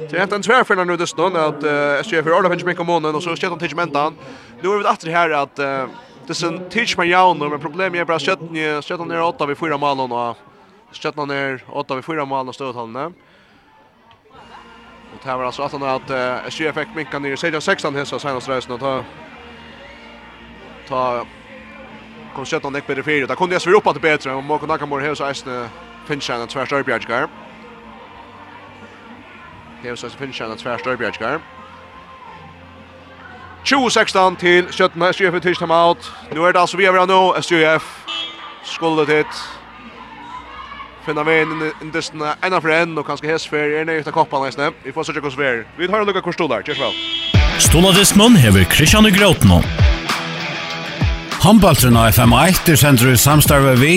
det 0.10 0.18
er 0.20 0.36
en 0.36 0.44
tværfeller 0.44 0.88
nå 0.88 0.96
det 0.98 1.10
stående 1.10 1.44
at 1.52 1.64
uh, 1.64 2.02
SGF 2.02 2.26
er 2.26 2.34
ordet 2.34 2.52
finnes 2.52 2.66
mye 2.66 2.82
om 2.82 2.90
måneden, 2.90 3.16
og 3.16 3.24
så 3.24 3.36
skjer 3.38 3.54
han 3.54 3.62
tidsmentan. 3.62 4.18
Nå 4.64 4.74
er 4.74 4.82
vi 4.82 4.90
etter 4.94 5.14
her 5.14 5.38
at 5.44 5.62
uh, 5.62 5.94
det 6.28 6.36
er 6.36 6.50
en 6.50 6.60
tidsmentan 6.74 7.12
jaun, 7.12 7.40
men 7.40 7.62
problemet 7.62 8.02
er 8.02 8.10
bare 8.10 8.18
at 8.18 8.86
skjøtten 8.86 9.12
er 9.12 9.24
åtta 9.24 9.46
ved 9.46 9.60
fyra 9.60 9.78
malen, 9.78 10.12
og 10.12 10.98
skjøtten 10.98 11.32
er 11.32 11.62
åtta 11.70 12.00
ved 12.00 12.08
fyra 12.10 12.26
malen 12.26 12.50
og 12.50 12.58
støytallene. 12.58 13.10
Og 15.08 15.24
det 15.24 15.34
var 15.34 15.46
altså 15.46 15.64
at 15.64 15.72
han 15.78 15.90
at 15.94 16.10
uh, 16.12 16.50
SGF 16.50 16.82
fikk 16.82 16.96
minkan 16.96 17.26
i 17.26 17.38
16 17.38 17.96
hessa 17.96 18.20
senast 18.20 18.50
reisen, 18.50 18.74
og 18.74 18.80
ta, 18.82 19.02
ta 20.90 21.04
kom 22.38 22.46
skötta 22.46 22.70
näck 22.70 22.88
bättre 22.88 23.04
fyra. 23.04 23.28
Där 23.28 23.36
kunde 23.36 23.56
jag 23.56 23.62
svira 23.62 23.78
upp 23.78 23.88
att 23.88 24.02
bättre 24.02 24.34
och 24.34 24.44
Mokon 24.44 24.70
Nakamura 24.70 25.04
här 25.04 25.16
så 25.16 25.24
är 25.24 25.70
Finchana 26.08 26.48
tvärs 26.48 26.72
över 26.72 26.84
Bjärgar. 26.84 27.28
Här 29.84 29.96
så 29.96 30.06
är 30.06 30.10
Finchana 30.10 30.56
tvärs 30.56 30.82
över 30.86 30.98
Bjärgar. 30.98 31.40
2016 33.70 34.36
till 34.36 34.68
Skötna 34.68 35.10
SJF 35.10 35.36
i 35.36 35.40
time 35.56 35.74
out. 35.74 36.12
Nu 36.34 36.46
är 36.46 36.54
det 36.54 36.60
alltså 36.60 36.78
vi 36.78 36.86
över 36.86 37.06
nu 37.06 37.40
SJF 37.40 38.06
skulle 38.64 39.06
det 39.06 39.28
finna 41.06 41.24
vi 41.24 41.42
in 41.42 41.72
i 41.82 42.02
den 42.12 42.34
ena 42.42 42.62
för 42.62 42.70
en 42.70 42.98
och 42.98 43.06
kanske 43.06 43.28
hästfärg 43.28 43.78
är 43.78 43.86
nöjda 43.86 44.12
koppan 44.12 44.46
nästan. 44.46 44.74
Vi 44.84 44.92
får 44.92 45.04
söka 45.04 45.28
oss 45.28 45.38
Vi 45.78 45.88
tar 45.88 46.00
en 46.00 46.08
lucka 46.08 46.22
kvar 46.22 46.32
stolar. 46.32 46.62
Tjärs 46.62 46.80
väl. 46.80 46.94
Stoladismen 47.60 48.36
hever 48.36 48.64
Christian 48.64 49.04
Grotno. 49.04 49.62
Håndbaltren 51.48 51.96
av 51.96 52.10
FM1 52.12 52.68
er 52.74 52.76
sender 52.76 53.14
i 53.14 53.18
samstarve 53.18 53.78
vi, 53.80 53.92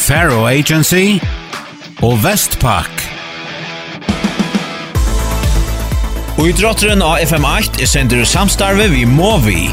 Faro 0.00 0.46
Agency 0.48 1.18
og 2.00 2.14
Vestpak. 2.22 3.02
Og 6.38 6.48
i 6.48 6.54
drotteren 6.56 7.04
av 7.04 7.20
FM8 7.20 7.84
er 7.84 7.90
sender 7.90 8.22
i 8.22 8.30
samstarve 8.30 8.88
vi 8.94 9.04
Movi. 9.04 9.66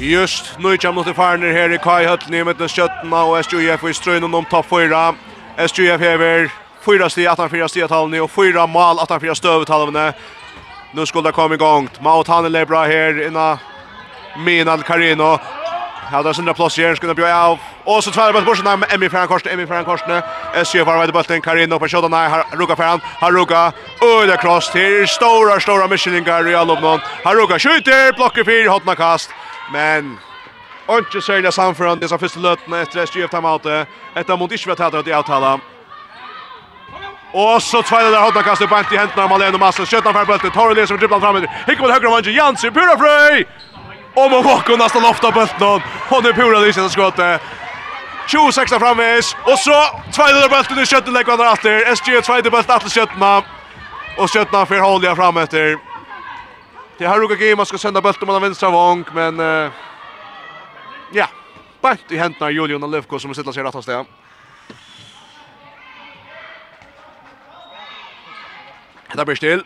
Just 0.00 0.54
nu 0.56 0.72
kommer 0.80 1.04
mot 1.04 1.12
farner 1.20 1.52
her 1.52 1.76
i 1.76 1.82
Kai 1.84 2.08
Høtlen 2.08 2.40
i 2.40 2.42
midten 2.48 2.72
skjøttene 2.72 3.24
og 3.28 3.44
SJF 3.44 3.84
i 3.84 3.92
strøynen 3.92 4.40
om 4.40 4.48
topp 4.48 4.72
4. 4.72 5.04
SJF 5.68 6.00
hever 6.00 6.48
4 6.88 7.12
sti, 7.12 7.28
18-4 7.28 7.68
sti-talene 7.68 8.24
og 8.24 8.32
4 8.32 8.64
mal, 8.72 9.04
18-4 9.04 9.36
støvetalene. 9.36 10.12
Nu 10.92 11.06
skulle 11.06 11.28
det 11.28 11.32
komma 11.32 11.54
igång. 11.54 11.88
Maut 12.00 12.28
han 12.28 12.54
är 12.54 12.64
bra 12.64 12.84
här 12.84 13.26
inna 13.26 13.58
Minad 14.38 14.84
Karino. 14.84 15.38
Här 16.10 16.22
där 16.22 16.32
sindra 16.32 16.54
plats 16.54 16.78
här 16.78 16.94
skulle 16.94 17.14
bli 17.14 17.24
av. 17.24 17.58
Och 17.84 18.04
så 18.04 18.10
tvärbar 18.10 18.42
bort 18.42 18.64
med 18.64 18.92
Emmy 18.92 19.08
Ferran 19.08 19.28
Korsne, 19.28 19.50
Emmy 19.50 19.66
Ferran 19.66 19.84
Korsne. 19.84 20.22
SJ 20.54 20.82
var 20.82 21.00
vid 21.00 21.12
bollen 21.12 21.40
Karino 21.40 21.78
på 21.78 21.88
skottet 21.88 22.10
nej 22.10 22.28
Haruka 22.30 22.76
Ferran. 22.76 23.00
Haruka. 23.20 23.72
Oj 24.00 24.26
det 24.26 24.36
cross 24.36 24.70
till 24.70 25.08
stora 25.08 25.60
stora 25.60 25.94
i 25.94 26.20
Real 26.50 26.70
Obnon. 26.70 27.00
Haruka 27.24 27.58
skjuter, 27.58 28.12
blockar 28.12 28.44
för 28.44 28.68
hotna 28.68 28.94
kast. 28.94 29.30
Men 29.72 30.18
Onkje 30.90 31.20
sørlig 31.22 31.52
samførende 31.54 32.02
disse 32.02 32.16
første 32.18 32.40
løtene 32.42 32.80
etter 32.82 33.06
SGF 33.06 33.30
timeoutet. 33.30 33.86
Etter 34.18 34.36
mot 34.36 34.52
ikke 34.52 34.72
vet 34.72 34.80
at 34.80 35.04
de 35.06 35.14
avtaler. 35.14 35.60
Och 37.32 37.62
så 37.62 37.82
tvålar 37.82 38.10
det 38.10 38.18
hårda 38.18 38.42
kastet 38.42 38.68
på 38.68 38.78
i 38.92 38.96
händerna 38.96 39.22
av 39.22 39.30
Malene 39.30 39.58
Massa. 39.58 39.86
Skjuter 39.86 40.12
för 40.12 40.24
bulten. 40.24 40.50
Torre 40.50 40.74
Lesen 40.74 40.96
dribblar 40.96 41.20
fram. 41.20 41.36
Hickar 41.66 41.82
mot 41.82 41.90
höger 41.90 42.12
och 42.12 42.26
Jansi. 42.26 42.70
Pura 42.70 42.98
fröj! 42.98 43.46
Och 44.14 44.30
man 44.30 44.42
vakar 44.42 44.76
nästan 44.76 45.02
lofta 45.02 45.30
bulten. 45.30 45.80
Hon 46.08 46.26
är 46.26 46.32
Pura 46.32 46.58
Lesen 46.58 46.82
som 46.82 46.90
skottet. 46.90 47.40
26 48.26 48.70
framvis. 48.70 49.36
Och 49.44 49.58
så 49.58 49.78
tvålar 50.12 50.48
bulten 50.48 50.78
i 50.78 50.86
köttet 50.86 51.12
lägger 51.12 51.32
andra 51.32 51.52
åter. 51.52 51.94
SG 51.94 52.22
tvålar 52.24 52.50
bulten 52.50 52.76
efter 52.76 52.90
köttet. 52.90 53.44
Och 54.18 54.28
köttet 54.28 54.68
för 54.68 54.78
hålliga 54.78 55.16
fram 55.16 55.36
efter. 55.36 55.78
Det 56.98 57.06
har 57.06 57.20
Ruka 57.20 57.44
Gima 57.44 57.64
ska 57.64 57.78
sända 57.78 58.00
bulten 58.00 58.26
mellan 58.26 58.42
vänstra 58.42 58.70
vång 58.70 59.04
men 59.14 59.40
uh, 59.40 59.70
ja, 61.12 61.26
bant 61.80 62.12
i 62.12 62.16
händerna 62.16 62.50
Julian 62.50 62.90
Lövko 62.90 63.18
som 63.18 63.34
sitter 63.34 63.52
sig 63.52 63.62
rättast 63.62 63.86
där. 63.86 63.94
Ja. 63.94 64.04
Det 69.14 69.24
blir 69.24 69.36
still. 69.36 69.62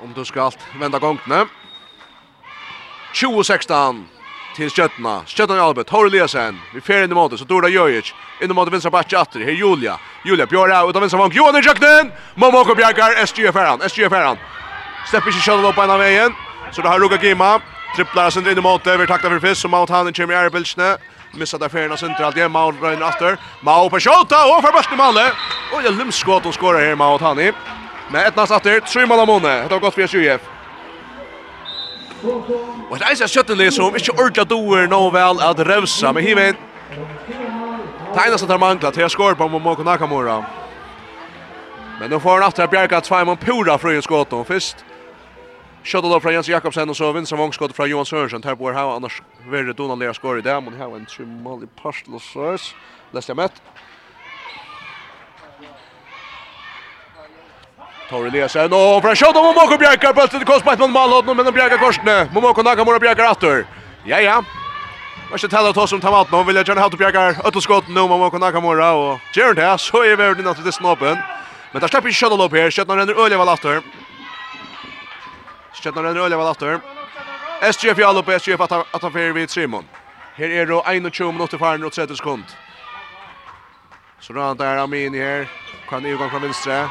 Om 0.00 0.12
du 0.12 0.24
skal 0.24 0.52
vända 0.80 0.98
gångtene. 0.98 1.46
20-16 3.14 4.04
til 4.56 4.70
Skjøttena. 4.70 5.22
i 5.26 5.60
Albert, 5.60 5.90
Hore 5.90 6.10
Liasen. 6.10 6.58
Vi 6.74 6.80
fer 6.80 7.04
inn 7.04 7.10
i 7.10 7.14
måte, 7.14 7.38
så 7.38 7.44
Dora 7.44 7.68
Jojic. 7.68 8.12
Inn 8.40 8.50
i 8.50 8.54
måte 8.54 8.70
vinstra 8.70 8.90
batje 8.90 9.18
atter. 9.18 9.40
Her 9.40 9.52
Julia. 9.52 9.98
Julia 10.24 10.46
Bjørra 10.46 10.84
ut 10.88 10.96
av 10.96 11.02
vinstra 11.02 11.20
vank. 11.20 11.34
Johan 11.34 11.56
i 11.56 11.62
kjøkkenen! 11.62 12.12
Momoko 12.36 12.74
Bjergar, 12.74 13.16
SGF 13.26 13.56
er. 13.56 13.88
SGF 13.88 14.12
er 14.12 14.26
han. 14.30 14.38
Stepper 15.06 15.30
ikke 15.30 15.44
kjøttena 15.44 15.68
opp 15.68 15.78
en 15.78 15.90
av 15.90 16.00
veien. 16.00 16.36
Så 16.72 16.82
det 16.82 16.90
har 16.90 17.00
Ruka 17.00 17.16
Gima. 17.16 17.58
Tripplar 17.96 18.30
sin 18.30 18.46
inn 18.46 18.58
i 18.58 18.64
måte. 18.64 18.96
Vi 18.96 19.06
takta 19.06 19.30
for 19.30 19.40
fisk, 19.40 19.60
så 19.60 19.68
Mount 19.68 19.90
Hanen 19.90 20.12
kommer 20.12 20.34
i 20.34 20.38
ærebildskene. 20.38 20.96
Missar 21.36 21.58
där 21.58 21.68
färna 21.68 21.92
av 21.92 21.96
sin 21.96 22.10
alt 22.10 22.36
igjen. 22.36 22.52
Mount 22.52 22.82
Röjner 22.82 23.08
efter. 23.08 23.38
Mount 23.60 23.90
på 23.90 24.00
skjøtta, 24.00 24.44
och 24.44 24.62
for 24.62 24.72
børsten 24.72 24.96
med 24.96 25.06
alle. 25.06 25.32
Og 25.72 25.84
jeg 25.84 25.92
limskått 25.92 26.46
och 26.46 26.54
skårar 26.54 26.80
her 26.80 26.94
Mount 26.94 27.24
Hanen. 27.24 27.54
Men 28.10 28.26
ett 28.26 28.36
nästa 28.36 28.60
efter 28.60 28.80
tre 28.80 29.06
mål 29.06 29.20
av 29.20 29.26
Mone. 29.26 29.62
Det 29.68 29.74
har 29.74 29.80
gått 29.80 29.94
för 29.94 30.02
SJF. 30.02 30.40
Och 32.90 32.98
det 32.98 33.04
är 33.04 33.14
så 33.14 33.28
skött 33.28 33.74
som 33.74 33.96
inte 33.96 34.10
ordla 34.10 34.44
doer 34.44 34.86
nå 34.86 35.10
väl 35.10 35.40
att 35.40 35.58
revsa, 35.58 36.12
men 36.12 36.22
hivet. 36.22 36.56
Tegnas 38.14 38.42
att 38.42 38.48
han 38.48 38.60
manglar 38.60 38.90
till 38.90 39.08
skor 39.08 39.34
på 39.34 39.48
Momoko 39.48 39.82
Nakamura. 39.82 40.44
Men 42.00 42.10
nu 42.10 42.20
får 42.20 42.30
han 42.30 42.48
efter 42.48 42.64
att 42.64 42.70
bjärka 42.70 43.00
två 43.00 43.24
mål 43.24 43.36
pura 43.36 43.78
från 43.78 44.02
skott 44.02 44.32
och 44.32 44.46
Först 44.46 44.76
Shot 45.84 46.02
då 46.02 46.20
från 46.20 46.32
Jens 46.32 46.48
Jakobsen 46.48 46.90
och 46.90 46.96
så 46.96 47.12
vinner 47.12 47.26
som 47.26 47.52
skott 47.52 47.76
från 47.76 47.90
Johan 47.90 48.06
Sörensen. 48.06 48.42
Här 48.42 48.54
bor 48.54 48.72
här 48.72 48.96
annars 48.96 49.22
värre 49.50 49.72
Donald 49.72 50.00
Lea 50.00 50.14
skor 50.14 50.38
i 50.38 50.42
det, 50.42 50.60
men 50.60 50.74
här 50.74 50.86
var 50.86 50.96
en 50.96 51.06
tre 51.06 51.26
mål 51.26 51.64
i 51.64 51.66
parslos. 51.82 52.74
Läste 53.12 53.30
jag 53.30 53.36
mätt. 53.36 53.62
Tor 58.10 58.26
Eliasen 58.26 58.72
och 58.72 59.02
från 59.02 59.16
skott 59.16 59.36
om 59.36 59.54
Moko 59.54 59.78
Bjerkar 59.78 60.12
på 60.12 60.26
till 60.26 60.44
korsbait 60.44 60.78
mot 60.78 60.90
målhållet 60.90 61.36
men 61.36 61.54
Bjerkar 61.54 61.78
korsne. 61.78 62.28
Momoko 62.32 62.62
Nakamura 62.62 62.98
Bjerkar 62.98 63.30
åter. 63.30 63.66
Ja 64.04 64.20
ja. 64.20 64.44
Vad 65.30 65.40
ska 65.40 65.48
tala 65.48 65.82
oss 65.82 65.92
om 65.92 66.00
tamat 66.00 66.32
nu 66.32 66.44
vill 66.44 66.56
jag 66.56 66.68
gärna 66.68 66.80
ha 66.80 66.88
till 66.88 66.98
Bjerkar 66.98 67.46
åter 67.46 67.60
skott 67.60 67.88
nu 67.88 68.00
Momoko 68.00 68.38
Nakamura 68.38 68.92
och 68.92 69.18
Jared 69.34 69.58
här 69.58 69.76
så 69.76 70.02
är 70.02 70.16
vi 70.16 70.34
den 70.34 70.46
att 70.46 70.64
det 70.64 70.72
snoppen. 70.72 71.18
Men 71.72 71.80
där 71.80 71.88
släpper 71.88 72.10
skottet 72.10 72.40
upp 72.40 72.52
här. 72.52 72.70
Skottet 72.70 72.96
ränner 72.96 73.24
öliga 73.24 73.38
väl 73.38 73.48
åter. 73.48 73.82
Skottet 75.72 76.02
ränner 76.02 76.20
öliga 76.20 76.38
väl 76.38 76.46
åter. 76.46 76.80
SGF 77.72 77.98
Jalo 77.98 78.22
på 78.22 78.32
SGF 78.32 78.60
att 78.60 78.72
att 78.72 79.00
ta 79.00 79.10
för 79.10 79.32
vid 79.32 79.50
Simon. 79.50 79.84
Här 80.34 80.50
är 80.50 80.66
då 80.66 80.84
21 81.12 81.34
minuter 81.34 81.58
kvar 81.58 81.84
och 81.84 81.92
30 81.92 82.16
sekunder. 82.16 82.50
Så 84.20 84.32
då 84.32 84.40
antar 84.40 84.64
jag 84.64 84.78
Amin 84.78 85.14
här. 85.14 85.48
Kan 85.88 86.04
ju 86.04 86.16
gå 86.16 86.28
från 86.28 86.42
vänster? 86.42 86.88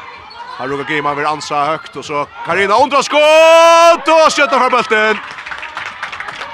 Har 0.58 0.68
råkar 0.68 0.94
Gima 0.94 1.14
vill 1.14 1.26
ansa 1.26 1.64
högt 1.64 1.96
och 1.96 2.04
så 2.04 2.26
Karina 2.46 2.74
undrar 2.74 3.02
skott 3.02 4.08
och 4.08 4.32
skjuter 4.32 4.58
för 4.58 4.70
bulten. 4.70 5.16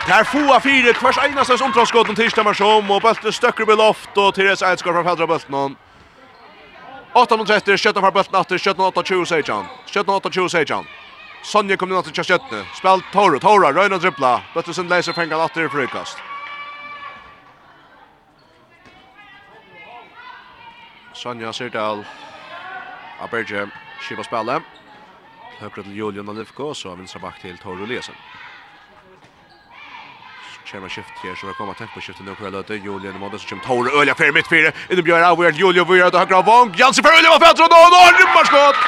Där 0.07 0.25
får 0.25 0.61
fyra 0.61 0.93
kvars 0.93 1.19
ena 1.19 1.45
säs 1.45 1.61
undrar 1.61 1.85
skott 1.85 2.09
och 2.09 2.17
tirsdagar 2.17 2.55
som 2.55 2.91
och 2.91 3.01
bulten 3.03 3.33
stöcker 3.33 3.65
på 3.65 3.73
loft 3.73 4.17
och 4.17 4.35
Therese 4.35 4.63
Edskar 4.63 4.93
från 4.93 5.05
fjärde 5.05 5.27
bulten 5.27 5.55
hon. 5.55 5.77
830 7.13 7.77
skjuter 7.77 8.01
för 8.01 8.11
bulten 8.11 8.35
åter 8.35 8.59
skjuter 8.59 8.83
820 8.83 9.25
Sejan. 9.25 9.65
Skjuter 9.87 10.13
820 10.13 10.65
han. 10.71 10.87
Sonja 11.43 11.77
kommer 11.77 11.99
åter 11.99 12.11
till 12.11 12.25
skjutet. 12.25 12.67
Spel 12.79 13.01
Toro 13.13 13.39
Toro 13.39 13.73
Röna 13.73 13.99
dribbla. 13.99 14.41
Bulten 14.55 14.75
sen 14.75 14.89
läser 14.89 15.13
fänga 15.13 15.37
åter 15.45 15.69
frikast. 15.69 16.19
Sonja 21.13 21.53
Sirdal. 21.53 22.05
Aberge. 23.21 23.69
Skipa 24.03 24.25
spelet. 24.27 24.63
Høyre 25.61 25.83
til 25.83 25.97
Julian 25.97 26.29
Alivko, 26.29 26.69
og 26.73 26.77
så 26.77 26.95
vinstra 26.99 27.21
bak 27.23 27.39
til 27.43 27.59
Tore 27.59 27.85
Eliasen. 27.87 28.17
Kjærma 30.67 30.89
skift 30.89 31.21
her, 31.23 31.35
så 31.37 31.47
vi 31.47 31.53
kommer 31.59 31.75
tempo 31.75 32.01
skiftet 32.01 32.27
nu 32.27 32.35
på 32.35 32.51
løte. 32.51 32.75
Julian 32.75 33.15
i 33.15 33.21
måte, 33.21 33.39
så 33.39 33.47
kommer 33.49 33.65
Tore 33.65 33.93
Ølja 34.01 34.15
fyrir 34.19 34.33
mitt 34.35 34.49
fire. 34.49 34.73
Innom 34.91 35.05
Bjørn 35.05 35.27
Auer, 35.29 35.53
Julian 35.61 35.87
Vujra 35.89 36.11
til 36.11 36.19
høyre 36.19 36.43
Vong. 36.47 36.75
Jansen 36.79 37.05
fyrir 37.05 37.21
Ølja 37.21 37.31
var 37.35 37.45
fætter, 37.47 37.63
og 37.63 37.71
nå 37.95 38.01
er 38.09 38.19
rymmer 38.19 38.51
skott! 38.51 38.83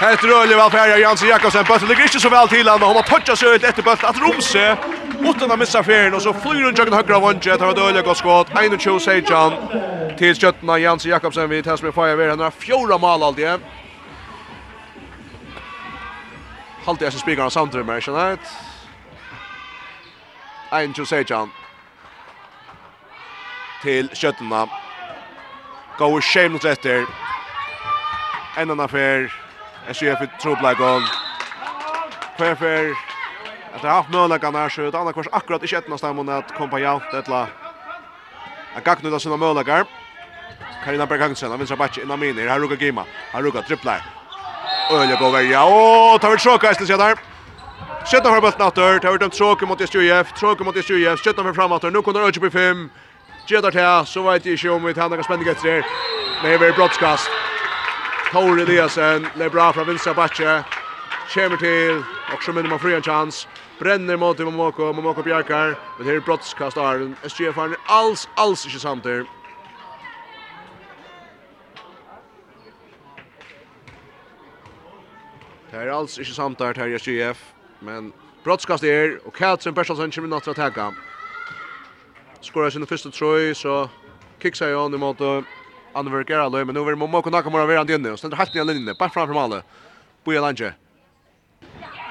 Hett 0.00 0.24
Ølja 0.24 0.58
vel 0.60 0.74
fyrir 0.74 1.00
Jansen 1.04 1.28
Jakobsen. 1.28 1.64
Bøtten 1.70 1.88
ligger 1.88 2.10
ikke 2.10 2.20
så 2.20 2.32
vel 2.34 2.52
til 2.52 2.68
han, 2.68 2.82
og 2.82 2.92
hun 2.92 3.00
har 3.00 3.08
touchat 3.08 3.40
seg 3.40 3.54
ut 3.56 3.64
etter 3.70 3.88
bøtten. 3.88 4.10
At 4.10 4.20
Romse, 4.20 4.66
utan 5.30 5.50
han 5.50 5.58
missa 5.62 5.82
fyren, 5.86 6.14
og 6.18 6.20
så 6.26 6.34
flyr 6.36 6.68
hun 6.68 6.76
jøkken 6.76 6.98
høyre 6.98 7.16
av 7.16 7.24
Vong. 7.24 7.40
Tar 7.40 7.70
et 7.70 7.82
Ølja 7.88 8.04
godt 8.04 8.20
skott, 8.20 8.52
21 8.52 9.00
Seidjan. 9.06 9.56
Til 10.18 10.36
skjøttena 10.36 10.76
Jansi 10.82 11.08
Jakobsen 11.14 11.48
vid 11.48 11.64
Tensmi 11.64 11.94
Fajer, 11.96 12.34
han 12.34 12.44
har 12.44 12.52
fjora 12.66 12.98
mal 13.00 13.24
aldri. 13.30 13.56
Halt 16.86 17.00
jag 17.00 17.12
så 17.12 17.18
spikar 17.18 17.42
han 17.42 17.50
samtidigt 17.50 17.86
med 17.86 18.08
United. 18.08 18.38
Ein 20.72 20.92
Josejan 20.92 21.50
til 23.82 24.08
Gå 24.10 24.68
Går 25.98 26.20
shame 26.20 26.48
mot 26.48 26.64
etter. 26.64 27.06
En 28.56 28.70
annan 28.70 28.80
affär. 28.80 29.32
Jag 29.86 29.96
ser 29.96 30.16
för 30.16 30.28
trubbla 30.42 30.74
gång. 30.74 31.02
Perfekt. 32.36 32.98
Att 33.74 33.82
det 33.82 33.88
har 33.88 33.94
haft 33.94 34.10
möjligheten 34.10 34.54
här 34.54 34.68
så 34.68 34.88
ett 34.88 34.94
annat 34.94 35.14
kvars 35.14 35.26
akkurat 35.32 35.62
i 35.62 35.66
sjätten 35.66 35.92
av 35.92 36.30
att 36.30 36.54
kompa 36.54 36.78
jämt 36.78 37.14
ettla. 37.14 37.48
Jag 38.74 38.84
gack 38.84 39.02
nu 39.02 39.10
då 39.10 39.18
sina 39.18 39.36
möjligheter. 39.36 39.86
Karina 40.84 41.06
Berghagen, 41.06 41.50
han 41.50 41.58
vinsar 41.58 41.76
backe 41.76 42.02
innan 42.02 42.20
miner. 42.20 42.48
Här 42.48 42.58
rukar 42.58 42.76
Gima. 42.76 43.04
Här 43.32 43.42
rukar 43.42 43.62
tripplar. 43.62 44.15
Ölje 44.90 45.16
går 45.16 45.30
väl. 45.30 45.50
Ja, 45.50 46.18
tar 46.20 46.30
vi 46.30 46.36
tråka 46.36 46.70
istället 46.70 46.88
så 46.88 46.96
där. 46.96 47.16
Skjuter 48.10 48.30
för 48.30 48.40
bollen 48.40 48.62
åter. 48.68 48.98
Tar 48.98 49.12
vi 49.12 49.18
dem 49.18 49.30
tråka 49.30 49.66
mot 49.66 49.80
SJF. 49.80 50.32
Tråka 50.32 50.64
mot 50.64 50.76
SJF. 50.76 51.20
Skjuter 51.20 51.42
för 51.42 51.52
framåt. 51.52 51.82
Nu 51.82 52.02
kommer 52.02 52.20
Ölje 52.20 52.40
på 52.40 52.50
5. 52.50 52.90
Gjetar 53.46 53.70
til, 53.70 54.06
så 54.10 54.22
vet 54.26 54.46
jeg 54.46 54.58
ikke 54.58 54.72
om 54.74 54.86
vi 54.86 54.92
tar 54.94 55.06
noen 55.06 55.22
spennende 55.22 55.52
etter 55.52 55.76
her. 55.76 55.84
Men 56.42 56.58
det 56.58 56.68
er 56.68 56.74
brottskast. 56.74 57.30
Tor 58.32 58.58
Eliasen, 58.58 59.28
det 59.38 59.52
bra 59.54 59.68
fra 59.70 59.84
vinstra 59.86 60.14
batje. 60.18 60.64
Kjemmer 61.30 61.56
til, 61.62 62.02
og 62.32 62.42
så 62.42 62.52
minner 62.52 62.70
man 62.70 62.82
fri 62.82 62.96
en 62.96 63.06
chans. 63.06 63.46
Brenner 63.78 64.18
mot 64.18 64.38
Momoko, 64.38 64.90
Momoko 64.92 65.22
Bjarkar. 65.22 65.76
Men 65.98 66.08
her 66.08 66.18
er 66.18 66.26
brottskast 66.26 66.76
Arlen. 66.76 67.14
SGF 67.22 67.56
er 67.58 67.78
alls, 67.86 68.26
alls 68.36 68.66
ikke 68.66 68.82
samtidig. 68.82 69.28
Det 75.76 75.84
er 75.84 75.92
alls 75.92 76.18
ikke 76.18 76.32
samt 76.32 76.58
där 76.58 76.72
til 76.72 76.98
SGF, 76.98 77.36
men 77.80 78.12
brottskast 78.44 78.84
är 78.84 79.18
og 79.26 79.32
Katsen 79.32 79.74
Bertelsen 79.74 80.10
kommer 80.10 80.28
nå 80.28 80.40
til 80.40 80.50
å 80.50 80.54
attacka. 80.54 80.94
Skorar 82.40 82.70
sin 82.70 82.86
første 82.86 83.10
trøy, 83.10 83.52
så 83.54 83.88
kickar 84.40 84.68
jag 84.68 84.94
i 84.94 84.96
måte 84.96 85.44
Anver 85.94 86.24
Geraldo, 86.24 86.64
men 86.64 86.74
nu 86.74 86.84
vill 86.84 86.96
Momo 86.96 87.20
kunna 87.20 87.42
komma 87.42 87.58
över 87.58 87.76
han 87.76 87.90
inne 87.90 88.12
og 88.12 88.18
stender 88.18 88.36
helt 88.36 88.54
ner 88.54 88.64
linjene, 88.64 88.94
bare 88.98 89.10
framfor 89.10 89.34
målet. 89.34 89.64
Boja 90.24 90.40
Lange. 90.40 90.72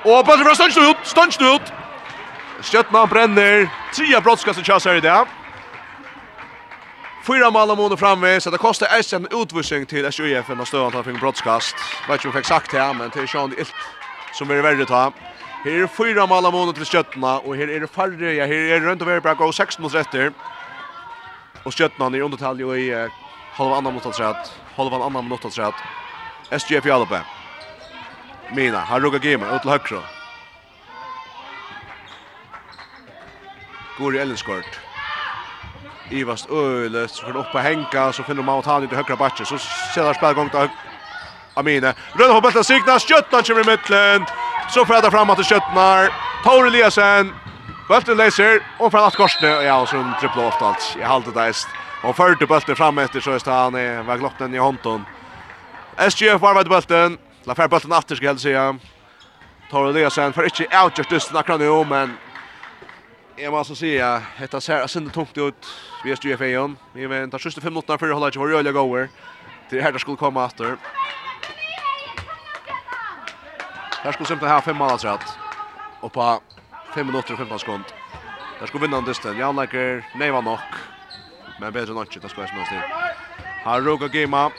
Och 0.03 0.25
bollen 0.25 0.47
ut, 0.47 0.97
Stönsnut, 1.03 1.61
ut! 1.61 1.73
Stjärtman 2.61 3.09
brenner, 3.09 3.69
Trea 3.95 4.21
brottskast 4.21 4.59
i 4.59 4.63
chans 4.63 4.85
här 4.85 4.95
i 4.95 5.01
dag. 5.01 5.27
Fyra 7.27 7.51
mål 7.51 7.71
om 7.71 7.77
månen 7.77 7.97
framme, 7.97 8.41
så 8.41 8.49
det 8.49 8.57
kostar 8.57 8.87
Eisen 8.87 9.27
en 9.31 9.41
utvisning 9.41 9.85
till 9.85 10.05
SJF 10.05 10.47
när 10.47 10.65
Stövan 10.65 10.91
tar 10.91 11.09
en 11.09 11.19
brottskast. 11.19 11.75
Jag 12.01 12.13
vet 12.13 12.25
inte 12.25 12.27
om 12.27 12.33
jag 12.33 12.43
fick 12.43 12.45
sagt 12.45 12.71
det 12.71 12.79
här, 12.79 12.93
men 12.93 13.09
det 13.13 13.19
är 13.19 13.27
Sean 13.27 13.53
Ilt 13.57 13.73
som 14.33 14.51
är 14.51 14.61
värre 14.61 14.81
att 14.81 14.87
ta. 14.87 15.13
Här 15.63 15.71
är 15.71 15.87
fyra 15.87 16.25
mål 16.25 16.45
om 16.45 16.53
månen 16.53 16.73
till 16.73 16.85
Stötterna, 16.85 17.39
och 17.39 17.55
här 17.55 17.69
är 17.69 17.79
det 17.79 17.87
färre, 17.87 18.33
ja, 18.33 18.45
här 18.45 18.53
är 18.53 18.79
det 18.79 18.85
runt 18.85 19.01
och 19.01 19.07
värre 19.07 19.35
på 19.35 19.51
16 19.51 19.83
mot 19.83 19.93
rätter. 19.93 20.33
Och 21.63 21.73
Stötterna 21.73 22.17
är 22.17 22.21
undertalj 22.21 22.65
och 22.65 22.77
i 22.77 22.89
eh, 22.89 23.07
halva 23.51 23.75
annan 23.75 23.93
mot 23.93 24.05
att 24.05 24.15
säga, 24.15 24.35
halva 24.75 25.05
annan 25.05 25.27
mot 25.27 25.45
att 25.45 25.53
säga. 25.53 25.73
SJF 26.49 26.85
i 26.85 26.91
Alpe. 26.91 27.21
Mina, 28.55 28.79
här 28.79 28.99
ruggar 28.99 29.19
Gimmer, 29.19 29.55
ut 29.55 29.61
till 29.61 29.71
högra. 29.71 29.99
Går 33.99 34.15
i 34.15 34.19
Ellenskort. 34.19 34.84
Ivast 36.09 36.49
Öle 36.49 37.07
så 37.07 37.25
får 37.25 37.37
upp 37.37 37.53
hänga 37.53 38.13
så 38.13 38.23
finner 38.23 38.43
man 38.43 38.59
att 38.59 38.65
han 38.65 38.83
inte 38.83 38.95
högra 38.95 39.15
backen 39.15 39.45
så 39.45 39.57
ser 39.57 40.13
spel 40.13 40.33
gång 40.33 40.49
till 40.49 40.67
Amine. 41.53 41.93
Rönn 42.13 42.33
på 42.33 42.41
bollen 42.41 42.63
signa 42.63 42.99
sköttan 42.99 43.43
kommer 43.43 43.61
i 43.61 43.71
mitten. 43.71 44.25
Så 44.69 44.85
får 44.85 45.01
det 45.01 45.11
fram 45.11 45.29
att 45.29 45.45
sköttnar. 45.45 46.09
Paul 46.43 46.67
Eliasen. 46.67 47.33
bollen 47.89 48.17
läser 48.17 48.61
och 48.79 48.91
från 48.91 49.03
att 49.03 49.15
korsne 49.15 49.47
ja 49.47 49.81
och 49.81 49.89
så 49.89 49.97
en 49.97 50.13
trippel 50.19 50.51
allt. 50.59 50.97
Jag 51.01 51.07
håller 51.07 51.25
det 51.25 51.39
där. 51.39 51.55
Och 52.03 52.15
förde 52.15 52.45
bollen 52.45 52.75
fram 52.75 52.97
efter 52.97 53.19
så 53.19 53.31
är 53.31 53.51
han 53.51 53.75
är 53.75 54.03
var 54.03 54.17
gloppen 54.17 54.53
i 54.53 54.57
Honton. 54.57 55.05
SGF 56.09 56.41
var 56.41 56.55
vid 56.55 56.67
bollen 56.67 57.17
La 57.43 57.55
fär 57.55 57.67
bollen 57.67 57.93
åter 57.93 58.15
ska 58.15 58.25
jag 58.25 58.39
säga. 58.39 58.77
Tor 59.71 59.89
Eliasen 59.89 60.33
för 60.33 60.43
inte 60.43 60.67
outjust 60.83 61.11
just 61.11 61.33
nakra 61.33 61.57
nu 61.57 61.85
men 61.85 62.17
Jeg 63.37 63.51
må 63.51 63.57
altså 63.57 63.75
si 63.75 63.97
at 63.99 64.23
dette 64.39 64.61
ser 64.63 64.77
jag 64.79 64.89
synd 64.89 65.11
tungt 65.11 65.37
ut. 65.37 65.67
Vi 66.03 66.11
är 66.11 66.15
styr 66.15 66.37
fejon. 66.37 66.77
Vi 66.93 67.07
väntar 67.07 67.37
sista 67.37 67.61
fem 67.61 67.73
minuterna 67.73 67.97
för 67.97 68.07
att 68.07 68.13
hålla 68.13 68.27
inte 68.27 68.39
vår 68.39 68.47
rörliga 68.47 68.71
goer. 68.71 69.09
Det 69.69 69.81
här 69.81 69.97
skulle 69.97 70.17
komme 70.17 70.45
etter. 70.45 70.77
Her 74.03 74.11
skulle 74.11 74.27
simpelthen 74.27 74.55
ha 74.55 74.61
fem 74.61 74.77
måneder 74.77 75.11
rett. 75.11 75.37
Og 76.01 76.11
på 76.13 76.41
5 76.95 77.05
minutter 77.05 77.33
og 77.33 77.37
15 77.39 77.59
sekund. 77.59 77.83
Der 78.59 78.65
skulle 78.67 78.81
vinne 78.81 78.97
en 78.97 79.05
distan. 79.05 79.37
Jan 79.37 79.55
Lekker, 79.55 80.03
nei 80.15 80.31
var 80.31 80.41
nok. 80.41 80.77
Men 81.59 81.73
bedre 81.73 81.91
än 81.91 82.01
ikke, 82.07 82.19
det 82.19 82.29
skulle 82.29 82.43
jeg 82.43 82.49
som 82.49 82.57
någonstans. 82.57 82.85
Här 83.63 83.81
råkar 83.81 84.07
Gima. 84.07 84.51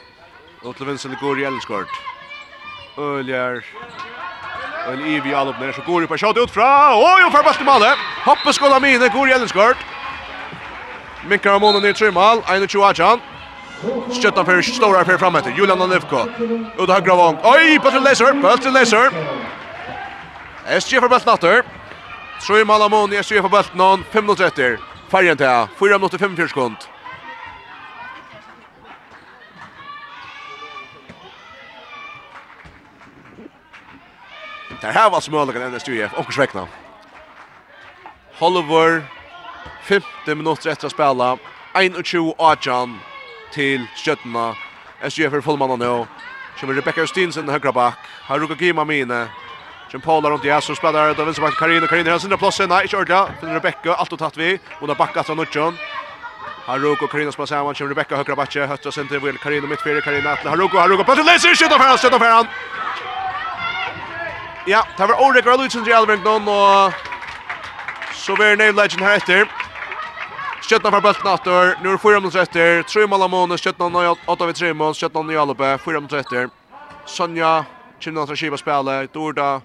Og 0.63 0.77
til 0.77 0.87
Vincent 0.87 1.21
går 1.21 1.39
i 1.39 1.45
Elskort. 1.45 1.89
Och 4.87 4.93
en 4.93 5.07
Ivi 5.07 5.35
Alup 5.35 5.57
upp 5.61 5.75
så 5.75 5.83
går 5.83 6.01
det 6.01 6.07
på 6.07 6.19
shot 6.19 6.37
ut 6.37 6.51
fra. 6.51 6.97
Oj, 6.97 7.25
og 7.27 7.33
för 7.33 7.61
i 7.61 7.65
malet. 7.65 7.99
Hoppe 8.25 8.53
skola 8.53 8.81
mine 8.81 9.09
går 9.09 9.29
i 9.29 9.33
Ellenskort. 9.33 9.77
Minkar 11.29 11.55
om 11.55 11.63
honom 11.63 11.83
ner 11.83 11.93
tre 11.93 12.11
mål. 12.11 12.43
En 12.49 12.63
och 12.63 12.89
Achan. 12.91 13.21
Stöttan 14.11 14.47
för 14.47 14.63
stora 14.63 15.05
fram 15.19 15.37
etter. 15.37 15.51
Julian 15.51 15.81
og 15.81 15.89
Och 16.79 16.87
Ut 16.89 17.05
Gravon. 17.05 17.37
Oj, 17.43 17.79
på 17.79 17.91
till 17.91 18.03
Laser, 18.03 18.43
på 18.43 18.57
till 18.57 18.73
Laser. 18.73 19.11
SG 20.81 21.01
for 21.01 21.09
bästa 21.09 21.31
natter. 21.31 21.63
Tre 22.47 22.65
mål 22.65 22.83
amon, 22.83 23.23
SG 23.23 23.43
for 23.43 23.49
bästa 23.49 23.75
någon 23.75 24.05
5 24.13 24.25
minuter 24.25 24.45
efter. 24.45 24.79
Färjan 25.11 25.37
till 25.37 25.47
4 25.79 25.99
minuter 25.99 26.19
45 26.19 26.49
sekund. 26.49 26.77
Det 34.81 34.87
här 34.87 35.11
var 35.11 35.21
smöligen 35.21 35.63
ända 35.63 35.81
styr 35.81 36.11
och 36.17 36.33
skräckna. 36.33 36.67
Hollover 38.39 39.03
50 39.83 40.07
minuter 40.35 40.71
efter 40.71 40.87
att 40.87 40.93
spela 40.93 41.39
21 42.05 42.35
Ajan 42.39 42.99
till 43.53 43.87
Sjötna. 43.97 44.55
SJF 45.01 45.33
är 45.33 45.41
fullmannen 45.41 45.79
nu. 45.79 46.07
Som 46.61 46.73
Rebecca 46.73 47.01
Justinsen 47.01 47.49
högra 47.49 47.73
back. 47.73 47.99
Haruka 48.23 48.65
Gima 48.65 48.85
Mine. 48.85 49.29
Som 49.91 50.01
Paula 50.01 50.31
runt 50.31 50.45
i 50.45 50.51
Asso 50.51 50.75
spelar 50.75 51.11
ut 51.11 51.19
av 51.19 51.25
vänsterback 51.25 51.55
Karina. 51.59 51.87
Karina 51.87 52.11
har 52.11 52.19
sina 52.19 52.37
platser. 52.37 52.67
Nej, 52.67 52.83
inte 52.83 52.97
ordentligt. 52.97 53.41
Finner 53.41 53.55
Rebecca. 53.55 53.95
Allt 53.95 54.13
och 54.13 54.19
tatt 54.19 54.37
vi. 54.37 54.59
Hon 54.81 54.89
har 54.89 54.97
backat 54.97 55.27
från 55.27 55.37
Nudjon. 55.37 55.77
Haruko 56.67 57.05
och 57.05 57.11
Karina 57.11 57.33
spelar 57.33 57.47
samman. 57.47 57.75
Som 57.75 57.89
Rebecca 57.89 58.17
högra 58.17 58.37
backe. 58.37 58.67
Höttra 58.67 58.93
center. 58.93 59.19
Will 59.19 59.39
Karina 59.39 59.67
mittfyrir. 59.67 60.01
Karina 60.01 60.33
Atle. 60.33 60.51
Haruko. 60.51 60.79
Haruko. 60.79 61.05
Plötsligt 61.05 61.27
läser. 61.27 61.69
han, 61.71 61.79
färran. 61.79 61.99
Skjuta 61.99 62.19
han! 62.19 62.47
Ja, 64.69 64.83
det 64.97 65.07
var 65.07 65.21
Orek 65.23 65.47
og 65.47 65.71
til 65.71 65.85
til 65.85 65.93
Alvrengen, 65.93 66.49
og 66.49 66.93
så 68.13 68.35
var 68.35 68.57
Neil 68.57 68.75
Legend 68.75 69.01
her 69.01 69.15
etter. 69.17 69.47
Skjøtna 70.61 70.91
fra 70.91 71.01
bølten 71.01 71.29
etter, 71.31 71.77
nå 71.85 71.93
er 71.93 72.01
4 72.03 72.19
minutter 72.21 72.43
etter, 72.43 72.83
3 72.83 73.07
mål 73.07 73.23
av 73.23 73.31
måned, 73.31 73.63
skjøtna 73.63 73.87
8 74.27 74.47
ved 74.47 74.55
3 74.59 74.73
mål, 74.75 74.95
skjøtna 74.99 75.23
9 75.23 75.39
aløpe, 75.39 75.71
4 75.85 76.01
minutter 76.01 76.19
etter. 76.19 76.51
Sonja, 77.07 77.65
Kjimna 78.01 78.27
til 78.27 78.37
Kiba 78.37 78.59
spille, 78.59 79.07
Dorda, 79.15 79.61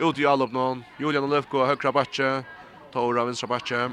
ut 0.00 0.18
i 0.18 0.24
aløp 0.24 0.52
noen, 0.56 0.84
Julian 0.98 1.28
Løfko, 1.28 1.66
høyre 1.68 1.92
bakke, 1.92 2.30
Tora 2.92 3.28
vinstra 3.28 3.52
bakke, 3.52 3.90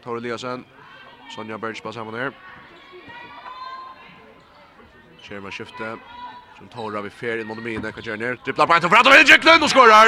Tora 0.00 0.16
Eliasen, 0.16 0.64
Sonja 1.28 1.58
Bergs 1.58 1.84
på 1.84 1.92
sammen 1.92 2.16
her. 2.16 2.32
Skjer 5.20 5.44
med 5.44 5.52
skiftet 5.52 6.17
som 6.58 6.68
Tora 6.68 7.00
vid 7.02 7.12
fer 7.12 7.38
in 7.38 7.46
mot 7.46 7.58
Mine, 7.58 7.92
kan 7.92 8.02
göra 8.02 8.16
ner. 8.16 8.38
Dribblar 8.44 8.66
på 8.66 8.72
en 8.74 8.84
och 8.84 8.90
framåt 8.90 9.06
och 9.06 9.30
Jöklund 9.30 9.62
och 9.62 9.70
skorar! 9.70 10.06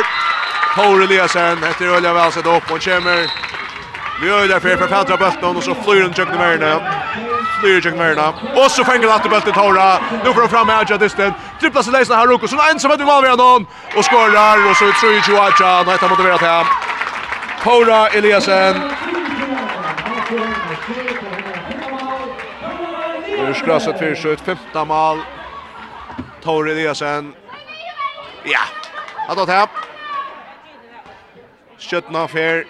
Tora 0.75 1.05
Eliasen, 1.05 1.65
efter 1.65 1.87
Ölja 1.87 2.13
väl 2.13 2.33
sett 2.33 2.47
upp 2.47 2.71
och 2.71 2.83
kommer. 2.85 3.21
Vi 4.21 4.27
gör 4.29 4.49
det 4.49 4.61
för 4.61 4.77
förfältra 4.77 5.17
bulten 5.17 5.57
och 5.57 5.63
så 5.63 5.75
flyr 5.75 6.03
den 6.03 6.13
Jöklund 6.19 6.41
Merne. 6.41 6.73
Flyr 7.61 7.75
Jöklund 7.75 7.99
Merne. 7.99 8.27
Och 8.61 8.71
så 8.71 8.85
fänger 8.85 9.07
Latte 9.07 9.29
bulten 9.29 9.53
Tora. 9.53 9.99
Nu 10.25 10.33
får 10.35 10.41
de 10.41 10.49
fram 10.49 10.71
Adja 10.71 10.97
Disten. 10.99 11.33
Dribblar 11.61 11.83
sig 11.83 11.93
Leisna 11.93 12.17
Haruko, 12.17 12.49
så 12.49 12.57
ensam 12.71 12.91
att 12.91 13.01
vi 13.01 13.05
valver 13.05 13.37
någon. 13.37 13.67
Och 13.97 14.05
skorar 14.05 14.71
och 14.71 14.77
så 14.77 14.93
tror 15.01 15.13
ju 15.13 15.37
Adja, 15.47 15.83
nej 15.87 15.99
tar 15.99 16.09
motiverat 16.09 16.41
hem. 16.41 16.67
Tora 17.65 18.09
Eliasen. 18.09 18.75
Nu 23.29 23.55
skrasat 23.55 23.99
för 23.99 24.15
skjut, 24.15 24.41
femta 24.41 24.85
mål 24.85 25.19
Tor 26.41 26.69
Eliasen. 26.69 27.35
Ja. 28.49 28.65
Hatt 29.29 29.39
og 29.39 29.47
tap. 29.49 29.77
Skjøttna 31.81 32.27
fer. 32.31 32.65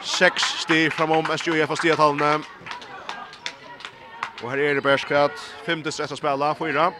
6 0.00 0.44
sti 0.62 0.88
framom 0.94 1.26
SJF 1.36 1.70
og 1.70 1.78
stiatallene. 1.78 2.44
Og 4.40 4.50
her 4.50 4.58
er 4.58 4.74
det 4.78 4.82
Berskrat. 4.82 5.36
Femte 5.66 5.92
stress 5.92 6.14
å 6.14 6.18
spille. 6.18 6.54
Fyra. 6.58 6.90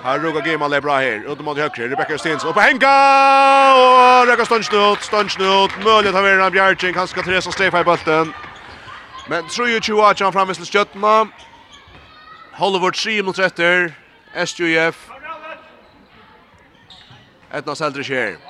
Her 0.00 0.22
råkar 0.24 0.46
Gimal 0.46 0.72
er 0.72 0.80
bra 0.80 0.96
her. 1.02 1.26
Ut 1.28 1.42
mot 1.44 1.58
høyre. 1.58 1.90
Rebecca 1.92 2.16
Stins. 2.16 2.44
Oppe 2.48 2.64
henga! 2.64 2.94
Og 3.76 4.30
råkar 4.30 4.48
Stønsnut. 4.48 5.04
Stønsnut. 5.04 5.74
Mølet 5.84 6.16
har 6.16 6.24
vært 6.24 6.46
en 6.46 6.54
bjergjeng. 6.54 6.96
Han 6.96 7.10
skal 7.10 7.26
Teresa 7.26 7.52
Stefai 7.52 7.84
i 7.84 7.90
bølten. 7.90 8.32
Men 9.30 9.48
23 9.48 10.10
at 10.10 10.20
han 10.20 10.32
framvis 10.32 10.56
till 10.56 10.66
sköttna. 10.66 11.28
Hollywood 12.52 12.94
3 12.94 13.22
mot 13.22 13.38
etter. 13.38 13.92
SJF. 14.34 15.10
Etna 17.52 17.74
Seldre 17.74 18.02
Kjær. 18.02 18.40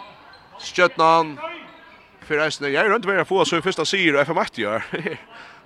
Skjøtnan. 0.60 1.34
Fyrir 2.24 2.46
eisne. 2.46 2.70
Jeg 2.72 2.80
er 2.80 2.88
rundt 2.92 3.08
vera 3.08 3.26
få 3.28 3.42
så 3.44 3.60
i 3.60 3.64
fyrsta 3.64 3.84
sier 3.84 4.16
og 4.16 4.24
FM8 4.24 4.62
gjør. 4.62 4.88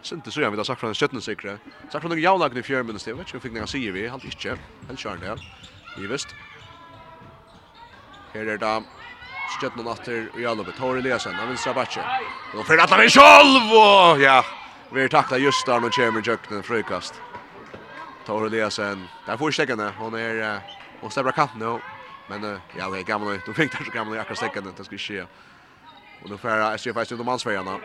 Sinte 0.02 0.34
så 0.34 0.42
gjerne 0.42 0.56
vi 0.56 0.60
da 0.60 0.66
sagt 0.66 0.82
fra 0.82 0.90
den 0.90 0.98
skjøtnan 0.98 1.22
sikre. 1.22 1.56
Sagt 1.92 2.02
fra 2.02 2.10
noen 2.10 2.22
jaunlagn 2.22 2.58
i 2.58 2.66
fjør 2.66 2.82
minnes. 2.82 3.06
Jeg 3.06 3.14
vet 3.14 3.30
ikke 3.30 3.38
om 3.38 3.46
fikk 3.46 3.54
nega 3.54 3.70
sier 3.70 3.94
vi. 3.94 4.08
Halt 4.10 4.26
ikke. 4.26 4.58
Helt 4.90 5.04
kjørn 5.04 5.22
det. 5.22 5.38
Vi 5.94 6.10
visst. 6.10 6.34
Her 8.34 8.50
er 8.56 8.58
da 8.58 8.74
skjøtnan 9.60 9.94
atter 9.94 10.26
og 10.34 10.42
jalobet. 10.42 10.82
Hår 10.82 11.04
Eliasen. 11.04 11.38
Han 11.38 11.54
vinst 11.54 11.70
rabatje. 11.70 12.02
Og 12.58 12.66
fyrir 12.66 12.82
atlan 12.82 13.06
i 13.06 13.14
sjolv! 13.14 13.78
Og 13.78 14.26
ja. 14.26 14.42
Vi 14.90 15.08
tacklar 15.08 15.38
just 15.38 15.66
där 15.66 15.84
och 15.84 15.98
Jeremy 15.98 16.20
Jökten 16.24 16.62
frukast. 16.62 17.14
Tor 18.26 18.46
Eliasen. 18.46 19.08
Där 19.26 19.36
får 19.36 19.50
stäckarna. 19.50 19.92
Hon 19.98 20.14
är 20.14 20.60
och 21.00 21.12
stäbra 21.12 21.32
kant 21.32 21.50
nu. 21.56 21.78
Men 22.26 22.44
uh, 22.44 22.58
ja, 22.78 22.88
det 22.88 22.98
är 22.98 23.02
gamla. 23.02 23.38
Du 23.46 23.54
fick 23.54 23.78
det 23.78 23.84
så 23.84 23.90
gamla 23.90 24.20
akkurat 24.20 24.38
stäckarna. 24.38 24.70
Det 24.76 24.84
ska 24.84 24.98
ske. 24.98 25.20
Och 26.22 26.28
då 26.30 26.36
får 26.36 26.74
SJF 26.74 26.94
faktiskt 26.94 27.12
under 27.12 27.24
mansfärjarna. 27.24 27.78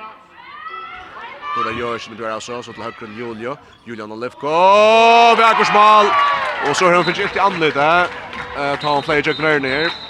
Då 1.56 1.64
det 1.64 1.80
görs 1.80 2.10
med 2.10 2.18
blir 2.18 2.30
alltså 2.30 2.64
så 2.64 2.74
till 2.74 2.84
högren 2.84 3.18
Julio. 3.18 3.58
Julian 3.86 4.12
Olivko. 4.12 4.48
Vägers 5.38 5.74
mål. 5.74 6.06
Och 6.70 6.78
så 6.78 6.86
har 6.86 6.94
han 6.94 7.04
förgift 7.04 7.36
i 7.36 7.40
anledning. 7.40 7.84
Eh, 8.58 8.80
ta 8.80 8.98
en 8.98 9.04
player 9.04 9.28
Jökten 9.28 9.62
ner. 9.62 10.09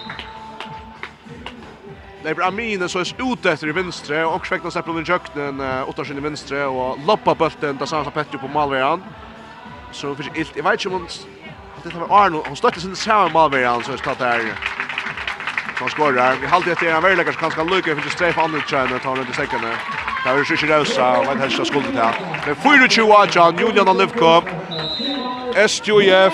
Det 2.29 2.35
blir 2.35 2.45
Amine 2.45 2.89
så 2.89 2.99
är 2.99 3.33
ute 3.33 3.51
efter 3.51 3.67
i 3.67 3.71
vinstre, 3.71 4.25
och 4.25 4.47
sväckna 4.47 4.71
släpper 4.71 4.93
den 4.93 5.03
jöknen 5.03 5.83
åtta 5.87 6.05
sin 6.05 6.17
i 6.17 6.21
vinstre, 6.21 6.65
och 6.65 6.97
loppa 7.07 7.35
bulten 7.35 7.77
där 7.77 7.85
Sansa 7.85 8.11
Petty 8.11 8.37
på 8.37 8.47
Malvejan. 8.47 9.03
Så 9.91 10.15
finns 10.15 10.29
ilt. 10.35 10.51
Jag 10.55 10.63
vet 10.63 10.85
inte 10.85 10.89
om 10.89 11.07
det 11.83 11.99
var 11.99 12.25
Arno 12.25 12.43
hon 12.47 12.55
stötte 12.55 12.81
sin 12.81 12.95
samma 12.95 13.29
målvägen 13.29 13.83
så 13.83 13.97
ska 13.97 14.13
det 14.13 14.25
här. 14.25 14.53
Han 15.75 15.89
skorar. 15.89 16.35
Vi 16.41 16.47
håller 16.47 16.71
etter 16.71 16.95
en 16.95 17.03
väldigt 17.03 17.25
kanskje 17.25 17.41
ganska 17.41 17.63
lucka 17.63 17.95
för 17.95 18.03
just 18.03 18.21
andre 18.21 18.41
andra 18.41 18.61
tjänar 18.61 18.99
tar 18.99 19.15
runt 19.15 19.29
i 19.29 19.33
säcken. 19.33 19.59
Där 20.25 20.37
är 20.37 20.53
ikke 20.53 20.67
rausa, 20.67 21.19
og 21.19 21.25
vet 21.25 21.39
helst 21.39 21.67
skulle 21.67 21.91
det 21.91 22.03
här. 22.03 22.15
Men 22.45 22.55
4-2 22.55 23.13
av 23.13 23.27
John 23.35 23.57
Julian 23.59 23.87
Alivko, 23.87 24.41
SJF 25.55 26.33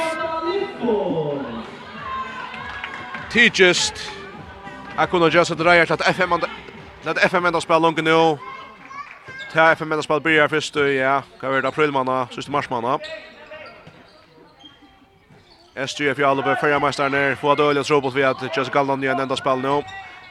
Tigist 3.31 4.14
Jeg 4.97 5.09
kunne 5.09 5.30
gjøre 5.31 5.55
dreier 5.59 5.85
til 5.85 5.93
at 5.93 6.15
FM 6.15 6.34
Let 7.05 7.17
FM 7.31 7.45
enda 7.45 7.59
spela 7.59 7.80
långt 7.80 8.03
nu. 8.03 8.38
Ta 9.53 9.72
FM 9.76 9.91
enda 9.91 10.01
spela 10.01 10.19
börjar 10.19 10.47
först 10.47 10.76
ja. 10.76 11.22
Kan 11.39 11.49
vara 11.49 11.57
april 11.57 11.67
aprilmanna, 11.67 12.27
sista 12.31 12.51
marsmanna. 12.51 12.88
månad. 12.88 13.01
SGF 15.88 16.19
Jalbe 16.19 16.55
förra 16.61 16.80
mästaren 16.80 17.13
är 17.13 17.35
få 17.35 17.55
dåliga 17.55 17.84
trubbel 17.84 18.11
vi 18.11 18.23
att 18.23 18.57
just 18.57 18.72
Galland 18.72 19.03
igen 19.03 19.19
enda 19.19 19.35
spel 19.35 19.59
nu. 19.59 19.84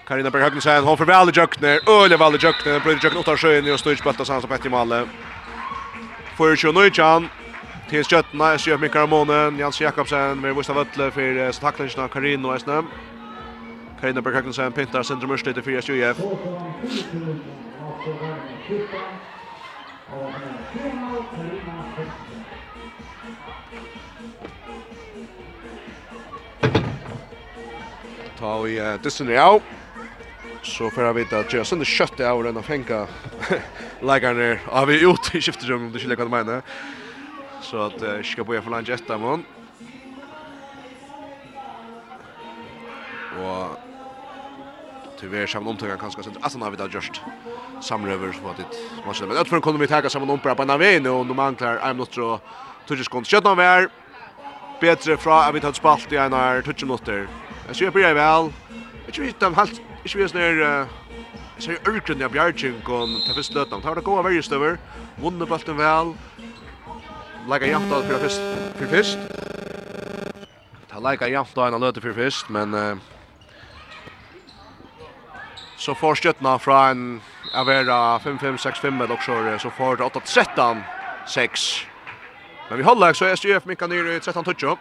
Karina 0.07 0.31
Berg 0.31 0.61
säger 0.61 0.83
hon 0.83 0.97
för 0.97 1.05
väl 1.05 1.37
Jökner, 1.37 1.81
Öle 1.89 2.17
väl 2.17 2.43
Jökner, 2.43 2.81
blir 2.81 3.05
Jökner 3.05 3.21
åtta 3.21 3.37
sjön 3.37 3.73
och 3.73 3.81
stöj 3.81 3.97
spelta 3.97 4.25
sans 4.25 4.47
på 4.47 4.55
ett 4.55 4.67
i 4.67 4.69
malle. 4.69 5.01
mål. 5.01 5.09
För 6.37 6.57
Sjönöjan 6.57 7.29
till 7.91 8.05
Sjötna, 8.05 8.59
SGF 8.59 8.81
Mikael 8.81 9.01
Ramonen, 9.01 9.59
Jans 9.59 9.81
Jakobsen 9.81 10.41
med 10.41 10.55
Gustav 10.55 10.79
Ötle 10.79 11.11
för 11.11 11.61
tacklingen 11.61 12.01
av 12.01 12.09
Karin 12.09 12.45
och 12.45 12.57
Esnam. 12.57 12.87
Heineberg 14.05 14.35
Høgnesen 14.37 14.73
pintar 14.77 15.01
sentrum 15.07 15.31
Ørsted 15.33 15.57
til 15.57 15.65
4-20. 15.65 16.19
Ta 28.37 28.51
vi 28.61 28.77
uh, 28.77 29.01
dissen 29.01 29.31
i 29.33 29.39
av. 29.41 29.63
Så 30.63 30.91
får 30.91 31.03
jeg 31.03 31.15
att 31.15 31.33
at 31.33 31.53
Gjørs 31.53 31.73
under 31.73 31.87
kjøttet 31.87 32.27
av 32.27 32.43
den 32.45 32.57
og 32.57 32.65
fenka 32.65 33.07
ner 34.37 34.61
av 34.69 34.87
vi 34.89 35.01
ut 35.01 35.35
i 35.35 35.41
skifterrummet 35.41 35.87
om 35.87 35.93
du 35.93 35.99
ikke 35.99 36.13
leker 36.13 36.29
du. 36.29 36.61
Så 37.63 37.87
at 37.87 38.03
uh, 38.03 38.23
ska 38.23 38.45
börja 38.45 38.61
för 38.61 38.65
for 38.65 38.71
langt 38.71 38.89
etter 38.89 39.19
måned. 39.19 39.45
Og 43.41 43.84
vi 45.25 45.31
tyvärr 45.31 45.47
samma 45.47 45.71
omtåg 45.71 46.01
kanske 46.01 46.23
så 46.23 46.31
att 46.41 46.53
han 46.53 46.63
har 46.63 46.89
just 46.89 47.21
samröver 47.81 48.33
så 48.33 48.49
att 48.49 48.57
det 48.57 49.07
måste 49.07 49.27
men 49.27 49.37
att 49.37 49.49
för 49.49 49.61
kommer 49.61 49.79
vi 49.79 49.87
ta 49.87 50.09
samma 50.09 50.33
om 50.33 50.39
på 50.39 50.55
den 50.55 50.79
vägen 50.79 51.07
och 51.07 51.27
de 51.27 51.39
anklar 51.39 51.79
I'm 51.79 51.95
not 51.95 52.15
sure 52.15 52.39
touches 52.87 53.09
kon 53.09 53.25
shot 53.25 53.45
now 53.45 53.57
where 53.57 53.89
bättre 54.81 55.17
fra 55.17 55.45
att 55.45 55.55
vi 55.55 55.61
tar 55.61 55.73
spalt 55.73 56.13
i 56.13 56.17
en 56.17 56.33
här 56.33 56.63
touch 56.63 56.83
minuter. 56.83 57.29
Jag 57.67 57.77
ser 57.77 57.91
på 57.91 57.99
det 57.99 58.15
väl. 58.15 58.53
Jag 59.07 59.25
vet 59.25 59.43
inte 59.43 59.51
helt 59.61 59.81
jag 60.03 60.21
vet 60.21 60.35
när 60.35 60.87
så 61.59 61.71
är 61.71 61.89
urkren 61.89 62.19
där 62.19 62.29
Bjarchen 62.29 62.81
kon 62.85 63.21
ta 63.27 63.35
först 63.35 63.55
lötan. 63.55 63.83
Tar 63.83 63.95
det 63.95 64.01
gå 64.01 64.23
varje 64.23 64.43
stöver. 64.43 64.79
Vunnit 65.23 65.49
bollen 65.49 65.77
väl. 65.77 66.13
Lägga 67.49 67.67
jämt 67.67 67.93
av 67.93 68.03
för 68.03 68.19
först 68.19 68.41
för 68.79 68.87
först. 68.87 69.19
Ta 70.91 70.99
lägga 70.99 71.29
jämt 71.29 71.59
av 71.59 71.75
en 71.75 71.81
löte 71.81 72.01
för 72.01 72.13
först 72.13 72.49
men 72.49 72.75
Uh, 72.75 72.97
så 75.85 75.95
får 75.95 76.15
stjøttene 76.21 76.59
fra 76.59 76.79
en 76.91 77.21
Avera 77.55 78.19
5-5-6-5 78.25 78.91
med 78.91 79.11
også, 79.13 79.59
så 79.59 79.71
får 79.71 79.97
det 80.01 80.05
8-13-6. 80.17 81.87
Men 82.71 82.79
vi 82.79 82.85
holder 82.85 83.13
så 83.13 83.29
er 83.29 83.37
SJF 83.37 83.67
Minka 83.67 83.87
Nyr 83.87 84.15
i 84.15 84.19
13-12, 84.19 84.79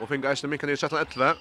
og 0.00 0.08
finner 0.08 0.32
eisen 0.32 0.50
Minka 0.50 0.66
Nyr 0.66 0.78
i 0.78 0.86
13-11. 0.86 1.36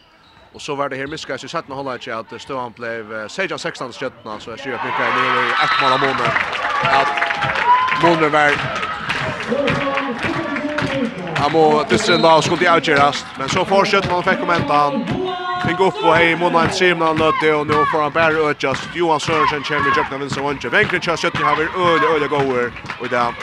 Og 0.56 0.62
så 0.62 0.76
var 0.76 0.88
det 0.88 0.98
her 0.98 1.08
Miska 1.08 1.36
i 1.36 1.48
17 1.48 1.74
holder 1.74 1.94
ikke 2.00 2.16
at 2.16 2.42
Støhan 2.42 2.74
ble 2.76 2.92
16-16 3.28 3.96
stjøttene, 3.96 4.36
så 4.40 4.56
SJF 4.60 4.84
Minka 4.84 5.08
Nyr 5.16 5.40
i 5.40 5.56
ett 5.64 5.80
mål 5.82 5.96
av 5.96 6.00
måned. 6.04 6.30
At 7.00 7.08
måned 8.04 8.30
var 8.36 8.52
Han 11.38 11.52
må 11.52 11.84
distrinn 11.90 12.22
da 12.22 12.36
og 12.40 12.44
skulle 12.44 12.70
avgjøres, 12.70 13.26
men 13.40 13.50
så 13.50 13.64
fortsetter 13.68 14.12
man 14.12 14.24
fikk 14.24 14.40
kommentan. 14.40 15.45
Fink 15.68 15.80
upp 15.80 16.04
och 16.04 16.16
hej 16.16 16.36
Monheim 16.36 16.70
Simna 16.72 17.14
lötte 17.14 17.54
och 17.54 17.68
nu 17.68 17.74
får 17.74 18.02
han 18.02 18.12
bära 18.12 18.52
ut 18.52 18.64
Johan 18.94 19.20
Sörensen 19.20 19.64
kommer 19.64 19.88
i 19.88 19.98
jökna 19.98 20.18
vinsa 20.18 20.42
vunche. 20.42 20.70
Vänkren 20.70 21.02
kör 21.02 21.16
sött 21.16 21.38
har 21.38 21.56
vi 21.56 21.64
öle 21.64 22.16
öle 22.16 22.28
gåer. 22.28 22.72
och 23.00 23.10
där 23.10 23.34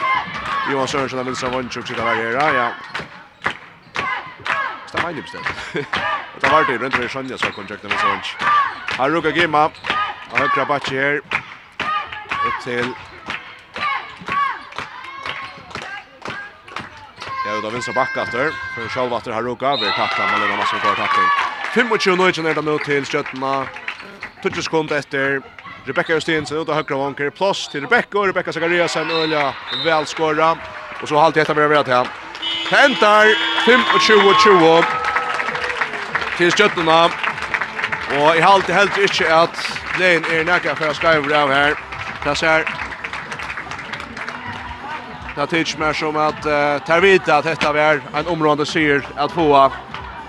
Johan 0.73 0.89
Sörensen 0.89 1.19
har 1.19 1.25
vinsa 1.25 1.49
vunche 1.49 1.81
och 1.81 1.89
sitta 1.89 2.05
varje 2.05 2.31
ja. 2.33 2.69
Sta 4.87 5.03
mig 5.03 5.15
lipst. 5.15 5.35
Det 6.41 6.51
var 6.51 6.65
det 6.65 6.79
runt 6.79 6.99
runt 6.99 7.11
Sonja 7.11 7.39
så 7.39 7.47
kontrakt 7.47 7.83
med 7.83 7.93
Sonch. 7.93 8.37
Har 8.99 9.11
ruka 9.11 9.31
gemma. 9.31 9.71
Har 10.31 10.49
krabatch 10.55 10.91
här. 10.91 11.17
Upp 12.47 12.65
till 12.65 12.89
Ja, 17.47 17.61
då 17.63 17.71
vinner 17.71 17.95
backa 17.95 18.23
efter. 18.23 18.51
För 18.75 18.89
själva 18.89 19.17
efter 19.17 19.33
Haruka. 19.33 19.77
Vi 19.77 19.91
tackar. 19.91 20.31
Man 20.31 20.41
lämnar 20.41 20.57
Masson 20.57 20.81
för 20.81 20.95
tackling. 20.95 21.42
25 21.75 22.17
nøytjen 22.17 22.47
er 22.47 22.55
det 22.55 22.65
mot 22.65 22.83
til 22.85 23.05
skjøttene. 23.09 23.53
20 24.43 24.63
sekunder 24.67 24.99
etter. 25.01 25.39
Rebecca 25.87 26.13
Justinsen 26.19 26.59
ut 26.61 26.69
av 26.69 26.75
høyre 26.83 26.99
vanker. 26.99 27.31
plus 27.31 27.69
til 27.73 27.87
Rebecca, 27.87 28.19
og 28.19 28.29
Rebecca 28.29 28.53
Zakariasen 28.53 29.11
øyla 29.11 29.53
velskåra. 29.85 30.57
Og 31.01 31.09
så 31.09 31.19
halvt 31.19 31.37
etter 31.37 31.55
med 31.55 31.65
å 31.65 31.69
være 31.69 31.85
til. 31.85 32.05
Det 32.71 33.37
25-20 33.65 34.85
til 36.37 36.53
skjøttene. 36.53 37.11
Og 38.21 38.37
i 38.37 38.41
halvt 38.41 38.67
helt 38.67 38.99
ikke 38.99 39.33
at 39.33 39.57
Lein 39.99 40.25
er 40.29 40.45
nækka 40.45 40.75
for 40.77 40.93
å 40.93 40.95
skrive 40.95 41.37
av 41.37 41.49
her. 41.49 41.75
Det 42.25 42.37
ser 42.37 42.69
Det 45.37 45.47
tycks 45.49 45.79
mer 45.79 45.93
som 45.93 46.17
att 46.17 46.47
uh, 46.47 46.79
ta 46.87 47.01
vita 47.01 47.37
att 47.37 47.45
detta 47.45 47.81
är 47.81 48.01
en 48.15 48.27
område 48.27 48.67
syr 48.67 49.07
att 49.17 49.33
få 49.33 49.73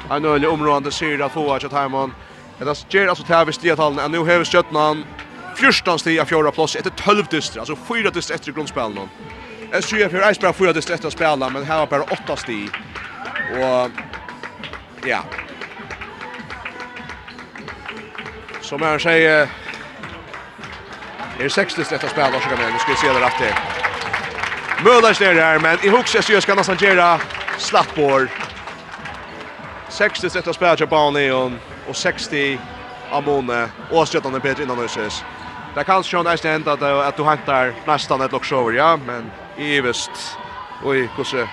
en 0.10 0.26
ölig 0.26 0.50
område 0.50 0.92
syra 0.92 1.30
tvåa 1.30 1.60
till 1.60 1.70
Timon. 1.70 2.14
Det 2.58 2.64
är 2.64 2.78
ger 2.90 3.08
alltså 3.08 3.24
vi 3.46 3.70
det 3.70 3.76
talen. 3.76 4.12
Nu 4.12 4.18
har 4.18 4.44
Stjärnan 4.44 4.82
han 4.86 5.06
14 5.56 6.00
steg 6.00 6.20
av 6.20 6.26
fjärde 6.26 6.52
plats 6.52 6.76
efter 6.76 6.90
12 6.90 7.26
dyster. 7.26 7.60
Alltså 7.60 7.76
fyra 7.76 8.10
dyster 8.10 8.36
efter 8.36 8.52
grundspelen. 8.52 9.10
Jag 9.72 9.84
ser 9.84 10.10
för 10.10 10.34
Ice 10.34 10.40
bara 10.40 10.54
fyra 10.54 10.74
dyster 10.74 10.94
efter 10.94 11.08
spela 11.10 11.50
men 11.50 11.64
här 11.64 11.80
har 11.80 11.88
bara 11.88 12.04
åtta 12.04 12.36
steg. 12.36 12.70
Och 13.52 13.90
ja. 15.06 15.24
Som 18.62 18.82
jag 18.82 19.02
säger 19.02 19.50
är 21.40 21.50
60 21.50 21.84
steg 21.84 21.96
efter 21.96 22.08
spela 22.08 22.40
så 22.40 22.50
kan 22.50 22.72
man 22.72 22.80
ska 22.80 22.96
se 22.96 23.08
det 23.08 23.20
rätt 23.20 23.38
till. 23.38 23.54
Möller 24.84 25.34
ner 25.34 25.42
här 25.42 25.60
men 25.60 25.86
i 25.86 25.90
hooks 25.90 26.30
jag 26.30 26.44
ska 26.44 26.56
nästan 26.56 26.78
göra 26.80 27.20
slappår. 27.58 28.30
60 29.94 30.30
sätt 30.30 30.48
att 30.48 30.56
spela 30.56 30.88
på 30.88 31.12
neon 31.12 31.60
och 31.88 31.96
60 31.96 32.60
Amone 33.12 33.70
och 33.92 34.08
stöttande 34.08 34.40
Peter 34.40 34.64
innan 34.64 34.80
Össes. 34.80 35.24
Det 35.76 35.84
kan 35.84 36.04
sjön 36.04 36.24
nästan 36.24 36.52
hända 36.52 36.74
att, 36.74 36.82
att 36.82 37.18
du 37.18 37.24
hämtar 37.24 37.74
nästan 37.88 38.22
ett 38.22 38.32
lock 38.32 38.46
shower, 38.46 38.74
ja, 38.74 38.98
men 38.98 39.32
i 39.58 39.82
visst. 39.82 40.40
Oj, 40.84 41.10
kusse. 41.16 41.48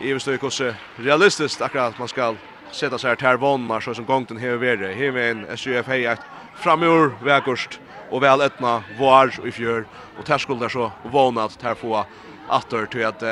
I 0.00 0.12
visst 0.12 0.28
är 0.28 0.36
kusse 0.36 0.74
realistiskt 0.96 1.62
akkurat 1.62 1.98
man 1.98 2.08
ska 2.08 2.34
sätta 2.72 2.98
sig 2.98 3.08
här 3.10 3.16
till 3.16 3.40
vannar 3.40 3.80
så 3.80 3.94
som 3.94 4.04
gången 4.04 4.36
här 4.36 4.48
över. 4.48 4.76
Här 4.76 5.16
är 5.18 5.30
en 5.30 5.56
SUF 5.56 5.86
hej 5.86 6.16
framur 6.56 7.24
vägurst 7.24 7.80
och 8.10 8.22
väl 8.22 8.40
ettna 8.40 8.82
var 8.98 9.46
i 9.48 9.52
fjör 9.52 9.84
och 10.18 10.24
där 10.26 10.38
skulle 10.38 10.70
så 10.70 10.92
vånat 11.12 11.62
här 11.62 11.74
få 11.74 12.04
åter 12.48 12.86
till 12.86 13.06
att 13.06 13.22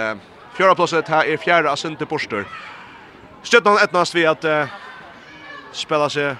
fjärde 0.57 0.75
platset 0.75 1.09
här 1.09 1.25
är 1.27 1.37
fjärde 1.37 1.71
asinte 1.71 2.07
poster. 2.07 2.45
Stjøtnan 3.43 3.79
etnast 3.83 4.15
vi 4.15 4.23
at 4.29 4.45
uh, 4.47 4.71
spela 5.75 6.09
seg 6.13 6.37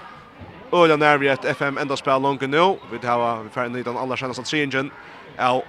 Øyla 0.73 0.95
nærmere 0.95 1.33
et 1.35 1.45
FM 1.57 1.77
enda 1.77 1.95
spela 1.99 2.17
langt 2.17 2.45
nå. 2.49 2.77
Vi 2.91 2.99
tar 3.03 3.43
vi 3.43 3.49
fer 3.53 3.67
inn 3.67 3.75
i 3.77 3.83
den 3.85 3.97
aller 3.99 4.17
seneste 4.17 4.43
tringen 4.47 4.91
Ja, 5.37 5.59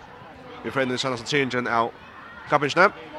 vi 0.64 0.70
fer 0.70 0.84
inn 0.84 0.92
i 0.92 0.96
den 0.96 1.02
seneste 1.02 1.26
tringen 1.26 1.68
av 1.68 1.90
kappingsene. 2.48 3.13